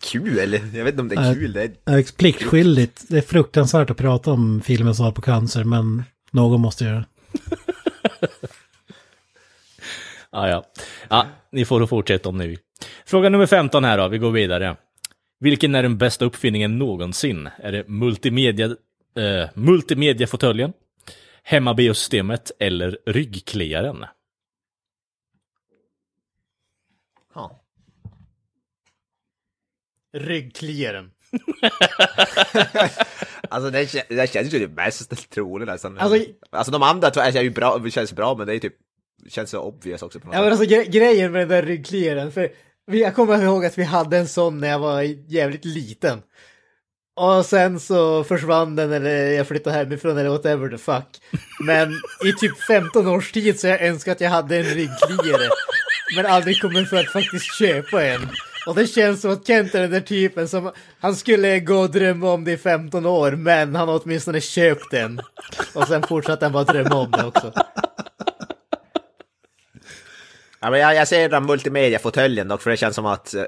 Kul? 0.07 0.61
Jag 0.75 0.85
vet 0.85 0.93
inte 0.93 1.01
om 1.01 1.09
det 1.09 1.17
är 1.17 1.35
kul. 1.35 1.53
Det 1.53 1.63
är... 1.63 2.17
Pliktskyldigt. 2.17 3.05
Det 3.09 3.17
är 3.19 3.23
fruktansvärt 3.23 3.91
att 3.91 3.97
prata 3.97 4.31
om 4.31 4.61
filmens 4.61 4.97
svar 4.97 5.13
på 5.13 5.23
cancer, 5.23 5.65
men 5.65 6.05
någon 6.31 6.61
måste 6.61 6.85
göra 6.85 6.97
det. 6.97 7.07
Ja, 10.33 10.49
ja. 10.49 10.65
ja, 11.09 11.27
ni 11.53 11.65
får 11.65 11.87
fortsätta 11.87 12.29
om 12.29 12.39
ni 12.39 12.47
vill. 12.47 12.59
Fråga 13.07 13.29
nummer 13.29 13.47
15 13.47 13.85
här 13.85 13.99
då, 13.99 14.09
vi 14.09 14.19
går 14.19 14.31
vidare. 14.31 14.77
Vilken 15.41 15.75
är 15.75 15.83
den 15.83 15.99
bästa 15.99 16.25
uppfinningen 16.25 16.79
någonsin? 16.79 17.49
Är 17.59 17.73
det 17.73 17.89
multimedia, 17.89 18.67
eh, 19.17 19.49
multimediafåtöljen, 19.55 20.73
hemmabiosystemet 21.43 22.53
eller 22.59 22.99
ryggkliaren? 23.07 24.05
Ryggkliaren. 30.19 31.11
Alltså 33.49 33.71
det, 33.71 34.05
det 34.09 34.33
känns 34.33 34.55
ju 34.55 34.59
det 34.59 34.69
mest 34.75 35.31
troliga 35.31 35.73
nästan. 35.73 35.99
Alltså- 35.99 36.19
Alltså, 36.51 36.73
de 36.73 36.83
andra 36.83 37.11
två 37.11 37.21
är 37.21 37.43
ju 37.43 37.51
bra, 37.51 37.91
känns 37.91 38.13
bra 38.13 38.35
men 38.35 38.47
det 38.47 38.55
är 38.55 38.59
typ, 38.59 38.75
känns 39.29 39.51
så 39.51 39.61
obvious 39.61 40.03
också 40.03 40.21
på 40.21 40.27
något 40.27 40.35
Ja 40.37 40.43
men 40.43 40.51
sätt. 40.57 40.61
alltså 40.61 40.75
gre- 40.77 40.91
grejen 40.91 41.33
med 41.33 41.41
den 41.41 41.49
där 41.49 41.63
ryggkliaren, 41.63 42.33
för 42.33 42.51
jag 42.87 43.15
kommer 43.15 43.43
ihåg 43.43 43.65
att 43.65 43.79
vi 43.79 43.83
hade 43.85 44.19
en 44.19 44.29
sån 44.29 44.59
när 44.61 44.69
jag 44.69 44.79
var 44.79 45.03
jävligt 45.29 45.65
liten. 45.65 46.23
Och 47.17 47.47
sen 47.47 47.81
så 47.81 48.25
försvann 48.25 48.77
den 48.77 48.93
eller 48.93 49.31
jag 49.31 49.49
flyttade 49.49 49.77
hemifrån 49.77 50.19
eller 50.19 50.31
whatever 50.31 50.69
the 50.69 50.79
fuck. 50.79 51.21
Men 51.67 51.93
i 52.25 52.33
typ 52.41 52.59
15 52.69 53.07
års 53.07 53.33
tid 53.33 53.61
så 53.61 53.67
har 53.67 53.73
jag 53.73 53.83
önskat 53.83 54.13
att 54.17 54.21
jag 54.21 54.31
hade 54.31 54.57
en 54.57 54.63
ryggkliare. 54.65 55.49
Men 56.17 56.27
aldrig 56.27 56.61
kommit 56.61 56.89
för 56.89 56.97
att 56.97 57.13
faktiskt 57.13 57.59
köpa 57.59 58.05
en. 58.05 58.29
Och 58.67 58.75
det 58.75 58.87
känns 58.87 59.21
som 59.21 59.33
att 59.33 59.47
Kent 59.47 59.75
är 59.75 59.81
den 59.81 59.91
där 59.91 60.01
typen 60.01 60.49
som, 60.49 60.73
han 61.01 61.17
skulle 61.17 61.61
gå 61.61 61.77
och 61.79 61.91
drömma 61.91 62.33
om 62.33 62.45
det 62.45 62.53
i 62.53 62.57
15 62.57 63.07
år, 63.07 63.33
men 63.33 63.75
han 63.75 63.89
har 63.89 64.01
åtminstone 64.05 64.41
köpt 64.41 64.91
den. 64.91 65.21
Och 65.75 65.89
sen 65.89 66.03
fortsatte 66.03 66.45
han 66.45 66.53
bara 66.53 66.65
drömma 66.65 66.95
om 66.95 67.11
det 67.11 67.25
också. 67.25 67.53
Ja, 70.61 70.71
men 70.71 70.81
jag, 70.81 70.95
jag 70.95 71.09
ser 71.09 71.29
den 71.29 71.47
multimedia-fåtöljen 71.47 72.49
dock, 72.49 72.63
för 72.63 72.71
det 72.71 72.77
känns 72.77 72.95
som 72.97 73.07
att, 73.07 73.35
eh, 73.35 73.45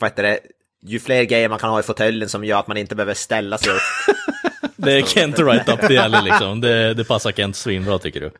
vad 0.00 0.10
heter 0.10 0.22
det, 0.22 0.38
ju 0.86 1.00
fler 1.00 1.22
grejer 1.24 1.48
man 1.48 1.58
kan 1.58 1.70
ha 1.70 1.80
i 1.80 1.82
fåtöljen 1.82 2.28
som 2.28 2.44
gör 2.44 2.60
att 2.60 2.66
man 2.66 2.76
inte 2.76 2.94
behöver 2.94 3.14
ställa 3.14 3.58
sig 3.58 3.72
upp. 3.72 4.16
Det 4.76 4.92
är 4.92 5.02
Kent 5.02 5.38
right 5.38 5.68
up 5.68 5.88
the 5.88 5.98
alley 5.98 6.22
liksom. 6.22 6.60
Det, 6.60 6.94
det 6.94 7.04
passar 7.04 7.32
Kent 7.32 7.56
svinbra 7.56 7.98
tycker 7.98 8.20
du. 8.20 8.30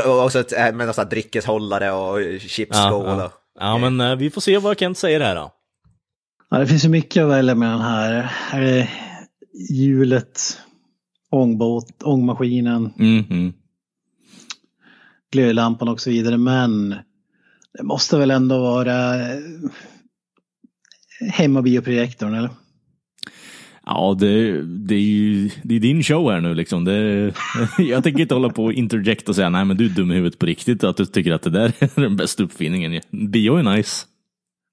Och 0.00 0.24
också 0.24 0.40
ett, 0.40 0.52
eh, 0.52 0.58
med 0.58 0.74
någon 0.86 0.94
sån 0.94 1.04
här 1.04 1.10
dryckeshållare 1.10 1.92
och 1.92 2.40
chipsskål. 2.40 3.06
Ja, 3.06 3.18
ja. 3.18 3.41
Ja 3.62 3.78
men 3.78 4.00
eh, 4.00 4.16
vi 4.16 4.30
får 4.30 4.40
se 4.40 4.58
vad 4.58 4.78
Kent 4.78 4.98
säger 4.98 5.20
här 5.20 5.34
då. 5.34 5.52
Ja, 6.50 6.58
det 6.58 6.66
finns 6.66 6.84
ju 6.84 6.88
mycket 6.88 7.22
att 7.22 7.30
välja 7.30 7.54
mellan 7.54 7.80
här. 7.80 8.32
Är 8.52 8.60
det 8.60 8.88
hjulet, 9.70 10.40
ångbåt, 11.30 12.02
ångmaskinen, 12.02 12.92
Mm, 12.98 13.24
mm. 13.30 13.52
glödlampan 15.32 15.88
och 15.88 16.00
så 16.00 16.10
vidare. 16.10 16.36
Men 16.36 16.94
det 17.78 17.82
måste 17.82 18.18
väl 18.18 18.30
ändå 18.30 18.58
vara 18.58 19.14
eh, 19.32 19.38
hemmabioprojektorn 21.30 22.34
eller? 22.34 22.50
Ja, 23.86 24.16
det, 24.20 24.62
det 24.62 24.94
är 24.94 25.00
ju 25.00 25.50
det 25.62 25.74
är 25.76 25.80
din 25.80 26.02
show 26.02 26.30
här 26.30 26.40
nu 26.40 26.54
liksom. 26.54 26.84
Det, 26.84 27.32
jag 27.78 28.04
tänker 28.04 28.20
inte 28.20 28.34
hålla 28.34 28.48
på 28.48 28.64
och 28.64 28.72
interject 28.72 29.28
och 29.28 29.34
säga 29.34 29.50
nej 29.50 29.64
men 29.64 29.76
du 29.76 29.84
är 29.84 29.88
dum 29.88 30.10
i 30.10 30.14
huvudet 30.14 30.38
på 30.38 30.46
riktigt 30.46 30.84
att 30.84 30.96
du 30.96 31.06
tycker 31.06 31.32
att 31.32 31.42
det 31.42 31.50
där 31.50 31.72
är 31.78 32.00
den 32.00 32.16
bästa 32.16 32.42
uppfinningen. 32.42 33.00
Bio 33.10 33.56
är 33.56 33.76
nice. 33.76 34.06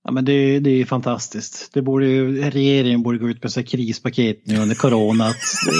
Ja 0.03 0.11
men 0.11 0.25
det, 0.25 0.59
det 0.59 0.69
är 0.69 0.85
fantastiskt. 0.85 1.73
Det 1.73 1.81
borde 1.81 2.07
ju, 2.07 2.49
regeringen 2.49 3.03
borde 3.03 3.17
gå 3.17 3.29
ut 3.29 3.43
med 3.43 3.51
så 3.51 3.59
här 3.59 3.67
krispaket 3.67 4.41
nu 4.43 4.57
under 4.57 4.75
corona. 4.75 5.27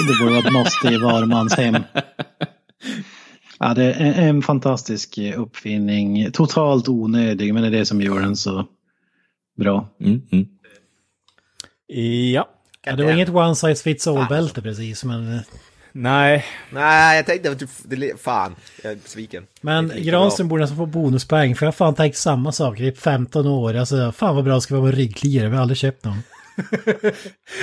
Det 0.08 0.18
borde 0.18 0.30
vara 0.30 0.46
ett 0.46 0.52
måste 0.52 0.88
i 0.88 0.98
var 0.98 1.26
mans 1.26 1.54
hem. 1.54 1.76
Ja, 3.58 3.74
det 3.74 3.84
är 3.84 4.00
en, 4.00 4.14
en 4.14 4.42
fantastisk 4.42 5.18
uppfinning. 5.36 6.32
Totalt 6.32 6.88
onödig 6.88 7.54
men 7.54 7.62
det 7.62 7.68
är 7.68 7.72
det 7.72 7.86
som 7.86 8.00
gör 8.00 8.20
den 8.20 8.36
så 8.36 8.66
bra. 9.58 9.88
Mm, 10.00 10.22
mm. 10.32 10.46
Ja. 12.32 12.48
Ja, 12.86 12.96
det 12.96 13.04
var 13.04 13.12
inget 13.12 13.28
one 13.28 13.56
size 13.56 13.82
fits 13.82 14.06
all-bälte 14.06 14.62
precis, 14.62 15.04
men... 15.04 15.34
eh, 15.34 15.40
Nej. 15.92 16.44
Nej, 16.70 17.16
jag 17.16 17.26
tänkte 17.26 17.54
typ, 17.54 17.70
det, 17.84 18.20
fan, 18.22 18.54
jag 18.82 18.92
är 18.92 18.96
besviken. 18.96 19.46
Men 19.60 19.92
Granström 19.96 20.48
borde 20.48 20.60
nästan 20.62 20.76
få 20.76 20.86
bonuspoäng, 20.86 21.56
för 21.56 21.66
jag 21.66 21.72
har 21.72 21.76
fan 21.76 21.94
tänkt 21.94 22.16
samma 22.16 22.52
sak 22.52 22.80
i 22.80 22.92
15 22.92 23.46
år. 23.46 23.74
Alltså, 23.76 24.12
fan 24.12 24.34
vad 24.34 24.44
bra 24.44 24.54
det 24.54 24.60
ska 24.60 24.74
vara 24.74 24.84
med 24.84 24.94
ryggkliare, 24.94 25.48
vi 25.48 25.54
har 25.54 25.62
aldrig 25.62 25.78
köpt 25.78 26.04
någon. 26.04 26.22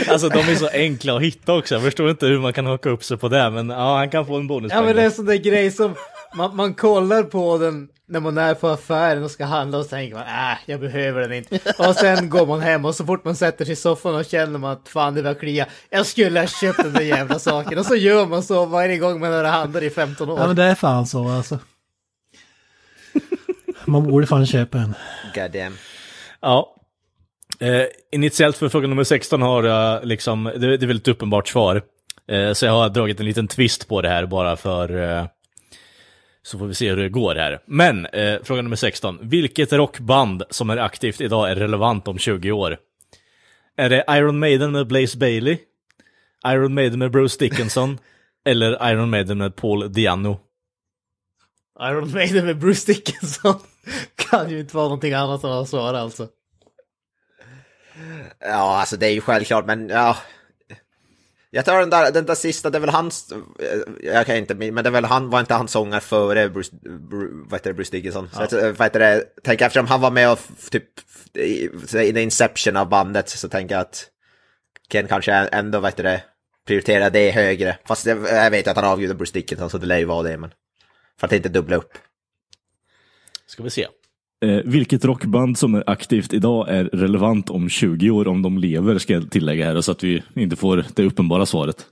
Alltså 0.09 0.29
de 0.29 0.39
är 0.39 0.55
så 0.55 0.67
enkla 0.73 1.15
att 1.15 1.21
hitta 1.21 1.53
också. 1.53 1.75
Jag 1.75 1.83
förstår 1.83 2.09
inte 2.09 2.25
hur 2.25 2.39
man 2.39 2.53
kan 2.53 2.65
haka 2.65 2.89
upp 2.89 3.03
sig 3.03 3.17
på 3.17 3.29
det, 3.29 3.49
men 3.49 3.69
ja, 3.69 3.97
han 3.97 4.09
kan 4.09 4.25
få 4.25 4.35
en 4.37 4.47
bonuspoäng. 4.47 4.79
Ja 4.81 4.85
men 4.85 4.95
det 4.95 5.01
är 5.01 5.05
en 5.05 5.11
sån 5.11 5.25
där 5.25 5.35
grej 5.35 5.71
som 5.71 5.95
man, 6.35 6.55
man 6.55 6.73
kollar 6.73 7.23
på 7.23 7.57
den 7.57 7.87
när 8.09 8.19
man 8.19 8.37
är 8.37 8.53
på 8.53 8.67
affären 8.67 9.23
och 9.23 9.31
ska 9.31 9.45
handla 9.45 9.77
och 9.77 9.83
så 9.83 9.89
tänker 9.89 10.15
man 10.15 10.25
äh, 10.25 10.57
jag 10.65 10.79
behöver 10.79 11.21
den 11.21 11.33
inte. 11.33 11.59
Och 11.77 11.95
sen 11.95 12.29
går 12.29 12.45
man 12.45 12.59
hem 12.59 12.85
och 12.85 12.95
så 12.95 13.05
fort 13.05 13.25
man 13.25 13.35
sätter 13.35 13.65
sig 13.65 13.71
i 13.73 13.75
soffan 13.75 14.15
och 14.15 14.25
känner 14.25 14.59
man 14.59 14.71
att 14.71 14.89
fan 14.89 15.13
det 15.13 15.23
börjar 15.23 15.35
klia. 15.35 15.65
Jag 15.89 16.05
skulle 16.05 16.39
ha 16.39 16.47
köpt 16.47 16.83
den 16.83 16.93
där 16.93 17.01
jävla 17.01 17.39
saken. 17.39 17.79
Och 17.79 17.85
så 17.85 17.95
gör 17.95 18.25
man 18.25 18.43
så 18.43 18.65
varje 18.65 18.97
gång 18.97 19.19
man 19.19 19.33
har 19.33 19.43
handlat 19.43 19.83
i 19.83 19.89
15 19.89 20.29
år. 20.29 20.39
Ja 20.39 20.47
men 20.47 20.55
det 20.55 20.63
är 20.63 20.75
fan 20.75 21.07
så 21.07 21.29
alltså. 21.29 21.59
Man 23.85 24.03
borde 24.03 24.27
fan 24.27 24.45
köpa 24.45 24.77
en. 24.77 24.93
God 25.35 25.51
damn. 25.51 25.77
Ja. 26.41 26.75
Eh, 27.59 27.85
initiellt 28.11 28.57
för 28.57 28.69
fråga 28.69 28.87
nummer 28.87 29.03
16 29.03 29.41
har 29.41 29.63
jag 29.63 30.05
liksom, 30.05 30.43
det, 30.43 30.77
det 30.77 30.85
är 30.85 30.87
väl 30.87 30.97
ett 30.97 31.07
uppenbart 31.07 31.47
svar. 31.47 31.81
Eh, 32.31 32.53
så 32.53 32.65
jag 32.65 32.73
har 32.73 32.89
dragit 32.89 33.19
en 33.19 33.25
liten 33.25 33.47
twist 33.47 33.87
på 33.87 34.01
det 34.01 34.09
här 34.09 34.25
bara 34.25 34.55
för, 34.55 35.01
eh, 35.01 35.25
så 36.47 36.59
får 36.59 36.67
vi 36.67 36.73
se 36.73 36.89
hur 36.89 36.97
det 36.97 37.09
går 37.09 37.35
här. 37.35 37.59
Men, 37.65 38.05
eh, 38.05 38.43
fråga 38.43 38.61
nummer 38.61 38.75
16. 38.75 39.19
Vilket 39.21 39.73
rockband 39.73 40.43
som 40.49 40.69
är 40.69 40.77
aktivt 40.77 41.21
idag 41.21 41.51
är 41.51 41.55
relevant 41.55 42.07
om 42.07 42.17
20 42.17 42.51
år? 42.51 42.77
Är 43.77 43.89
det 43.89 44.05
Iron 44.09 44.39
Maiden 44.39 44.71
med 44.71 44.87
Blaze 44.87 45.17
Bailey? 45.17 45.57
Iron 46.47 46.73
Maiden 46.73 46.99
med 46.99 47.11
Bruce 47.11 47.37
Dickinson? 47.39 47.97
eller 48.45 48.91
Iron 48.91 49.09
Maiden 49.09 49.37
med 49.37 49.55
Paul 49.55 49.93
Diano? 49.93 50.39
Iron 51.81 52.11
Maiden 52.11 52.45
med 52.45 52.57
Bruce 52.57 52.93
Dickinson. 52.93 53.59
kan 54.15 54.49
ju 54.49 54.59
inte 54.59 54.75
vara 54.75 54.85
någonting 54.85 55.13
annat 55.13 55.43
än 55.43 55.51
att 55.51 55.69
svara 55.69 55.99
alltså. 55.99 56.27
Ja, 58.39 58.79
alltså 58.79 58.97
det 58.97 59.07
är 59.07 59.13
ju 59.13 59.21
självklart, 59.21 59.65
men 59.65 59.89
ja. 59.89 60.17
Jag 61.49 61.65
tar 61.65 61.79
den 61.79 61.89
där, 61.89 62.11
den 62.11 62.25
där 62.25 62.35
sista, 62.35 62.69
det 62.69 62.77
är 62.77 62.79
väl 62.79 62.89
hans, 62.89 63.31
eh, 63.31 63.79
jag 64.03 64.25
kan 64.25 64.35
inte, 64.35 64.55
men 64.55 64.75
det 64.75 64.89
är 64.89 64.91
väl 64.91 65.05
han, 65.05 65.29
var 65.29 65.39
inte 65.39 65.53
han 65.53 65.67
sångare 65.67 66.01
före 66.01 66.49
Bruce, 66.49 66.75
Bruce, 66.81 67.33
vad 67.33 67.59
heter 67.59 67.69
det, 67.69 67.73
Bruce 67.73 67.91
Dickinson? 67.91 68.29
Så 68.33 68.41
att, 68.41 68.53
eh, 68.53 68.71
vad 68.71 68.85
heter 68.85 68.99
det, 68.99 69.23
tänker 69.43 69.65
eftersom 69.65 69.87
han 69.87 70.01
var 70.01 70.11
med 70.11 70.31
och 70.31 70.39
typ, 70.69 70.83
i, 71.33 71.69
så 71.87 71.99
i 71.99 72.13
the 72.13 72.21
inception 72.21 72.77
av 72.77 72.89
bandet 72.89 73.29
så 73.29 73.49
tänker 73.49 73.75
jag 73.75 73.81
att 73.81 74.09
Ken 74.91 75.07
kanske 75.07 75.33
ändå, 75.33 75.79
vad 75.79 75.91
heter 75.91 76.03
det, 76.03 76.23
prioriterar 76.67 77.09
det 77.09 77.31
högre. 77.31 77.77
Fast 77.85 78.05
jag, 78.05 78.17
jag 78.29 78.51
vet 78.51 78.67
att 78.67 78.75
han 78.75 78.85
avgudar 78.85 79.15
Bruce 79.15 79.33
Dickinson 79.33 79.69
så 79.69 79.77
det 79.77 79.85
lär 79.85 79.97
ju 79.97 80.05
vara 80.05 80.23
det, 80.23 80.37
men 80.37 80.51
för 81.19 81.27
att 81.27 81.33
inte 81.33 81.49
dubbla 81.49 81.75
upp. 81.75 81.97
Ska 83.47 83.63
vi 83.63 83.69
se. 83.69 83.87
Eh, 84.45 84.61
vilket 84.65 85.05
rockband 85.05 85.57
som 85.57 85.75
är 85.75 85.83
aktivt 85.87 86.33
idag 86.33 86.69
är 86.69 86.83
relevant 86.83 87.49
om 87.49 87.69
20 87.69 88.09
år 88.09 88.27
om 88.27 88.41
de 88.41 88.57
lever, 88.57 88.97
ska 88.97 89.13
jag 89.13 89.31
tillägga 89.31 89.65
här, 89.65 89.81
så 89.81 89.91
att 89.91 90.03
vi 90.03 90.23
inte 90.35 90.55
får 90.55 90.85
det 90.95 91.03
uppenbara 91.03 91.45
svaret. 91.45 91.85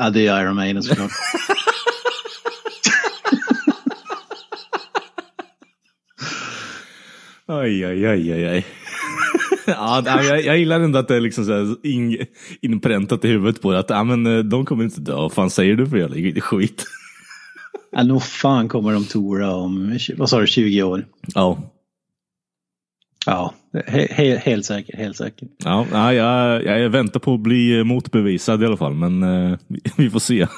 Ja 0.00 0.10
det 0.10 0.26
är 0.26 0.42
Iron 0.42 0.56
Maiden 0.56 0.82
såklart. 0.82 1.10
Aj, 7.46 7.84
aj, 7.84 8.06
aj, 8.06 8.32
aj, 8.32 8.44
aj. 8.44 8.66
ja, 9.66 10.02
jag, 10.06 10.44
jag 10.44 10.58
gillar 10.58 10.80
ändå 10.80 10.98
att 10.98 11.08
det 11.08 11.16
är 11.16 11.20
liksom 11.20 11.44
så 11.44 11.76
in, 11.82 12.26
inpräntat 12.60 13.24
i 13.24 13.28
huvudet 13.28 13.62
på 13.62 13.72
det. 13.72 13.78
Att 13.78 13.90
ja, 13.90 14.04
men, 14.04 14.26
eh, 14.26 14.38
de 14.38 14.64
kommer 14.64 14.84
inte 14.84 15.00
dö. 15.00 15.14
Vad 15.14 15.32
fan 15.32 15.50
säger 15.50 15.74
du 15.74 15.86
för 15.86 15.96
jävla 15.96 16.40
skit? 16.40 16.84
Ja, 17.92 18.02
nog 18.02 18.22
fan 18.22 18.68
kommer 18.68 18.92
de 18.92 19.04
tora 19.04 19.54
om, 19.54 19.98
vad 20.16 20.30
sa 20.30 20.40
du, 20.40 20.46
20 20.46 20.82
år? 20.82 21.06
Ja. 21.34 21.58
Ja, 23.26 23.54
he, 23.86 24.06
he, 24.10 24.36
helt 24.36 24.64
säker, 24.64 24.96
helt 24.96 25.16
säker. 25.16 25.48
Ja, 25.64 25.86
ja, 25.92 26.12
jag, 26.14 26.64
jag 26.64 26.90
väntar 26.90 27.20
på 27.20 27.34
att 27.34 27.40
bli 27.40 27.84
motbevisad 27.84 28.62
i 28.62 28.66
alla 28.66 28.76
fall, 28.76 28.94
men 28.94 29.22
eh, 29.22 29.58
vi, 29.68 29.80
vi 29.96 30.10
får 30.10 30.18
se. 30.18 30.46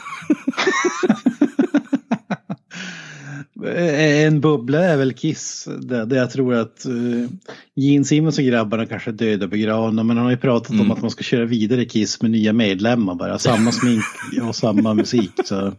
En 3.86 4.40
bubbla 4.40 4.78
är 4.78 4.96
väl 4.96 5.12
Kiss, 5.12 5.68
där, 5.80 6.06
där 6.06 6.16
jag 6.16 6.30
tror 6.30 6.54
att 6.54 6.86
uh, 6.88 7.28
Gene 7.76 8.04
Simmons 8.04 8.38
och 8.38 8.44
grabbarna 8.44 8.86
kanske 8.86 9.10
är 9.10 9.12
döda 9.12 9.44
och 9.44 9.50
begravna, 9.50 10.02
men 10.02 10.16
han 10.16 10.24
har 10.24 10.30
ju 10.30 10.36
pratat 10.38 10.70
Mm. 10.70 10.80
om 10.80 10.90
att 10.90 11.02
man 11.02 11.10
ska 11.10 11.22
köra 11.24 11.44
vidare 11.44 11.84
Kiss 11.84 12.22
med 12.22 12.30
nya 12.30 12.52
medlemmar 12.52 13.14
bara, 13.14 13.38
samma 13.38 13.72
smink 13.72 14.02
och 14.48 14.56
samma 14.56 14.94
musik. 14.94 15.30
Så. 15.44 15.72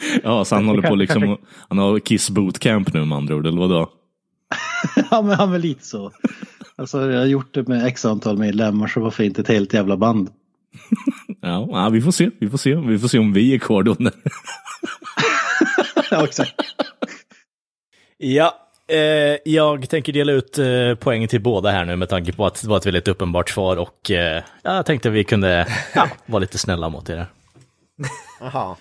Ja, 0.22 0.44
så 0.44 0.54
han 0.54 0.66
håller 0.66 0.88
på 0.88 0.94
liksom, 0.94 1.38
han 1.68 1.78
har 1.78 1.98
Kiss 1.98 2.30
bootcamp 2.30 2.94
nu 2.94 3.04
med 3.04 3.18
andra 3.18 3.34
ord, 3.34 3.46
eller 3.46 3.60
vadå? 3.60 3.90
ja, 5.10 5.22
men 5.22 5.34
han 5.34 5.54
är 5.54 5.58
lite 5.58 5.86
så. 5.86 6.12
Alltså 6.76 7.10
jag 7.10 7.18
har 7.18 7.26
gjort 7.26 7.54
det 7.54 7.68
med 7.68 7.86
x 7.86 8.04
antal 8.04 8.38
medlemmar, 8.38 8.86
så 8.86 9.00
varför 9.00 9.24
inte 9.24 9.40
ett 9.40 9.48
helt 9.48 9.74
jävla 9.74 9.96
band? 9.96 10.30
Ja, 11.42 11.68
ja, 11.70 11.88
vi 11.88 12.00
får 12.00 12.10
se, 12.10 12.30
vi 12.40 12.50
får 12.50 12.58
se, 12.58 12.74
vi 12.74 12.98
får 12.98 13.08
se 13.08 13.18
om 13.18 13.32
vi 13.32 13.54
är 13.54 13.58
kvar 13.58 13.82
då. 13.82 13.96
ja, 16.10 16.24
exakt. 16.24 16.54
Ja, 18.18 18.54
eh, 18.88 19.52
jag 19.52 19.88
tänker 19.88 20.12
dela 20.12 20.32
ut 20.32 20.58
eh, 20.58 20.94
poäng 20.94 21.28
till 21.28 21.40
båda 21.40 21.70
här 21.70 21.84
nu 21.84 21.96
med 21.96 22.08
tanke 22.08 22.32
på 22.32 22.46
att 22.46 22.62
det 22.62 22.68
var 22.68 22.76
ett 22.76 22.86
väldigt 22.86 23.08
uppenbart 23.08 23.50
svar 23.50 23.76
och 23.76 24.10
eh, 24.10 24.42
jag 24.62 24.86
tänkte 24.86 25.10
vi 25.10 25.24
kunde 25.24 25.66
ja, 25.94 26.08
vara 26.26 26.40
lite 26.40 26.58
snälla 26.58 26.88
mot 26.88 27.10
er. 27.10 27.26
Jaha. 28.40 28.76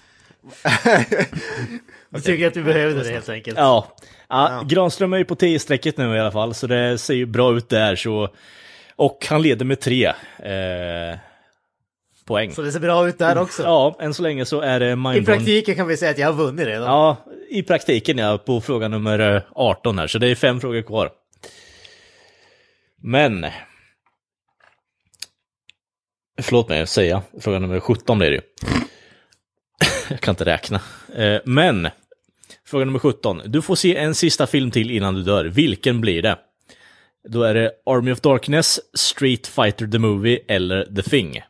Jag 2.09 2.23
tycker 2.23 2.47
att 2.47 2.57
vi 2.57 2.63
behövde 2.63 3.03
det 3.03 3.09
helt 3.09 3.29
enkelt. 3.29 3.57
Ja. 3.57 3.95
ja, 4.29 4.63
Granström 4.67 5.13
är 5.13 5.17
ju 5.17 5.25
på 5.25 5.35
10-strecket 5.35 5.97
nu 5.97 6.15
i 6.15 6.19
alla 6.19 6.31
fall, 6.31 6.53
så 6.53 6.67
det 6.67 6.97
ser 6.97 7.13
ju 7.13 7.25
bra 7.25 7.57
ut 7.57 7.69
där. 7.69 7.95
Så... 7.95 8.29
Och 8.95 9.25
han 9.29 9.41
leder 9.41 9.65
med 9.65 9.79
tre 9.79 10.05
eh, 10.05 11.19
poäng. 12.25 12.53
Så 12.53 12.61
det 12.61 12.71
ser 12.71 12.79
bra 12.79 13.07
ut 13.07 13.17
där 13.17 13.37
också. 13.37 13.63
Ja, 13.63 13.97
än 13.99 14.13
så 14.13 14.23
länge 14.23 14.45
så 14.45 14.61
är 14.61 14.79
det 14.79 14.85
I 14.85 14.95
Mindborn. 14.95 15.25
praktiken 15.25 15.75
kan 15.75 15.87
vi 15.87 15.97
säga 15.97 16.11
att 16.11 16.17
jag 16.17 16.27
har 16.27 16.33
vunnit 16.33 16.65
redan. 16.65 16.87
Ja, 16.87 17.17
i 17.49 17.63
praktiken 17.63 18.17
ja, 18.17 18.37
på 18.37 18.61
fråga 18.61 18.87
nummer 18.87 19.35
eh, 19.35 19.41
18 19.55 19.99
här, 19.99 20.07
så 20.07 20.17
det 20.17 20.27
är 20.27 20.35
fem 20.35 20.61
frågor 20.61 20.81
kvar. 20.81 21.09
Men... 23.01 23.45
Förlåt 26.41 26.69
mig, 26.69 26.87
säga. 26.87 27.21
Fråga 27.41 27.59
nummer 27.59 27.79
17 27.79 28.17
blir 28.17 28.29
det 28.29 28.35
ju. 28.35 28.41
Jag 30.11 30.19
kan 30.19 30.31
inte 30.31 30.45
räkna. 30.45 30.81
Eh, 31.15 31.41
Men, 31.45 31.89
fråga 32.65 32.85
nummer 32.85 32.99
17. 32.99 33.41
Du 33.45 33.61
får 33.61 33.75
se 33.75 33.97
en 33.97 34.15
sista 34.15 34.47
film 34.47 34.71
till 34.71 34.91
innan 34.91 35.15
du 35.15 35.23
dör. 35.23 35.45
Vilken 35.45 36.01
blir 36.01 36.21
det? 36.21 36.37
Då 37.29 37.43
är 37.43 37.53
det 37.53 37.71
Army 37.85 38.11
of 38.11 38.21
Darkness, 38.21 38.79
Street 38.93 39.47
Fighter 39.47 39.87
the 39.87 39.99
Movie 39.99 40.39
eller 40.47 40.85
The 40.95 41.01
Thing. 41.01 41.41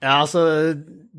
Alltså 0.00 0.74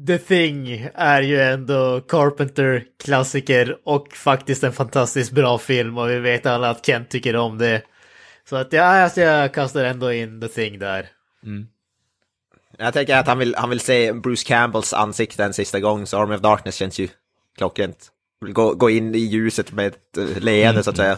The 0.08 0.18
Thing 0.18 0.88
är 0.94 1.22
ju 1.22 1.42
ändå 1.42 2.02
Carpenter-klassiker 2.02 3.78
och 3.84 4.14
faktiskt 4.14 4.64
en 4.64 4.74
fantastiskt 4.74 5.32
bra 5.32 5.58
film 5.58 5.98
och 5.98 6.10
vi 6.10 6.20
vet 6.20 6.46
alla 6.46 6.70
att 6.70 6.86
Kent 6.86 7.10
tycker 7.10 7.36
om 7.36 7.58
det. 7.58 7.82
Så 8.50 8.56
att 8.56 8.74
ja, 8.74 8.84
alltså 8.84 9.22
jag 9.22 9.54
kastar 9.54 9.84
ändå 9.84 10.14
in 10.14 10.42
The 10.42 10.48
Thing 10.48 10.80
där. 10.80 11.10
Jag 12.82 12.94
tänker 12.94 13.18
att 13.18 13.28
han 13.28 13.38
vill, 13.40 13.56
han 13.56 13.70
vill 13.70 13.80
se 13.80 14.14
Bruce 14.14 14.44
Campbells 14.48 14.94
ansikte 14.94 15.44
en 15.44 15.54
sista 15.54 15.80
gång, 15.80 16.08
så 16.08 16.18
Army 16.22 16.36
of 16.36 16.42
Darkness 16.42 16.76
känns 16.76 17.00
ju 17.00 17.08
klockrent. 17.58 18.12
Vill 18.46 18.54
gå, 18.54 18.74
gå 18.74 18.90
in 18.90 19.16
i 19.16 19.20
ljuset 19.20 19.72
med 19.72 19.88
ett 19.88 20.18
eh, 20.18 20.40
leende 20.40 20.84
så 20.84 20.90
att 20.90 20.98
säga. 20.98 21.18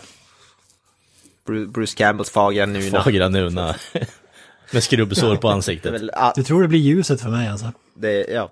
Bru- 1.47 1.68
Bruce 1.68 1.95
Campbells 1.97 2.30
fagra 2.30 2.66
nuna. 2.66 3.03
Fagra 3.03 3.30
nuna. 3.30 3.76
Med 4.74 4.84
skrubbsår 4.84 5.36
på 5.36 5.49
ansiktet. 5.49 6.01
Du 6.36 6.43
tror 6.43 6.62
det 6.62 6.68
blir 6.68 6.80
ljuset 6.80 7.22
för 7.22 7.30
mig 7.30 7.47
alltså? 7.47 7.72
det, 7.95 8.26
ja. 8.32 8.51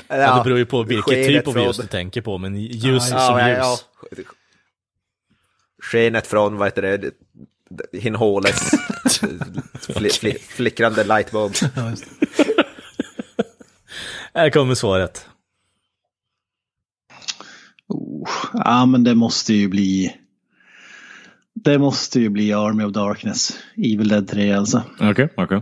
Ja, 0.08 0.38
det 0.38 0.44
beror 0.44 0.58
ju 0.58 0.66
på 0.66 0.84
vilket 0.84 1.06
skenet 1.06 1.28
typ 1.28 1.48
av 1.48 1.52
från- 1.54 1.64
ljus 1.64 1.78
du 1.78 1.88
tänker 1.88 2.22
på, 2.22 2.38
men 2.38 2.56
ljus 2.56 3.10
Ja, 3.12 3.20
som 3.28 3.40
ja, 3.40 3.50
ljus. 3.50 3.58
ja. 3.60 3.78
Skenet 5.84 6.28
från, 6.28 6.58
vad 6.58 6.68
heter 6.68 6.82
det, 6.82 7.12
Hinhåles 7.94 8.72
fli, 9.80 10.10
fli, 10.10 10.32
flickrande 10.32 11.04
lightbulb. 11.04 11.54
Här 14.34 14.50
kommer 14.50 14.76
svaret. 14.76 15.26
Oh, 17.88 18.30
ja, 18.54 18.86
men 18.86 19.04
det 19.04 19.16
måste 19.16 19.54
ju 19.54 19.68
bli... 19.68 20.16
Det 21.54 21.80
måste 21.80 22.20
ju 22.20 22.30
bli 22.30 22.54
Army 22.54 22.84
of 22.84 22.94
Darkness, 22.94 23.60
Evil 23.78 24.08
Dead 24.08 24.28
3 24.28 24.52
alltså. 24.54 24.84
Okej, 25.02 25.30
okej. 25.38 25.62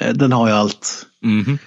Eh, 0.00 0.12
Den 0.14 0.32
har 0.32 0.48
ju 0.48 0.54
allt. 0.54 1.06
Mhm. 1.22 1.58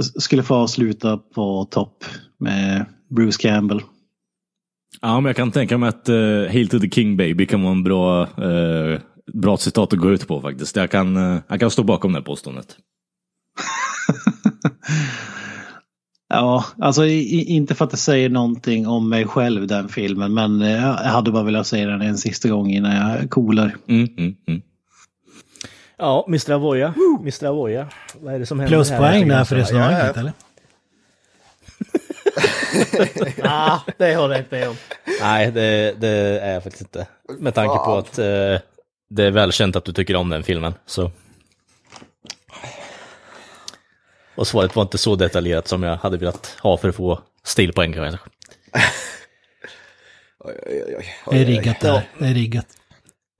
S- 0.00 0.22
Skulle 0.22 0.42
få 0.42 0.54
avsluta 0.54 1.16
på 1.18 1.64
topp 1.70 2.04
med 2.38 2.84
Bruce 3.08 3.38
Campbell. 3.42 3.80
Ja, 5.00 5.20
men 5.20 5.24
jag 5.24 5.36
kan 5.36 5.50
tänka 5.50 5.78
mig 5.78 5.88
att 5.88 6.08
uh, 6.08 6.46
Hail 6.46 6.68
to 6.68 6.78
the 6.78 6.90
King 6.90 7.16
Baby 7.16 7.46
kan 7.46 7.62
vara 7.62 7.72
en 7.72 7.84
bra, 7.84 8.22
eh, 8.22 9.00
bra 9.32 9.56
citat 9.56 9.92
att 9.92 9.98
gå 9.98 10.10
ut 10.10 10.28
på 10.28 10.40
faktiskt. 10.40 10.76
Jag 10.76 10.90
kan, 10.90 11.16
eh, 11.16 11.38
jag 11.48 11.60
kan 11.60 11.70
stå 11.70 11.82
bakom 11.82 12.12
det 12.12 12.18
här 12.18 12.24
påståendet. 12.24 12.76
Ja, 16.32 16.64
alltså 16.78 17.04
i, 17.06 17.44
inte 17.44 17.74
för 17.74 17.84
att 17.84 17.90
det 17.90 17.96
säger 17.96 18.28
någonting 18.28 18.86
om 18.86 19.08
mig 19.08 19.26
själv 19.26 19.66
den 19.66 19.88
filmen, 19.88 20.34
men 20.34 20.60
jag 20.60 20.92
hade 20.94 21.30
bara 21.30 21.42
velat 21.42 21.66
se 21.66 21.86
den 21.86 22.02
en 22.02 22.18
sista 22.18 22.48
gång 22.48 22.70
innan 22.70 22.96
jag 22.96 23.30
coolar. 23.30 23.76
Mm, 23.88 24.08
mm, 24.18 24.34
mm. 24.48 24.62
Ja, 25.98 26.24
Mr. 26.28 26.52
Avoya. 26.52 26.94
Mr. 27.20 27.46
Avoya. 27.46 27.86
Vad 28.20 28.34
är 28.34 28.38
det 28.38 28.46
som 28.46 28.60
händer 28.60 28.76
Pluspoäng 28.76 29.28
där 29.28 29.44
för 29.44 29.56
resonemanget 29.56 30.16
eller? 30.16 30.32
Ah, 33.42 33.78
det 33.98 34.14
håller 34.14 34.34
jag 34.34 34.44
inte 34.44 34.56
med 34.56 34.68
om. 34.68 34.76
Nej, 35.20 35.50
det, 35.50 35.94
det 36.00 36.08
är 36.42 36.52
jag 36.52 36.62
faktiskt 36.62 36.82
inte. 36.82 37.06
Med 37.38 37.54
tanke 37.54 37.76
på 37.76 37.96
att 37.96 38.18
eh, 38.18 38.58
det 39.10 39.24
är 39.24 39.30
välkänt 39.30 39.76
att 39.76 39.84
du 39.84 39.92
tycker 39.92 40.16
om 40.16 40.28
den 40.28 40.42
filmen. 40.42 40.74
Så. 40.86 41.10
Och 44.34 44.46
svaret 44.46 44.76
var 44.76 44.82
inte 44.82 44.98
så 44.98 45.16
detaljerat 45.16 45.68
som 45.68 45.82
jag 45.82 45.96
hade 45.96 46.16
velat 46.16 46.56
ha 46.62 46.76
för 46.76 46.88
att 46.88 46.96
få 46.96 47.20
stilpoäng 47.44 47.92
kanske. 47.92 48.18
Oj, 50.44 50.54
oj, 50.66 50.84
oj, 50.86 50.94
oj, 50.98 51.06
Det 51.30 51.40
är 51.40 51.44
riggat 51.44 51.80
där. 51.80 52.02
Det 52.18 52.26
är 52.26 52.34
riggat. 52.34 52.66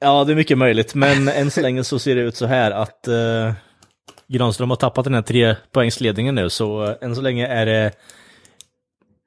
Ja, 0.01 0.25
det 0.25 0.33
är 0.33 0.37
mycket 0.37 0.59
möjligt, 0.59 0.95
men 0.95 1.29
än 1.29 1.51
så 1.51 1.61
länge 1.61 1.85
så 1.85 1.99
ser 1.99 2.15
det 2.15 2.21
ut 2.21 2.37
så 2.37 2.47
här 2.47 2.71
att 2.71 3.09
eh, 3.09 3.53
Granström 4.29 4.71
har 4.71 4.77
tappat 4.77 5.05
den 5.05 5.15
här 5.15 5.23
tre 5.23 5.57
poängsledningen 5.73 6.35
nu, 6.35 6.51
så 6.51 6.85
eh, 6.85 6.97
än 7.01 7.15
så 7.15 7.21
länge 7.21 7.47
är 7.47 7.67
det 7.67 7.93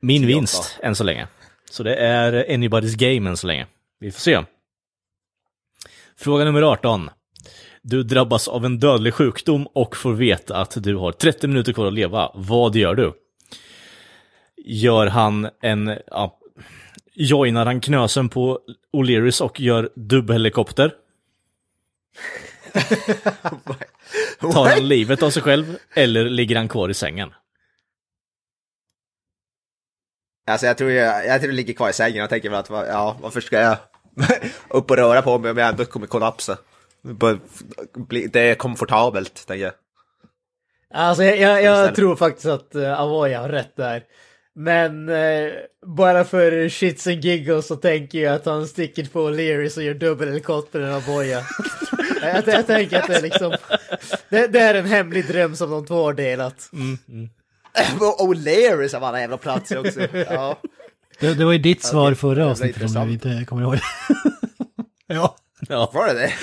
min 0.03 0.27
vinst 0.27 0.79
än 0.83 0.95
så 0.95 1.03
länge. 1.03 1.27
Så 1.69 1.83
det 1.83 1.95
är 1.95 2.45
anybody's 2.49 2.95
game 2.95 3.29
än 3.29 3.37
så 3.37 3.47
länge. 3.47 3.67
Vi 3.99 4.11
får 4.11 4.19
se. 4.19 4.43
Fråga 6.17 6.45
nummer 6.45 6.61
18. 6.61 7.09
Du 7.81 8.03
drabbas 8.03 8.47
av 8.47 8.65
en 8.65 8.79
dödlig 8.79 9.13
sjukdom 9.13 9.67
och 9.73 9.97
får 9.97 10.13
veta 10.13 10.57
att 10.57 10.83
du 10.83 10.95
har 10.95 11.11
30 11.11 11.47
minuter 11.47 11.73
kvar 11.73 11.85
att 11.85 11.93
leva. 11.93 12.31
Vad 12.33 12.75
gör 12.75 12.95
du? 12.95 13.13
Gör 14.65 15.07
han 15.07 15.49
en... 15.61 15.97
Ja, 16.07 16.39
joinar 17.13 17.65
han 17.65 17.81
knösen 17.81 18.29
på 18.29 18.59
O'Learys 18.93 19.41
och 19.41 19.59
gör 19.59 19.89
dubbelhelikopter? 19.95 20.93
Tar 24.39 24.75
han 24.75 24.87
livet 24.87 25.23
av 25.23 25.29
sig 25.29 25.41
själv 25.41 25.77
eller 25.93 26.29
ligger 26.29 26.55
han 26.55 26.69
kvar 26.69 26.89
i 26.89 26.93
sängen? 26.93 27.33
Alltså 30.47 30.65
jag 30.65 30.77
tror 30.77 30.91
jag, 30.91 31.25
jag 31.25 31.39
tror 31.39 31.51
jag 31.51 31.55
ligger 31.55 31.73
kvar 31.73 31.89
i 31.89 31.93
sängen 31.93 32.23
och 32.23 32.29
tänker 32.29 32.49
väl 32.49 32.59
att 32.59 32.69
ja, 32.69 33.17
varför 33.21 33.41
ska 33.41 33.59
jag 33.59 33.77
upp 34.69 34.91
och 34.91 34.97
röra 34.97 35.21
på 35.21 35.39
mig 35.39 35.51
om 35.51 35.57
jag 35.57 35.69
ändå 35.69 35.85
kommer 35.85 36.07
kollapsa? 36.07 36.57
Det 38.31 38.39
är 38.39 38.55
komfortabelt, 38.55 39.47
tänker 39.47 39.63
jag. 39.63 39.73
Alltså 40.93 41.23
jag, 41.23 41.37
jag, 41.37 41.63
jag 41.63 41.95
tror 41.95 42.15
faktiskt 42.15 42.45
att 42.45 42.75
uh, 42.75 42.99
Avoya 42.99 43.41
har 43.41 43.49
rätt 43.49 43.75
där. 43.75 44.03
Men 44.55 45.09
eh, 45.09 45.51
bara 45.85 46.23
för 46.23 46.69
shits 46.69 47.07
and 47.07 47.25
giggles 47.25 47.67
så 47.67 47.75
tänker 47.75 48.19
jag 48.19 48.35
att 48.35 48.45
han 48.45 48.67
sticker 48.67 49.05
på 49.05 49.29
Leary 49.29 49.69
och 49.77 49.83
gör 49.83 49.93
dubbelhelikopter 49.93 50.79
än 50.79 50.93
Avoya. 50.93 51.43
jag, 52.21 52.47
jag 52.47 52.67
tänker 52.67 52.99
att 52.99 53.07
det 53.07 53.15
är 53.15 53.21
liksom... 53.21 53.55
Det, 54.29 54.47
det 54.47 54.59
är 54.59 54.75
en 54.75 54.85
hemlig 54.85 55.27
dröm 55.27 55.55
som 55.55 55.71
de 55.71 55.85
två 55.85 56.03
har 56.03 56.13
delat. 56.13 56.69
Mm, 56.73 56.97
mm. 57.07 57.29
O'Learys 58.19 58.95
av 58.95 59.03
alla 59.03 59.19
jävla 59.19 59.37
platser 59.37 59.79
också. 59.79 59.99
Ja. 60.29 60.59
Det, 61.19 61.33
det 61.33 61.45
var 61.45 61.51
ju 61.51 61.57
ditt 61.57 61.83
svar 61.83 62.09
det- 62.09 62.15
förra 62.15 62.35
det 62.45 62.51
avsnittet 62.51 62.77
om 62.77 62.81
intressant. 62.83 63.11
inte 63.11 63.45
kommer 63.45 63.61
ihåg. 63.61 63.77
ja. 65.07 65.35
Ja. 65.69 65.91
Var 65.93 66.07
det 66.07 66.13
det? 66.13 66.33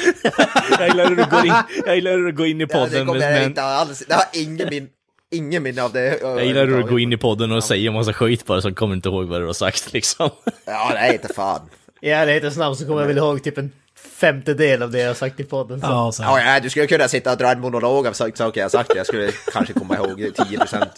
Jag 0.78 0.88
gillar 0.88 1.08
hur 1.08 1.16
du 1.16 1.24
går 1.30 1.46
in, 1.46 1.52
jag 1.86 1.94
gillar 1.94 2.10
hur 2.10 2.26
du 2.26 2.32
går 2.32 2.46
in 2.46 2.60
i 2.60 2.62
Ja, 2.62 2.66
det 2.66 2.72
podden 2.74 3.06
kommer 3.06 3.30
jag 3.30 3.44
inte 3.44 3.62
alls. 3.62 4.02
Jag 4.08 4.16
har 4.16 4.24
ingen 4.32 4.68
min, 4.70 4.88
ingen 5.30 5.62
minne 5.62 5.82
av 5.82 5.92
det. 5.92 6.18
jag 6.22 6.44
gillar 6.46 6.66
hur 6.66 6.76
du 6.76 6.82
går 6.84 7.00
in 7.00 7.12
i 7.12 7.16
podden 7.16 7.52
och 7.52 7.64
säger 7.64 7.88
en 7.88 7.94
massa 7.94 8.12
skit 8.12 8.46
bara 8.46 8.60
så 8.60 8.74
kommer 8.74 8.94
inte 8.94 9.08
ihåg 9.08 9.26
vad 9.26 9.40
du 9.40 9.46
har 9.46 9.52
sagt 9.52 9.92
liksom. 9.92 10.30
Ja, 10.66 10.90
nej, 10.94 11.12
inte 11.22 11.34
fan. 11.34 11.60
I 12.00 12.10
ärlighetens 12.10 12.56
namn 12.56 12.76
så 12.76 12.86
kommer 12.86 13.00
jag 13.00 13.08
väl 13.08 13.18
ihåg 13.18 13.42
typ 13.44 13.58
en 13.58 13.72
femtedel 14.20 14.82
av 14.82 14.90
det 14.90 14.98
jag 14.98 15.06
har 15.08 15.14
sagt 15.14 15.40
i 15.40 15.44
podden. 15.44 15.80
Så. 15.80 15.86
Ja, 15.86 16.12
så. 16.12 16.22
Ja, 16.22 16.40
ja, 16.40 16.60
du 16.60 16.70
skulle 16.70 16.86
kunna 16.86 17.08
sitta 17.08 17.32
och 17.32 17.38
dra 17.38 17.52
en 17.52 17.60
monolog 17.60 18.06
av 18.06 18.12
saker 18.12 18.60
jag 18.60 18.70
sagt. 18.70 18.92
Jag 18.96 19.06
skulle 19.06 19.30
kanske 19.52 19.72
komma 19.72 19.96
ihåg 19.96 20.30
10 20.48 20.58
procent. 20.58 20.90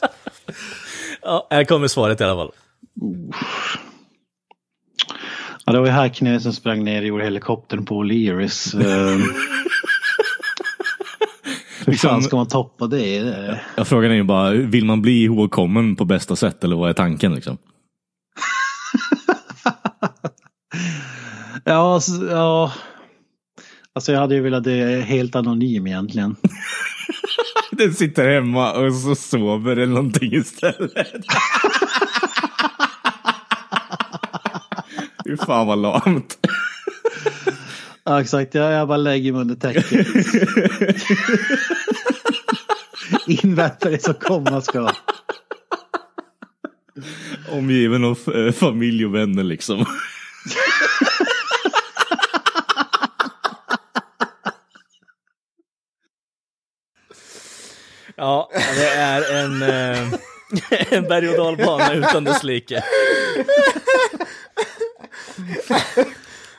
Ja, 1.23 1.47
här 1.51 1.65
kommer 1.65 1.89
svaret 1.89 2.20
i 2.20 2.24
alla 2.24 2.35
fall. 2.35 2.53
Ja, 5.65 5.73
det 5.73 5.78
var 5.78 5.86
ju 5.86 5.93
Hackney 5.93 6.40
som 6.40 6.53
sprang 6.53 6.85
ner 6.85 7.01
och 7.03 7.07
gjorde 7.09 7.24
helikoptern 7.24 7.85
på 7.85 8.03
O'Learys. 8.05 8.74
Ehm. 8.74 9.23
Hur 11.86 11.93
fan 11.94 12.23
ska 12.23 12.36
man 12.36 12.49
toppa 12.49 12.86
det? 12.86 13.23
Det- 13.23 13.61
Jag 13.77 13.89
frågan 13.89 14.11
är 14.11 14.15
ju 14.15 14.23
bara, 14.23 14.51
vill 14.51 14.85
man 14.85 15.03
bli 15.03 15.23
ihågkommen 15.24 15.97
på 15.97 16.05
bästa 16.05 16.36
sätt 16.36 16.65
eller 16.65 16.77
vad 16.77 16.90
är 16.90 16.94
tanken 16.94 17.35
liksom? 17.35 17.59
Ja, 21.65 22.01
så- 22.01 22.27
ja. 22.31 22.73
Alltså 23.94 24.12
jag 24.12 24.20
hade 24.20 24.35
ju 24.35 24.40
velat 24.40 24.64
det 24.64 25.01
helt 25.05 25.36
anonym 25.36 25.86
egentligen. 25.86 26.36
Den 27.70 27.94
sitter 27.94 28.35
hemma 28.35 28.73
och 28.73 28.94
så 28.94 29.14
sover 29.14 29.77
eller 29.77 29.94
någonting 29.94 30.32
istället. 30.35 30.93
Fy 35.27 35.36
fan 35.36 35.66
vad 35.66 35.78
lamt. 35.78 36.39
Ja, 38.05 38.20
exakt. 38.20 38.55
Jag, 38.55 38.73
jag 38.73 38.89
bara 38.89 38.97
lägger 38.97 39.32
mig 39.32 39.40
under 39.40 39.55
täcket. 39.55 39.86
Inväntar 43.27 43.90
det 43.90 44.02
som 44.02 44.14
komma 44.14 44.60
ska. 44.60 44.90
Omgiven 47.51 48.05
av 48.05 48.19
eh, 48.35 48.52
familj 48.52 49.06
och 49.06 49.14
vänner 49.14 49.44
liksom. 49.44 49.86
Ja, 58.23 58.51
det 58.77 58.89
är 58.89 59.35
en, 59.44 59.62
eh, 59.62 60.09
en 60.90 61.05
berg 61.05 61.28
och 61.28 61.36
dalbana 61.36 61.93
utan 61.94 62.24
dess 62.24 62.43
like. 62.43 62.82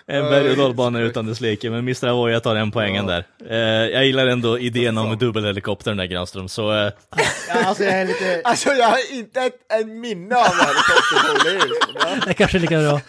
En 0.07 0.23
berg 0.23 0.51
och 0.51 0.57
dalbana 0.57 0.99
utan 0.99 1.25
dess 1.25 1.41
like, 1.41 1.69
men 1.69 1.79
Mr. 1.79 2.07
Avoya 2.07 2.39
tar 2.39 2.55
en 2.55 2.71
poängen 2.71 3.05
där. 3.05 3.25
Eh, 3.49 3.57
jag 3.91 4.05
gillar 4.05 4.27
ändå 4.27 4.59
idén 4.59 4.97
om 4.97 5.17
dubbelhelikoptern 5.17 5.97
där 5.97 6.05
Granström, 6.05 6.49
så 6.49 6.73
eh, 6.73 6.91
Ja, 7.47 7.63
alltså 7.65 7.83
jag 7.83 7.93
är 7.93 8.05
lite... 8.05 8.41
Alltså 8.43 8.69
jag 8.69 8.87
har 8.87 9.13
inte 9.13 9.41
ett, 9.41 9.55
en 9.73 9.99
minne 10.01 10.35
av 10.35 10.43
helikopter 10.45 11.27
på 11.27 11.33
O'Learys. 11.33 12.25
Det 12.25 12.29
är 12.29 12.33
kanske 12.33 12.59
lika 12.59 12.79
bra. 12.79 13.01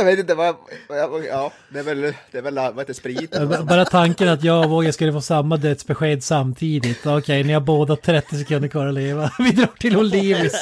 Jag 0.00 0.04
vet 0.04 0.18
inte 0.18 0.34
vad, 0.34 0.56
vad- 0.88 1.24
ja, 1.24 1.52
det 1.68 1.78
är 1.78 1.82
väl, 1.82 2.00
det 2.30 2.38
är 2.38 2.42
väl, 2.42 2.54
vad 2.54 2.78
heter 2.78 2.94
sprit? 2.94 3.30
Bara 3.68 3.84
tanken 3.84 4.28
att 4.28 4.44
jag 4.44 4.64
och 4.64 4.70
Våga 4.70 4.92
skulle 4.92 5.12
få 5.12 5.20
samma 5.20 5.56
dödsbesked 5.56 6.24
samtidigt. 6.24 7.06
Okej, 7.06 7.44
ni 7.44 7.52
har 7.52 7.60
båda 7.60 7.96
30 7.96 8.36
sekunder 8.38 8.68
kvar 8.68 8.86
att 8.86 8.94
leva. 8.94 9.30
Vi 9.38 9.50
drar 9.50 9.68
till 9.78 9.96
O'Learys. 9.96 10.54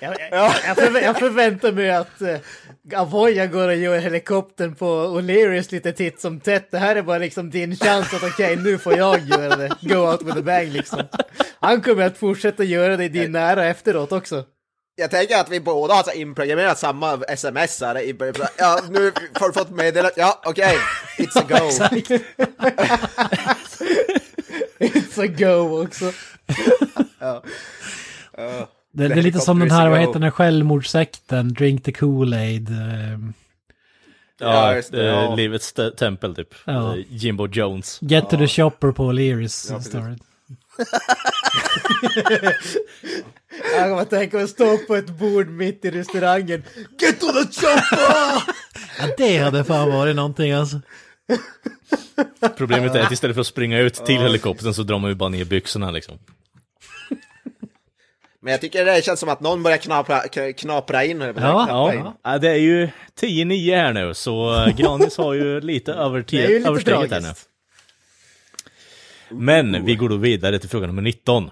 Jag, 0.00 0.16
jag, 0.30 0.52
jag, 0.66 0.76
förvä- 0.76 1.02
jag 1.04 1.18
förväntar 1.18 1.72
mig 1.72 1.90
att 1.90 2.22
uh, 2.22 2.98
Avoya 3.00 3.46
går 3.46 3.68
och 3.68 3.76
gör 3.76 3.98
helikoptern 3.98 4.74
på 4.74 4.86
O'Learys 4.86 5.72
lite 5.72 5.92
titt 5.92 6.20
som 6.20 6.40
tätt. 6.40 6.70
Det 6.70 6.78
här 6.78 6.96
är 6.96 7.02
bara 7.02 7.18
liksom 7.18 7.50
din 7.50 7.76
chans 7.76 8.14
att 8.14 8.22
okej, 8.22 8.56
nu 8.56 8.78
får 8.78 8.96
jag 8.96 9.20
göra 9.28 9.56
det. 9.56 9.70
Go 9.80 9.94
out 10.10 10.22
with 10.22 10.38
a 10.38 10.42
bang 10.42 10.72
liksom. 10.72 11.02
Han 11.60 11.80
kommer 11.82 12.02
att 12.06 12.18
fortsätta 12.18 12.64
göra 12.64 12.96
det 12.96 13.04
i 13.04 13.08
din 13.08 13.32
nära 13.32 13.66
efteråt 13.66 14.12
också. 14.12 14.44
Jag 15.00 15.10
tänker 15.10 15.36
att 15.40 15.48
vi 15.50 15.60
båda 15.60 15.94
har 15.94 16.16
inprogrammerat 16.16 16.78
samma 16.78 17.14
sms 17.28 17.80
här. 17.80 17.94
Ja, 18.58 18.80
nu 18.90 19.12
har 19.34 19.46
du 19.48 19.52
fått 19.52 19.70
meddelat. 19.70 20.12
Ja, 20.16 20.40
okej. 20.44 20.76
It's 21.18 21.38
a 21.38 21.44
go. 21.48 21.70
It's 24.78 25.22
a 25.22 25.26
go 25.26 25.82
också. 25.84 26.12
Ja. 27.18 27.42
Ja. 28.36 28.68
Det, 28.92 29.08
det 29.08 29.14
är 29.14 29.22
lite 29.22 29.40
som 29.40 29.58
den 29.58 29.70
här, 29.70 29.88
vad 29.88 30.00
heter 30.00 30.18
den, 30.18 30.32
självmordssekten, 30.32 31.54
Drink 31.54 31.84
the 31.84 31.90
Kool-Aid. 31.92 32.68
ehm, 32.70 33.32
ja, 34.40 34.46
Ja, 34.70 34.74
just 34.76 34.92
det, 34.92 35.04
ja. 35.04 35.34
livets 35.34 35.72
te- 35.72 35.90
tempel 35.90 36.34
typ. 36.34 36.54
Ja. 36.64 36.96
Jimbo 37.08 37.46
Jones. 37.48 37.98
Get 38.02 38.30
to 38.30 38.36
the 38.36 38.48
shopper 38.48 38.92
på 38.92 39.12
O'Learys. 39.12 39.70
Ja. 39.70 40.14
Jag 43.74 43.88
kommer 43.88 44.02
att 44.02 44.10
tänka 44.10 44.36
mig 44.36 44.48
stå 44.48 44.78
på 44.78 44.96
ett 44.96 45.08
bord 45.18 45.48
mitt 45.48 45.84
i 45.84 45.90
restaurangen. 45.90 46.62
Get 47.00 47.20
to 47.20 47.26
the 47.26 47.60
chopper! 47.60 48.42
Ja, 48.98 49.06
det 49.18 49.38
hade 49.38 49.64
fan 49.64 49.92
varit 49.92 50.16
någonting 50.16 50.52
alltså. 50.52 50.80
Problemet 52.56 52.94
är 52.94 53.00
att 53.00 53.12
istället 53.12 53.34
för 53.36 53.40
att 53.40 53.46
springa 53.46 53.78
ut 53.78 53.94
till 53.94 54.20
helikoptern 54.20 54.74
så 54.74 54.82
drar 54.82 54.98
man 54.98 55.10
ju 55.10 55.14
bara 55.14 55.28
ner 55.28 55.44
byxorna 55.44 55.90
liksom. 55.90 56.18
Men 58.40 58.52
jag 58.52 58.60
tycker 58.60 58.84
det 58.84 59.04
känns 59.04 59.20
som 59.20 59.28
att 59.28 59.40
någon 59.40 59.62
börjar 59.62 59.78
knapra, 59.78 60.20
knapra 60.56 61.04
in. 61.04 61.20
Ja, 61.20 61.32
knapra 61.32 61.94
in. 61.94 62.00
Ja, 62.00 62.16
ja, 62.24 62.38
det 62.38 62.48
är 62.48 62.54
ju 62.56 62.88
10-9 63.20 63.76
här 63.76 63.92
nu, 63.92 64.14
så 64.14 64.64
eh, 64.64 64.76
Granis 64.76 65.16
har 65.16 65.34
ju 65.34 65.60
lite 65.60 65.92
översteget 65.92 67.10
här 67.10 67.20
nu. 67.20 67.28
Men 69.30 69.84
vi 69.84 69.94
går 69.94 70.08
då 70.08 70.16
vidare 70.16 70.58
till 70.58 70.68
fråga 70.68 70.86
nummer 70.86 71.02
19. 71.02 71.50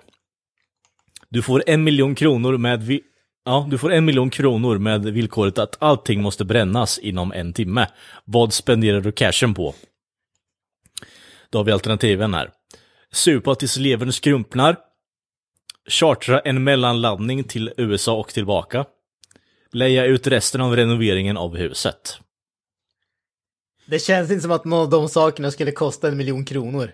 Du 1.36 1.42
får 1.42 1.62
en 1.66 1.84
miljon 1.84 2.14
kronor 2.14 2.56
med 2.58 2.82
vi- 2.82 3.02
Ja, 3.44 3.66
du 3.70 3.78
får 3.78 3.92
en 3.92 4.04
miljon 4.04 4.30
kronor 4.30 4.78
med 4.78 5.04
villkoret 5.04 5.58
att 5.58 5.76
allting 5.82 6.22
måste 6.22 6.44
brännas 6.44 6.98
inom 6.98 7.32
en 7.32 7.52
timme. 7.52 7.88
Vad 8.24 8.52
spenderar 8.52 9.00
du 9.00 9.12
cashen 9.12 9.54
på? 9.54 9.74
Då 11.50 11.58
har 11.58 11.64
vi 11.64 11.72
alternativen 11.72 12.34
här. 12.34 12.50
Supa 13.12 13.54
tills 13.54 13.76
levern 13.76 14.12
skrumpnar. 14.12 14.76
Chartra 15.88 16.40
en 16.40 16.64
mellanlandning 16.64 17.44
till 17.44 17.72
USA 17.76 18.16
och 18.16 18.28
tillbaka. 18.28 18.84
Leja 19.72 20.04
ut 20.04 20.26
resten 20.26 20.60
av 20.60 20.76
renoveringen 20.76 21.36
av 21.36 21.56
huset. 21.56 22.18
Det 23.86 23.98
känns 23.98 24.30
inte 24.30 24.42
som 24.42 24.50
att 24.52 24.64
någon 24.64 24.80
av 24.80 24.90
de 24.90 25.08
sakerna 25.08 25.50
skulle 25.50 25.72
kosta 25.72 26.08
en 26.08 26.16
miljon 26.16 26.44
kronor. 26.44 26.92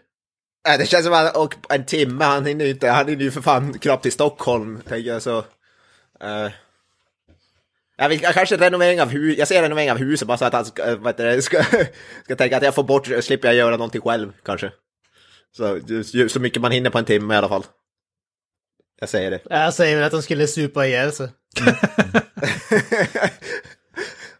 Nej, 0.69 0.79
det 0.79 0.87
känns 0.87 1.05
som 1.05 1.15
att 1.15 1.37
och 1.37 1.55
en 1.69 1.85
timme, 1.85 2.25
han 2.25 2.47
hinner 2.47 2.65
ju 2.65 2.71
inte, 2.71 2.89
han 2.89 3.09
hinner 3.09 3.25
ju 3.25 3.31
för 3.31 3.41
fan 3.41 3.79
knappt 3.79 4.03
till 4.03 4.13
Stockholm, 4.13 4.81
tänker 4.89 5.11
jag 5.11 5.23
så. 5.23 5.39
Uh, 6.25 6.51
jag 7.97 8.09
vill 8.09 8.21
kanske 8.21 8.57
renovering 8.57 9.01
av 9.01 9.09
hus, 9.09 9.39
jag 9.39 9.49
ser 9.49 9.63
renovering 9.63 9.91
av 9.91 9.99
huset 9.99 10.29
bara 10.29 10.39
så 10.39 10.45
att 10.45 10.53
han 10.53 10.65
ska, 10.65 10.83
äh, 10.83 10.97
vad 10.97 11.07
heter 11.07 11.25
det, 11.25 11.43
ska, 11.43 11.65
ska 12.25 12.37
tänka 12.37 12.57
att 12.57 12.63
jag 12.63 12.75
får 12.75 12.83
bort, 12.83 13.07
slipper 13.21 13.49
jag 13.49 13.55
göra 13.55 13.77
någonting 13.77 14.01
själv 14.01 14.33
kanske. 14.43 14.73
Så, 15.57 15.81
så 16.29 16.41
mycket 16.41 16.63
man 16.63 16.73
hinner 16.73 16.91
på 16.91 16.99
en 16.99 17.05
timme 17.05 17.35
i 17.35 17.37
alla 17.37 17.49
fall. 17.49 17.65
Jag 19.01 19.09
säger 19.09 19.31
det. 19.31 19.41
Jag 19.51 19.75
säger 19.75 19.97
väl 19.97 20.05
att 20.05 20.13
de 20.13 20.23
skulle 20.23 20.47
supa 20.47 20.87
ihjäl 20.87 21.13
sig. 21.13 21.29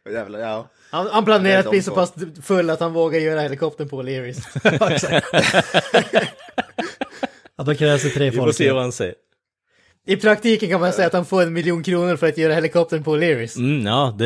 Jävlar, 0.11 0.39
ja. 0.39 0.71
Han, 0.93 1.07
han 1.13 1.25
planerar 1.25 1.59
att 1.59 1.65
Det 1.65 1.69
är 1.69 1.71
bli 1.71 1.83
så 1.83 1.95
pass 1.95 2.13
full 2.43 2.71
att 2.71 2.81
han 2.81 2.93
vågar 2.93 3.21
göra 3.21 3.41
helikoptern 3.41 3.89
på 3.89 4.03
O'Learys. 4.03 4.41
Ja, 7.57 7.65
då 7.65 7.75
krävs 7.75 8.03
det 8.03 8.11
tre 8.11 8.31
Vi 8.31 8.37
får 8.37 8.45
folk. 8.45 8.57
se 8.57 8.73
vad 8.73 8.83
han 8.83 8.93
säger. 8.93 9.15
I 10.07 10.17
praktiken 10.17 10.69
kan 10.71 10.81
man 10.81 10.93
säga 10.93 11.07
att 11.07 11.13
han 11.13 11.25
får 11.25 11.43
en 11.43 11.53
miljon 11.53 11.83
kronor 11.83 12.17
för 12.17 12.27
att 12.29 12.39
göra 12.39 12.55
helikoptern 12.55 13.05
på 13.05 13.17
O'Learys. 13.17 13.57
Mm, 13.59 13.87
ja, 13.87 14.15
det, 14.19 14.25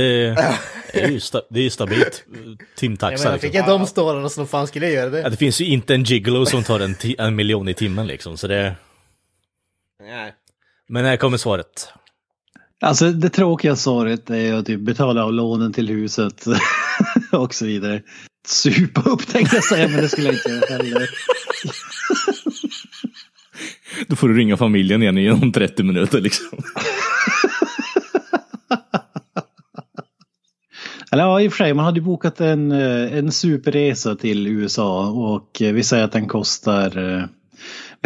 det 0.92 1.00
är 1.02 1.08
ju 1.08 1.20
sta, 1.20 1.42
det 1.50 1.60
är 1.66 1.70
stabilt. 1.70 2.24
Jag 2.34 2.58
Timtaxa 2.76 3.24
menar, 3.24 3.32
liksom. 3.36 3.50
fick 3.50 3.54
jag 3.58 3.66
de 3.68 3.86
stålarna 3.86 4.28
så 4.28 4.46
fan 4.46 4.66
skulle 4.66 4.86
jag 4.86 4.94
göra 4.94 5.16
Ja, 5.18 5.22
det. 5.24 5.30
det 5.30 5.36
finns 5.36 5.60
ju 5.60 5.64
inte 5.64 5.94
en 5.94 6.02
gigolo 6.04 6.46
som 6.46 6.62
tar 6.64 6.80
en, 6.80 6.94
ti- 6.94 7.14
en 7.18 7.36
miljon 7.36 7.68
i 7.68 7.74
timmen 7.74 8.06
liksom, 8.06 8.36
så 8.36 8.46
det... 8.46 8.74
Nej. 10.02 10.32
Men 10.88 11.04
här 11.04 11.16
kommer 11.16 11.36
svaret. 11.36 11.88
Alltså 12.80 13.12
det 13.12 13.28
tråkiga 13.28 13.76
svaret 13.76 14.30
är 14.30 14.54
att 14.54 14.66
typ 14.66 14.80
betala 14.80 15.24
av 15.24 15.32
lånen 15.32 15.72
till 15.72 15.88
huset 15.88 16.44
och 17.32 17.54
så 17.54 17.66
vidare. 17.66 18.02
Supa 18.48 19.00
upp 19.10 19.26
tänkte 19.26 19.56
jag 19.56 19.64
säga 19.64 19.88
men 19.88 19.96
det 19.96 20.08
skulle 20.08 20.26
jag 20.26 20.34
inte 20.34 20.50
göra 20.50 20.76
heller. 20.76 21.08
Då 24.06 24.16
får 24.16 24.28
du 24.28 24.34
ringa 24.36 24.56
familjen 24.56 25.02
igen 25.02 25.18
inom 25.18 25.52
30 25.52 25.82
minuter 25.82 26.20
liksom. 26.20 26.58
Eller 31.12 31.22
ja, 31.22 31.40
i 31.40 31.48
och 31.48 31.52
för 31.52 31.64
sig, 31.64 31.74
man 31.74 31.84
hade 31.84 31.98
ju 31.98 32.04
bokat 32.04 32.40
en, 32.40 32.72
eh, 32.72 33.18
en 33.18 33.32
superresa 33.32 34.16
till 34.16 34.46
USA 34.46 35.10
och 35.10 35.62
eh, 35.62 35.72
vi 35.72 35.82
säger 35.82 36.04
att 36.04 36.12
den 36.12 36.28
kostar, 36.28 37.28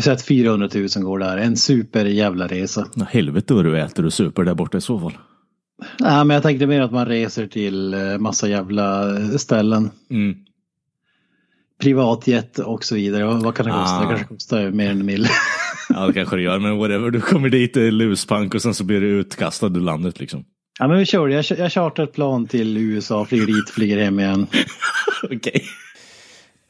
säger 0.02 0.16
att 0.16 0.26
400 0.26 0.68
000 0.74 0.88
går 1.04 1.18
där. 1.18 1.36
En 1.36 1.56
super 1.56 2.04
jävla 2.04 2.46
resa. 2.46 2.86
Ja, 2.94 3.06
helvete 3.10 3.54
vad 3.54 3.64
du 3.64 3.80
äter 3.80 4.06
och 4.06 4.12
super 4.12 4.44
där 4.44 4.54
borta 4.54 4.78
i 4.78 4.80
så 4.80 5.00
fall. 5.00 5.18
Nej, 6.00 6.24
men 6.24 6.34
jag 6.34 6.42
tänkte 6.42 6.66
mer 6.66 6.80
att 6.80 6.92
man 6.92 7.06
reser 7.06 7.46
till 7.46 7.94
eh, 7.94 8.18
massa 8.18 8.48
jävla 8.48 9.16
eh, 9.16 9.28
ställen. 9.28 9.90
Mm. 10.10 10.34
Privatjet 11.82 12.58
och 12.58 12.84
så 12.84 12.94
vidare. 12.94 13.24
Vad 13.24 13.54
kan 13.54 13.66
det 13.66 13.72
kosta? 13.72 13.96
Ah. 13.96 14.00
Det 14.00 14.06
kanske 14.06 14.34
kostar 14.34 14.70
mer 14.70 14.90
än 14.90 15.00
en 15.00 15.06
mil. 15.06 15.26
Ja 15.94 16.06
det 16.06 16.12
kanske 16.12 16.36
det 16.36 16.42
gör, 16.42 16.58
men 16.58 16.78
whatever. 16.78 17.10
Du 17.10 17.20
kommer 17.20 17.48
dit, 17.48 17.74
det 17.74 17.82
är 17.82 17.90
luspank 17.90 18.54
och 18.54 18.62
sen 18.62 18.74
så 18.74 18.84
blir 18.84 19.00
du 19.00 19.06
utkastad 19.06 19.66
ur 19.66 19.80
landet 19.80 20.20
liksom. 20.20 20.44
Ja, 20.78 20.88
men 20.88 20.98
vi 20.98 21.06
kör 21.06 21.28
det. 21.28 21.34
Jag, 21.34 21.58
jag 21.58 21.72
chartrar 21.72 22.04
ett 22.04 22.12
plan 22.12 22.46
till 22.46 22.76
USA, 22.76 23.24
flyger 23.24 23.46
dit, 23.46 23.70
flyger 23.70 24.04
hem 24.04 24.20
igen. 24.20 24.46
Okej. 25.22 25.64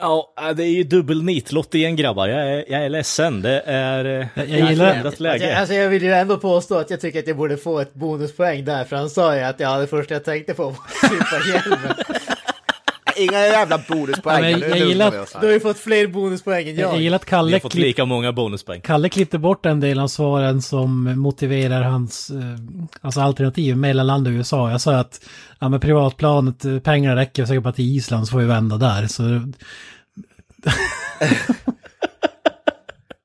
Ja, 0.00 0.32
det 0.56 0.64
är 0.64 0.68
ju 0.70 0.84
dubbel 0.84 1.22
nitlott 1.22 1.74
igen 1.74 1.96
grabbar. 1.96 2.28
Jag 2.28 2.40
är, 2.48 2.64
jag 2.68 2.84
är 2.84 2.88
ledsen. 2.88 3.42
Det 3.42 3.62
är... 3.66 4.04
eh, 4.04 4.26
Jag, 4.34 4.48
jag 4.48 4.70
gillar... 4.70 4.86
ändrat 4.86 5.06
Alltså, 5.06 5.22
läge. 5.22 5.58
alltså 5.58 5.74
jag 5.74 5.88
vill 5.88 6.02
ju 6.02 6.12
ändå 6.12 6.36
påstå 6.38 6.78
att 6.78 6.90
jag 6.90 7.00
tycker 7.00 7.18
att 7.18 7.26
jag 7.26 7.36
borde 7.36 7.56
få 7.56 7.80
ett 7.80 7.94
bonuspoäng 7.94 8.64
där, 8.64 8.84
för 8.84 8.96
han 8.96 9.10
sa 9.10 9.36
ju 9.36 9.42
att 9.42 9.60
ja, 9.60 9.78
det 9.78 9.86
första 9.86 10.14
jag 10.14 10.24
tänkte 10.24 10.54
på 10.54 10.64
var 10.64 10.76
superhjälmen. 11.08 11.94
Inga 13.20 13.38
jävla 13.46 13.80
bonuspoäng. 13.88 14.34
Ja, 14.36 14.40
men 14.40 14.50
jag 14.50 14.60
lugnar 14.60 14.76
gillar- 14.86 15.10
här. 15.10 15.40
Du 15.40 15.46
har 15.46 15.52
ju 15.52 15.60
fått 15.60 15.78
fler 15.78 16.06
bonuspoäng 16.06 16.68
än 16.68 16.76
Jag 16.76 16.94
jag. 16.94 17.00
gillar 17.00 17.16
att 17.16 17.24
Kalle, 17.24 17.52
har 17.52 17.60
fått 17.60 17.72
klipp, 17.72 17.84
lika 17.84 18.04
många 18.04 18.32
bonuspoäng. 18.32 18.80
Kalle 18.80 19.08
klippte 19.08 19.38
bort 19.38 19.66
en 19.66 19.80
del 19.80 19.98
av 20.00 20.08
svaren 20.08 20.62
som 20.62 21.18
motiverar 21.20 21.82
hans 21.82 22.30
eh, 22.30 22.36
alltså 23.00 23.20
alternativ, 23.20 23.76
mellanland 23.76 24.26
och 24.26 24.30
USA. 24.30 24.70
Jag 24.70 24.80
sa 24.80 24.94
att 24.96 25.20
ja, 25.58 25.68
med 25.68 25.80
privatplanet, 25.80 26.64
eh, 26.64 26.78
pengarna 26.78 27.16
räcker 27.16 27.44
säkert 27.44 27.62
bara 27.62 27.72
till 27.72 27.96
Island 27.96 28.26
så 28.28 28.32
får 28.32 28.38
vi 28.38 28.46
vända 28.46 28.76
där. 28.76 29.06
Så 29.06 29.22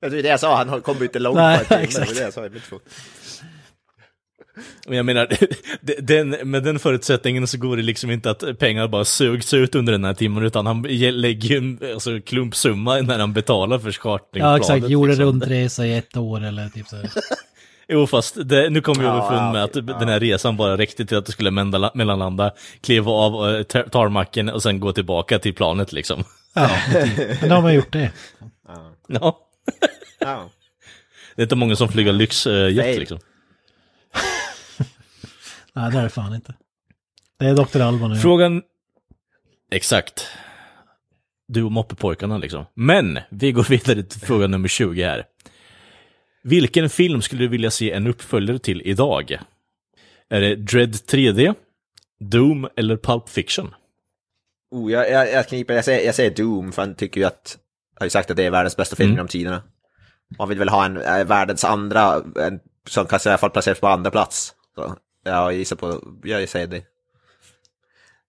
Det 0.02 0.20
är 0.20 0.24
det 0.24 0.30
jag 0.30 0.40
sa, 0.40 0.56
han 0.56 0.82
kom 0.82 1.04
inte 1.04 1.20
långt 1.20 1.36
Nej, 1.38 1.58
timme. 1.60 1.68
Det 1.80 1.84
exakt. 1.84 2.08
var 2.08 2.16
det 2.16 2.22
jag 2.22 2.34
sa 2.34 2.46
i 2.46 2.50
mitt. 2.50 2.64
Men 4.88 4.98
jag 4.98 5.06
menar, 5.06 5.28
den, 6.02 6.30
med 6.30 6.64
den 6.64 6.80
förutsättningen 6.80 7.48
så 7.48 7.58
går 7.58 7.78
det 7.78 7.84
liksom 7.84 8.12
inte 8.12 8.30
att 8.30 8.60
pengar 8.60 8.88
bara 8.88 9.06
sugs 9.06 9.54
ut 9.54 9.76
under 9.76 9.92
den 9.94 10.04
här 10.04 10.14
timmen, 10.14 10.44
utan 10.44 10.66
han 10.66 10.86
ge- 10.90 11.12
lägger 11.12 11.50
ju 11.50 11.58
en 11.58 11.80
alltså, 11.94 12.20
klumpsumma 12.26 12.96
när 13.02 13.20
han 13.20 13.34
betalar 13.34 13.80
för 13.80 13.92
chartringplanet. 13.92 14.68
ja, 14.68 14.76
exakt, 14.76 14.90
gjorde 14.92 15.08
liksom. 15.12 15.26
rundresa 15.26 15.86
i 15.86 15.98
ett 15.98 16.18
år 16.18 16.44
eller 16.44 16.70
typ 16.70 16.88
så. 16.88 16.96
Jo, 17.88 18.08
fast 18.08 18.38
det, 18.50 18.70
nu 18.70 18.82
kommer 18.82 19.00
vi 19.00 19.06
Ja, 19.06 19.14
underfund 19.14 19.52
med 19.54 19.64
att 19.64 19.76
ja. 19.76 19.82
den 20.00 20.08
här 20.10 20.20
resan 20.20 20.58
bara 20.58 20.78
räckte 20.78 21.06
till 21.06 21.18
att 21.18 21.26
du 21.26 21.32
skulle 21.32 21.50
mellanla- 21.52 21.92
mellanlanda, 21.94 22.52
kliva 22.82 23.12
av 23.12 23.64
tar- 23.64 23.84
tarmacken 23.90 24.50
och 24.50 24.64
sen 24.64 24.80
gå 24.80 24.92
tillbaka 24.94 25.40
till 25.40 25.54
planet 25.54 25.94
liksom. 25.94 26.24
Ja, 26.54 26.70
typ. 26.94 27.42
men 27.42 27.50
då 27.50 27.56
har 27.56 27.62
man 27.62 27.74
gjort 27.74 27.94
det. 27.94 28.12
Ja. 29.08 29.40
Ja. 30.20 30.50
Det 31.36 31.42
är 31.42 31.44
inte 31.44 31.56
många 31.56 31.76
som 31.76 31.90
flyger 31.90 32.14
lyxjet 32.14 33.00
liksom. 33.00 33.20
Nej, 35.76 35.92
det 35.92 36.00
är 36.00 36.04
det 36.04 36.10
fan 36.10 36.36
inte. 36.36 36.54
Det 37.40 37.46
är 37.46 37.56
Dr. 37.56 37.82
Alban 37.82 38.10
nu. 38.12 38.16
Frågan... 38.20 38.62
Exakt. 39.72 40.28
Du 41.48 41.64
och 41.64 41.72
moppepojkarna 41.72 42.38
liksom. 42.38 42.66
Men, 42.74 43.20
vi 43.30 43.52
går 43.52 43.64
vidare 43.64 44.04
till 44.04 44.22
fråga 44.22 44.48
nummer 44.48 44.68
20 44.68 45.04
här. 45.04 45.26
Vilken 46.44 46.90
film 46.90 47.22
skulle 47.22 47.44
du 47.44 47.48
vilja 47.48 47.72
se 47.72 47.92
en 47.92 48.08
uppföljare 48.08 48.60
till 48.60 48.82
idag? 48.86 49.38
Är 50.30 50.42
det 50.42 50.56
Dread 50.56 50.90
3D, 50.92 51.56
Doom 52.20 52.68
eller 52.76 52.98
Pulp 52.98 53.30
Fiction? 53.30 53.76
Oh, 54.72 54.92
jag, 54.92 55.12
jag, 55.12 55.32
jag 55.32 55.48
kniper, 55.48 55.74
jag 55.74 55.86
säger, 55.86 56.06
jag 56.06 56.16
säger 56.16 56.36
Doom, 56.36 56.72
för 56.72 56.82
han 56.82 56.96
tycker 56.96 57.22
ju 57.22 57.28
att, 57.28 57.58
jag 57.94 58.02
har 58.02 58.06
ju 58.06 58.10
sagt 58.10 58.32
att 58.32 58.38
det 58.38 58.44
är 58.44 58.52
världens 58.52 58.78
bästa 58.78 58.96
film 58.96 59.08
Mm. 59.08 59.16
genom 59.16 59.28
tiderna. 59.28 59.64
Man 60.38 60.50
vill 60.50 60.60
väl 60.60 60.70
ha 60.70 60.86
en 60.86 60.98
äh, 60.98 61.26
världens 61.26 61.64
andra, 61.64 62.24
en, 62.40 62.60
som 62.88 63.06
kanske 63.06 63.30
i 63.30 63.32
alla 63.32 63.38
fall 63.38 63.50
placeras 63.50 63.80
på 63.80 63.88
andra 63.88 64.12
plats. 64.12 64.54
Så, 64.76 64.96
jag 65.26 65.54
gissar 65.54 65.76
på, 65.76 66.02
jag 66.24 66.50
säger 66.50 66.68
det. 66.68 66.84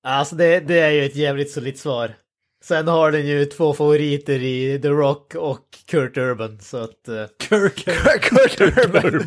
Alltså 0.03 0.37
det, 0.37 0.61
det 0.61 0.79
är 0.81 0.91
ju 0.91 1.05
ett 1.05 1.17
jävligt 1.17 1.51
solitt 1.51 1.79
svar. 1.79 2.15
Sen 2.65 2.89
har 2.89 3.13
den 3.13 3.27
ju 3.27 3.45
två 3.45 3.75
favoriter 3.75 4.43
i 4.43 4.79
The 4.83 4.89
Rock 4.89 5.35
och 5.35 5.79
Kurt 5.87 6.17
Urban, 6.17 6.61
så 6.61 6.77
att... 6.77 7.09
eh, 7.09 7.27
Kurt 7.39 7.89
Urban. 8.61 9.25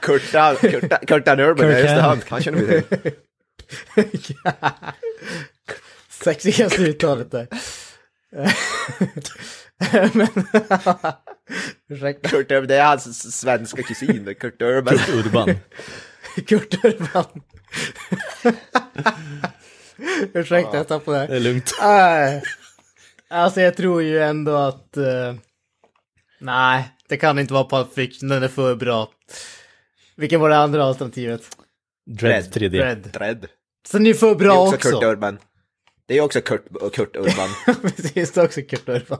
Kurta, 0.00 0.54
Kurta, 0.60 0.98
Kurtan 1.06 1.40
Urban, 1.40 1.70
ja, 1.70 1.78
just 1.78 1.94
det, 1.94 2.00
han, 2.00 2.20
han 2.28 2.42
känner 2.42 2.58
vi 2.58 2.82
till. 2.82 3.12
Sexigaste 6.08 6.82
uttalet 6.82 7.30
där. 7.30 7.48
Men... 10.14 10.28
Ursäkta. 11.88 12.28
Kurt 12.28 12.50
Urban, 12.50 12.66
det 12.68 12.76
är 12.76 12.86
hans 12.86 13.38
svenska 13.40 13.82
kusin, 13.82 14.34
Kurt 14.40 14.62
Urban. 14.62 14.98
Kurt 14.98 15.08
Urban. 15.26 15.54
Kurt 16.46 16.84
Urban. 16.84 17.24
Ursäkta, 20.34 20.76
jag 20.76 20.88
tappade 20.88 21.18
det. 21.18 21.26
Det 21.26 21.36
är 21.36 21.40
lugnt. 21.40 21.72
Nej. 21.80 22.42
Alltså 23.28 23.60
jag 23.60 23.76
tror 23.76 24.02
ju 24.02 24.22
ändå 24.22 24.56
att... 24.56 24.96
eh, 24.96 25.34
nej, 26.40 26.88
det 27.08 27.16
kan 27.16 27.38
inte 27.38 27.54
vara 27.54 27.68
Pulp 27.68 27.94
Fiction, 27.94 28.28
den 28.28 28.42
är 28.42 28.48
för 28.48 28.74
bra. 28.74 29.10
Vilken 30.16 30.40
var 30.40 30.48
det 30.48 30.56
andra 30.56 30.84
alternativet? 30.84 31.42
Dread 32.06 32.44
3D. 32.44 32.68
Dread. 32.68 32.98
Dread. 32.98 33.46
Så 33.88 33.96
den 33.98 34.06
är 34.06 34.14
för 34.14 34.26
Det 34.26 34.32
är 34.32 34.34
bra 34.34 34.62
också 34.62 34.74
också. 34.76 34.90
Kurt 34.90 35.02
Urban. 35.02 35.38
Det 36.06 36.18
är 36.18 36.20
också 36.20 36.40
Kurt, 36.40 36.64
Kurt 36.92 37.16
Urban. 37.16 37.48
Precis, 37.82 38.32
det 38.32 38.40
är 38.40 38.44
också 38.44 38.60
Kurt 38.62 38.88
Urban. 38.88 39.18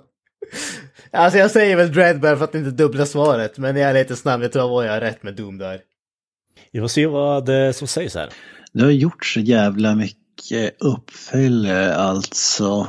Alltså 1.10 1.38
jag 1.38 1.50
säger 1.50 1.76
väl 1.76 1.92
Dread 1.92 2.20
bara 2.20 2.36
för 2.36 2.44
att 2.44 2.54
inte 2.54 2.70
dubbla 2.70 3.06
svaret, 3.06 3.58
men 3.58 3.76
jag 3.76 3.90
är 3.90 3.94
lite 3.94 4.16
snabb, 4.16 4.42
jag 4.42 4.52
tror 4.52 4.80
att 4.80 4.86
jag 4.86 4.92
har 4.92 5.00
rätt 5.00 5.22
med 5.22 5.34
Doom 5.34 5.58
där. 5.58 5.80
Vi 6.72 6.80
får 6.80 6.88
se 6.88 7.06
vad 7.06 7.46
det 7.46 7.72
som 7.72 7.88
sägs 7.88 8.14
här. 8.14 8.28
Det 8.72 8.84
har 8.84 8.90
gjorts 8.90 9.34
så 9.34 9.40
jävla 9.40 9.94
mycket 9.94 10.82
uppföljare 10.82 11.94
alltså. 11.94 12.88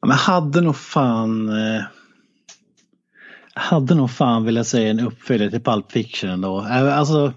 Ja, 0.00 0.06
Men 0.08 0.16
hade 0.16 0.60
nog 0.60 0.76
fan... 0.76 1.48
Eh, 1.48 1.82
hade 3.54 3.94
nog 3.94 4.10
fan 4.10 4.44
velat 4.44 4.66
säga 4.66 4.90
en 4.90 5.00
uppföljare 5.00 5.50
till 5.50 5.62
Pulp 5.62 5.92
Fiction 5.92 6.30
ändå. 6.30 6.60
Eh, 6.60 6.98
Alltså. 6.98 7.32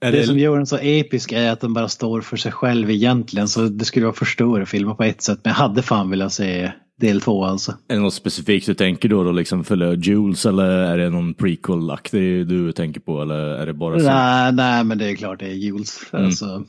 Är 0.00 0.12
det, 0.12 0.18
det, 0.18 0.26
som 0.26 0.38
gör 0.38 0.56
den 0.56 0.66
så 0.66 0.78
episk 0.78 1.32
är 1.32 1.52
att 1.52 1.60
den 1.60 1.74
bara 1.74 1.88
står 1.88 2.20
för 2.20 2.36
sig 2.36 2.52
själv 2.52 2.90
egentligen. 2.90 3.48
Så 3.48 3.60
det 3.62 3.84
skulle 3.84 4.06
vara 4.06 4.16
för 4.16 4.24
stora 4.24 4.66
filmer 4.66 4.94
på 4.94 5.02
ett 5.02 5.22
sätt. 5.22 5.40
Men 5.44 5.50
jag 5.50 5.56
hade 5.56 5.82
fan 5.82 6.10
velat 6.10 6.32
se 6.32 6.72
del 7.02 7.20
två 7.20 7.44
alltså. 7.44 7.72
är 7.88 7.94
det 7.94 8.00
något 8.00 8.14
specifikt 8.14 8.66
du 8.66 8.74
tänker 8.74 9.08
då, 9.08 9.24
då 9.24 9.32
liksom 9.32 9.64
följa 9.64 9.94
Jules 9.94 10.46
eller 10.46 10.64
är 10.64 10.98
det 10.98 11.10
någon 11.10 11.34
prequel-aktig 11.34 12.46
du 12.46 12.72
tänker 12.72 13.00
på 13.00 13.22
eller 13.22 13.34
är 13.34 13.66
det 13.66 13.72
bara 13.72 13.98
så? 13.98 14.04
Nej, 14.04 14.52
nej, 14.52 14.84
men 14.84 14.98
det 14.98 15.10
är 15.10 15.14
klart 15.16 15.40
det 15.40 15.46
är 15.46 15.54
Jules. 15.54 16.00
Mm. 16.12 16.24
Alltså, 16.24 16.64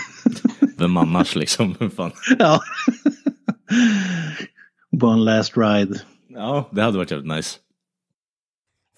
Vem 0.78 0.96
annars 0.96 1.36
liksom? 1.36 1.74
Fan. 1.96 2.10
ja. 2.38 2.60
One 5.02 5.24
last 5.24 5.56
ride. 5.56 6.00
Ja, 6.28 6.68
det 6.72 6.82
hade 6.82 6.98
varit 6.98 7.10
jävligt 7.10 7.36
nice. 7.36 7.58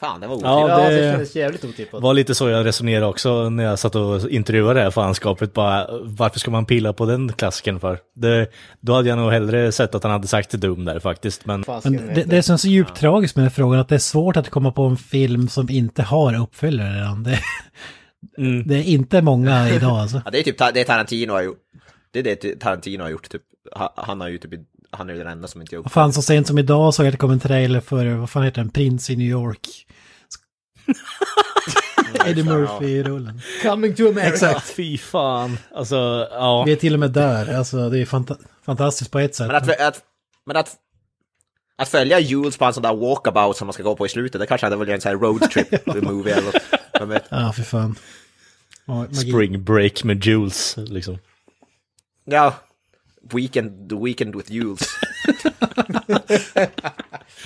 Fan, 0.00 0.20
det 0.20 0.26
var 0.26 0.38
Ja, 0.42 0.64
otippat. 0.64 0.78
Ja, 0.82 0.88
det- 0.90 0.96
det 1.06 1.12
kändes 1.12 1.36
jävligt 1.36 1.64
otippat. 1.64 2.02
var 2.02 2.14
lite 2.14 2.34
så 2.34 2.48
jag 2.48 2.66
resonerade 2.66 3.06
också 3.06 3.50
när 3.50 3.64
jag 3.64 3.78
satt 3.78 3.94
och 3.94 4.30
intervjuade 4.30 4.80
det 4.80 4.84
här 4.84 4.90
fanskapet. 4.90 5.52
Bara, 5.54 5.86
varför 6.02 6.38
ska 6.38 6.50
man 6.50 6.66
pilla 6.66 6.92
på 6.92 7.06
den 7.06 7.32
klassiken 7.32 7.80
för? 7.80 7.98
Det, 8.14 8.46
då 8.80 8.94
hade 8.94 9.08
jag 9.08 9.18
nog 9.18 9.32
hellre 9.32 9.72
sett 9.72 9.94
att 9.94 10.02
han 10.02 10.12
hade 10.12 10.26
sagt 10.26 10.50
Doom 10.52 10.84
där 10.84 11.00
faktiskt. 11.00 11.46
Men 11.46 11.64
Men 11.84 11.92
det, 12.14 12.24
det 12.26 12.36
är 12.36 12.42
som 12.42 12.52
är 12.52 12.56
så 12.56 12.68
djupt 12.68 12.96
tragiskt 12.96 13.36
med 13.36 13.42
den 13.42 13.48
här 13.48 13.54
frågan 13.54 13.80
att 13.80 13.88
det 13.88 13.94
är 13.94 13.98
svårt 13.98 14.36
att 14.36 14.48
komma 14.50 14.72
på 14.72 14.82
en 14.82 14.96
film 14.96 15.48
som 15.48 15.70
inte 15.70 16.02
har 16.02 16.40
uppföljare 16.42 16.96
redan. 16.96 17.22
Det, 17.22 17.38
mm. 18.38 18.66
det 18.66 18.74
är 18.76 18.82
inte 18.82 19.22
många 19.22 19.68
idag 19.70 19.90
alltså. 19.98 20.22
Ja, 20.24 20.30
det 20.30 20.38
är 20.38 20.42
typ 20.42 20.58
det 20.74 20.84
Tarantino 20.84 21.32
har 21.32 21.42
gjort. 21.42 21.58
Det 22.10 22.18
är 22.18 22.22
det 22.22 22.60
Tarantino 22.60 23.02
har 23.02 23.10
gjort, 23.10 23.28
typ. 23.28 23.42
Ha- 23.76 23.94
Han 23.96 24.20
har 24.20 24.28
ju 24.28 24.38
typ, 24.38 24.50
han 24.90 25.10
är 25.10 25.12
ju 25.14 25.18
den 25.18 25.32
enda 25.32 25.48
som 25.48 25.60
inte 25.60 25.74
gjort 25.74 25.84
Vad 25.84 25.92
fan, 25.92 26.12
så 26.12 26.22
sent 26.22 26.46
som 26.46 26.58
idag 26.58 26.94
såg 26.94 27.06
jag 27.06 27.08
att 27.08 27.12
det 27.14 27.18
kom 27.18 27.30
en 27.30 27.40
trailer 27.40 27.80
för, 27.80 28.06
vad 28.06 28.30
fan 28.30 28.42
heter 28.42 28.60
den, 28.62 28.70
Prince 28.70 29.12
i 29.12 29.16
New 29.16 29.26
York. 29.28 29.60
Eddie 32.26 32.42
Murphy 32.42 32.86
i 32.86 33.02
rullen. 33.02 33.40
Coming 33.62 33.94
to 33.94 34.02
America. 34.08 34.28
Exakt. 34.28 34.66
fy 34.70 34.98
fan. 34.98 35.58
Alltså, 35.74 36.28
ja. 36.30 36.62
Vi 36.66 36.72
är 36.72 36.76
till 36.76 36.94
och 36.94 37.00
med 37.00 37.10
där, 37.10 37.54
alltså 37.54 37.90
det 37.90 37.98
är 37.98 38.04
fanta- 38.04 38.38
fantastiskt 38.64 39.10
på 39.10 39.18
ett 39.18 39.34
sätt. 39.34 39.46
Men 39.46 39.56
att, 39.56 39.80
att, 39.80 40.02
men 40.46 40.56
att, 40.56 40.76
att 41.76 41.88
följa 41.88 42.18
Jules 42.20 42.56
på 42.56 42.64
en 42.64 42.74
sån 42.74 42.82
där 42.82 42.94
walkabout 42.94 43.56
som 43.56 43.66
man 43.66 43.72
ska 43.72 43.82
gå 43.82 43.96
på 43.96 44.06
i 44.06 44.08
slutet, 44.08 44.40
det 44.40 44.46
kanske 44.46 44.66
hade 44.66 44.76
varit 44.76 44.88
en 44.88 45.00
sån 45.00 45.10
här 45.10 45.16
roadtrip 45.18 45.86
movie 46.02 46.32
eller 46.34 46.44
något. 46.46 46.62
Vem 46.98 47.08
vet? 47.08 47.24
Ja, 47.28 47.52
för 47.52 47.62
fan. 47.62 47.98
Spring 49.12 49.64
break 49.64 50.04
med 50.04 50.24
Jules, 50.24 50.76
liksom. 50.76 51.18
Ja, 52.24 52.54
weekend, 53.32 53.90
the 53.90 53.96
weekend 53.96 54.36
with 54.36 54.52
Jules. 54.52 54.88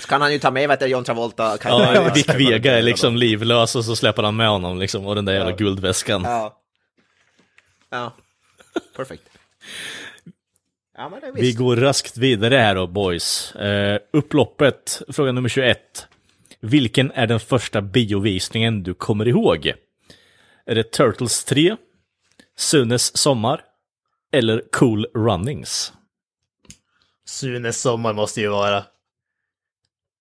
Så 0.00 0.08
kan 0.08 0.20
han 0.20 0.32
ju 0.32 0.38
ta 0.38 0.50
med 0.50 0.68
vet 0.68 0.80
du, 0.80 0.86
John 0.86 1.04
Travolta. 1.04 1.58
Kan 1.58 1.80
Ja, 1.80 2.10
Vic 2.14 2.28
Vega 2.28 2.78
är 2.78 2.82
liksom 2.82 3.16
livlös 3.16 3.76
och 3.76 3.84
så 3.84 3.96
släpper 3.96 4.22
han 4.22 4.36
med 4.36 4.48
honom 4.48 4.78
liksom. 4.78 5.06
Och 5.06 5.14
den 5.14 5.24
där 5.24 5.32
jävla 5.32 5.50
Ja. 5.50 5.56
guldväskan. 5.56 6.22
Ja. 6.24 6.58
Ja. 7.90 8.12
Perfekt. 8.96 9.22
Ja, 10.96 11.10
Vi 11.34 11.52
går 11.52 11.76
raskt 11.76 12.16
vidare 12.16 12.54
här 12.56 12.74
då, 12.74 12.86
boys. 12.86 13.54
Eh, 13.54 13.98
upploppet, 14.12 15.02
fråga 15.08 15.32
nummer 15.32 15.48
21. 15.48 16.06
Vilken 16.60 17.10
är 17.10 17.26
den 17.26 17.40
första 17.40 17.80
biovisningen 17.82 18.82
du 18.82 18.94
kommer 18.94 19.28
ihåg? 19.28 19.72
Är 20.66 20.74
det 20.74 20.82
Turtles 20.92 21.44
3, 21.44 21.76
Sunes 22.58 23.16
sommar 23.18 23.60
eller 24.32 24.62
Cool 24.72 25.06
Runnings? 25.14 25.92
Sunes 27.26 27.80
sommar 27.80 28.12
måste 28.12 28.40
ju 28.40 28.48
vara. 28.48 28.84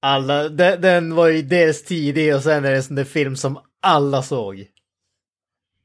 Alla, 0.01 0.49
den, 0.49 0.81
den 0.81 1.15
var 1.15 1.27
ju 1.27 1.41
dels 1.41 1.83
tidig 1.83 2.35
och 2.35 2.43
sen 2.43 2.65
är 2.65 2.71
det 2.71 2.77
en 2.77 2.83
sån 2.83 2.95
där 2.95 3.03
film 3.03 3.35
som 3.35 3.59
alla 3.81 4.23
såg. 4.23 4.67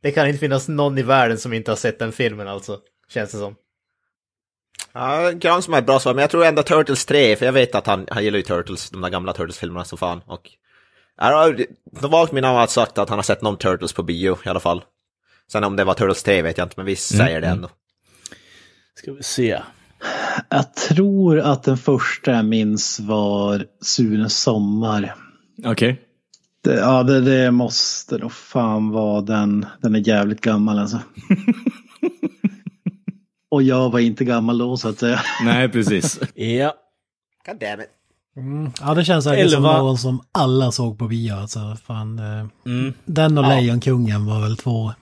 Det 0.02 0.12
kan 0.12 0.26
inte 0.26 0.38
finnas 0.38 0.68
någon 0.68 0.98
i 0.98 1.02
världen 1.02 1.38
som 1.38 1.52
inte 1.52 1.70
har 1.70 1.76
sett 1.76 1.98
den 1.98 2.12
filmen 2.12 2.48
alltså, 2.48 2.80
känns 3.08 3.32
det 3.32 3.38
som. 3.38 3.56
Ja, 4.92 5.30
Gran 5.30 5.62
som 5.62 5.74
är 5.74 5.78
ett 5.78 5.86
bra 5.86 6.00
svar, 6.00 6.14
men 6.14 6.20
jag 6.20 6.30
tror 6.30 6.44
ändå 6.44 6.62
Turtles 6.62 7.06
3, 7.06 7.36
för 7.36 7.46
jag 7.46 7.52
vet 7.52 7.74
att 7.74 7.86
han, 7.86 8.06
han 8.10 8.24
gillar 8.24 8.36
ju 8.36 8.42
Turtles, 8.42 8.90
de 8.90 9.00
där 9.00 9.08
gamla 9.08 9.32
Turtles-filmerna 9.32 9.84
så 9.84 9.96
fan. 9.96 10.20
Och, 10.26 10.50
ja, 11.16 11.52
det 12.00 12.08
var 12.08 12.32
min 12.32 12.44
har 12.44 12.66
sagt 12.66 12.98
att 12.98 13.08
han 13.08 13.18
har 13.18 13.22
sett 13.22 13.42
någon 13.42 13.56
Turtles 13.56 13.92
på 13.92 14.02
bio 14.02 14.38
i 14.44 14.48
alla 14.48 14.60
fall. 14.60 14.84
Sen 15.52 15.64
om 15.64 15.76
det 15.76 15.84
var 15.84 15.94
Turtles 15.94 16.22
3 16.22 16.42
vet 16.42 16.58
jag 16.58 16.64
inte, 16.64 16.74
men 16.76 16.86
vi 16.86 16.96
säger 16.96 17.40
det 17.40 17.46
ändå. 17.46 17.68
Ska 18.94 19.12
vi 19.12 19.22
se. 19.22 19.62
Jag 20.48 20.74
tror 20.74 21.38
att 21.40 21.62
den 21.62 21.76
första 21.78 22.30
jag 22.32 22.44
minns 22.44 23.00
var 23.00 23.64
Sunes 23.82 24.38
sommar. 24.42 25.14
Okej. 25.64 26.00
Det, 26.64 26.74
ja, 26.74 27.02
det, 27.02 27.20
det 27.20 27.50
måste 27.50 28.18
nog 28.18 28.32
fan 28.32 28.90
vara 28.90 29.20
den. 29.20 29.66
Den 29.82 29.94
är 29.94 30.08
jävligt 30.08 30.40
gammal 30.40 30.78
alltså. 30.78 30.98
Och 33.50 33.62
jag 33.62 33.90
var 33.90 33.98
inte 34.00 34.24
gammal 34.24 34.58
då 34.58 34.76
så 34.76 34.88
att 34.88 34.98
säga. 34.98 35.20
Nej, 35.44 35.68
precis. 35.68 36.20
Ja. 36.34 36.74
God 37.46 37.58
damn 37.60 37.80
it. 37.80 37.86
Mm. 38.36 38.70
Ja, 38.80 38.94
det 38.94 39.04
känns 39.04 39.24
säkert 39.24 39.50
som 39.50 39.64
Elva. 39.64 39.78
någon 39.78 39.98
som 39.98 40.22
alla 40.32 40.72
såg 40.72 40.98
på 40.98 41.06
bio. 41.08 41.34
Alltså, 41.34 41.76
fan, 41.86 42.18
eh, 42.18 42.46
Mm. 42.66 42.92
Den 43.04 43.38
och 43.38 43.48
Lejonkungen 43.48 44.26
var 44.26 44.40
väl 44.40 44.56
två 44.56 44.92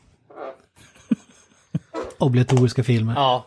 obligatoriska 2.19 2.85
filmer. 2.85 3.15
Ja. 3.15 3.47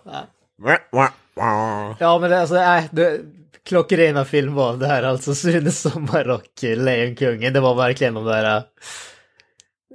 Ja 2.00 2.20
men 2.20 2.34
alltså, 2.34 2.56
äh, 2.56 2.84
det, 2.92 3.20
klockrena 3.66 4.26
filmval 4.26 4.80
det 4.80 4.88
här 4.88 5.04
alltså. 5.04 5.36
Sunes 5.36 5.82
sommar 5.82 6.30
och 6.30 6.64
Lejonkungen. 6.64 7.54
Det 7.54 7.60
var 7.60 7.76
verkligen 7.76 8.14
de 8.14 8.26
där... 8.26 8.58
äh, 8.58 8.64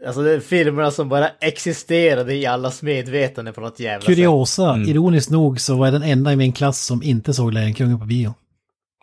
Alltså 0.07 0.23
det 0.23 0.33
är 0.33 0.41
filmerna 0.41 0.91
som 0.91 1.09
bara 1.09 1.29
existerade 1.41 2.35
i 2.35 2.47
allas 2.47 2.83
medvetande 2.83 3.53
på 3.53 3.61
något 3.61 3.81
jävla 3.81 4.01
sätt. 4.01 4.07
Kuriosa, 4.07 4.77
ironiskt 4.87 5.31
nog 5.31 5.61
så 5.61 5.77
var 5.77 5.87
jag 5.87 5.95
den 5.95 6.03
enda 6.03 6.33
i 6.33 6.37
min 6.37 6.53
klass 6.53 6.81
som 6.81 7.03
inte 7.03 7.35
såg 7.35 7.53
Lejonkungen 7.53 7.99
på 7.99 8.05
bio. 8.05 8.35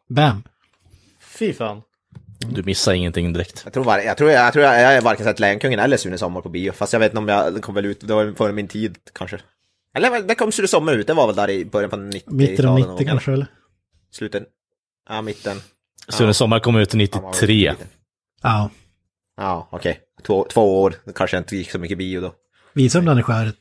Bam! 0.10 0.44
Fy 1.22 1.53
fan. 1.53 1.82
Du 2.40 2.64
missar 2.64 2.94
ingenting 2.94 3.34
direkt. 3.34 3.61
Jag 3.64 3.74
tror, 3.74 3.84
var, 3.84 3.99
jag 3.99 4.18
tror, 4.18 4.32
jag, 4.32 4.53
tror 4.53 4.66
jag, 4.66 4.82
jag 4.82 4.95
har 4.95 5.02
varken 5.02 5.26
sett 5.26 5.40
Lejonkungen 5.40 5.80
eller 5.80 5.98
Sune 5.98 6.18
Sommar 6.18 6.41
på 6.41 6.49
bio. 6.49 6.72
Fast 6.72 6.94
jag 6.94 6.99
vet 6.99 7.11
inte 7.11 7.18
om 7.18 7.28
jag, 7.28 7.53
den 7.53 7.61
kom 7.61 7.76
väl 7.76 7.86
ut, 7.86 8.02
det 8.07 8.14
var 8.14 8.34
före 8.38 8.53
min 8.53 8.68
tid 8.68 8.98
kanske. 9.14 9.40
Eller 9.99 10.21
det 10.21 10.35
kom 10.35 10.51
Sune 10.51 10.67
Sommar 10.67 10.93
ut, 10.93 11.07
det 11.07 11.13
var 11.13 11.27
väl 11.27 11.35
där 11.35 11.49
i 11.49 11.65
början 11.65 11.89
på 11.89 11.95
90-talet. 11.95 12.27
Mitten 12.27 12.67
av 12.67 12.80
någon 12.80 12.89
90 12.89 12.97
gång, 12.97 13.07
kanske 13.07 13.34
eller? 13.34 13.47
Slutet. 14.11 14.43
Ja, 15.09 15.21
mitten. 15.21 15.61
Sune 16.07 16.34
sommar 16.34 16.59
kom 16.59 16.76
ut 16.76 16.93
Han 16.93 17.01
var 17.01 17.21
väl 17.21 17.31
93. 17.31 17.71
liten. 17.71 17.88
Ja. 18.41 18.69
Ja, 19.38 19.67
okej. 19.71 19.99
Två, 20.23 20.45
två 20.49 20.81
år, 20.81 20.95
det 21.05 21.13
kanske 21.13 21.38
inte 21.38 21.55
gick 21.55 21.71
så 21.71 21.80
mycket 21.80 21.97
bio 21.97 22.21
då. 22.21 22.34
Visa 22.73 22.97
dem 22.97 23.05
den 23.05 23.19
i 23.19 23.23
skäret. 23.23 23.55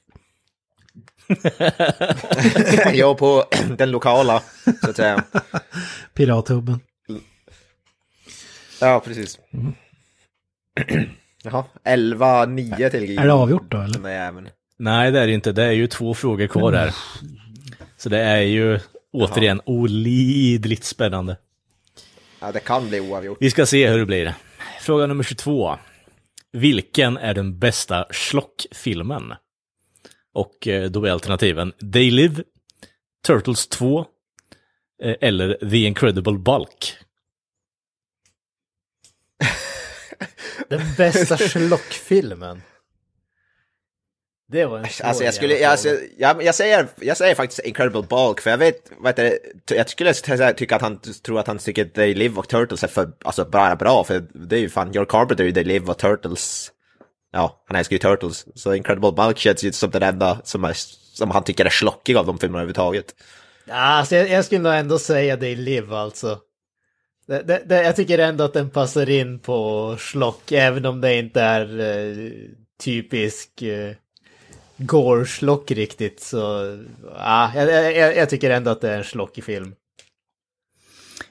jag 2.95 3.19
på 3.19 3.45
den 3.79 3.91
lokala, 3.91 4.43
så 4.81 4.91
att 4.91 4.97
säga. 4.97 5.25
Pirathubben. 6.15 6.81
Ja, 8.81 9.01
precis. 9.05 9.39
Jaha, 11.43 11.65
11-9 11.85 12.91
till. 12.91 13.19
Är 13.19 13.27
det 13.27 13.33
avgjort 13.33 13.71
då 13.71 13.81
eller? 13.81 13.95
Den 13.95 14.03
där 14.03 14.11
jäveln. 14.11 14.49
Nej, 14.79 15.13
det 15.13 15.21
är 15.21 15.27
det 15.27 15.33
inte. 15.33 15.53
Det 15.53 15.65
är 15.65 15.73
ju 15.73 15.87
två 15.87 16.15
frågor 16.15 16.47
kvar 16.47 16.73
här. 16.73 16.95
Så 17.97 18.09
det 18.09 18.19
är 18.19 18.41
ju 18.41 18.81
återigen 19.13 19.61
olidligt 19.65 20.85
spännande. 20.85 21.37
Ja, 22.41 22.53
det 22.53 22.61
kan 22.61 22.89
bli 22.89 23.01
oavgjort. 23.01 23.39
Vi 23.41 23.51
ska 23.51 23.67
se 23.67 23.89
hur 23.89 23.99
det 23.99 24.07
blir. 24.07 24.35
Fråga 24.81 25.07
nummer 25.07 25.23
22. 25.23 25.77
Vilken 26.53 27.17
är 27.17 27.35
den 27.35 27.59
bästa 27.59 28.07
Schlock-filmen? 28.11 29.35
Och 30.35 30.69
eh, 30.69 30.91
då 30.91 31.05
är 31.05 31.11
alternativen 31.11 31.73
They 31.93 32.11
Live, 32.11 32.43
Turtles 33.27 33.69
2 33.69 34.07
eh, 35.03 35.17
eller 35.21 35.71
The 35.71 35.77
Incredible 35.77 36.39
Bulk. 36.39 36.97
Den 40.69 40.95
bästa 40.97 41.37
schlockfilmen. 41.49 42.63
Det 44.53 44.67
var 44.67 44.79
en 44.79 44.87
svår 44.87 45.07
Alltså 45.07 45.25
jag 45.25 45.35
skulle, 45.35 45.59
jag, 45.59 45.71
alltså, 45.71 45.89
jag, 46.19 46.43
jag, 46.43 46.55
säger, 46.55 46.87
jag 47.01 47.17
säger 47.17 47.35
faktiskt 47.35 47.61
Incredible 47.65 48.03
Bulk, 48.03 48.41
för 48.41 48.51
jag 48.51 48.59
vet, 48.59 48.91
vad 48.99 49.09
heter 49.09 49.39
det, 49.65 49.75
jag 49.75 49.89
skulle 49.89 50.15
tycka 50.53 50.77
att 50.77 50.83
han 50.83 51.01
tror 51.23 51.41
att 51.41 51.47
han 51.47 51.59
tycker 51.59 51.85
att 51.85 51.95
They 51.95 52.15
Live 52.15 52.39
och 52.39 52.49
Turtles 52.49 52.85
är 52.85 52.89
för, 52.89 53.13
alltså 53.25 53.45
bara 53.45 53.77
bra, 53.77 54.05
för 54.05 54.25
det 54.33 54.57
är 54.57 54.61
ju 54.61 54.69
fan, 54.69 54.95
Your 54.95 55.05
Carpenter 55.05 55.45
är 55.45 55.49
ju 55.49 55.55
They 55.55 55.65
Live 55.65 55.87
och 55.87 55.99
Turtles, 55.99 56.71
ja, 57.33 57.65
han 57.67 57.77
älskar 57.77 57.95
ju 57.95 57.99
Turtles, 57.99 58.47
så 58.55 58.75
Incredible 58.75 59.13
Bulk 59.13 59.39
känns 59.39 59.65
ju 59.65 59.73
som 59.73 59.91
den 59.91 60.03
enda 60.03 60.41
som, 60.45 60.65
är, 60.65 60.73
som 61.15 61.31
han 61.31 61.45
tycker 61.45 61.65
är 61.65 61.71
schlockig 61.71 62.17
av 62.17 62.27
de 62.27 62.39
filmerna 62.39 62.59
överhuvudtaget. 62.59 63.15
Ja, 63.65 63.75
alltså 63.75 64.17
jag, 64.17 64.29
jag 64.29 64.45
skulle 64.45 64.61
nog 64.61 64.75
ändå 64.75 64.99
säga 64.99 65.39
i 65.39 65.57
Live 65.57 65.97
alltså. 65.97 66.39
Det, 67.27 67.43
det, 67.43 67.63
det, 67.67 67.83
jag 67.83 67.97
tycker 67.97 68.19
ändå 68.19 68.45
att 68.45 68.53
den 68.53 68.71
passar 68.71 69.11
in 69.11 69.39
på 69.39 69.97
schlock, 69.99 70.53
även 70.53 70.87
om 70.87 71.01
det 71.01 71.15
inte 71.15 71.41
är 71.41 71.81
eh, 71.81 72.33
typisk 72.85 73.63
eh, 73.63 73.95
gore-schlock 74.79 75.71
riktigt. 75.71 76.21
Så 76.21 76.37
ja, 77.15 77.53
jag, 77.55 77.97
jag, 77.97 78.17
jag 78.17 78.31
tycker 78.31 78.51
ändå 78.51 78.71
att 78.71 78.81
det 78.81 78.91
är 78.91 78.99
en 78.99 79.05
schlockig 79.05 79.45
film. 79.45 79.75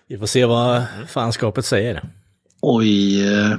Vi 0.07 0.17
får 0.17 0.25
se 0.25 0.45
vad 0.45 0.83
fanskapet 1.07 1.65
säger. 1.65 2.03
Oj, 2.61 3.25
eh, 3.33 3.57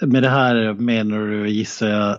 med 0.00 0.22
det 0.22 0.28
här 0.28 0.72
menar 0.72 1.18
du 1.18 1.50
gissar 1.50 1.88
jag 1.88 2.18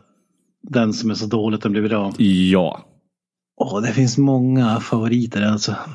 den 0.61 0.94
som 0.94 1.10
är 1.10 1.15
så 1.15 1.26
dåligt 1.26 1.61
den 1.61 1.72
blir 1.72 1.88
bra. 1.90 2.14
Ja. 2.18 2.86
Åh, 3.57 3.82
det 3.82 3.94
finns 3.94 4.18
många 4.18 4.80
favoriter 4.80 5.41
alltså. 5.41 5.76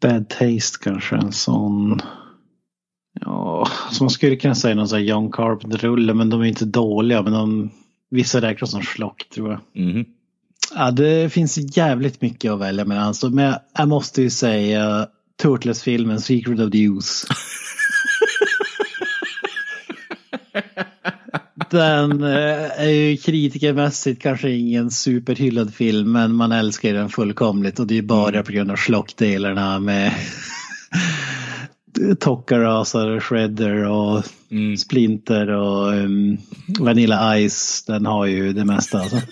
Bad 0.00 0.28
Taste 0.28 0.78
kanske 0.82 1.16
en 1.16 1.32
sån. 1.32 2.00
Ja, 3.20 3.66
så 3.90 4.04
man 4.04 4.10
skulle 4.10 4.36
kunna 4.36 4.54
säga 4.54 4.74
någon 4.74 4.88
sån 4.88 4.98
här 4.98 5.06
John 5.06 5.32
Carpenter-rulle, 5.32 6.14
men 6.14 6.30
de 6.30 6.40
är 6.40 6.44
inte 6.44 6.64
dåliga. 6.64 7.22
Men 7.22 7.32
de, 7.32 7.70
vissa 8.10 8.40
räknas 8.40 8.70
som 8.70 8.82
schlock 8.82 9.28
tror 9.34 9.50
jag. 9.50 9.84
Mhm. 9.84 10.04
Ja, 10.74 10.90
det 10.90 11.32
finns 11.32 11.76
jävligt 11.76 12.20
mycket 12.20 12.52
att 12.52 12.60
välja 12.60 12.84
mellan. 12.84 13.04
Alltså, 13.04 13.30
men 13.30 13.44
jag, 13.44 13.60
jag 13.78 13.88
måste 13.88 14.22
ju 14.22 14.30
säga 14.30 15.08
Turtles-filmen 15.42 16.20
Secret 16.20 16.60
of 16.60 16.70
the 16.70 16.78
Use. 16.78 17.26
Den 21.70 22.22
eh, 22.22 22.80
är 22.80 22.90
ju 22.90 23.16
kritikermässigt 23.16 24.22
kanske 24.22 24.50
ingen 24.50 24.90
superhyllad 24.90 25.74
film 25.74 26.12
men 26.12 26.34
man 26.34 26.52
älskar 26.52 26.94
den 26.94 27.08
fullkomligt 27.08 27.78
och 27.78 27.86
det 27.86 27.98
är 27.98 28.02
bara 28.02 28.42
på 28.42 28.52
grund 28.52 28.70
av 28.70 28.76
slockdelarna 28.76 29.78
med 29.78 30.12
Tokkarasar, 32.20 33.20
Shredder 33.20 33.84
och 33.88 34.24
Mm. 34.52 34.76
Splinter 34.76 35.48
och 35.48 35.86
um, 35.92 36.38
Vanilla 36.80 37.48
Ice. 37.48 37.84
Den 37.86 38.06
har 38.06 38.26
ju 38.26 38.52
det 38.52 38.64
mesta 38.64 38.98
alltså. 39.00 39.16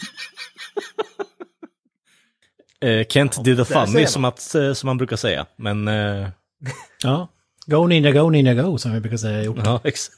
Eh, 2.81 3.07
Kent 3.07 3.45
did 3.45 3.57
ser 3.67 3.87
funny 3.87 4.07
som, 4.07 4.25
att, 4.25 4.55
eh, 4.55 4.73
som 4.73 4.87
man 4.87 4.97
brukar 4.99 5.17
säga. 5.17 5.47
Men 5.57 5.89
eh, 5.89 6.29
Ja. 7.03 7.29
Go 7.67 7.87
Ninja 7.87 8.11
Go 8.13 8.31
Ninja 8.31 8.55
Go 8.55 8.79
som 8.79 8.93
vi 8.93 9.01
brukar 9.01 9.17
säga 9.17 9.43
ihop. 9.43 9.59
ja, 9.65 9.81
ex- 9.85 10.11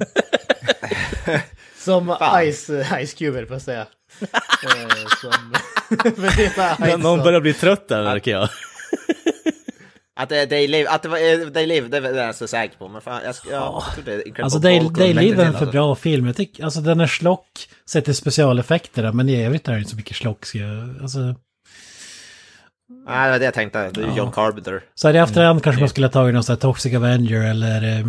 Som 1.79 2.17
Ice, 2.53 2.71
Ice 3.07 3.15
Cube, 3.15 3.47
på 3.47 3.55
att 3.55 3.63
säga. 3.63 3.87
Eh, 4.21 5.07
som... 5.21 7.01
Någon 7.03 7.19
börjar 7.23 7.41
bli 7.41 7.55
trött 7.55 7.89
där 7.89 8.03
verkar 8.03 8.33
jag. 8.33 8.49
Att 10.23 10.29
det, 10.29 10.47
They 10.47 10.69
Live, 10.69 10.89
att 10.91 11.03
det 11.03 11.09
var 11.09 11.19
eh, 11.19 11.49
They 11.51 11.67
Live, 11.67 11.89
det 11.89 11.97
är 11.97 12.15
jag 12.27 12.35
så 12.35 12.47
säker 12.49 12.77
på, 12.79 12.89
men 12.89 13.01
fan, 13.01 13.21
jag, 13.25 13.35
ska- 13.35 13.51
ja, 13.51 13.85
jag 13.87 13.95
tror 13.95 14.05
det 14.05 14.13
är 14.13 14.17
Incredible 14.17 14.45
Alltså 14.45 14.59
Day, 14.59 14.79
Bulk 14.81 14.91
och 14.91 14.99
Day 14.99 15.15
bättre 15.15 15.25
Live 15.27 15.43
är 15.43 15.47
en 15.47 15.53
för 15.53 15.59
alltså. 15.59 15.73
bra 15.73 15.95
film. 15.95 16.27
Jag 16.27 16.37
tycker, 16.37 16.65
alltså 16.65 16.81
den 16.81 17.01
är 17.01 17.07
slock 17.07 17.47
sett 17.91 18.05
till 18.05 18.15
specialeffekterna 18.15 19.13
men 19.13 19.29
i 19.29 19.45
övrigt 19.45 19.69
är 19.69 19.73
det 19.73 19.79
inte 19.79 19.91
så 19.91 19.97
mycket 19.97 20.17
slock. 20.17 20.47
ska 20.47 20.59
jag- 20.59 20.99
Alltså, 21.03 21.19
Nej, 23.07 23.25
det 23.27 23.31
var 23.31 23.39
det 23.39 23.45
jag 23.45 23.55
tänkte, 23.55 23.91
det 23.91 24.01
är 24.03 24.07
ju 24.07 24.15
John 24.17 24.33
Carpenter. 24.33 24.83
så 24.95 25.09
här 25.09 25.15
i 25.15 25.19
efterhand 25.19 25.63
kanske 25.65 25.81
man 25.81 25.89
skulle 25.89 26.07
ha 26.07 26.13
tagit 26.13 26.35
någon 26.35 26.45
sån 26.45 26.53
här 26.55 26.61
Toxic 26.61 26.95
Avenger 26.95 27.51
eller... 27.51 27.99
eh, 27.99 28.07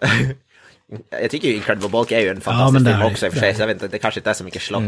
Jag 1.22 1.30
tycker 1.30 1.48
ju 1.48 1.54
Incredible 1.54 1.88
Bulk 1.88 2.12
är 2.12 2.20
ju 2.20 2.28
en 2.28 2.40
fantastisk 2.40 2.84
det 2.84 2.90
film 2.90 3.00
är 3.00 3.04
det, 3.06 3.12
också 3.12 3.26
i 3.26 3.28
och 3.28 3.32
för 3.32 3.40
det 3.40 3.46
är 3.46 3.50
sig, 3.52 3.56
så 3.56 3.62
jag 3.62 3.66
vet 3.66 3.74
inte, 3.74 3.88
det 3.88 3.98
kanske 3.98 4.20
inte 4.20 4.30
är 4.30 4.34
så 4.34 4.44
mycket 4.44 4.62
schlock. 4.62 4.82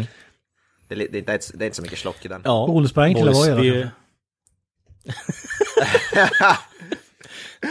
Det 0.89 0.95
är, 0.95 0.99
li- 0.99 1.09
det 1.13 1.19
är, 1.29 1.33
inte, 1.35 1.47
det 1.55 1.65
är 1.65 1.67
inte 1.67 1.77
så 1.77 1.83
mycket 1.83 1.99
slock 1.99 2.25
i 2.25 2.29
den. 2.29 2.43
Ja, 2.45 2.67
Bonuspoäng 2.67 3.15
till 3.15 3.25
boys, 3.25 3.37
Avoya 3.39 3.55
då, 3.55 3.61
vi- 3.63 3.87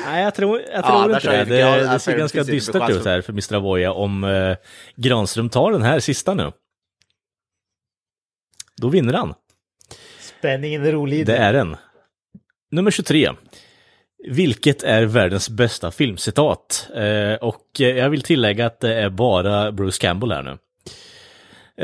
Nej, 0.06 0.24
jag 0.24 0.36
tror, 0.36 0.60
jag 0.74 0.86
tror 0.86 0.96
Ja, 1.12 1.16
inte 1.16 1.30
det. 1.30 1.38
jag. 1.38 1.48
Det, 1.48 1.58
Ja, 1.60 1.76
det 1.78 1.90
alltså, 1.90 2.12
ser 2.12 2.18
ganska 2.18 2.44
dystert 2.44 2.90
ut 2.90 3.06
här 3.06 3.22
för 3.22 3.34
Mr. 3.34 3.56
Avoya 3.56 3.92
om 3.92 4.24
eh, 4.24 4.56
Granström 4.96 5.50
tar 5.50 5.72
den 5.72 5.82
här 5.82 6.00
sista 6.00 6.34
nu. 6.34 6.52
Då 8.82 8.90
vinner 8.90 9.14
han. 9.14 9.34
Spänningen 10.40 10.86
är 10.86 10.92
rolig. 10.92 11.26
Det 11.26 11.38
är 11.38 11.54
den. 11.54 11.76
Nummer 12.72 12.92
23. 12.92 13.30
Vilket 14.30 14.84
är 14.84 15.04
världens 15.04 15.50
bästa 15.50 15.92
filmcitat? 15.92 16.88
Eh, 16.96 17.34
och 17.34 17.82
eh, 17.82 17.88
jag 17.88 18.10
vill 18.10 18.22
tillägga 18.22 18.66
att 18.66 18.80
det 18.80 18.94
är 18.96 19.10
bara 19.10 19.72
Bruce 19.72 20.02
Campbell 20.02 20.32
här 20.32 20.44
nu. 20.44 20.58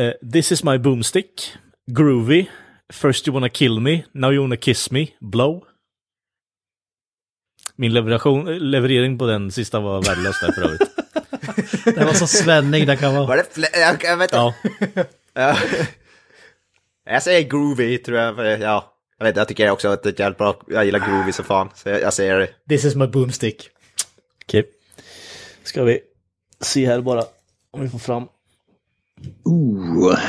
Eh, 0.03 0.13
This 0.31 0.51
is 0.51 0.63
my 0.63 0.77
boomstick. 0.77 1.53
Groovy. 1.91 2.45
First 2.93 3.27
you 3.27 3.33
wanna 3.33 3.49
kill 3.49 3.79
me. 3.79 4.03
Now 4.11 4.33
you 4.33 4.41
wanna 4.41 4.55
kiss 4.57 4.91
me. 4.91 5.07
Blow. 5.19 5.63
Min 7.79 7.93
leveration, 7.93 8.71
leverering 8.71 9.17
på 9.17 9.25
den 9.25 9.51
sista 9.51 9.79
var 9.79 10.01
värdelös 10.01 10.39
där 10.41 10.51
för 10.51 10.61
övrigt. 10.61 10.81
Det 11.95 12.05
var 12.05 12.13
så 12.13 12.27
svennig 12.27 12.87
det 12.87 12.97
kan 12.97 13.15
vara. 13.15 13.27
Var 13.27 13.37
det 13.37 13.53
fler? 13.53 13.69
Jag, 13.73 14.03
jag 14.03 14.17
vet 14.17 14.33
inte. 14.33 14.35
Ja. 14.35 14.53
Ja. 15.33 15.57
Jag 17.05 17.23
säger 17.23 17.49
groovy 17.49 17.97
tror 17.97 18.17
jag. 18.17 18.35
För, 18.35 18.43
ja. 18.43 18.93
Jag 19.17 19.25
vet 19.25 19.35
jag 19.35 19.47
tycker 19.47 19.69
också 19.69 19.87
att 19.87 20.03
det 20.03 20.19
är 20.19 20.23
jävligt 20.23 20.37
bra. 20.37 20.55
Jag 20.67 20.85
gillar 20.85 20.99
groovy 20.99 21.31
så 21.31 21.43
fan. 21.43 21.69
Så 21.75 21.89
jag, 21.89 22.01
jag 22.01 22.13
säger 22.13 22.39
det. 22.39 22.49
This 22.69 22.85
is 22.85 22.95
my 22.95 23.07
boomstick. 23.07 23.69
Okej. 24.45 24.65
Ska 25.63 25.83
vi 25.83 25.99
se 26.61 26.85
här 26.87 27.01
bara 27.01 27.23
om 27.71 27.81
vi 27.81 27.89
får 27.89 27.99
fram. 27.99 28.27
Oh. 29.43 30.19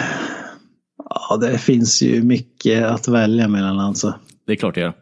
Ja, 1.04 1.36
det 1.36 1.58
finns 1.58 2.02
ju 2.02 2.22
mycket 2.22 2.84
att 2.84 3.08
välja 3.08 3.48
mellan 3.48 3.78
alltså. 3.80 4.14
Det 4.46 4.52
är 4.52 4.56
klart 4.56 4.74
det 4.74 4.80
gör. 4.80 4.94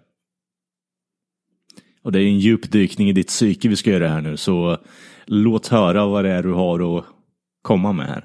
Och 2.07 2.13
det 2.13 2.23
är 2.23 2.27
en 2.27 2.39
djupdykning 2.39 3.09
i 3.09 3.13
ditt 3.13 3.29
psyke 3.29 3.69
vi 3.69 3.77
ska 3.77 3.91
göra 3.91 4.09
här 4.09 4.21
nu, 4.21 4.37
så 4.37 4.79
låt 5.25 5.67
höra 5.67 6.07
vad 6.07 6.25
det 6.25 6.31
är 6.31 6.43
du 6.43 6.53
har 6.53 6.99
att 6.99 7.05
komma 7.63 7.93
med 7.93 8.07
här. 8.07 8.25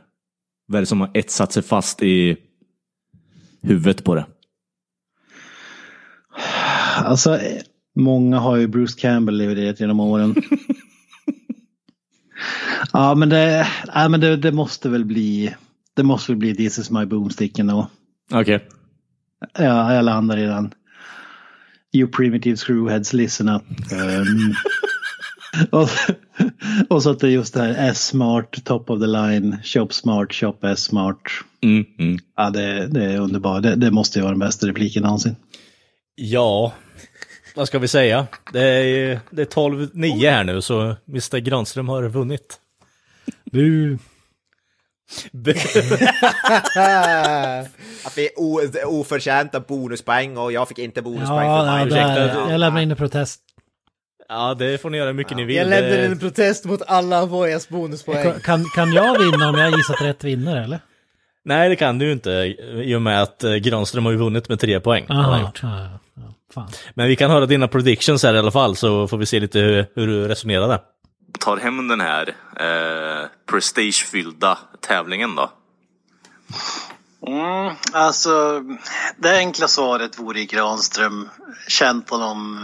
Vad 0.68 0.76
är 0.76 0.82
det 0.82 0.86
som 0.86 1.02
har 1.02 1.12
etsat 1.14 1.54
sig 1.54 1.64
fast 1.64 2.04
i 2.04 2.38
huvudet 3.62 4.04
på 4.04 4.16
det? 4.16 4.26
Alltså, 6.98 7.40
många 7.96 8.40
har 8.40 8.58
ju 8.58 8.68
Bruce 8.68 9.00
Campbell 9.00 9.38
levererat 9.38 9.80
genom 9.80 10.00
åren. 10.00 10.36
ja, 12.94 13.16
men, 13.16 13.30
det, 13.30 13.68
nej, 13.96 14.10
men 14.10 14.20
det, 14.20 14.38
det 14.38 14.52
måste 14.52 14.90
väl 14.90 15.06
bli, 15.06 15.56
det 15.94 16.04
måste 16.04 16.32
väl 16.32 16.40
bli 16.40 16.56
This 16.56 16.80
is 16.80 16.92
my 16.92 17.06
boomstick 17.06 17.60
ändå. 17.60 17.88
Okej. 18.32 18.68
Ja, 19.54 19.94
jag 19.94 20.06
landar 20.06 20.38
i 20.38 20.46
den. 20.46 20.74
You 21.94 22.08
primitive 22.08 22.58
screwheads 22.58 23.14
listen 23.14 23.50
up. 23.50 23.64
Um, 23.92 24.54
och, 25.80 25.90
och 26.90 27.04
så 27.04 27.10
att 27.10 27.20
det 27.20 27.28
är 27.28 27.32
just 27.32 27.54
det 27.54 27.62
här 27.62 27.90
S-smart, 27.90 28.64
top 28.64 28.90
of 28.90 29.00
the 29.00 29.08
line, 29.08 29.58
shop 29.64 29.88
smart, 29.92 30.34
shop 30.34 30.58
S-smart. 30.62 31.18
Mm, 31.62 31.86
mm. 32.00 32.20
Ja, 32.36 32.50
det, 32.50 32.88
det 32.88 33.06
är 33.06 33.20
underbart. 33.20 33.64
Det, 33.64 33.76
det 33.76 33.92
måste 33.92 34.20
ju 34.20 34.24
vara 34.24 34.32
den 34.32 34.40
bästa 34.40 34.68
repliken 34.68 35.04
någonsin. 35.04 35.36
Ja, 36.16 36.74
vad 37.56 37.68
ska 37.68 37.80
vi 37.80 37.88
säga? 37.88 38.28
Det 38.54 38.62
är, 38.62 39.20
det 39.30 39.42
är 39.42 39.46
12-9 39.46 40.30
här 40.30 40.44
nu, 40.44 40.62
så 40.62 40.96
Mr. 41.08 41.38
Granström 41.38 41.90
har 41.90 42.04
vunnit. 42.04 42.60
Bu. 43.52 43.98
Att 48.06 48.18
vi 48.18 48.26
är 48.28 48.32
o, 48.40 48.60
oförtjänta 48.86 49.60
bonuspoäng 49.60 50.38
och 50.38 50.52
jag 50.52 50.68
fick 50.68 50.80
inte 50.80 51.02
bonuspoäng 51.02 51.48
Ja, 51.48 51.86
för 51.90 51.98
ja 51.98 52.08
mig. 52.08 52.52
jag 52.52 52.60
lämnar 52.60 52.82
in 52.82 52.92
en 52.92 52.98
protest. 52.98 53.42
Ja, 54.30 54.54
det 54.54 54.82
får 54.82 54.90
ni 54.90 54.98
göra 54.98 55.08
hur 55.08 55.14
mycket 55.14 55.38
ni 55.38 55.44
vill. 55.44 55.56
Jag 55.56 55.68
lämnar 55.68 55.90
Det- 55.90 56.06
en 56.06 56.20
protest 56.20 56.66
mot 56.66 56.82
alla 56.88 57.18
Avoyas 57.20 57.70
bonuspoäng. 57.70 58.34
Kan, 58.44 58.66
kan 58.76 58.94
jag 58.94 59.20
vinna 59.20 59.50
om 59.50 59.56
jag 59.58 59.72
gissat 59.78 60.02
rätt 60.02 60.24
vinnare 60.24 60.64
eller? 60.64 60.80
Nej, 61.46 61.70
det 61.70 61.76
kan 61.76 61.98
du 62.00 62.06
ju 62.06 62.12
inte, 62.12 62.32
i 62.84 62.96
och 62.96 63.02
med 63.02 63.22
att 63.22 63.44
eh, 63.44 63.54
Granström 63.56 64.06
har 64.06 64.12
ju 64.12 64.18
vunnit 64.18 64.50
med 64.50 64.60
tre 64.60 64.80
poäng. 64.80 65.06
Aha, 65.10 65.40
ja, 65.40 65.52
ja, 65.62 66.00
ja, 66.16 66.34
fan. 66.54 66.68
Men 66.94 67.08
vi 67.08 67.16
kan 67.16 67.32
höra 67.32 67.46
dina 67.46 67.68
predictions 67.68 68.24
här 68.24 68.34
i 68.34 68.40
alla 68.40 68.52
fall, 68.52 68.76
så 68.76 69.08
får 69.08 69.18
vi 69.18 69.26
se 69.26 69.40
lite 69.40 69.60
hur, 69.60 69.86
hur 69.96 70.08
du 70.08 70.28
resonerade. 70.28 70.80
Tar 71.40 71.58
hem 71.58 71.88
den 71.88 72.02
här 72.02 72.36
eh, 72.56 73.28
prestigefyllda 73.46 74.58
tävlingen 74.82 75.36
då? 75.36 75.52
Mm, 77.28 77.76
alltså, 77.94 78.64
det 79.18 79.38
enkla 79.38 79.68
svaret 79.68 80.20
vore 80.20 80.40
i 80.40 80.46
Granström. 80.46 81.30
Känt 81.68 82.10
honom 82.10 82.60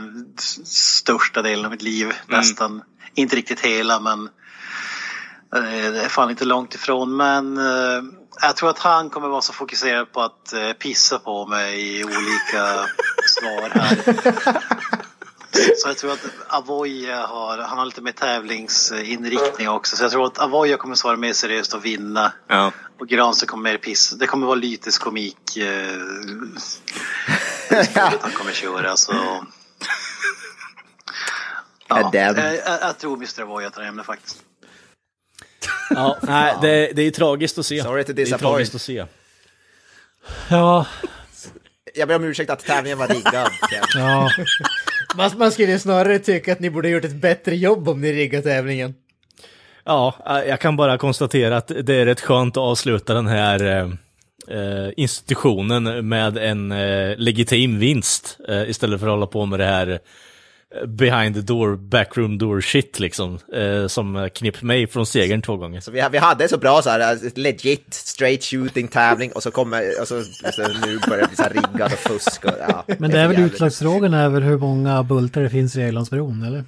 största 0.63 1.41
delen 1.41 1.65
av 1.65 1.71
mitt 1.71 1.81
liv, 1.81 2.13
nästan. 2.27 2.81
Inte 3.13 3.35
riktigt 3.35 3.59
hela, 3.59 3.99
men 3.99 4.29
eh, 5.55 5.91
det 5.91 6.01
är 6.01 6.09
fan 6.09 6.29
inte 6.29 6.45
långt 6.45 6.75
ifrån. 6.75 7.17
Men 7.17 7.57
eh, 7.57 8.03
jag 8.41 8.55
tror 8.55 8.69
att 8.69 8.79
han 8.79 9.09
kommer 9.09 9.27
vara 9.27 9.41
så 9.41 9.53
fokuserad 9.53 10.11
på 10.11 10.21
att 10.21 10.53
eh, 10.53 10.73
pissa 10.73 11.19
på 11.19 11.45
mig 11.45 11.99
i 11.99 12.03
olika 12.03 12.85
svar 13.25 13.69
här. 13.69 13.97
Så 15.51 15.87
jag 15.87 15.97
tror 15.97 16.11
att 16.11 16.19
Avoya 16.47 17.25
har, 17.25 17.57
han 17.57 17.77
har 17.77 17.85
lite 17.85 18.01
mer 18.01 18.11
tävlingsinriktning 18.11 19.69
också. 19.69 19.95
Så 19.95 20.03
jag 20.03 20.11
tror 20.11 20.25
att 20.25 20.37
Avoya 20.37 20.77
kommer 20.77 20.95
svara 20.95 21.17
mer 21.17 21.33
seriöst 21.33 21.73
och 21.73 21.85
vinna. 21.85 22.31
Ja. 22.47 22.71
Och 22.99 23.07
Granström 23.07 23.47
kommer 23.47 23.71
mer 23.71 23.77
piss. 23.77 24.09
Det 24.09 24.27
kommer 24.27 24.47
vara 24.47 24.55
lytisk 24.55 25.01
komik. 25.01 25.57
Eh, 25.57 25.97
han 28.21 28.31
kommer 28.31 28.51
köra 28.51 28.97
så. 28.97 29.13
Ja, 31.89 32.09
Damn. 32.13 32.37
jag, 32.37 32.55
jag, 32.81 32.97
tror 32.97 33.15
Mr. 33.17 33.41
Avoya 33.41 33.69
tar 33.69 33.83
hem 33.83 33.97
det 33.97 34.03
faktiskt. 34.03 34.37
Ja, 35.89 36.17
nej, 36.21 36.55
det, 36.61 36.91
det 36.95 37.01
är 37.01 37.11
tragiskt 37.11 37.57
att 37.57 37.65
se. 37.65 37.83
Sorry 37.83 38.03
to 38.03 38.13
det 38.13 38.21
är 38.21 38.25
disappoint. 38.25 38.53
tragiskt 38.53 38.75
att 38.75 38.81
se. 38.81 39.05
Ja, 40.49 40.85
Jag 41.95 42.07
ber 42.07 42.15
om 42.15 42.23
ursäkt 42.23 42.49
att 42.49 42.65
tävlingen 42.65 42.97
var 42.97 43.07
riggad. 43.07 43.51
ja. 43.95 44.29
Man, 45.17 45.31
man 45.37 45.51
skulle 45.51 45.71
ju 45.71 45.79
snarare 45.79 46.19
tycka 46.19 46.51
att 46.51 46.59
ni 46.59 46.69
borde 46.69 46.87
ha 46.87 46.93
gjort 46.93 47.05
ett 47.05 47.21
bättre 47.21 47.55
jobb 47.55 47.89
om 47.89 48.01
ni 48.01 48.13
riggat 48.13 48.43
tävlingen. 48.43 48.93
Ja, 49.83 50.13
eh, 50.25 50.49
jag 50.49 50.59
kan 50.59 50.75
bara 50.75 50.97
konstatera 50.97 51.57
att 51.57 51.67
det 51.67 51.95
är 51.95 52.05
rätt 52.05 52.21
skönt 52.21 52.57
att 52.57 52.61
avsluta 52.61 53.13
den 53.13 53.27
här 53.27 53.65
eh, 53.65 53.89
eh, 54.57 54.91
institutionen 54.97 56.07
med 56.07 56.37
en 56.37 56.71
eh, 56.71 57.17
legitim 57.17 57.79
vinst 57.79 58.37
eh, 58.47 58.69
istället 58.69 58.99
för 58.99 59.07
att 59.07 59.13
hålla 59.13 59.27
på 59.27 59.45
med 59.45 59.59
det 59.59 59.65
här 59.65 59.87
eh, 59.87 59.97
behind 60.87 61.35
the 61.35 61.41
door, 61.41 61.75
backroom 61.75 62.37
door 62.37 62.61
shit 62.61 62.99
liksom, 62.99 63.39
eh, 63.53 63.87
som 63.87 64.29
knipp 64.33 64.61
mig 64.61 64.87
från 64.87 65.05
segern 65.05 65.41
två 65.41 65.57
gånger. 65.57 65.79
Så 65.79 65.91
vi, 65.91 66.03
vi 66.11 66.17
hade 66.17 66.47
så 66.47 66.57
bra 66.57 66.81
så 66.81 66.89
här 66.89 66.99
alltså, 66.99 67.29
legit 67.35 67.93
straight 67.93 68.43
shooting 68.43 68.87
tävling 68.87 69.31
och 69.31 69.43
så 69.43 69.51
kommer, 69.51 70.01
och 70.01 70.07
så, 70.07 70.15
alltså, 70.15 70.61
nu 70.85 70.99
börjar 71.07 71.21
det 71.21 71.27
bli 71.27 71.35
så 71.35 71.43
här 71.43 71.49
riggad 71.49 71.93
och 71.93 71.99
fusk 71.99 72.45
och 72.45 72.51
ja. 72.59 72.83
Men 72.99 73.11
det 73.11 73.19
är 73.19 73.27
väl 73.27 73.39
utslagsfrågan 73.39 74.13
är 74.13 74.29
väl 74.29 74.43
hur 74.43 74.57
många 74.57 75.03
bultar 75.03 75.41
det 75.41 75.49
finns 75.49 75.75
i 75.75 75.81
Ölandsbron, 75.81 76.43
eller? 76.43 76.63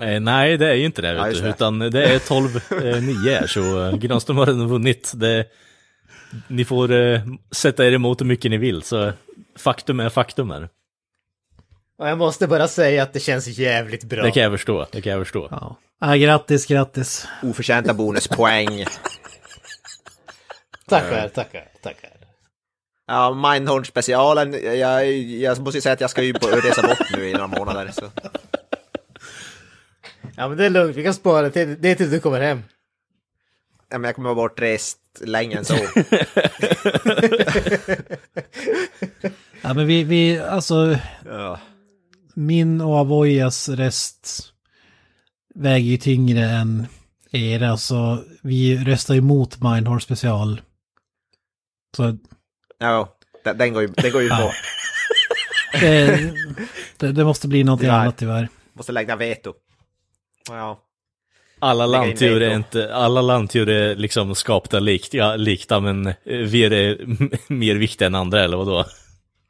Eh, 0.00 0.20
nej, 0.20 0.56
det 0.58 0.70
är 0.70 0.74
ju 0.74 0.84
inte 0.86 1.02
det, 1.02 1.12
Ja, 1.12 1.24
det. 1.26 1.48
utan 1.48 1.78
det 1.78 2.04
är 2.04 2.18
12-9 2.18 3.40
här, 3.40 3.46
så 3.46 3.84
eh, 3.88 3.96
Granström 3.96 4.36
har 4.36 4.46
redan 4.46 4.68
vunnit. 4.68 5.12
Det, 5.14 5.46
ni 6.48 6.64
får 6.64 6.92
eh, 6.92 7.20
sätta 7.52 7.86
er 7.86 7.92
emot 7.92 8.20
hur 8.20 8.26
mycket 8.26 8.50
ni 8.50 8.56
vill, 8.56 8.82
så 8.82 9.12
faktum 9.58 10.00
är 10.00 10.08
faktum 10.08 10.50
här. 10.50 10.68
Och 12.00 12.08
jag 12.08 12.18
måste 12.18 12.46
bara 12.46 12.68
säga 12.68 13.02
att 13.02 13.12
det 13.12 13.20
känns 13.20 13.46
jävligt 13.46 14.04
bra. 14.04 14.22
Det 14.22 14.30
kan 14.30 14.42
jag 14.42 14.52
förstå, 14.52 14.86
det 14.92 15.02
kan 15.02 15.12
jag 15.12 15.20
förstå. 15.20 15.48
Ja. 15.50 15.76
Äh, 16.02 16.14
grattis, 16.14 16.66
grattis. 16.66 17.26
Oförtjänta 17.42 17.94
bonuspoäng. 17.94 18.84
Tackar, 20.88 21.28
tackar, 21.28 21.64
tackar. 21.82 22.10
Ja, 23.06 23.34
Mindhorn 23.34 23.84
specialen. 23.84 24.78
Jag, 24.78 25.12
jag 25.16 25.60
måste 25.60 25.78
ju 25.78 25.82
säga 25.82 25.92
att 25.92 26.00
jag 26.00 26.10
ska 26.10 26.22
ju 26.22 26.32
resa 26.32 26.82
bort 26.82 27.16
nu 27.16 27.28
i 27.28 27.32
några 27.32 27.46
månader. 27.46 27.90
Så. 27.92 28.10
Ja 30.36 30.48
men 30.48 30.56
det 30.58 30.66
är 30.66 30.70
lugnt, 30.70 30.96
vi 30.96 31.04
kan 31.04 31.14
spara 31.14 31.50
till, 31.50 31.76
det 31.80 31.88
är 31.88 31.94
tills 31.94 32.10
du 32.10 32.20
kommer 32.20 32.40
hem. 32.40 32.62
Ja, 33.90 33.98
men 33.98 34.08
jag 34.08 34.14
kommer 34.14 34.28
vara 34.34 34.48
bortrest 34.48 34.98
längre 35.20 35.58
än 35.58 35.64
så. 35.64 35.76
Ja, 39.62 39.74
men 39.74 39.86
vi, 39.86 40.04
vi, 40.04 40.38
alltså, 40.38 40.96
Ja. 41.24 41.58
Min 42.34 42.80
och 42.80 42.98
Avoyas 42.98 43.68
rest 43.68 44.44
väger 45.54 45.90
ju 45.90 45.96
tyngre 45.96 46.44
än 46.44 46.86
era, 47.32 47.76
så 47.76 48.18
vi 48.42 48.84
röstar 48.84 49.14
emot 49.14 49.62
Mindhorn 49.62 50.00
special. 50.00 50.60
Så 51.96 52.16
Ja, 52.78 53.16
den, 53.44 53.58
den 53.58 53.72
går 53.72 53.82
ju, 53.82 53.88
den 53.88 54.12
går 54.12 54.22
ju 54.22 54.28
på. 54.28 54.34
Ja. 54.34 54.52
det, 55.80 56.32
det, 56.96 57.12
det 57.12 57.24
måste 57.24 57.48
bli 57.48 57.64
något 57.64 57.80
Tyvärr. 57.80 57.94
annat 57.98 58.18
tyvärr. 58.18 58.48
Måste 58.72 58.92
lägga 58.92 59.16
veto. 59.16 59.52
Ja. 60.48 60.80
Alla 61.62 61.86
landdjur 61.86 62.42
är 62.42 62.54
inte, 62.56 62.94
alla 62.94 63.20
landdjur 63.20 63.68
är 63.68 63.96
liksom 63.96 64.34
skapta 64.34 64.78
likt, 64.80 65.14
ja, 65.14 65.36
likta, 65.36 65.80
men 65.80 66.06
eh, 66.06 66.14
vi 66.24 66.64
är 66.64 66.70
det 66.70 66.98
mer 67.48 67.74
viktiga 67.76 68.06
än 68.06 68.14
andra, 68.14 68.44
eller 68.44 68.56
vadå? 68.56 68.84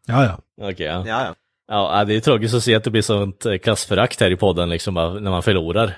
Ja, 0.06 0.24
ja. 0.24 0.40
Okej, 0.68 0.86
ja. 0.86 1.04
Ja, 1.06 1.24
ja. 1.24 1.34
Ja, 1.70 2.04
det 2.04 2.14
är 2.14 2.20
tråkigt 2.20 2.54
att 2.54 2.62
se 2.62 2.74
att 2.74 2.84
det 2.84 2.90
blir 2.90 3.02
sånt 3.02 3.46
eh, 3.46 3.58
klassförakt 3.58 4.20
här 4.20 4.30
i 4.30 4.36
podden, 4.36 4.68
liksom, 4.68 4.94
när 4.94 5.30
man 5.30 5.42
förlorar. 5.42 5.96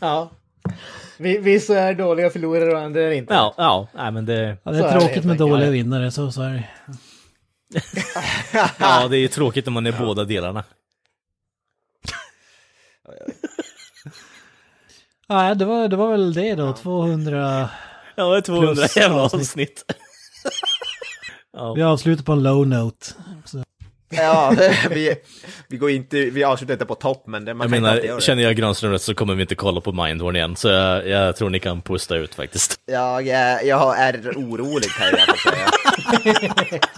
Ja. 0.00 0.30
Vi- 1.18 1.38
Vissa 1.38 1.78
är 1.80 1.94
dåliga 1.94 2.30
förlorare 2.30 2.72
och 2.72 2.80
andra 2.80 3.00
är 3.02 3.10
inte. 3.10 3.34
Ja, 3.34 3.54
ja, 3.56 3.88
nej 3.94 4.12
men 4.12 4.26
det... 4.26 4.56
ja 4.62 4.70
det 4.72 4.78
Så 4.78 4.84
är 4.84 4.88
är 4.88 4.94
det 4.94 5.00
tråkigt 5.00 5.24
med 5.24 5.36
dåliga 5.36 5.70
vinnare, 5.70 6.10
så, 6.10 6.32
så 6.32 6.42
är 6.42 6.50
det. 6.52 6.64
Ja, 8.78 9.08
det 9.08 9.16
är 9.18 9.28
tråkigt 9.28 9.66
när 9.66 9.72
man 9.72 9.86
är 9.86 9.92
båda 9.92 10.24
delarna. 10.24 10.64
Ja, 15.28 15.54
det 15.54 15.64
var, 15.64 15.88
det 15.88 15.96
var 15.96 16.10
väl 16.10 16.32
det 16.34 16.54
då, 16.54 16.72
200... 16.72 17.68
Ja, 18.16 18.30
det 18.30 18.36
är 18.36 18.40
200 18.40 18.74
Plus 18.74 18.96
jävla 18.96 19.22
avsnitt. 19.22 19.84
Avsnitt. 21.56 21.78
Vi 21.78 21.82
avslutar 21.82 22.24
på 22.24 22.32
en 22.32 22.42
low 22.42 22.66
note. 22.68 23.06
Så. 23.44 23.62
Ja, 24.16 24.54
vi, 24.90 25.14
vi 25.68 25.76
går 25.76 25.90
inte, 25.90 26.16
vi 26.16 26.44
avslutar 26.44 26.72
inte 26.74 26.86
på 26.86 26.94
topp, 26.94 27.26
men 27.26 27.44
det, 27.44 27.54
man 27.54 27.64
Jag 27.64 27.70
kan 27.70 27.76
inte 27.78 27.90
menar, 27.90 28.02
göra 28.06 28.16
det. 28.16 28.22
känner 28.22 28.42
jag 28.42 28.56
Granström 28.56 28.92
rätt 28.92 29.02
så 29.02 29.14
kommer 29.14 29.34
vi 29.34 29.42
inte 29.42 29.54
kolla 29.54 29.80
på 29.80 29.92
Mindhorn 29.92 30.36
igen, 30.36 30.56
så 30.56 30.68
jag, 30.68 31.08
jag 31.08 31.36
tror 31.36 31.50
ni 31.50 31.60
kan 31.60 31.82
pusta 31.82 32.16
ut 32.16 32.34
faktiskt. 32.34 32.80
Jag, 32.86 33.28
är- 33.28 33.62
jag 33.64 33.98
är 33.98 34.32
orolig 34.36 34.88
kan 34.90 35.06
jag 35.06 35.38
säga. 35.38 36.80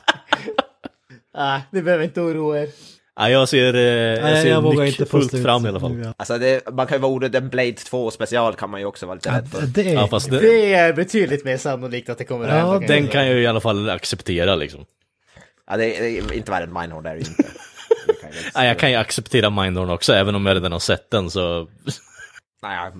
Ah, 1.38 1.60
ni 1.70 1.82
behöver 1.82 2.04
inte 2.04 2.20
oroa 2.20 2.58
er. 2.62 2.68
Ja, 3.16 3.30
jag 3.30 3.48
ser, 3.48 3.74
eh, 3.74 3.80
jag 3.80 4.22
Nej, 4.22 4.42
ser 4.42 4.50
jag 4.50 4.62
vågar 4.62 4.84
mycket 4.84 5.00
inte 5.00 5.10
fullt 5.10 5.42
fram 5.42 5.66
i 5.66 5.68
alla 5.68 5.80
fall. 5.80 6.12
Alltså 6.16 6.38
det, 6.38 6.70
man 6.72 6.86
kan 6.86 6.96
ju 6.96 7.02
vara 7.02 7.12
orolig, 7.12 7.34
en 7.34 7.48
Blade 7.48 7.72
2 7.72 8.10
special 8.10 8.54
kan 8.54 8.70
man 8.70 8.80
ju 8.80 8.86
också 8.86 9.06
vara 9.06 9.14
lite 9.14 9.30
rädd 9.30 9.48
för. 9.48 9.62
Det 9.66 9.90
är... 9.90 9.94
Ja, 9.94 10.06
fast 10.08 10.30
det, 10.30 10.38
Det 10.40 10.74
är 10.74 10.92
betydligt 10.92 11.44
mer 11.44 11.56
sannolikt 11.56 12.08
att 12.08 12.18
det 12.18 12.24
kommer 12.24 12.48
Ja, 12.48 12.72
hända. 12.72 12.86
den 12.86 13.08
kan 13.08 13.26
jag 13.26 13.34
ju 13.36 13.42
i 13.42 13.46
alla 13.46 13.60
fall 13.60 13.90
acceptera 13.90 14.54
liksom. 14.54 14.84
Ja, 15.70 15.76
det, 15.76 15.96
är, 15.96 16.02
det 16.02 16.08
är 16.18 16.32
inte 16.36 16.50
värre 16.50 16.64
än 16.64 16.72
Mindhorn, 16.80 17.02
det 17.04 17.10
är 17.10 17.14
det 17.14 17.20
inte. 17.20 17.44
Jag, 18.06 18.32
Ja, 18.54 18.64
jag 18.64 18.78
kan 18.78 18.90
ju 18.90 18.96
acceptera 18.96 19.50
Mindhorn 19.50 19.90
också, 19.90 20.12
även 20.12 20.34
om 20.34 20.46
jag 20.46 20.54
redan 20.56 20.72
har 20.72 20.78
sett 20.78 21.10
den 21.10 21.30
så... 21.30 21.68
Nej, 22.68 22.90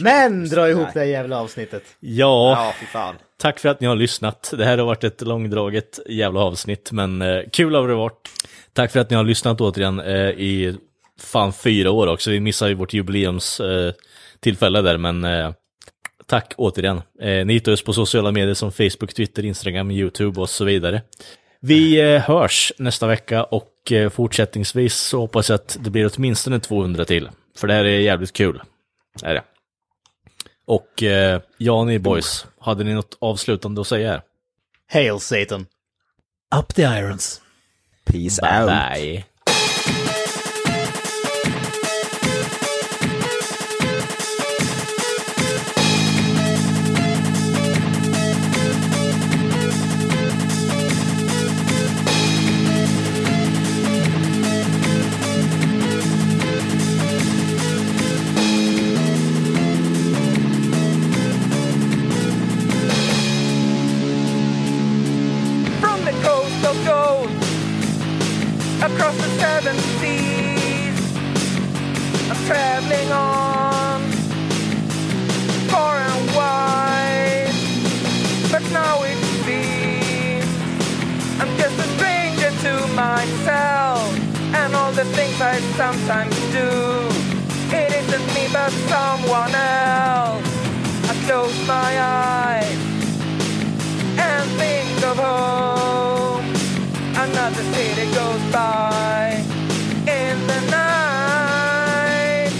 Men 0.00 0.48
dra 0.48 0.68
ihop 0.70 0.82
Nej. 0.82 0.90
det 0.94 1.00
här 1.00 1.06
jävla 1.06 1.40
avsnittet. 1.40 1.82
Ja, 2.00 2.50
Ja, 2.50 2.74
fy 2.80 2.86
fan. 2.86 3.14
tack 3.38 3.58
för 3.58 3.68
att 3.68 3.80
ni 3.80 3.86
har 3.86 3.96
lyssnat. 3.96 4.52
Det 4.56 4.64
här 4.64 4.78
har 4.78 4.84
varit 4.84 5.04
ett 5.04 5.20
långdraget 5.20 6.00
jävla 6.08 6.40
avsnitt, 6.40 6.92
men 6.92 7.22
eh, 7.22 7.40
kul 7.52 7.74
har 7.74 7.88
det 7.88 7.94
varit. 7.94 8.28
Tack 8.72 8.92
för 8.92 9.00
att 9.00 9.10
ni 9.10 9.16
har 9.16 9.24
lyssnat 9.24 9.60
återigen 9.60 10.00
eh, 10.00 10.30
i 10.30 10.76
fan 11.20 11.52
fyra 11.52 11.90
år 11.90 12.06
också. 12.06 12.30
Vi 12.30 12.40
missade 12.40 12.70
ju 12.70 12.74
vårt 12.74 12.92
jubileumstillfälle 12.92 13.88
eh, 13.88 13.94
tillfälle 14.40 14.82
där, 14.82 14.96
men 14.98 15.24
eh, 15.24 15.52
tack 16.26 16.54
återigen. 16.56 17.02
Eh, 17.20 17.46
ni 17.46 17.52
hittar 17.52 17.72
oss 17.72 17.84
på 17.84 17.92
sociala 17.92 18.32
medier 18.32 18.54
som 18.54 18.72
Facebook, 18.72 19.14
Twitter, 19.14 19.44
Instagram, 19.44 19.90
YouTube 19.90 20.40
och 20.40 20.50
så 20.50 20.64
vidare. 20.64 21.02
Vi 21.60 22.00
eh, 22.14 22.20
hörs 22.20 22.72
nästa 22.78 23.06
vecka 23.06 23.44
och 23.44 23.92
eh, 23.92 24.10
fortsättningsvis 24.10 24.94
så 24.94 25.18
hoppas 25.20 25.48
jag 25.48 25.54
att 25.54 25.76
det 25.80 25.90
blir 25.90 26.10
åtminstone 26.16 26.60
200 26.60 27.04
till. 27.04 27.28
För 27.56 27.66
det 27.66 27.74
här 27.74 27.84
är 27.84 27.98
jävligt 28.00 28.32
kul. 28.32 28.60
Är 29.22 29.34
det. 29.34 29.42
Och 30.64 31.02
eh, 31.02 31.40
ja, 31.58 31.84
ni 31.84 31.98
boys, 31.98 32.46
hade 32.58 32.84
ni 32.84 32.94
något 32.94 33.16
avslutande 33.20 33.80
att 33.80 33.86
säga 33.86 34.10
här? 34.10 34.22
Hail 34.92 35.20
Satan. 35.20 35.66
Up 36.56 36.74
the 36.74 36.82
irons. 36.82 37.40
Peace 38.04 38.42
Bye 38.42 38.60
out. 38.60 38.70
bye. 38.70 39.24
The 84.96 85.04
things 85.04 85.38
I 85.42 85.60
sometimes 85.76 86.34
do. 86.52 86.70
It 87.68 87.92
isn't 88.00 88.26
me 88.34 88.48
but 88.50 88.72
someone 88.88 89.54
else. 89.54 90.48
I 91.10 91.14
close 91.26 91.56
my 91.66 91.90
eyes 92.00 92.80
and 94.16 94.50
think 94.56 95.04
of 95.04 95.18
home. 95.18 96.44
Another 97.14 97.62
city 97.74 98.06
goes 98.14 98.42
by 98.50 99.44
in 100.08 100.36
the 100.50 100.60
night. 100.70 102.52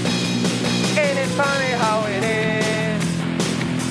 Ain't 1.02 1.18
it 1.24 1.32
funny 1.40 1.72
how 1.84 2.04
it 2.04 2.22
is? 2.22 3.02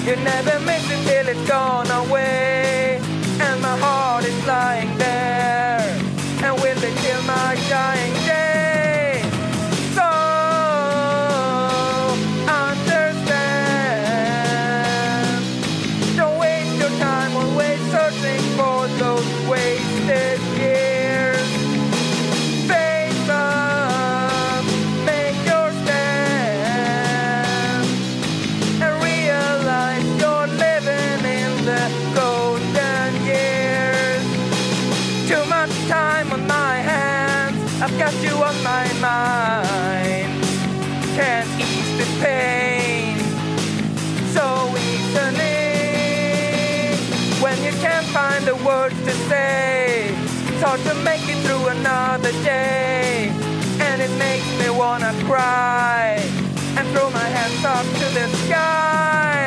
You 0.06 0.16
never 0.24 0.60
miss 0.60 0.86
it 0.92 1.02
till 1.08 1.28
it's 1.34 1.50
gone 1.50 1.90
away. 1.90 3.02
And 3.40 3.60
my 3.60 3.76
heart 3.80 4.24
is 4.24 4.46
lying 4.46 4.96
there. 5.00 5.35
Day, 52.46 53.34
and 53.80 54.02
it 54.02 54.12
makes 54.20 54.48
me 54.60 54.70
wanna 54.70 55.12
cry 55.26 56.18
and 56.78 56.88
throw 56.94 57.10
my 57.10 57.28
hands 57.38 57.66
up 57.66 57.86
to 58.02 58.06
the 58.14 58.28
sky. 58.46 59.45